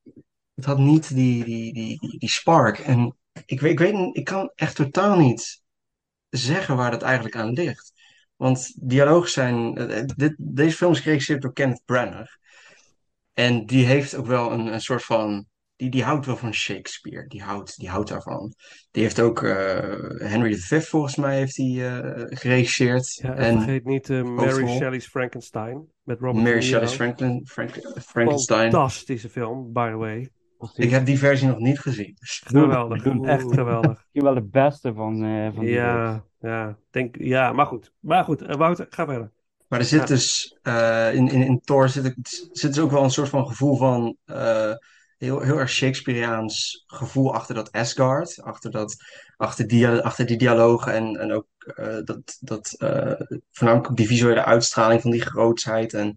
het 0.54 0.64
had 0.64 0.78
niet 0.78 1.14
die, 1.14 1.44
die, 1.44 1.72
die, 1.72 1.98
die, 1.98 2.18
die 2.18 2.30
spark. 2.30 2.78
En 2.78 3.16
ik, 3.44 3.60
ik 3.60 3.78
weet, 3.78 4.16
ik 4.16 4.24
kan 4.24 4.52
echt 4.54 4.76
totaal 4.76 5.18
niet 5.18 5.62
zeggen 6.36 6.76
waar 6.76 6.90
dat 6.90 7.02
eigenlijk 7.02 7.36
aan 7.36 7.52
ligt. 7.52 7.92
Want 8.36 8.72
dialogen 8.88 9.30
zijn. 9.30 9.76
eh, 9.76 9.98
eh, 9.98 10.06
Dit, 10.16 10.34
deze 10.38 10.76
film 10.76 10.92
is 10.92 11.00
geregisseerd 11.00 11.42
door 11.42 11.52
Kenneth 11.52 11.82
Branagh. 11.84 12.32
En 13.32 13.66
die 13.66 13.84
heeft 13.86 14.14
ook 14.16 14.26
wel 14.26 14.52
een, 14.52 14.66
een 14.72 14.80
soort 14.80 15.04
van. 15.04 15.46
Die, 15.76 15.90
die 15.90 16.04
houdt 16.04 16.26
wel 16.26 16.36
van 16.36 16.54
Shakespeare. 16.54 17.26
Die 17.26 17.42
houdt, 17.42 17.76
die 17.78 17.88
houdt 17.88 18.08
daarvan. 18.08 18.54
Die 18.90 19.02
heeft 19.02 19.20
ook 19.20 19.42
eh, 19.42 20.28
Henry 20.28 20.54
V, 20.56 20.84
volgens 20.88 21.16
mij, 21.16 21.36
heeft 21.36 21.56
hij 21.56 22.00
eh, 22.00 22.24
geregisseerd. 22.38 23.14
Ja, 23.14 23.34
en 23.34 23.36
en 23.36 23.56
vergeet 23.56 23.84
niet 23.84 24.08
Mary. 24.08 24.66
Shelley's 24.68 25.06
Frankenstein 25.06 25.86
met 26.02 26.20
Robert 26.20 26.44
Mary. 26.44 26.62
Shelley's 26.62 26.92
Franklin, 26.94 27.46
Frank- 27.46 27.80
Frankenstein. 28.06 28.70
Fantastische 28.70 29.28
film, 29.28 29.72
by 29.72 29.90
the 29.90 29.96
way. 29.96 30.30
Ik 30.74 30.90
heb 30.90 31.06
die 31.06 31.18
versie 31.18 31.48
nog 31.48 31.58
niet 31.58 31.78
gezien. 31.80 32.16
Geweldig, 32.20 33.04
echt 33.22 33.52
geweldig. 33.54 33.90
Misschien 33.90 34.22
wel 34.22 34.34
de 34.34 34.42
beste 34.42 34.92
van, 34.94 35.24
eh 35.24 35.48
van 35.54 35.64
die. 35.64 35.72
Ja, 35.74 36.24
ja, 36.40 36.78
denk, 36.90 37.16
ja, 37.18 37.52
maar 37.52 37.66
goed. 37.66 37.92
Maar 38.00 38.24
goed, 38.24 38.42
eh, 38.42 38.56
Wouter, 38.56 38.86
ga 38.90 39.04
verder. 39.06 39.30
Maar 39.68 39.78
er 39.78 39.84
zit 39.84 40.00
Ja. 40.00 40.06
dus 40.06 40.58
eh, 40.62 41.14
in, 41.14 41.28
in, 41.28 41.42
in 41.42 41.60
Thor 41.60 41.88
zit, 41.88 42.04
er- 42.04 42.16
zit 42.52 42.74
dus 42.74 42.78
ook 42.78 42.90
wel 42.90 43.02
een 43.02 43.10
soort 43.10 43.28
van 43.28 43.46
gevoel 43.46 43.76
van 43.76 44.16
eh, 44.24 44.72
heel, 45.18 45.40
heel 45.40 45.58
erg 45.58 45.70
Shakespeareaans 45.70 46.84
gevoel 46.86 47.34
achter 47.34 47.54
dat 47.54 47.72
Asgard, 47.72 48.42
achter, 48.42 48.70
dat, 48.70 48.96
achter, 49.36 49.66
die, 49.66 49.88
achter 49.88 50.26
die 50.26 50.36
dialogen 50.38 50.92
en, 50.92 51.16
en 51.16 51.32
ook 51.32 51.46
eh, 51.58 51.98
dat, 52.04 52.36
dat 52.40 52.74
eh, 52.78 53.12
voornamelijk 53.50 53.90
ook 53.90 53.96
die 53.96 54.06
visuele 54.06 54.44
uitstraling 54.44 55.00
van 55.00 55.10
die 55.10 55.22
grootsheid. 55.22 55.94
En, 55.94 56.14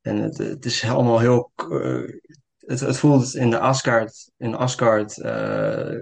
en 0.00 0.16
het, 0.16 0.38
het 0.38 0.64
is 0.64 0.84
allemaal 0.84 1.18
heel. 1.18 1.52
eh, 1.56 2.02
het, 2.70 2.80
het 2.80 2.98
voelt 2.98 3.34
in 3.34 3.50
de 3.50 3.58
Asgard, 3.58 4.30
in 4.36 4.54
Asgard 4.54 5.14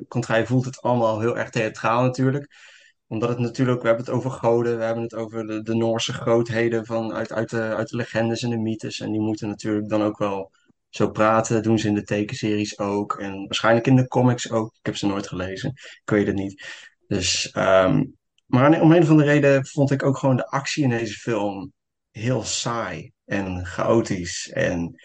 contraille 0.08 0.46
voelt 0.46 0.64
het 0.64 0.80
allemaal 0.80 1.20
heel 1.20 1.38
erg 1.38 1.50
theatraal 1.50 2.02
natuurlijk 2.02 2.48
omdat 3.08 3.28
het 3.28 3.38
natuurlijk, 3.38 3.80
we 3.80 3.86
hebben 3.86 4.04
het 4.04 4.14
over 4.14 4.30
goden, 4.30 4.78
we 4.78 4.84
hebben 4.84 5.02
het 5.02 5.14
over 5.14 5.64
de, 5.64 5.74
Noorse 5.74 6.12
grootheden 6.12 6.86
van, 6.86 7.12
uit, 7.12 7.32
uit, 7.32 7.50
de, 7.50 7.60
uit 7.60 7.88
de 7.88 7.96
legendes 7.96 8.42
en 8.42 8.50
de 8.50 8.58
mythes. 8.58 9.00
En 9.00 9.12
die 9.12 9.20
moeten 9.20 9.48
natuurlijk 9.48 9.88
dan 9.88 10.02
ook 10.02 10.18
wel 10.18 10.50
zo 10.88 11.10
praten. 11.10 11.62
Doen 11.62 11.78
ze 11.78 11.88
in 11.88 11.94
de 11.94 12.02
tekenseries 12.02 12.78
ook. 12.78 13.18
En 13.18 13.44
waarschijnlijk 13.44 13.86
in 13.86 13.96
de 13.96 14.08
comics 14.08 14.50
ook. 14.50 14.74
Ik 14.78 14.86
heb 14.86 14.96
ze 14.96 15.06
nooit 15.06 15.28
gelezen. 15.28 15.70
Ik 15.74 16.10
weet 16.10 16.26
het 16.26 16.36
niet. 16.36 16.66
Dus, 17.06 17.50
ehm, 17.50 18.04
maar 18.46 18.80
om 18.80 18.92
een 18.92 19.02
of 19.02 19.10
andere 19.10 19.30
reden 19.30 19.66
vond 19.66 19.90
ik 19.90 20.02
ook 20.02 20.18
gewoon 20.18 20.36
de 20.36 20.46
actie 20.46 20.82
in 20.82 20.90
deze 20.90 21.14
film 21.14 21.72
heel 22.10 22.42
saai 22.42 23.12
en 23.24 23.66
chaotisch. 23.66 24.50
En 24.50 25.00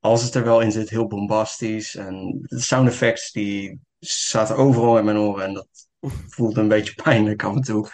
als 0.00 0.22
het 0.22 0.34
er 0.34 0.44
wel 0.44 0.60
in 0.60 0.72
zit, 0.72 0.90
heel 0.90 1.06
bombastisch. 1.06 1.96
En 1.96 2.40
de 2.42 2.60
sound 2.60 2.88
effects 2.88 3.32
die 3.32 3.80
zaten 3.98 4.56
overal 4.56 4.98
in 4.98 5.04
mijn 5.04 5.16
oren. 5.16 5.44
En 5.44 5.54
dat 5.54 5.68
voelde 6.28 6.60
een 6.60 6.68
beetje 6.68 6.94
pijnlijk 6.94 7.42
af 7.42 7.54
en 7.54 7.62
toe. 7.62 7.88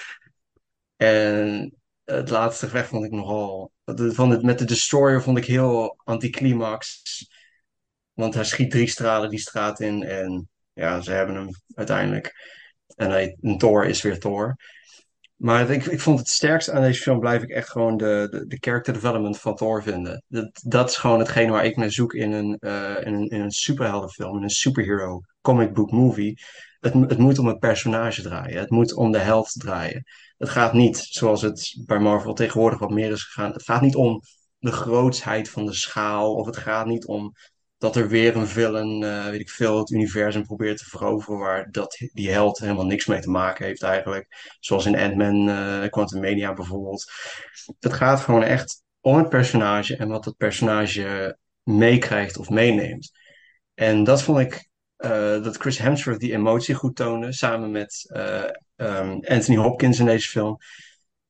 En 0.96 1.74
het 2.04 2.30
laatste 2.30 2.66
gevecht 2.66 2.88
vond 2.88 3.04
ik 3.04 3.10
nogal. 3.10 3.72
Van 3.84 4.30
het, 4.30 4.42
met 4.42 4.58
de 4.58 4.64
Destroyer 4.64 5.22
vond 5.22 5.38
ik 5.38 5.44
heel 5.44 5.96
anticlimax. 6.04 7.02
Want 8.12 8.34
hij 8.34 8.44
schiet 8.44 8.70
drie 8.70 8.88
stralen 8.88 9.30
die 9.30 9.38
straat 9.38 9.80
in. 9.80 10.02
En 10.02 10.48
ja, 10.72 11.00
ze 11.00 11.12
hebben 11.12 11.34
hem 11.34 11.48
uiteindelijk. 11.74 12.34
En 12.96 13.10
hij, 13.10 13.36
een 13.40 13.58
Thor 13.58 13.86
is 13.86 14.02
weer 14.02 14.20
Thor. 14.20 14.56
Maar 15.36 15.70
ik, 15.70 15.84
ik 15.84 16.00
vond 16.00 16.18
het 16.18 16.28
sterkste 16.28 16.72
aan 16.72 16.82
deze 16.82 17.02
film 17.02 17.20
blijf 17.20 17.42
ik 17.42 17.50
echt 17.50 17.70
gewoon 17.70 17.96
de, 17.96 18.26
de, 18.30 18.46
de 18.46 18.56
character 18.60 18.92
development 18.92 19.38
van 19.38 19.54
Thor 19.54 19.82
vinden. 19.82 20.22
Dat, 20.28 20.60
dat 20.62 20.88
is 20.90 20.96
gewoon 20.96 21.18
hetgene 21.18 21.50
waar 21.50 21.64
ik 21.64 21.76
naar 21.76 21.90
zoek 21.90 22.14
in 22.14 22.32
een, 22.32 22.56
eh, 22.58 23.06
in 23.06 23.14
een, 23.14 23.28
in 23.28 23.40
een 23.40 23.50
superheldenfilm, 23.50 24.36
in 24.36 24.42
een 24.42 24.50
superhero 24.50 25.20
comic 25.40 25.72
book 25.72 25.90
movie. 25.90 26.38
Het, 26.80 26.92
het 26.92 27.18
moet 27.18 27.38
om 27.38 27.46
het 27.46 27.58
personage 27.58 28.22
draaien. 28.22 28.58
Het 28.58 28.70
moet 28.70 28.94
om 28.94 29.12
de 29.12 29.18
held 29.18 29.52
draaien. 29.52 30.04
Het 30.36 30.48
gaat 30.48 30.72
niet, 30.72 30.96
zoals 30.96 31.42
het 31.42 31.82
bij 31.86 31.98
Marvel 31.98 32.34
tegenwoordig 32.34 32.78
wat 32.78 32.90
meer 32.90 33.10
is 33.10 33.22
gegaan, 33.22 33.52
het 33.52 33.62
gaat 33.62 33.80
niet 33.80 33.96
om 33.96 34.20
de 34.58 34.72
grootsheid 34.72 35.50
van 35.50 35.66
de 35.66 35.74
schaal. 35.74 36.34
Of 36.34 36.46
het 36.46 36.56
gaat 36.56 36.86
niet 36.86 37.06
om 37.06 37.32
dat 37.78 37.96
er 37.96 38.08
weer 38.08 38.36
een 38.36 38.46
villain, 38.46 39.02
eh, 39.02 39.28
weet 39.28 39.40
ik 39.40 39.50
veel, 39.50 39.78
het 39.78 39.90
universum 39.90 40.46
probeert 40.46 40.78
te 40.78 40.84
veroveren 40.84 41.38
waar 41.38 41.70
dat, 41.70 41.98
die 42.12 42.30
held 42.30 42.58
helemaal 42.58 42.86
niks 42.86 43.06
mee 43.06 43.20
te 43.20 43.30
maken 43.30 43.64
heeft 43.64 43.82
eigenlijk. 43.82 44.56
Zoals 44.60 44.86
in 44.86 44.98
Ant-Man, 44.98 45.48
eh 45.48 45.90
Quantumania 45.90 46.52
bijvoorbeeld. 46.52 47.12
Het 47.80 47.92
gaat 47.92 48.20
gewoon 48.20 48.42
echt 48.42 48.82
om 49.00 49.16
het 49.16 49.28
personage 49.28 49.96
en 49.96 50.08
wat 50.08 50.24
het 50.24 50.36
personage 50.36 51.38
meekrijgt 51.62 52.38
of 52.38 52.50
meeneemt. 52.50 53.10
En 53.74 54.04
dat 54.04 54.22
vond 54.22 54.38
ik, 54.38 54.68
eh, 54.96 55.42
dat 55.42 55.56
Chris 55.56 55.78
Hemsworth 55.78 56.20
die 56.20 56.32
emotie 56.32 56.74
goed 56.74 56.96
toonde, 56.96 57.32
samen 57.32 57.70
met 57.70 58.10
eh, 58.12 58.44
ehm, 58.76 59.10
Anthony 59.10 59.56
Hopkins 59.56 59.98
in 59.98 60.06
deze 60.06 60.28
film. 60.28 60.56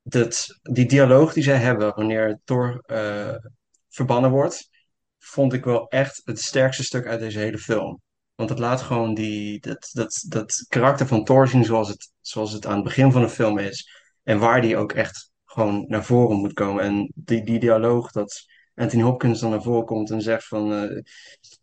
Dat, 0.02 0.46
die 0.62 0.86
dialoog 0.86 1.32
die 1.32 1.42
zij 1.42 1.56
hebben 1.56 1.94
wanneer 1.94 2.40
Thor 2.44 2.84
verbannen 3.88 4.30
wordt, 4.30 4.68
vond 5.26 5.52
ik 5.52 5.64
wel 5.64 5.88
echt 5.88 6.20
het 6.24 6.40
sterkste 6.40 6.84
stuk 6.84 7.06
uit 7.06 7.20
deze 7.20 7.38
hele 7.38 7.58
film. 7.58 8.00
Want 8.34 8.50
het 8.50 8.58
laat 8.58 8.82
gewoon 8.82 9.14
die, 9.14 9.60
dat, 9.60 9.88
dat, 9.92 10.24
dat 10.28 10.64
karakter 10.68 11.06
van 11.06 11.24
Thor 11.24 11.48
zien 11.48 11.64
zoals 11.64 11.88
het, 11.88 12.12
zoals 12.20 12.52
het 12.52 12.66
aan 12.66 12.74
het 12.74 12.84
begin 12.84 13.12
van 13.12 13.22
de 13.22 13.28
film 13.28 13.58
is. 13.58 13.90
En 14.22 14.38
waar 14.38 14.60
die 14.60 14.76
ook 14.76 14.92
echt 14.92 15.30
gewoon 15.44 15.84
naar 15.88 16.04
voren 16.04 16.36
moet 16.36 16.52
komen. 16.52 16.84
En 16.84 17.12
die, 17.14 17.44
die 17.44 17.58
dialoog 17.58 18.10
dat 18.10 18.44
Anthony 18.74 19.02
Hopkins 19.02 19.40
dan 19.40 19.50
naar 19.50 19.62
voren 19.62 19.84
komt 19.86 20.10
en 20.10 20.20
zegt 20.20 20.46
van... 20.46 20.72
eh, 20.72 21.02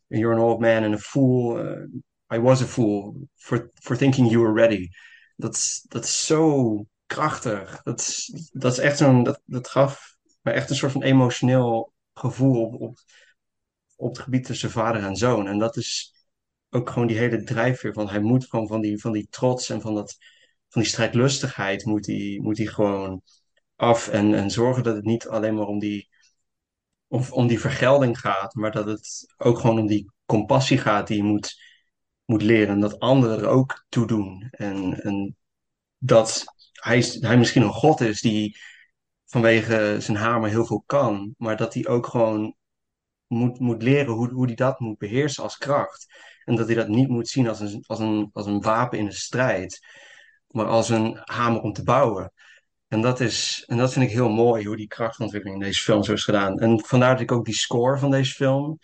You're 0.08 0.36
an 0.36 0.42
old 0.42 0.60
man 0.60 0.84
and 0.84 0.94
a 0.94 0.98
fool. 0.98 1.60
eh, 1.60 2.38
I 2.38 2.40
was 2.40 2.62
a 2.62 2.66
fool 2.66 3.16
for, 3.36 3.72
for 3.74 3.98
thinking 3.98 4.30
you 4.32 4.44
were 4.44 4.54
ready. 4.62 4.88
Dat 5.36 5.56
is, 5.56 5.86
dat 5.88 6.04
is 6.04 6.26
zo 6.26 6.86
krachtig. 7.06 7.82
Dat 7.84 8.26
dat 8.52 8.72
is 8.72 8.78
echt 8.78 8.98
zo'n... 8.98 9.24
Dat, 9.24 9.42
dat 9.46 9.68
gaf 9.68 10.16
me 10.42 10.52
echt 10.52 10.70
een 10.70 10.76
soort 10.76 10.92
van 10.92 11.04
emotioneel 11.04 11.94
gevoel 12.14 12.62
op, 12.66 12.82
op, 12.82 12.98
op 14.04 14.14
het 14.14 14.24
gebied 14.24 14.46
tussen 14.46 14.72
vader 14.72 15.04
en 15.04 15.16
zoon. 15.16 15.48
En 15.48 15.60
dat 15.60 15.78
is 15.78 16.14
ook 16.70 16.90
gewoon 16.90 17.08
die 17.08 17.18
hele 17.18 17.44
drijfveer 17.44 17.94
van 17.94 18.10
hij 18.10 18.20
moet 18.20 18.46
gewoon 18.46 18.68
van 18.68 18.82
die, 18.82 19.02
van 19.02 19.12
die 19.12 19.28
trots 19.30 19.70
en 19.70 19.82
van, 19.82 19.96
dat, 19.96 20.18
van 20.70 20.82
die 20.82 20.92
strijdlustigheid 20.92 21.86
moet 21.86 22.06
hij, 22.06 22.40
moet 22.42 22.70
gewoon 22.70 23.22
af 23.76 24.08
en, 24.08 24.34
en 24.34 24.50
zorgen 24.50 24.84
dat 24.84 24.96
het 24.96 25.06
niet 25.06 25.28
alleen 25.28 25.56
maar 25.56 25.66
om 25.68 25.80
die, 25.80 26.10
om, 27.08 27.24
om 27.30 27.48
die 27.48 27.60
vergelding 27.60 28.20
gaat, 28.20 28.54
maar 28.54 28.72
dat 28.72 28.86
het 28.86 29.34
ook 29.38 29.60
gewoon 29.60 29.80
om 29.80 29.88
die 29.88 30.12
compassie 30.26 30.78
gaat 30.78 31.08
die 31.08 31.18
je 31.18 31.24
moet, 31.24 31.56
moet 32.26 32.42
leren 32.42 32.74
en 32.74 32.80
dat 32.80 33.00
anderen 33.00 33.40
er 33.40 33.48
ook 33.48 33.86
toe 33.90 34.08
doen. 34.08 34.48
En, 34.52 35.02
en 35.02 35.38
dat 35.98 36.44
hij, 36.72 37.04
hij 37.20 37.38
misschien 37.38 37.62
een 37.62 37.70
god 37.70 38.02
is 38.02 38.22
die 38.22 38.58
vanwege 39.26 39.98
zijn 40.00 40.18
hamer 40.18 40.50
heel 40.50 40.66
veel 40.66 40.84
kan, 40.86 41.34
maar 41.38 41.58
dat 41.58 41.74
hij 41.74 41.88
ook 41.88 42.08
gewoon 42.08 42.56
moet, 43.34 43.60
moet 43.60 43.82
leren 43.82 44.14
hoe, 44.14 44.30
hoe 44.30 44.46
hij 44.46 44.56
dat 44.56 44.80
moet 44.80 44.98
beheersen 44.98 45.44
als 45.44 45.58
kracht. 45.58 46.14
En 46.46 46.56
dat 46.56 46.68
hij 46.68 46.76
dat 46.76 46.88
niet 46.88 47.08
moet 47.08 47.28
zien 47.28 47.48
als 47.48 47.60
een, 47.60 47.84
als 47.88 48.00
een, 48.00 48.30
als 48.34 48.46
een 48.46 48.62
wapen 48.62 49.00
in 49.00 49.06
de 49.06 49.14
strijd, 49.14 49.86
maar 50.48 50.66
als 50.66 50.90
een 50.90 51.20
hamer 51.24 51.62
om 51.62 51.74
te 51.74 51.84
bouwen. 51.84 52.34
En 52.88 53.02
dat, 53.02 53.20
is, 53.20 53.64
en 53.68 53.78
dat 53.78 53.94
vind 53.94 54.06
ik 54.06 54.12
heel 54.12 54.30
mooi, 54.30 54.66
hoe 54.66 54.78
die 54.78 54.88
krachtontwikkeling 54.88 55.62
in 55.62 55.68
deze 55.68 55.82
film 55.82 56.04
zo 56.04 56.14
is 56.14 56.24
gedaan. 56.24 56.60
En 56.60 56.80
vandaar 56.86 57.12
dat 57.12 57.22
ik 57.22 57.32
ook 57.32 57.46
die 57.46 57.54
score 57.54 57.98
van 57.98 58.12
deze 58.12 58.34
film, 58.34 58.80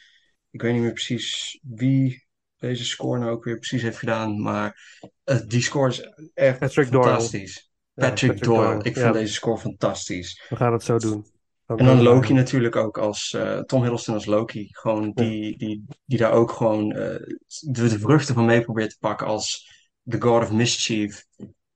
ik 0.51 0.61
weet 0.61 0.73
niet 0.73 0.81
meer 0.81 0.93
precies 0.93 1.59
wie 1.61 2.27
deze 2.57 2.85
score 2.85 3.19
nou 3.19 3.31
ook 3.31 3.43
weer 3.43 3.57
precies 3.57 3.81
heeft 3.81 3.97
gedaan, 3.97 4.41
maar 4.41 4.99
eh, 5.23 5.39
die 5.47 5.61
score 5.61 5.89
is 5.89 6.09
echt 6.34 6.59
Patrick 6.59 6.91
Doyle. 6.91 7.07
fantastisch. 7.07 7.69
Ja, 7.93 8.09
Patrick, 8.09 8.30
Patrick 8.30 8.53
Doyle, 8.53 8.65
Doyle, 8.65 8.84
ik 8.84 8.95
ja. 8.95 9.01
vind 9.01 9.13
deze 9.13 9.34
score 9.34 9.57
fantastisch. 9.57 10.45
We 10.49 10.55
gaan 10.55 10.73
het 10.73 10.84
zo 10.84 10.97
doen. 10.97 11.26
En 11.75 11.85
dan 11.85 12.01
Loki 12.01 12.33
natuurlijk 12.33 12.75
ook 12.75 12.97
als 12.97 13.33
eh, 13.33 13.59
Tom 13.59 13.81
Hiddleston 13.81 14.13
als 14.13 14.25
Loki. 14.25 14.67
Gewoon 14.71 15.11
die, 15.11 15.57
die, 15.57 15.85
die 16.05 16.17
daar 16.17 16.31
ook 16.31 16.51
gewoon 16.51 16.91
eh, 16.91 17.15
de, 17.59 17.87
de 17.87 17.99
vruchten 17.99 18.35
van 18.35 18.45
mee 18.45 18.61
probeert 18.61 18.89
te 18.89 18.97
pakken 18.99 19.27
als 19.27 19.71
The 20.03 20.21
God 20.21 20.43
of 20.43 20.51
Mischief. 20.51 21.25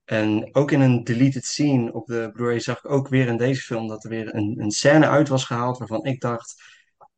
En 0.06 0.56
ook 0.56 0.72
in 0.72 0.82
een 0.82 1.03
deleted 1.03 1.45
scene 1.45 1.94
op 1.94 2.07
de 2.07 2.30
Blu-ray 2.34 2.60
zag 2.60 2.78
ik 2.78 2.91
ook 2.91 3.07
weer 3.07 3.28
in 3.28 3.38
deze 3.38 3.61
film 3.61 3.88
dat 3.88 4.03
er 4.03 4.10
weer 4.10 4.36
een, 4.36 4.56
een 4.60 4.72
scène 4.72 5.07
uit 5.07 5.28
was 5.28 5.45
gehaald 5.45 5.78
waarvan 5.78 6.06
ik 6.06 6.22
dacht, 6.22 6.64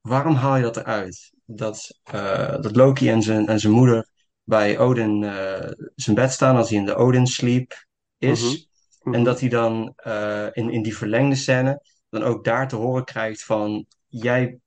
waarom 0.02 0.36
haal 0.36 0.56
je 0.56 0.64
dat 0.64 0.78
eruit? 0.78 1.32
Dat, 1.46 2.00
eh, 2.04 2.62
dat 2.62 2.76
Loki 2.76 3.10
en 3.10 3.22
zijn, 3.22 3.48
en 3.48 3.60
zijn 3.60 3.74
moeder 3.74 4.08
bij 4.44 4.80
Odin 4.80 5.24
eh, 5.24 5.72
zijn 5.96 6.16
bed 6.16 6.32
staan 6.32 6.56
als 6.56 6.70
hij 6.70 6.78
in 6.78 6.86
de 6.86 6.96
Odin 6.96 7.28
sleep 7.28 7.86
is. 8.18 8.68
Mhm. 9.02 9.16
En 9.16 9.24
dat 9.24 9.40
hij 9.40 9.50
dan 9.50 9.94
eh, 9.96 10.48
in, 10.52 10.70
in 10.70 10.82
die 10.82 10.98
verlengde 10.98 11.36
scène 11.36 11.82
dan 12.20 12.24
ook 12.24 12.44
daar 12.44 12.68
te 12.68 12.76
horen 12.76 13.04
krijgt 13.04 13.44
van 13.44 13.86
jij, 14.08 14.58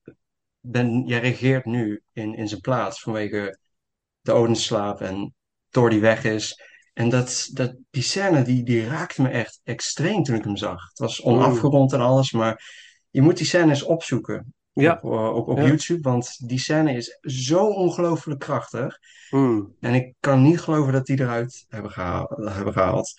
ben, 0.61 1.07
jij 1.07 1.21
regeert 1.21 1.65
nu 1.65 2.03
in, 2.13 2.35
in 2.35 2.49
zijn 2.49 2.61
plaats 2.61 3.01
vanwege 3.03 3.59
de 4.21 4.33
Odinslaap 4.33 5.01
en 5.01 5.35
Thor 5.69 5.91
die 5.91 6.01
weg 6.01 6.25
is. 6.25 6.63
En 6.93 7.09
dat, 7.09 7.49
dat, 7.53 7.75
die 7.91 8.03
scène 8.03 8.43
die, 8.43 8.63
die 8.63 8.87
raakte 8.87 9.23
me 9.23 9.29
echt 9.29 9.61
extreem 9.65 10.23
toen 10.23 10.37
ik 10.37 10.45
hem 10.45 10.57
zag. 10.57 10.89
Het 10.89 10.99
was 10.99 11.23
onafgerond 11.23 11.93
en 11.93 12.01
alles, 12.01 12.33
maar 12.33 12.63
je 13.11 13.23
moet 13.23 13.37
die 13.37 13.47
scène 13.47 13.69
eens 13.69 13.83
opzoeken 13.83 14.55
Ja. 14.73 14.99
op, 15.03 15.13
eh, 15.13 15.35
op, 15.35 15.49
op 15.49 15.57
Ja. 15.59 15.67
YouTube, 15.67 16.01
want 16.09 16.49
die 16.49 16.59
scène 16.59 16.93
is 16.93 17.19
zo 17.21 17.67
ongelooflijk 17.67 18.41
krachtig. 18.41 18.99
Hmm. 19.29 19.75
En 19.81 19.95
ik 19.95 20.15
kan 20.21 20.43
niet 20.43 20.61
geloven 20.61 20.93
dat 20.93 21.07
die 21.07 21.21
eruit 21.21 21.65
hebben 21.69 21.91
gehaald. 21.91 22.37
Hebben 22.53 22.73
gehaald. 22.73 23.13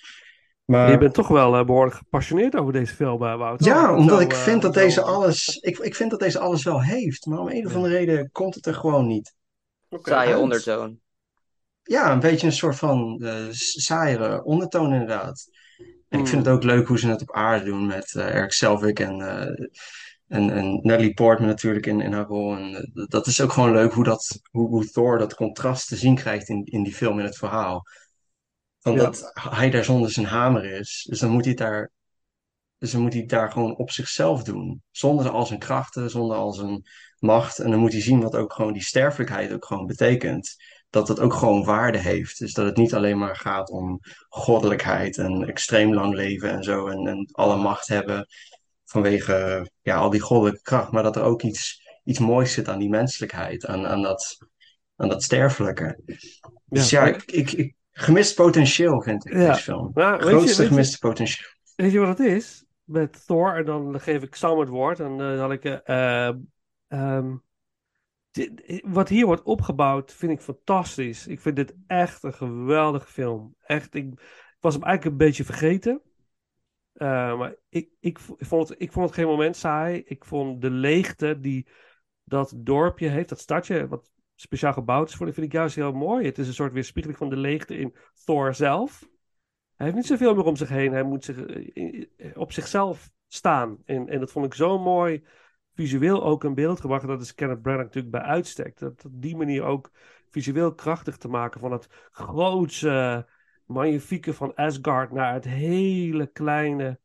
Maar 0.69 0.91
Je 0.91 0.97
bent 0.97 1.13
toch 1.13 1.27
wel 1.27 1.55
eh, 1.55 1.65
behoorlijk 1.65 1.95
gepassioneerd 1.95 2.55
over 2.55 2.73
deze 2.73 2.93
film, 2.95 3.23
eh, 3.23 3.37
Wouter. 3.37 3.67
ja, 3.67 3.85
Zo, 3.85 3.93
omdat 3.93 4.21
ik 4.21 4.31
eh, 4.33 4.37
vind 4.37 4.61
dat 4.61 4.73
zo- 4.73 4.79
deze 4.79 5.01
alles. 5.01 5.57
Ik, 5.57 5.77
ik 5.77 5.95
vind 5.95 6.09
dat 6.11 6.19
deze 6.19 6.39
alles 6.39 6.63
wel 6.63 6.81
heeft, 6.83 7.25
maar 7.25 7.39
om 7.39 7.49
een 7.49 7.65
of 7.65 7.75
andere 7.75 7.93
reden 7.93 8.29
komt 8.31 8.55
het 8.55 8.65
er 8.65 8.73
gewoon 8.73 9.07
niet. 9.07 9.33
Oké. 9.89 10.09
Saaie 10.09 10.37
ondertoon. 10.37 10.99
Ja, 11.83 12.11
een 12.11 12.19
beetje 12.19 12.47
een 12.47 12.53
soort 12.53 12.75
van 12.75 13.19
eh 13.23 13.45
saaiere 13.51 14.43
ondertoon 14.43 14.91
inderdaad. 14.93 15.45
En 16.09 16.19
ik 16.19 16.27
vind 16.27 16.43
Hmm. 16.45 16.53
het 16.53 16.63
ook 16.63 16.63
leuk 16.63 16.87
hoe 16.87 16.99
ze 16.99 17.07
het 17.07 17.21
op 17.21 17.31
aarde 17.33 17.65
doen 17.65 17.85
met 17.85 18.15
eh 18.15 18.35
Eric 18.35 18.51
Selvig 18.53 18.93
en, 18.93 19.21
eh, 19.21 19.67
en, 20.27 20.49
en 20.49 20.79
Natalie 20.81 21.13
Portman 21.13 21.47
natuurlijk 21.47 21.85
in, 21.85 22.01
in 22.01 22.13
haar 22.13 22.25
rol. 22.25 22.55
En 22.55 22.91
dat 23.07 23.27
is 23.27 23.41
ook 23.41 23.51
gewoon 23.51 23.71
leuk 23.71 23.93
hoe, 23.93 24.03
dat, 24.03 24.39
hoe, 24.51 24.67
hoe 24.67 24.85
Thor 24.85 25.17
dat 25.17 25.35
contrast 25.35 25.87
te 25.87 25.95
zien 25.95 26.15
krijgt 26.15 26.49
in, 26.49 26.63
in 26.65 26.83
die 26.83 26.93
film, 26.93 27.19
in 27.19 27.25
het 27.25 27.37
verhaal. 27.37 27.83
Van 28.79 28.93
Ja. 28.93 28.99
dat 28.99 29.31
hij 29.33 29.69
daar 29.69 29.83
zonder 29.83 30.11
zijn 30.11 30.25
hamer 30.25 30.63
is. 30.65 31.05
Dus 31.09 31.19
dan 31.19 31.29
moet 31.29 31.41
hij 31.45 31.49
het 31.49 31.61
daar, 31.61 31.91
dus 32.77 32.91
dan 32.91 33.01
moet 33.01 33.13
hij 33.13 33.25
daar 33.25 33.51
gewoon 33.51 33.75
op 33.75 33.91
zichzelf 33.91 34.43
doen. 34.43 34.83
Zonder 34.91 35.29
al 35.29 35.45
zijn 35.45 35.59
krachten, 35.59 36.09
zonder 36.09 36.37
al 36.37 36.53
zijn 36.53 36.81
macht. 37.19 37.59
En 37.59 37.71
dan 37.71 37.79
moet 37.79 37.91
hij 37.91 38.01
zien 38.01 38.21
wat 38.21 38.35
ook 38.35 38.53
gewoon 38.53 38.73
die 38.73 38.83
sterfelijkheid 38.83 39.53
ook 39.53 39.65
gewoon 39.65 39.85
betekent. 39.85 40.55
Dat 40.89 41.07
het 41.07 41.19
ook 41.19 41.33
gewoon 41.33 41.63
waarde 41.63 41.97
heeft. 41.97 42.39
Dus 42.39 42.53
dat 42.53 42.65
het 42.65 42.77
niet 42.77 42.93
alleen 42.93 43.17
maar 43.17 43.35
gaat 43.35 43.69
om 43.69 43.99
goddelijkheid 44.29 45.17
en 45.17 45.47
extreem 45.47 45.93
lang 45.93 46.13
leven 46.13 46.49
en 46.51 46.63
zo. 46.63 46.87
En, 46.87 47.07
en 47.07 47.29
alle 47.31 47.55
macht 47.57 47.87
hebben 47.87 48.27
vanwege 48.85 49.69
ja, 49.81 49.95
al 49.95 50.09
die 50.09 50.19
goddelijke 50.19 50.61
kracht. 50.61 50.91
Maar 50.91 51.03
dat 51.03 51.15
er 51.15 51.23
ook 51.23 51.41
iets, 51.41 51.81
iets 52.03 52.19
moois 52.19 52.53
zit 52.53 52.67
aan 52.67 52.79
die 52.79 52.89
menselijkheid. 52.89 53.65
Aan, 53.65 53.87
aan, 53.87 54.01
dat, 54.01 54.37
aan 54.95 55.09
dat 55.09 55.23
sterfelijke. 55.23 55.99
Dus 56.65 56.89
ja, 56.89 57.05
Ja. 57.05 57.13
ik, 57.15 57.23
ik, 57.31 57.51
ik- 57.51 57.75
gemist 57.99 58.35
potentieel 58.35 59.01
vind 59.01 59.25
ik 59.25 59.33
Ja. 59.33 59.47
deze 59.47 59.61
film. 59.63 59.91
Nou, 59.93 60.11
weet 60.11 60.19
je- 60.21 60.25
Grootste 60.27 60.47
weet 60.47 60.57
je- 60.57 60.67
gemiste 60.73 60.99
potentieel. 60.99 61.49
Weet 61.75 61.91
je 61.91 61.99
wat 61.99 62.17
het 62.17 62.27
is? 62.27 62.65
Met 62.83 63.25
Thor, 63.25 63.55
en 63.55 63.65
dan 63.65 63.99
geef 63.99 64.23
ik 64.23 64.35
Sam 64.35 64.59
het 64.59 64.69
woord. 64.69 64.99
En 64.99 65.11
eh, 65.11 65.17
dan 65.17 65.37
had 65.39 65.51
ik. 65.51 65.63
eh, 65.63 66.27
eh, 66.27 66.35
ehm, 66.87 67.35
dit- 68.31 68.81
wat 68.85 69.09
hier 69.09 69.25
wordt 69.25 69.43
opgebouwd, 69.43 70.13
vind 70.13 70.31
ik 70.31 70.41
fantastisch. 70.41 71.27
Ik 71.27 71.39
vind 71.39 71.55
dit 71.55 71.75
echt 71.87 72.23
een 72.23 72.33
geweldige 72.33 73.07
film. 73.07 73.55
Echt, 73.61 73.93
ik, 73.95 74.05
ik 74.13 74.57
was 74.59 74.73
hem 74.73 74.83
eigenlijk 74.83 75.11
een 75.21 75.27
beetje 75.27 75.43
vergeten. 75.45 76.01
Eh, 76.93 77.37
maar 77.37 77.55
ik, 77.69 77.89
ik, 77.99 78.19
vond 78.19 78.69
het, 78.69 78.81
ik 78.81 78.91
vond 78.91 79.05
het 79.05 79.15
geen 79.15 79.25
moment 79.27 79.55
saai. 79.55 80.01
Ik 80.05 80.25
vond 80.25 80.61
de 80.61 80.69
leegte 80.69 81.39
die 81.39 81.67
dat 82.23 82.53
dorpje 82.57 83.07
heeft, 83.07 83.29
dat 83.29 83.39
stadje, 83.39 83.87
wat 83.87 84.11
speciaal 84.41 84.73
gebouwd 84.73 85.09
is 85.09 85.15
voor, 85.15 85.33
vind 85.33 85.45
ik 85.45 85.51
juist 85.51 85.75
heel 85.75 85.91
mooi. 85.91 86.25
Het 86.25 86.37
is 86.37 86.47
een 86.47 86.53
soort 86.53 86.73
weerspiegeling 86.73 87.19
van 87.19 87.29
de 87.29 87.37
leegte 87.37 87.77
in 87.77 87.95
Thor 88.25 88.55
zelf. 88.55 88.99
Hij 89.75 89.85
heeft 89.85 89.95
niet 89.95 90.05
zoveel 90.05 90.35
meer 90.35 90.45
om 90.45 90.55
zich 90.55 90.69
heen. 90.69 90.91
Hij 90.91 91.03
moet 91.03 91.23
zich, 91.23 91.45
eh, 91.45 92.05
eh, 92.17 92.37
op 92.37 92.51
zichzelf 92.51 93.11
staan. 93.27 93.77
En, 93.85 94.07
en 94.07 94.19
dat 94.19 94.31
vond 94.31 94.45
ik 94.45 94.53
zo 94.53 94.79
mooi 94.79 95.23
visueel 95.73 96.23
ook 96.23 96.43
in 96.43 96.53
beeld 96.53 96.79
gebracht. 96.79 97.07
Dat 97.07 97.21
is 97.21 97.35
Kenneth 97.35 97.61
Branagh 97.61 97.83
natuurlijk 97.83 98.13
bij 98.13 98.21
uitstek. 98.21 98.77
Dat 98.77 99.05
op 99.05 99.21
die 99.21 99.35
manier 99.35 99.63
ook 99.63 99.91
visueel 100.29 100.73
krachtig 100.73 101.17
te 101.17 101.27
maken. 101.27 101.59
Van 101.59 101.71
het 101.71 101.87
grootse, 102.11 103.27
magnifieke 103.65 104.33
van 104.33 104.55
Asgard 104.55 105.11
naar 105.11 105.33
het 105.33 105.45
hele 105.45 106.27
kleine, 106.27 106.99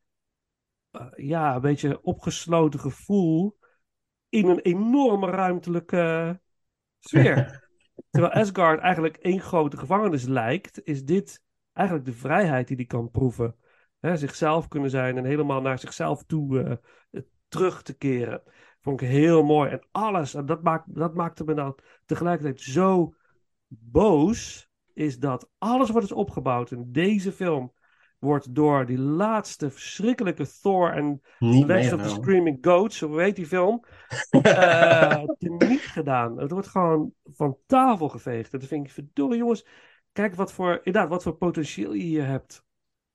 eh, 0.90 1.06
ja, 1.16 1.54
een 1.54 1.60
beetje 1.60 2.02
opgesloten 2.02 2.80
gevoel. 2.80 3.58
In 4.28 4.48
een 4.48 4.60
enorme 4.60 5.30
ruimtelijke 5.30 6.42
sfeer. 7.08 7.62
Terwijl 8.10 8.32
Asgard 8.32 8.80
eigenlijk 8.80 9.16
één 9.16 9.40
grote 9.40 9.76
gevangenis 9.76 10.24
lijkt, 10.24 10.80
is 10.84 11.04
dit 11.04 11.42
eigenlijk 11.72 12.06
de 12.06 12.12
vrijheid 12.12 12.68
die 12.68 12.76
hij 12.76 12.86
kan 12.86 13.10
proeven. 13.10 13.56
Hè, 14.00 14.16
zichzelf 14.16 14.68
kunnen 14.68 14.90
zijn 14.90 15.16
en 15.16 15.24
helemaal 15.24 15.60
naar 15.60 15.78
zichzelf 15.78 16.24
toe 16.24 16.62
eh, 16.62 17.20
terug 17.48 17.82
te 17.82 17.96
keren. 17.96 18.42
Vond 18.80 19.00
ik 19.00 19.08
heel 19.08 19.44
mooi. 19.44 19.70
En 19.70 19.86
alles, 19.90 20.34
en 20.34 20.46
dat, 20.46 20.62
maakt, 20.62 20.94
dat 20.94 21.14
maakte 21.14 21.44
me 21.44 21.54
dan 21.54 21.78
tegelijkertijd 22.06 22.60
zo 22.60 23.14
boos, 23.68 24.68
is 24.92 25.18
dat 25.18 25.50
alles 25.58 25.90
wat 25.90 26.02
is 26.02 26.12
opgebouwd 26.12 26.70
in 26.70 26.92
deze 26.92 27.32
film 27.32 27.72
wordt 28.24 28.54
door 28.54 28.86
die 28.86 28.98
laatste 28.98 29.70
verschrikkelijke 29.70 30.46
Thor 30.60 30.92
en 30.92 31.20
Niet 31.38 31.66
Legend 31.66 32.00
of 32.00 32.02
the. 32.02 32.08
Screaming 32.08 32.58
Goats, 32.60 32.96
zo 32.96 33.16
heet 33.18 33.36
die 33.36 33.46
film, 33.46 33.84
eh 34.30 35.22
niet 35.40 35.80
gedaan. 35.80 36.38
Het 36.38 36.50
wordt 36.50 36.68
gewoon 36.68 37.12
van 37.24 37.58
tafel 37.66 38.08
geveegd. 38.08 38.52
En 38.52 38.58
dan 38.58 38.68
vind 38.68 38.86
ik, 38.86 38.92
verdorie 38.92 39.38
jongens, 39.38 39.66
kijk 40.12 40.34
wat 40.34 40.52
voor, 40.52 40.80
inderdaad, 40.82 41.08
wat 41.08 41.22
voor 41.22 41.36
potentieel 41.36 41.92
je 41.92 42.02
hier 42.02 42.26
hebt. 42.26 42.64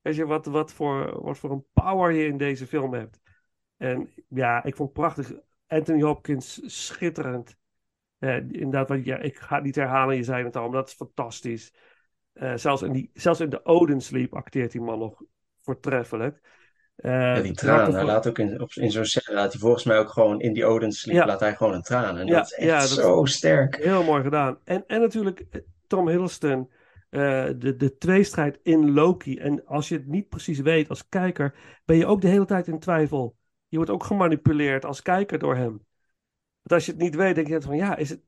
Weet 0.00 0.16
je, 0.16 0.26
wat, 0.26 0.46
wat, 0.46 0.72
voor, 0.72 1.22
wat 1.22 1.38
voor 1.38 1.50
een 1.50 1.64
power 1.72 2.12
je 2.12 2.26
in 2.26 2.36
deze 2.36 2.66
film 2.66 2.94
hebt. 2.94 3.20
En 3.76 4.10
ja, 4.28 4.64
ik 4.64 4.76
vond 4.76 4.92
prachtig. 4.92 5.32
Anthony 5.66 6.02
Hopkins, 6.02 6.60
schitterend. 6.64 7.56
Eh, 8.18 8.36
inderdaad, 8.36 8.88
wat, 8.88 9.04
ja, 9.04 9.18
ik 9.18 9.36
ga 9.36 9.54
het 9.54 9.64
niet 9.64 9.74
herhalen, 9.74 10.16
je 10.16 10.22
zei 10.22 10.44
het 10.44 10.56
al, 10.56 10.68
maar 10.68 10.78
dat 10.78 10.88
is 10.88 10.94
fantastisch. 10.94 11.74
Eh, 12.32 12.56
zelfs, 12.56 12.82
in 12.82 12.92
die, 12.92 13.10
zelfs 13.14 13.40
in 13.40 13.50
de 13.50 13.64
Odin 13.64 14.00
Sleep 14.00 14.34
acteert 14.34 14.72
die 14.72 14.80
man 14.80 14.98
nog 14.98 15.22
voortreffelijk. 15.62 16.40
Eh, 16.96 17.10
Ja, 17.12 17.34
die 17.34 17.50
het 17.50 17.58
traan, 17.58 17.94
hij 17.94 18.04
laat 18.04 18.26
ook 18.26 18.38
in, 18.38 18.60
op, 18.60 18.70
in 18.72 18.90
zo'n 18.90 19.04
scène, 19.04 19.36
laat 19.38 19.52
hij 19.52 19.60
volgens 19.60 19.84
mij 19.84 19.98
ook 19.98 20.08
gewoon 20.10 20.40
in 20.40 20.52
die 20.52 20.64
Odin 20.64 20.92
Sleep, 20.92 21.16
Ja. 21.16 21.26
laat 21.26 21.40
hij 21.40 21.56
gewoon 21.56 21.74
een 21.74 21.82
traan. 21.82 22.18
En 22.18 22.26
Ja, 22.26 22.36
dat 22.36 22.46
is 22.46 22.52
echt 22.52 22.84
is- 22.84 22.94
zo 22.94 23.24
sterk. 23.24 23.76
Heel 23.76 24.04
mooi 24.04 24.22
gedaan. 24.22 24.58
En, 24.64 24.84
en 24.86 25.00
natuurlijk 25.00 25.40
eh, 25.50 25.60
Tom 25.86 26.08
Hiddleston, 26.08 26.70
eh, 27.10 27.20
de, 27.56 27.76
de 27.76 27.96
tweestrijd 27.96 28.58
in 28.62 28.92
Loki. 28.92 29.38
En 29.38 29.66
als 29.66 29.88
je 29.88 29.94
het 29.94 30.06
niet 30.06 30.28
precies 30.28 30.60
weet 30.60 30.88
als 30.88 31.08
kijker, 31.08 31.54
ben 31.84 31.96
je 31.96 32.06
ook 32.06 32.20
de 32.20 32.28
hele 32.28 32.44
tijd 32.44 32.66
in 32.68 32.78
twijfel. 32.78 33.36
Je 33.68 33.76
wordt 33.76 33.90
ook 33.90 34.04
gemanipuleerd 34.04 34.84
als 34.84 35.02
kijker 35.02 35.38
door 35.38 35.56
hem. 35.56 35.70
Want 36.62 36.72
als 36.72 36.86
je 36.86 36.92
het 36.92 37.00
niet 37.00 37.14
weet, 37.14 37.34
denk 37.34 37.48
je 37.48 37.60
van 37.60 37.76
ja, 37.76 37.96
is 37.96 38.10
het, 38.10 38.20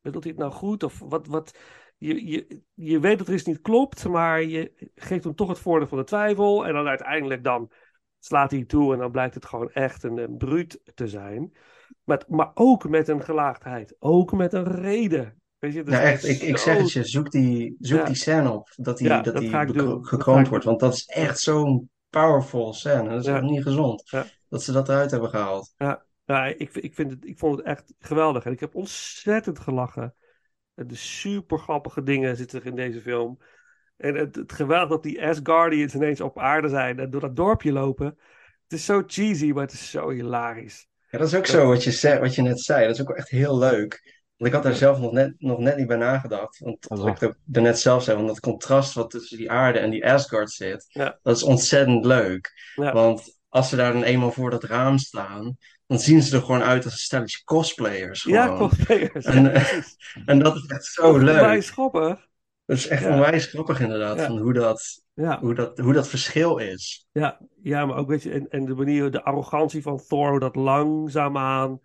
bedoelt 0.00 0.24
hij 0.24 0.32
het 0.32 0.42
nou 0.42 0.52
goed? 0.52 0.82
Of 0.82 0.98
wat, 0.98 1.26
wat, 1.26 1.58
je, 2.00 2.26
je, 2.26 2.60
je 2.74 3.00
weet 3.00 3.18
dat 3.18 3.28
er 3.28 3.34
iets 3.34 3.44
niet 3.44 3.60
klopt, 3.60 4.08
maar 4.08 4.42
je 4.42 4.90
geeft 4.94 5.24
hem 5.24 5.34
toch 5.34 5.48
het 5.48 5.58
voordeel 5.58 5.88
van 5.88 5.98
de 5.98 6.04
twijfel. 6.04 6.66
En 6.66 6.72
dan 6.72 6.86
uiteindelijk 6.86 7.44
dan 7.44 7.70
slaat 8.18 8.50
hij 8.50 8.64
toe 8.64 8.92
en 8.92 8.98
dan 8.98 9.10
blijkt 9.10 9.34
het 9.34 9.44
gewoon 9.44 9.70
echt 9.70 10.02
een, 10.02 10.18
een 10.18 10.36
bruut 10.36 10.80
te 10.94 11.06
zijn. 11.06 11.52
Maar, 12.04 12.24
maar 12.28 12.50
ook 12.54 12.88
met 12.88 13.08
een 13.08 13.22
gelaagdheid. 13.22 13.96
Ook 13.98 14.32
met 14.32 14.52
een 14.52 14.64
reden. 14.64 15.34
Weet 15.58 15.74
je, 15.74 15.82
dus 15.82 15.94
Ja, 15.94 16.00
echt, 16.00 16.24
ik, 16.24 16.40
ik 16.40 16.56
zeg 16.56 16.78
het 16.78 16.92
je, 16.92 17.04
zoek 17.04 17.30
die, 17.30 17.76
zoek 17.78 17.98
Ja. 17.98 18.04
die 18.04 18.14
scène 18.14 18.50
op, 18.50 18.72
dat 18.76 18.98
die, 18.98 19.08
Ja, 19.08 19.20
dat 19.20 19.36
die 19.36 19.50
gekroond 20.02 20.48
wordt. 20.48 20.64
Want 20.64 20.80
dat 20.80 20.94
is 20.94 21.06
echt 21.06 21.40
zo'n 21.40 21.90
powerful 22.08 22.72
scène. 22.72 23.08
Dat 23.08 23.20
is 23.20 23.26
echt 23.26 23.42
niet 23.42 23.62
gezond 23.62 24.10
dat 24.48 24.62
ze 24.62 24.72
dat 24.72 24.88
eruit 24.88 25.10
hebben 25.10 25.28
gehaald. 25.28 25.74
Ja, 25.76 26.04
ja 26.24 26.46
ik, 26.46 26.74
ik, 26.74 26.94
vind 26.94 27.10
het, 27.10 27.26
ik 27.26 27.38
vond 27.38 27.56
het 27.56 27.66
echt 27.66 27.94
geweldig. 27.98 28.44
En 28.44 28.52
ik 28.52 28.60
heb 28.60 28.74
ontzettend 28.74 29.58
gelachen. 29.58 30.14
De 30.88 30.94
super 30.94 31.58
grappige 31.58 32.02
dingen 32.02 32.36
zitten 32.36 32.60
er 32.60 32.66
in 32.66 32.74
deze 32.74 33.00
film. 33.00 33.38
En 33.96 34.14
het, 34.14 34.36
het 34.36 34.52
geweldig 34.52 34.88
dat 34.88 35.02
die 35.02 35.26
Asgardians 35.26 35.94
ineens 35.94 36.20
op 36.20 36.38
aarde 36.38 36.68
zijn 36.68 36.98
en 36.98 37.10
door 37.10 37.20
dat 37.20 37.36
dorpje 37.36 37.72
lopen. 37.72 38.06
Het 38.62 38.78
is 38.78 38.84
zo 38.84 39.02
cheesy, 39.06 39.50
maar 39.50 39.62
het 39.62 39.72
is 39.72 39.90
zo 39.90 40.10
hilarisch. 40.10 40.86
Ja, 41.10 41.18
dat 41.18 41.26
is 41.26 41.34
ook 41.34 41.46
zo 41.46 41.66
wat 41.66 41.84
je, 41.84 41.90
zei, 41.90 42.20
wat 42.20 42.34
je 42.34 42.42
net 42.42 42.60
zei. 42.60 42.86
Dat 42.86 42.94
is 42.94 43.00
ook 43.00 43.10
echt 43.16 43.28
heel 43.28 43.58
leuk. 43.58 44.18
Want 44.36 44.50
ik 44.50 44.52
had 44.52 44.62
daar 44.62 44.74
zelf 44.74 44.98
nog 44.98 45.12
net, 45.12 45.34
nog 45.38 45.58
net 45.58 45.76
niet 45.76 45.86
bij 45.86 45.96
nagedacht. 45.96 46.58
Want 46.58 46.88
Dat 46.88 47.06
ik 47.06 47.22
ook 47.22 47.36
daarnet 47.44 47.78
zelf 47.78 48.02
zei, 48.02 48.16
want 48.16 48.28
dat 48.28 48.40
contrast 48.40 48.94
wat 48.94 49.10
tussen 49.10 49.38
die 49.38 49.50
aarde 49.50 49.78
en 49.78 49.90
die 49.90 50.06
Asgard 50.06 50.50
zit, 50.50 50.84
Ja. 50.88 51.18
dat 51.22 51.36
is 51.36 51.42
ontzettend 51.42 52.04
leuk. 52.04 52.52
Ja. 52.74 52.92
Want 52.92 53.38
als 53.48 53.68
ze 53.68 53.76
daar 53.76 53.92
dan 53.92 54.02
eenmaal 54.02 54.32
voor 54.32 54.50
dat 54.50 54.64
raam 54.64 54.98
staan, 54.98 55.56
dan 55.90 55.98
zien 55.98 56.22
ze 56.22 56.36
er 56.36 56.42
gewoon 56.42 56.62
uit 56.62 56.84
als 56.84 56.92
een 56.92 56.98
stelletje 56.98 57.44
cosplayers. 57.44 58.22
Ja, 58.22 58.44
Gewoon. 58.44 58.58
cosplayers. 58.68 59.24
En, 59.24 59.42
Ja, 59.44 59.50
eh. 59.50 59.82
En 60.26 60.38
dat 60.38 60.56
is 60.56 60.66
echt 60.66 60.84
zo 60.84 61.18
leuk. 61.18 61.40
Onwijs 61.40 61.70
grappig. 61.70 62.28
Dat 62.66 62.76
is 62.76 62.88
echt 62.88 63.02
Ja. 63.02 63.12
onwijs 63.14 63.46
grappig 63.46 63.80
inderdaad, 63.80 64.18
Ja. 64.18 64.26
van 64.26 64.38
hoe 64.38 64.52
dat, 64.52 65.02
Ja. 65.14 65.38
hoe, 65.40 65.54
dat, 65.54 65.78
hoe 65.78 65.92
dat 65.92 66.08
verschil 66.08 66.58
is. 66.58 67.08
Ja, 67.12 67.40
ja, 67.62 67.86
maar 67.86 67.96
ook 67.96 68.08
weet 68.08 68.22
je, 68.22 68.30
en, 68.30 68.48
en 68.48 68.64
de 68.64 68.74
manier, 68.74 69.10
de 69.10 69.22
arrogantie 69.22 69.82
van 69.82 70.00
Thor, 70.08 70.30
hoe 70.30 70.40
dat 70.40 70.56
langzaamaan. 70.56 71.80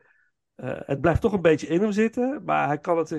eh 0.56 0.80
het 0.86 1.02
blijft 1.02 1.22
toch 1.22 1.34
een 1.34 1.42
beetje 1.42 1.68
in 1.68 1.82
hem 1.82 1.92
zitten, 1.92 2.42
maar 2.46 2.68
hij 2.68 2.78
kan 2.78 2.98
het, 2.98 3.10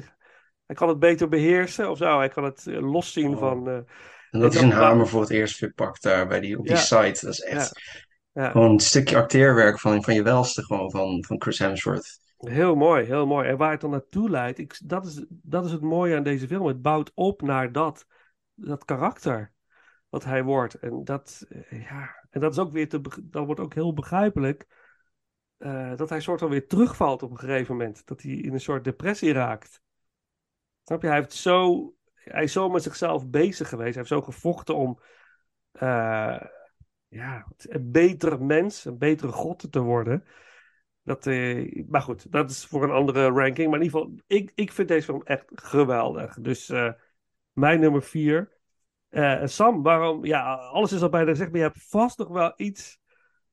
hij 0.66 0.76
kan 0.76 0.88
het 0.88 0.98
beter 0.98 1.28
beheersen 1.28 1.90
of 1.90 1.98
zo. 1.98 2.18
Hij 2.18 2.28
kan 2.28 2.44
het 2.44 2.66
eh, 2.66 2.90
loszien 2.92 3.32
Oh. 3.34 3.38
van. 3.38 3.68
En 3.68 3.84
dat 4.30 4.40
hij 4.40 4.40
had- 4.40 4.52
zijn 4.52 4.70
hamer 4.82 5.08
voor 5.08 5.20
het 5.20 5.30
eerst 5.30 5.58
weer 5.60 5.72
pakt 5.72 6.02
daar 6.02 6.26
bij 6.26 6.40
die, 6.40 6.58
op 6.58 6.64
die 6.66 6.72
Ja. 6.74 6.80
site. 6.80 7.24
Dat 7.24 7.34
is 7.34 7.40
echt 7.40 7.80
ja, 8.36 8.50
gewoon 8.50 8.70
een 8.70 8.80
stukje 8.80 9.16
acteerwerk 9.16 9.80
van, 9.80 10.02
van 10.02 10.14
je 10.14 10.22
welste 10.22 10.64
gewoon, 10.64 10.90
van, 10.90 11.24
van 11.24 11.40
Chris 11.42 11.58
Hemsworth. 11.58 12.20
heel 12.36 12.74
mooi, 12.74 13.04
heel 13.04 13.26
mooi. 13.26 13.48
En 13.48 13.56
waar 13.56 13.70
het 13.70 13.80
dan 13.80 13.90
naartoe 13.90 14.30
leidt, 14.30 14.58
ik, 14.58 14.80
dat, 14.84 15.06
is, 15.06 15.24
dat 15.28 15.64
is 15.64 15.72
het 15.72 15.80
mooie 15.80 16.16
aan 16.16 16.22
deze 16.22 16.46
film. 16.46 16.66
Het 16.66 16.82
bouwt 16.82 17.12
op 17.14 17.42
naar 17.42 17.72
dat, 17.72 18.06
dat 18.54 18.84
karakter 18.84 19.52
wat 20.08 20.24
hij 20.24 20.42
wordt. 20.42 20.74
En 20.74 21.04
dat, 21.04 21.46
eh, 21.48 21.82
ja, 21.82 22.26
en 22.30 22.40
dat 22.40 22.52
is 22.52 22.58
ook 22.58 22.72
weer 22.72 22.88
te, 22.88 23.00
dat 23.22 23.44
wordt 23.44 23.60
ook 23.60 23.74
heel 23.74 23.92
begrijpelijk. 23.92 24.66
eh, 25.58 25.96
dat 25.96 26.08
hij 26.08 26.20
soort 26.20 26.40
van 26.40 26.50
weer 26.50 26.66
terugvalt 26.68 27.22
op 27.22 27.30
een 27.30 27.38
gegeven 27.38 27.76
moment. 27.76 28.06
Dat 28.06 28.22
hij 28.22 28.32
in 28.32 28.52
een 28.52 28.60
soort 28.60 28.84
depressie 28.84 29.32
raakt. 29.32 29.80
Snap 30.84 31.02
je? 31.02 31.08
Hij, 31.08 31.16
heeft 31.16 31.32
zo, 31.32 31.92
hij 32.14 32.42
is 32.42 32.52
zo 32.52 32.68
met 32.68 32.82
zichzelf 32.82 33.28
bezig 33.28 33.68
geweest. 33.68 33.94
Hij 33.94 34.04
heeft 34.04 34.08
zo 34.08 34.22
gevochten 34.22 34.76
om 34.76 35.00
eh, 35.72 36.40
ja, 37.16 37.46
een 37.58 37.90
betere 37.90 38.38
mens, 38.38 38.84
een 38.84 38.98
betere 38.98 39.32
god 39.32 39.72
te 39.72 39.80
worden. 39.80 40.24
Dat, 41.02 41.26
eh, 41.26 41.84
maar 41.88 42.02
goed, 42.02 42.32
dat 42.32 42.50
is 42.50 42.64
voor 42.64 42.82
een 42.82 42.90
andere 42.90 43.28
ranking. 43.30 43.70
Maar 43.70 43.78
in 43.78 43.84
ieder 43.84 44.00
geval, 44.00 44.18
ik, 44.26 44.52
ik 44.54 44.72
vind 44.72 44.88
deze 44.88 45.06
film 45.06 45.22
echt 45.22 45.44
geweldig. 45.54 46.40
Dus 46.40 46.68
eh, 46.68 46.92
mijn 47.52 47.80
nummer 47.80 48.02
vier. 48.02 48.54
Eh, 49.08 49.40
Sam, 49.44 49.82
waarom? 49.82 50.24
Ja, 50.24 50.54
alles 50.54 50.92
is 50.92 51.02
al 51.02 51.08
bijna 51.08 51.30
gezegd, 51.30 51.50
maar 51.50 51.60
je 51.60 51.66
hebt 51.66 51.88
vast 51.88 52.18
nog 52.18 52.28
wel 52.28 52.52
iets 52.56 52.98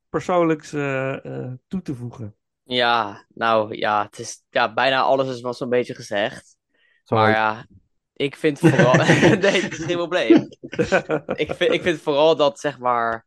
persoonlijks 0.10 0.74
eh, 0.74 1.26
eh, 1.26 1.52
toe 1.68 1.82
te 1.82 1.96
voegen. 1.96 2.36
Ja, 2.64 3.26
nou 3.28 3.76
ja, 3.78 4.04
het 4.04 4.20
is, 4.20 4.44
ja, 4.50 4.74
bijna 4.74 5.02
alles 5.02 5.28
is 5.28 5.42
wel 5.42 5.54
zo'n 5.54 5.70
beetje 5.70 5.96
gezegd. 5.96 6.58
Sorry. 7.04 7.24
Maar 7.24 7.32
ja, 7.32 7.66
ik 8.14 8.36
vind 8.36 8.60
vooral... 8.60 8.94
Nee, 9.44 9.62
het 9.62 9.72
is 9.72 9.86
geen 9.86 9.98
probleem. 9.98 10.48
Ik 11.44 11.54
vind, 11.54 11.72
ik 11.72 11.82
vind 11.82 12.02
vooral 12.02 12.36
dat, 12.36 12.60
zeg 12.60 12.80
maar, 12.80 13.26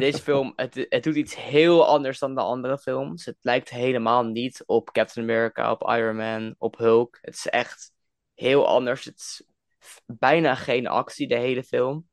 deze 0.00 0.22
film, 0.22 0.52
het, 0.56 0.86
het 0.88 1.02
doet 1.02 1.14
iets 1.14 1.36
heel 1.36 1.86
anders 1.86 2.18
dan 2.18 2.34
de 2.34 2.40
andere 2.40 2.78
films. 2.78 3.24
Het 3.24 3.36
lijkt 3.40 3.70
helemaal 3.70 4.24
niet 4.24 4.62
op 4.66 4.90
Captain 4.90 5.30
America, 5.30 5.70
op 5.70 5.88
Iron 5.88 6.16
Man, 6.16 6.54
op 6.58 6.76
Hulk. 6.76 7.18
Het 7.20 7.34
is 7.34 7.46
echt 7.46 7.92
heel 8.34 8.66
anders. 8.66 9.04
Het 9.04 9.18
is 9.18 9.42
bijna 10.06 10.54
geen 10.54 10.86
actie, 10.86 11.28
de 11.28 11.36
hele 11.36 11.64
film. 11.64 12.08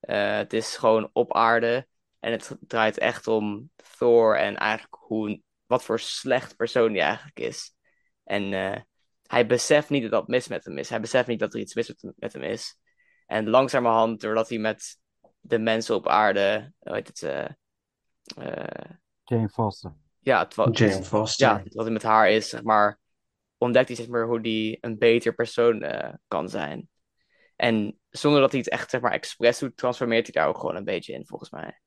Eh, 0.00 0.36
het 0.36 0.52
is 0.52 0.76
gewoon 0.76 1.10
op 1.12 1.34
aarde. 1.34 1.86
En 2.20 2.32
het 2.32 2.56
draait 2.60 2.98
echt 2.98 3.26
om 3.26 3.70
Thor 3.98 4.36
en 4.38 4.56
eigenlijk 4.56 4.94
hoe, 4.94 5.42
wat 5.66 5.84
voor 5.84 6.00
slecht 6.00 6.56
persoon 6.56 6.92
hij 6.92 7.02
eigenlijk 7.02 7.38
is. 7.38 7.74
En 8.24 8.52
eh, 8.52 8.80
hij 9.26 9.46
beseft 9.46 9.90
niet 9.90 10.02
dat 10.02 10.10
dat 10.10 10.28
mis 10.28 10.48
met 10.48 10.64
hem 10.64 10.78
is. 10.78 10.88
Hij 10.88 11.00
beseft 11.00 11.28
niet 11.28 11.40
dat 11.40 11.54
er 11.54 11.60
iets 11.60 11.74
mis 11.74 11.94
met 12.16 12.32
hem 12.32 12.42
is. 12.42 12.76
En 13.26 13.48
langzamerhand, 13.48 14.20
doordat 14.20 14.48
hij 14.48 14.58
met 14.58 15.00
de 15.42 15.58
mensen 15.58 15.94
op 15.94 16.08
aarde, 16.08 16.72
hoe 16.78 16.94
heet 16.94 17.06
het, 17.06 17.22
eh, 17.22 17.44
eh, 18.36 18.90
Jane 19.24 19.48
Foster. 19.48 19.94
ja, 20.18 20.38
het, 20.38 20.78
Jane 20.78 21.02
Foster. 21.02 21.46
ja, 21.46 21.62
wat 21.72 21.86
er 21.86 21.92
met 21.92 22.02
haar 22.02 22.30
is, 22.30 22.48
zeg 22.48 22.62
maar, 22.62 22.98
ontdekt 23.58 23.88
hij 23.88 23.96
zeg 23.96 24.08
maar 24.08 24.26
hoe 24.26 24.40
die 24.40 24.78
een 24.80 24.98
beter 24.98 25.34
persoon 25.34 25.82
eh, 25.82 26.14
kan 26.28 26.48
zijn. 26.48 26.88
En 27.56 27.98
zonder 28.08 28.40
dat 28.40 28.50
hij 28.50 28.60
het 28.60 28.68
echt 28.68 28.90
zeg 28.90 29.00
maar 29.00 29.12
expres 29.12 29.58
doet, 29.58 29.76
transformeert 29.76 30.32
hij 30.32 30.42
daar 30.42 30.50
ook 30.50 30.58
gewoon 30.58 30.76
een 30.76 30.84
beetje 30.84 31.12
in, 31.12 31.26
volgens 31.26 31.50
mij. 31.50 31.80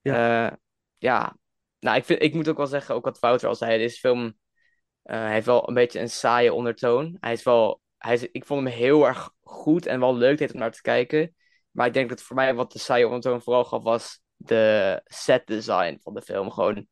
Ja, 0.00 0.58
ja. 0.98 1.36
Nou, 1.78 1.96
ik 1.96 2.04
vind, 2.04 2.22
ik 2.22 2.34
moet 2.34 2.48
ook 2.48 2.56
wel 2.56 2.66
zeggen, 2.66 2.94
ook 2.94 3.04
wat 3.04 3.18
Wouter 3.18 3.48
al 3.48 3.54
zei, 3.54 3.78
deze 3.78 3.98
film 3.98 4.38
eh, 5.02 5.28
heeft 5.28 5.46
wel 5.46 5.68
een 5.68 5.74
beetje 5.74 6.00
een 6.00 6.10
saaie 6.10 6.52
ondertoon. 6.52 7.16
Hij 7.20 7.32
is 7.32 7.42
wel, 7.42 7.80
hij 7.98 8.14
is, 8.14 8.30
ik 8.30 8.44
vond 8.44 8.64
hem 8.64 8.72
heel 8.72 9.06
erg 9.06 9.30
goed 9.40 9.86
en 9.86 10.00
wel 10.00 10.16
leuk 10.16 10.38
deed 10.38 10.52
om 10.52 10.58
naar 10.58 10.70
te 10.70 10.82
kijken. 10.82 11.34
Maar 11.70 11.86
ik 11.86 11.92
denk 11.92 12.08
dat 12.08 12.22
voor 12.22 12.36
mij 12.36 12.54
wat 12.54 12.72
de 12.72 12.78
saaie 12.78 13.04
ondertoon 13.06 13.42
vooral 13.42 13.64
gaf, 13.64 13.82
was 13.82 14.20
de 14.36 15.00
set 15.04 15.46
design 15.46 15.98
van 16.02 16.14
de 16.14 16.22
film. 16.22 16.50
Gewoon, 16.50 16.86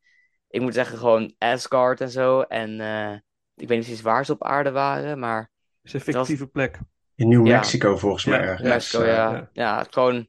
ik 0.49 0.61
moet 0.61 0.73
zeggen, 0.73 0.97
gewoon 0.97 1.35
Asgard 1.37 2.01
en 2.01 2.09
zo. 2.09 2.41
En 2.41 2.79
eh, 2.79 3.13
ik 3.55 3.67
weet 3.67 3.77
niet 3.77 3.85
precies 3.85 4.01
waar 4.01 4.25
ze 4.25 4.31
op 4.31 4.43
aarde 4.43 4.71
waren, 4.71 5.19
maar 5.19 5.39
Het 5.41 5.49
is 5.83 5.93
een 5.93 6.13
fictieve 6.13 6.47
plek. 6.47 6.79
In 7.15 7.27
New 7.27 7.47
Ja. 7.47 7.55
Mexico 7.55 7.97
volgens 7.97 8.25
mij 8.25 8.39
Ja, 8.39 8.45
ergens. 8.45 8.69
Mexico, 8.69 9.03
ja. 9.03 9.31
ja. 9.31 9.49
Ja, 9.53 9.77
het 9.77 9.93
gewoon, 9.93 10.27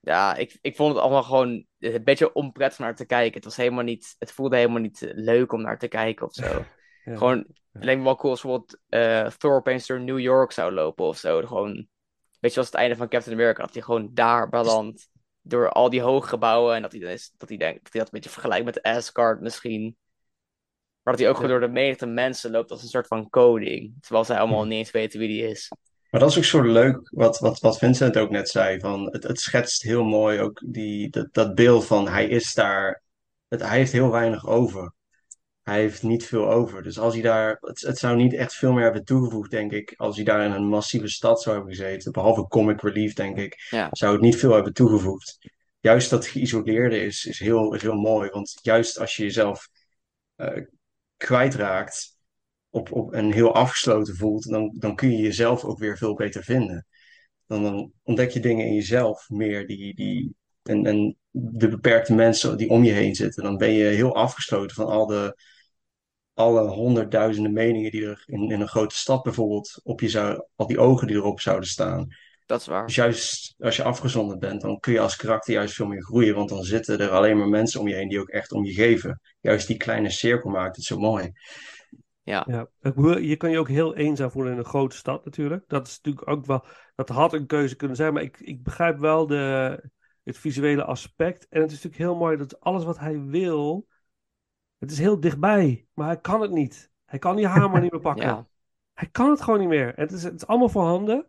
ja, 0.00 0.34
ik, 0.36 0.58
ik 0.60 0.76
vond 0.76 0.92
het 0.94 1.02
allemaal 1.02 1.22
gewoon 1.22 1.66
een 1.78 2.04
beetje 2.04 2.32
onprettig 2.32 2.78
naar 2.78 2.94
te 2.94 3.06
kijken. 3.06 3.34
Het 3.34 3.44
was 3.44 3.56
helemaal 3.56 3.84
niet, 3.84 4.14
het 4.18 4.32
voelde 4.32 4.56
helemaal 4.56 4.80
niet 4.80 5.12
leuk 5.14 5.52
om 5.52 5.62
naar 5.62 5.78
te 5.78 5.88
kijken 5.88 6.26
of 6.26 6.32
zo. 6.32 6.64
Ja. 7.04 7.16
Gewoon, 7.16 7.36
het 7.72 7.84
leek 7.84 7.96
me 7.98 8.04
wel 8.04 8.16
cool 8.16 8.32
als 8.32 8.42
bijvoorbeeld 8.42 8.80
eh, 8.88 9.26
Thor 9.26 9.56
opeens 9.56 9.86
door 9.86 10.00
New 10.00 10.18
York 10.18 10.52
zou 10.52 10.72
lopen 10.72 11.04
of 11.04 11.16
zo. 11.16 11.42
Gewoon, 11.46 11.88
je, 12.52 12.58
als 12.58 12.68
het 12.68 12.76
einde 12.76 12.96
van 12.96 13.08
Captain 13.08 13.36
America, 13.36 13.62
dat 13.62 13.74
hij 13.74 13.82
gewoon 13.82 14.10
daar 14.12 14.48
belandt. 14.48 15.08
Door 15.46 15.68
al 15.68 15.90
die 15.90 16.00
hoge 16.00 16.28
gebouwen 16.28 16.74
en 16.74 16.82
dat 16.82 16.92
hij, 16.92 17.00
dan 17.00 17.10
is, 17.10 17.32
dat 17.36 17.48
hij 17.48 17.58
denkt, 17.58 17.82
dat 17.82 17.92
hij 17.92 18.02
dat 18.02 18.12
een 18.12 18.18
beetje 18.18 18.34
vergelijkt 18.34 18.64
met 18.64 18.82
Asgard 18.82 19.40
misschien. 19.40 19.96
Maar 21.02 21.12
dat 21.12 21.18
hij 21.18 21.28
ook 21.28 21.36
gewoon 21.36 21.50
door 21.50 21.60
de 21.60 21.68
menigte 21.68 22.06
mensen 22.06 22.50
loopt 22.50 22.70
als 22.70 22.82
een 22.82 22.88
soort 22.88 23.06
van 23.06 23.30
koning. 23.30 23.94
Terwijl 24.00 24.24
zij 24.24 24.38
allemaal 24.38 24.64
niet 24.64 24.78
eens 24.78 24.90
weten 24.90 25.18
wie 25.18 25.28
die 25.28 25.48
is. 25.48 25.68
Maar 26.10 26.20
dat 26.20 26.30
is 26.30 26.38
ook 26.38 26.44
zo 26.44 26.62
leuk, 26.62 27.08
wat, 27.10 27.38
wat, 27.38 27.60
wat 27.60 27.78
Vincent 27.78 28.16
ook 28.16 28.30
net 28.30 28.48
zei. 28.48 28.80
Van, 28.80 29.08
het, 29.12 29.22
het 29.22 29.40
schetst 29.40 29.82
heel 29.82 30.04
mooi 30.04 30.40
ook 30.40 30.62
die, 30.66 31.10
dat, 31.10 31.28
dat 31.32 31.54
beeld 31.54 31.86
van 31.86 32.08
hij 32.08 32.28
is 32.28 32.54
daar. 32.54 33.02
Het, 33.48 33.60
hij 33.60 33.76
heeft 33.76 33.92
heel 33.92 34.10
weinig 34.10 34.46
over. 34.46 34.92
Hij 35.64 35.80
heeft 35.80 36.02
niet 36.02 36.26
veel 36.26 36.50
over. 36.50 36.82
Dus 36.82 36.98
als 36.98 37.14
hij 37.14 37.22
daar, 37.22 37.56
het, 37.60 37.80
het 37.80 37.98
zou 37.98 38.16
niet 38.16 38.34
echt 38.34 38.54
veel 38.54 38.72
meer 38.72 38.82
hebben 38.82 39.04
toegevoegd, 39.04 39.50
denk 39.50 39.72
ik, 39.72 39.94
als 39.96 40.16
hij 40.16 40.24
daar 40.24 40.44
in 40.44 40.50
een 40.52 40.68
massieve 40.68 41.08
stad 41.08 41.42
zou 41.42 41.56
hebben 41.56 41.74
gezeten. 41.74 42.12
Behalve 42.12 42.48
comic 42.48 42.82
relief, 42.82 43.14
denk 43.14 43.36
ik, 43.38 43.66
Ja. 43.70 43.88
zou 43.92 44.12
het 44.12 44.20
niet 44.20 44.36
veel 44.36 44.54
hebben 44.54 44.72
toegevoegd. 44.72 45.38
Juist 45.80 46.10
dat 46.10 46.26
geïsoleerde 46.26 47.00
is, 47.00 47.24
is, 47.24 47.38
heel, 47.38 47.74
is 47.74 47.82
heel 47.82 47.94
mooi. 47.94 48.30
Want 48.30 48.58
juist 48.62 48.98
als 48.98 49.16
je 49.16 49.22
jezelf 49.22 49.68
eh, 50.36 50.62
kwijtraakt 51.16 52.16
op, 52.70 52.92
op 52.92 53.12
en 53.12 53.32
heel 53.32 53.54
afgesloten 53.54 54.16
voelt, 54.16 54.48
dan, 54.50 54.74
dan 54.78 54.94
kun 54.94 55.10
je 55.10 55.22
jezelf 55.22 55.64
ook 55.64 55.78
weer 55.78 55.96
veel 55.96 56.14
beter 56.14 56.42
vinden. 56.44 56.86
Dan, 57.46 57.62
dan 57.62 57.92
ontdek 58.02 58.30
je 58.30 58.40
dingen 58.40 58.66
in 58.66 58.74
jezelf 58.74 59.28
meer 59.28 59.66
die, 59.66 59.94
die, 59.94 60.34
en, 60.62 60.86
en 60.86 61.16
de 61.30 61.68
beperkte 61.68 62.14
mensen 62.14 62.56
die 62.56 62.68
om 62.68 62.84
je 62.84 62.92
heen 62.92 63.14
zitten. 63.14 63.42
Dan 63.42 63.56
ben 63.56 63.72
je 63.72 63.84
heel 63.84 64.14
afgesloten 64.14 64.76
van 64.76 64.86
al 64.86 65.06
de, 65.06 65.36
alle 66.34 66.68
honderdduizenden 66.68 67.52
meningen 67.52 67.90
die 67.90 68.06
er 68.06 68.22
in, 68.26 68.50
in 68.50 68.60
een 68.60 68.68
grote 68.68 68.96
stad 68.96 69.22
bijvoorbeeld 69.22 69.80
op 69.82 70.00
je 70.00 70.08
zou, 70.08 70.46
al 70.56 70.66
die 70.66 70.78
ogen 70.78 71.06
die 71.06 71.16
erop 71.16 71.40
zouden 71.40 71.68
staan. 71.68 72.08
Dat 72.46 72.60
is 72.60 72.66
waar. 72.66 72.86
Dus 72.86 72.94
juist 72.94 73.54
als 73.58 73.76
je 73.76 73.82
afgezonderd 73.82 74.40
bent, 74.40 74.60
dan 74.60 74.80
kun 74.80 74.92
je 74.92 75.00
als 75.00 75.16
karakter 75.16 75.54
juist 75.54 75.74
veel 75.74 75.86
meer 75.86 76.02
groeien, 76.02 76.34
want 76.34 76.48
dan 76.48 76.62
zitten 76.62 76.98
er 76.98 77.10
alleen 77.10 77.38
maar 77.38 77.48
mensen 77.48 77.80
om 77.80 77.88
je 77.88 77.94
heen 77.94 78.08
die 78.08 78.20
ook 78.20 78.28
echt 78.28 78.52
om 78.52 78.64
je 78.64 78.72
geven. 78.72 79.20
Juist 79.40 79.66
die 79.66 79.76
kleine 79.76 80.10
cirkel 80.10 80.50
maakt 80.50 80.76
het 80.76 80.84
zo 80.84 80.98
mooi. 80.98 81.32
Ja. 82.22 82.46
Ja, 82.48 82.68
je 83.18 83.36
kan 83.36 83.50
je 83.50 83.58
ook 83.58 83.68
heel 83.68 83.96
eenzaam 83.96 84.30
voelen 84.30 84.52
in 84.52 84.58
een 84.58 84.64
grote 84.64 84.96
stad 84.96 85.24
natuurlijk. 85.24 85.64
Dat 85.66 85.86
is 85.86 86.00
natuurlijk 86.02 86.28
ook 86.28 86.46
wel, 86.46 86.64
dat 86.94 87.08
had 87.08 87.32
een 87.32 87.46
keuze 87.46 87.76
kunnen 87.76 87.96
zijn, 87.96 88.12
maar 88.12 88.22
ik, 88.22 88.40
ik 88.40 88.62
begrijp 88.62 88.98
wel 88.98 89.26
de, 89.26 89.82
het 90.22 90.38
visuele 90.38 90.84
aspect. 90.84 91.46
En 91.48 91.60
het 91.60 91.70
is 91.70 91.82
natuurlijk 91.82 92.02
heel 92.02 92.16
mooi 92.16 92.36
dat 92.36 92.60
alles 92.60 92.84
wat 92.84 92.98
hij 92.98 93.20
wil, 93.20 93.86
het 94.84 94.92
is 94.92 94.98
heel 94.98 95.20
dichtbij, 95.20 95.86
maar 95.94 96.06
hij 96.06 96.20
kan 96.20 96.40
het 96.40 96.50
niet. 96.50 96.90
Hij 97.04 97.18
kan 97.18 97.36
die 97.36 97.46
hamer 97.46 97.80
niet 97.80 97.92
meer 97.92 98.00
pakken. 98.10 98.26
Ja. 98.26 98.46
Hij 98.92 99.08
kan 99.08 99.30
het 99.30 99.40
gewoon 99.40 99.60
niet 99.60 99.68
meer. 99.68 99.92
Het 99.96 100.12
is, 100.12 100.22
het 100.22 100.34
is 100.34 100.46
allemaal 100.46 100.68
voorhanden, 100.68 101.26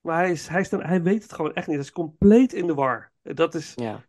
maar 0.00 0.16
hij, 0.16 0.30
is, 0.30 0.48
hij, 0.48 0.60
is 0.60 0.68
dan, 0.68 0.82
hij 0.82 1.02
weet 1.02 1.22
het 1.22 1.32
gewoon 1.32 1.54
echt 1.54 1.66
niet. 1.66 1.76
Hij 1.76 1.84
is 1.84 1.92
compleet 1.92 2.52
in 2.52 2.66
de 2.66 2.74
war. 2.74 3.12
Dat 3.22 3.54
is, 3.54 3.72
Ja. 3.74 4.04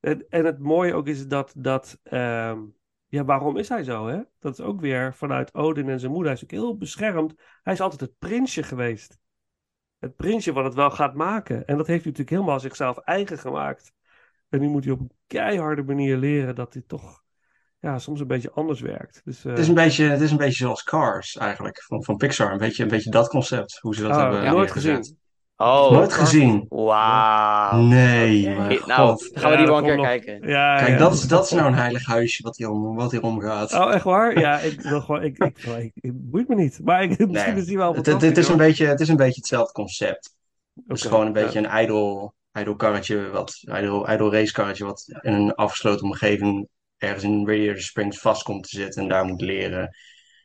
en, 0.00 0.28
en 0.28 0.44
het 0.44 0.58
mooie 0.58 0.94
ook 0.94 1.06
is 1.06 1.28
dat, 1.28 1.54
dat 1.56 1.98
ehm, 2.02 2.60
ja, 3.06 3.24
waarom 3.24 3.56
is 3.56 3.68
hij 3.68 3.82
zo, 3.82 4.06
hè? 4.06 4.20
Dat 4.38 4.52
is 4.58 4.64
ook 4.64 4.80
weer 4.80 5.14
vanuit 5.14 5.54
Odin 5.54 5.88
en 5.88 6.00
zijn 6.00 6.12
moeder. 6.12 6.32
Hij 6.32 6.36
is 6.40 6.44
ook 6.44 6.50
heel 6.60 6.76
beschermd. 6.76 7.34
Hij 7.62 7.72
is 7.72 7.80
altijd 7.80 8.00
het 8.00 8.18
prinsje 8.18 8.62
geweest. 8.62 9.18
Het 9.98 10.16
prinsje 10.16 10.52
wat 10.52 10.64
het 10.64 10.74
wel 10.74 10.90
gaat 10.90 11.14
maken. 11.14 11.66
En 11.66 11.76
dat 11.76 11.86
heeft 11.86 12.02
hij 12.02 12.12
natuurlijk 12.12 12.30
helemaal 12.30 12.60
zichzelf 12.60 12.98
eigen 12.98 13.38
gemaakt. 13.38 13.92
En 14.48 14.60
nu 14.60 14.68
moet 14.68 14.84
hij 14.84 14.92
op 14.92 15.00
een 15.00 15.12
keiharde 15.26 15.82
manier 15.82 16.16
leren 16.16 16.54
dat 16.54 16.72
hij 16.72 16.82
toch 16.86 17.21
ja, 17.82 17.98
soms 17.98 18.20
een 18.20 18.26
beetje 18.26 18.50
anders 18.54 18.80
werkt. 18.80 19.20
Dus, 19.24 19.44
eh, 19.44 19.50
Het 19.50 19.58
is 19.60 19.68
een 19.68 19.74
beetje, 19.74 20.04
het 20.04 20.20
is 20.20 20.30
een 20.30 20.36
beetje 20.36 20.64
zoals 20.64 20.82
Cars 20.82 21.36
eigenlijk, 21.36 21.82
van, 21.82 22.04
van 22.04 22.16
Pixar. 22.16 22.52
Een 22.52 22.58
beetje, 22.58 22.82
een 22.82 22.88
beetje 22.88 23.10
dat 23.10 23.28
concept, 23.28 23.78
hoe 23.80 23.94
ze 23.94 24.02
dat 24.02 24.10
ah, 24.10 24.20
hebben 24.20 24.50
nooit 24.50 24.70
gezien. 24.70 25.16
Oh, 25.56 25.90
Nooit 25.90 26.12
gezien. 26.12 26.66
wauw. 26.68 27.80
Nee, 27.80 28.48
mijn 28.56 28.78
Nou, 28.86 29.18
gaan 29.32 29.50
we 29.50 29.56
die 29.56 29.66
Ja, 29.66 29.70
wel 29.70 29.78
een 29.78 29.84
keer 29.84 29.96
nog. 29.96 30.04
kijken. 30.06 30.48
Ja, 30.48 30.76
Kijk, 30.76 30.88
ja. 30.88 30.96
dat 30.96 31.12
is, 31.14 31.20
dat 31.28 31.44
is 31.44 31.50
nou 31.50 31.66
een 31.66 31.74
heilig 31.74 32.06
huisje 32.06 32.42
wat 32.42 32.56
hier 32.56 32.70
om, 32.70 32.94
wat 32.94 33.10
hier 33.10 33.22
omgaat. 33.22 33.72
Oh, 33.72 33.94
echt 33.94 34.04
waar? 34.04 34.38
Ja, 34.38 34.58
ik 34.58 34.80
wil 34.80 35.00
gewoon... 35.00 35.22
Ik, 35.22 35.38
ik, 35.38 35.58
ik, 35.58 35.74
ik- 35.94 36.02
het 36.02 36.30
boeit 36.30 36.48
me 36.48 36.54
niet. 36.54 36.80
Maar 36.84 37.02
ik, 37.02 37.08
misschien 37.28 37.52
Nee, 37.52 37.60
is 37.62 37.66
die 37.66 37.76
wel 37.76 37.94
Het, 37.94 38.06
het, 38.06 38.36
is 38.38 38.48
een 38.48 38.56
beetje, 38.56 38.86
het 38.86 39.00
is 39.00 39.08
een 39.08 39.16
beetje 39.16 39.40
hetzelfde 39.40 39.72
concept. 39.72 40.34
Het 40.86 40.96
is 40.96 41.02
gewoon 41.02 41.26
een 41.26 41.34
ja. 41.34 41.42
beetje 41.42 41.58
een 41.58 41.66
ijdel, 41.66 42.34
ijdel 42.52 42.76
karretje, 42.76 43.30
wat, 43.30 43.62
ijdel, 43.64 44.06
ijdel 44.06 44.32
racekarretje, 44.32 44.84
wat 44.84 45.04
in 45.20 45.32
een 45.32 45.54
afgesloten 45.54 46.04
omgeving 46.06 46.68
ergens 47.02 47.22
in 47.24 47.46
Radiator 47.48 47.80
Springs 47.82 48.18
vast 48.18 48.42
komt 48.42 48.62
te 48.62 48.76
zitten 48.76 49.02
en 49.02 49.08
daar 49.08 49.24
moet 49.24 49.40
leren 49.40 49.96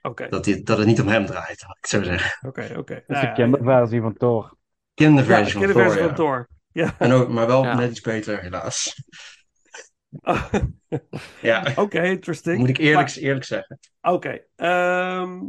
Oké, 0.01 0.27
dat, 0.29 0.43
dit, 0.43 0.65
dat 0.65 0.77
het 0.77 0.88
niet 0.88 1.01
om 1.01 1.07
hem 1.07 1.25
draait, 1.25 1.61
ik 1.79 1.88
zo 1.88 2.03
zeggen. 2.03 2.47
oké, 2.49 2.73
oké. 2.77 2.93
Het 2.93 3.03
is 3.07 3.07
Nou 3.07 3.21
de 3.21 3.27
ja, 3.27 3.34
kinderversie 3.34 4.01
van 4.01 4.13
Thor. 4.17 4.55
Kinderversie 4.93 5.45
de 5.45 5.51
van 5.51 5.61
kinderversie 5.61 5.99
Thor, 6.01 6.15
van 6.15 6.25
ja. 6.25 6.31
Thor. 6.31 6.47
Ja. 6.71 6.95
En 6.99 7.11
ook, 7.11 7.29
maar 7.29 7.47
wel 7.47 7.63
Ja. 7.63 7.75
net 7.75 7.89
iets 7.91 8.01
beter, 8.01 8.41
helaas. 8.41 9.03
Oké, 10.21 10.67
Ja, 11.41 11.75
interesting. 12.03 12.57
moet 12.57 12.69
ik 12.69 12.77
eerlijk, 12.77 13.07
Maar- 13.15 13.23
eerlijk 13.23 13.45
zeggen. 13.45 13.79
Oké, 14.01 14.39
ehm, 14.55 15.39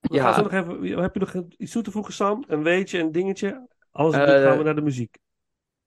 we 0.00 0.14
Ja. 0.14 0.22
gaan 0.22 0.34
zo 0.34 0.42
nog 0.42 0.52
even... 0.52 1.02
Heb 1.02 1.14
je 1.14 1.20
nog 1.20 1.34
iets 1.56 1.72
toe 1.72 1.82
te 1.82 1.90
voegen, 1.90 2.14
Sam? 2.14 2.44
Een 2.48 2.62
weetje, 2.62 2.98
een 2.98 3.12
dingetje? 3.12 3.68
Anders 3.90 4.16
Eh, 4.24 4.42
gaan 4.42 4.58
we 4.58 4.64
naar 4.64 4.74
de 4.74 4.82
muziek. 4.82 5.18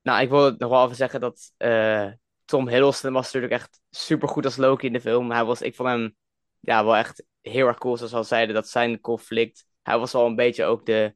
Nou, 0.02 0.22
ik 0.22 0.30
wil 0.30 0.56
nog 0.58 0.70
wel 0.70 0.84
even 0.84 0.96
zeggen 0.96 1.20
dat 1.20 1.52
eh, 1.58 2.08
Tom 2.46 2.68
Hiddleston 2.68 3.14
was 3.14 3.26
natuurlijk 3.26 3.54
echt 3.54 3.82
super 3.90 4.28
goed 4.28 4.46
als 4.46 4.56
Loki 4.58 4.88
in 4.88 4.94
de 4.94 5.02
film. 5.02 5.32
Hij 5.32 5.44
was, 5.46 5.62
ik 5.62 5.76
vond 5.76 5.90
hem 5.90 6.16
ja, 6.60 6.84
wel 6.84 6.96
echt 6.96 7.24
heel 7.42 7.68
erg 7.68 7.78
cool, 7.78 7.98
zoals 7.98 8.12
we 8.12 8.18
al 8.18 8.24
zeiden, 8.24 8.56
dat 8.56 8.70
zijn 8.70 9.00
conflict. 9.00 9.66
Hij 9.82 9.98
was 9.98 10.12
wel 10.12 10.26
een 10.26 10.36
beetje 10.36 10.66
ook 10.66 10.86
de, 10.86 11.16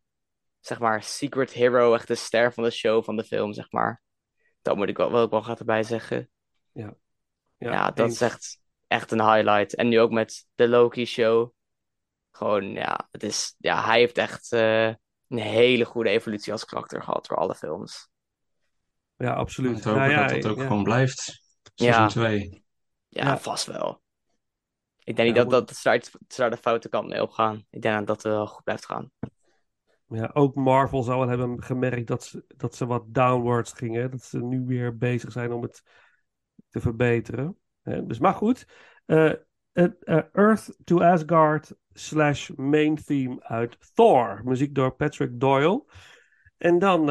zeg 0.59 0.79
maar, 0.79 1.03
secret 1.03 1.51
hero, 1.51 1.93
echt 1.93 2.07
de 2.07 2.15
ster 2.15 2.53
van 2.53 2.63
de 2.63 2.71
show, 2.71 3.03
van 3.03 3.15
de 3.15 3.23
film, 3.23 3.53
zeg 3.53 3.71
maar. 3.71 4.01
Dat 4.61 4.75
moet 4.75 4.89
ik 4.89 4.97
wel, 4.97 5.11
wil 5.11 5.23
ik 5.23 5.29
wel 5.29 5.41
graag 5.41 5.59
erbij 5.59 5.83
zeggen. 5.83 6.29
Ja, 6.71 6.93
Ja, 7.57 7.91
dat 7.91 8.05
eens. 8.05 8.13
is 8.13 8.21
echt, 8.21 8.59
echt 8.87 9.11
een 9.11 9.31
highlight. 9.33 9.75
En 9.75 9.87
nu 9.87 9.99
ook 9.99 10.11
met 10.11 10.47
de 10.55 10.67
Loki 10.67 11.05
show. 11.05 11.51
Gewoon, 12.31 12.71
ja, 12.71 13.07
het 13.11 13.23
is, 13.23 13.55
ja 13.57 13.85
hij 13.85 13.99
heeft 13.99 14.17
echt 14.17 14.51
eh, 14.51 14.87
een 15.27 15.37
hele 15.37 15.85
goede 15.85 16.09
evolutie 16.09 16.51
als 16.51 16.65
karakter 16.65 17.03
gehad 17.03 17.25
door 17.27 17.37
alle 17.37 17.55
films. 17.55 18.09
Ja, 19.17 19.33
absoluut. 19.33 19.77
Ik 19.77 19.83
hoop 19.83 19.95
Nou 19.95 20.11
ja, 20.11 20.27
dat 20.27 20.41
dat 20.41 20.51
ook 20.51 20.57
ja. 20.57 20.67
gewoon 20.67 20.83
blijft. 20.83 21.41
Ja. 21.73 21.93
Seizoen 21.93 22.07
2. 22.07 22.63
Ja, 23.07 23.25
Ja. 23.25 23.37
vast 23.37 23.65
wel. 23.65 24.01
Ik 25.03 25.15
denk 25.15 25.27
niet 25.27 25.37
Ja, 25.37 25.43
dat, 25.43 25.67
dat 25.67 25.77
ze 25.77 25.89
daar, 25.89 26.01
ze 26.27 26.41
daar 26.41 26.49
de 26.49 26.57
foute 26.57 26.89
kant 26.89 27.07
mee 27.07 27.21
op 27.21 27.29
gaan. 27.29 27.65
Ik 27.69 27.81
denk 27.81 28.07
dat 28.07 28.23
het 28.23 28.33
wel 28.33 28.47
goed 28.47 28.63
blijft 28.63 28.85
gaan. 28.85 29.11
Ja, 30.07 30.29
ook 30.33 30.55
Marvel 30.55 31.03
zou 31.03 31.19
wel 31.19 31.27
hebben 31.27 31.63
gemerkt 31.63 32.07
dat 32.07 32.23
ze, 32.23 32.45
dat 32.47 32.75
ze 32.75 32.85
wat 32.85 33.13
downwards 33.13 33.73
gingen. 33.73 34.11
Dat 34.11 34.23
ze 34.23 34.43
nu 34.43 34.65
weer 34.65 34.97
bezig 34.97 35.31
zijn 35.31 35.51
om 35.51 35.61
het 35.61 35.83
te 36.69 36.79
verbeteren. 36.79 37.57
Hè, 37.81 38.05
dus 38.05 38.19
maar 38.19 38.33
goed. 38.33 38.67
Eh, 39.05 39.33
het, 39.71 40.03
eh, 40.03 40.23
Earth 40.33 40.77
to 40.83 41.01
Asgard 41.01 41.75
slash 41.93 42.49
main 42.49 42.95
theme 42.95 43.43
uit 43.43 43.77
Thor. 43.93 44.41
Muziek 44.43 44.75
door 44.75 44.95
Patrick 44.95 45.39
Doyle. 45.39 45.83
En 46.57 46.79
dan... 46.79 47.09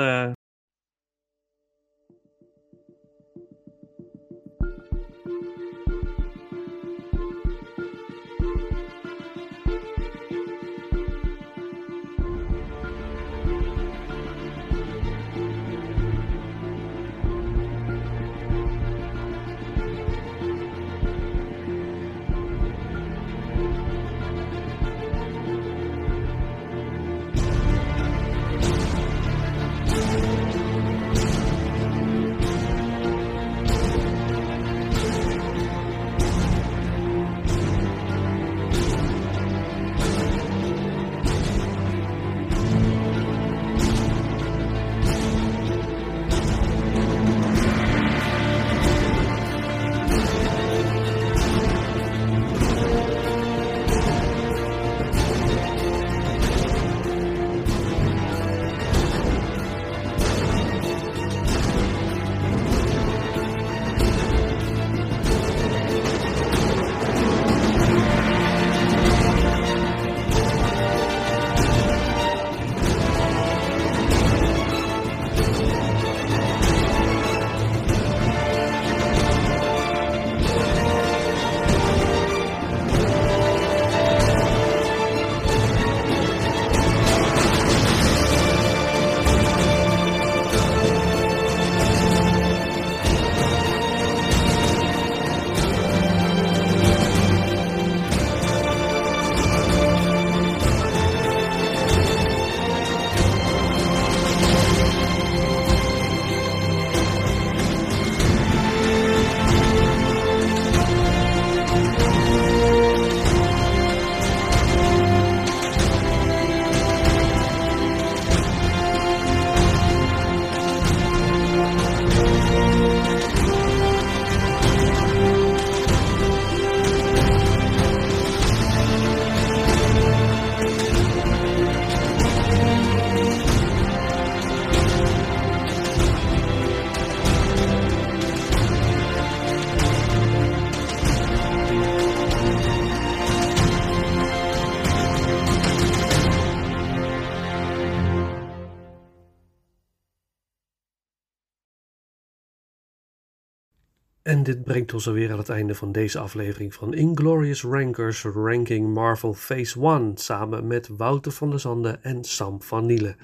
dit 154.46 154.64
brengt 154.64 154.94
ons 154.94 155.06
alweer 155.06 155.32
aan 155.32 155.38
het 155.38 155.48
einde 155.48 155.74
van 155.74 155.92
deze 155.92 156.18
aflevering 156.18 156.74
van 156.74 156.94
Inglorious 156.94 157.62
Rankers 157.62 158.22
Ranking 158.22 158.94
Marvel 158.94 159.34
Phase 159.34 159.80
1 159.80 160.16
samen 160.16 160.66
met 160.66 160.88
Wouter 160.96 161.32
van 161.32 161.50
der 161.50 161.60
Zanden 161.60 162.02
en 162.02 162.24
Sam 162.24 162.62
van 162.62 162.86
Nielen. 162.86 163.16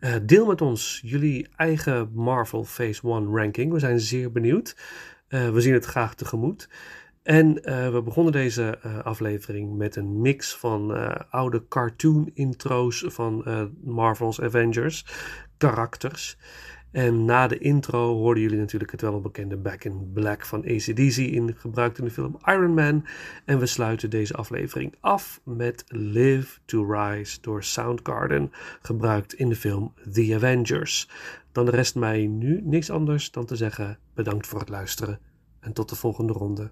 Uh, 0.00 0.14
deel 0.22 0.46
met 0.46 0.60
ons 0.60 1.00
jullie 1.04 1.48
eigen 1.56 2.10
Marvel 2.14 2.64
Phase 2.64 3.02
1 3.02 3.36
ranking. 3.36 3.72
We 3.72 3.78
zijn 3.78 4.00
zeer 4.00 4.32
benieuwd. 4.32 4.76
Uh, 5.28 5.50
we 5.50 5.60
zien 5.60 5.72
het 5.72 5.84
graag 5.84 6.14
tegemoet. 6.14 6.68
En 7.22 7.46
uh, 7.48 7.92
we 7.92 8.02
begonnen 8.02 8.32
deze 8.32 8.78
aflevering 9.02 9.76
met 9.76 9.96
een 9.96 10.20
mix 10.20 10.56
van 10.56 10.96
oude 11.30 11.68
cartoon 11.68 12.30
intro's 12.34 13.04
van 13.06 13.44
Marvel's 13.84 14.40
Avengers 14.40 15.04
karakters. 15.56 16.38
En 16.96 17.24
na 17.24 17.46
de 17.46 17.58
intro 17.58 18.14
hoorden 18.14 18.42
jullie 18.42 18.58
natuurlijk 18.58 18.90
het 18.90 19.00
welbekende 19.00 19.56
Back 19.56 19.84
in 19.84 20.10
Black 20.12 20.46
van 20.46 20.60
ACDC 20.60 21.16
in, 21.16 21.54
gebruikt 21.56 21.98
in 21.98 22.04
de 22.04 22.10
film 22.10 22.36
Iron 22.44 22.74
Man. 22.74 23.06
En 23.44 23.58
we 23.58 23.66
sluiten 23.66 24.10
deze 24.10 24.34
aflevering 24.34 24.94
af 25.00 25.40
met 25.44 25.84
Live 25.88 26.58
to 26.64 26.92
Rise 26.92 27.38
door 27.40 27.64
Soundgarden, 27.64 28.50
gebruikt 28.82 29.34
in 29.34 29.48
de 29.48 29.56
film 29.56 29.94
The 30.12 30.32
Avengers. 30.34 31.08
Dan 31.52 31.68
rest 31.68 31.94
mij 31.94 32.26
nu 32.26 32.60
niks 32.64 32.90
anders 32.90 33.30
dan 33.30 33.46
te 33.46 33.56
zeggen 33.56 33.98
bedankt 34.14 34.46
voor 34.46 34.58
het 34.60 34.68
luisteren 34.68 35.18
en 35.60 35.72
tot 35.72 35.88
de 35.88 35.96
volgende 35.96 36.32
ronde. 36.32 36.70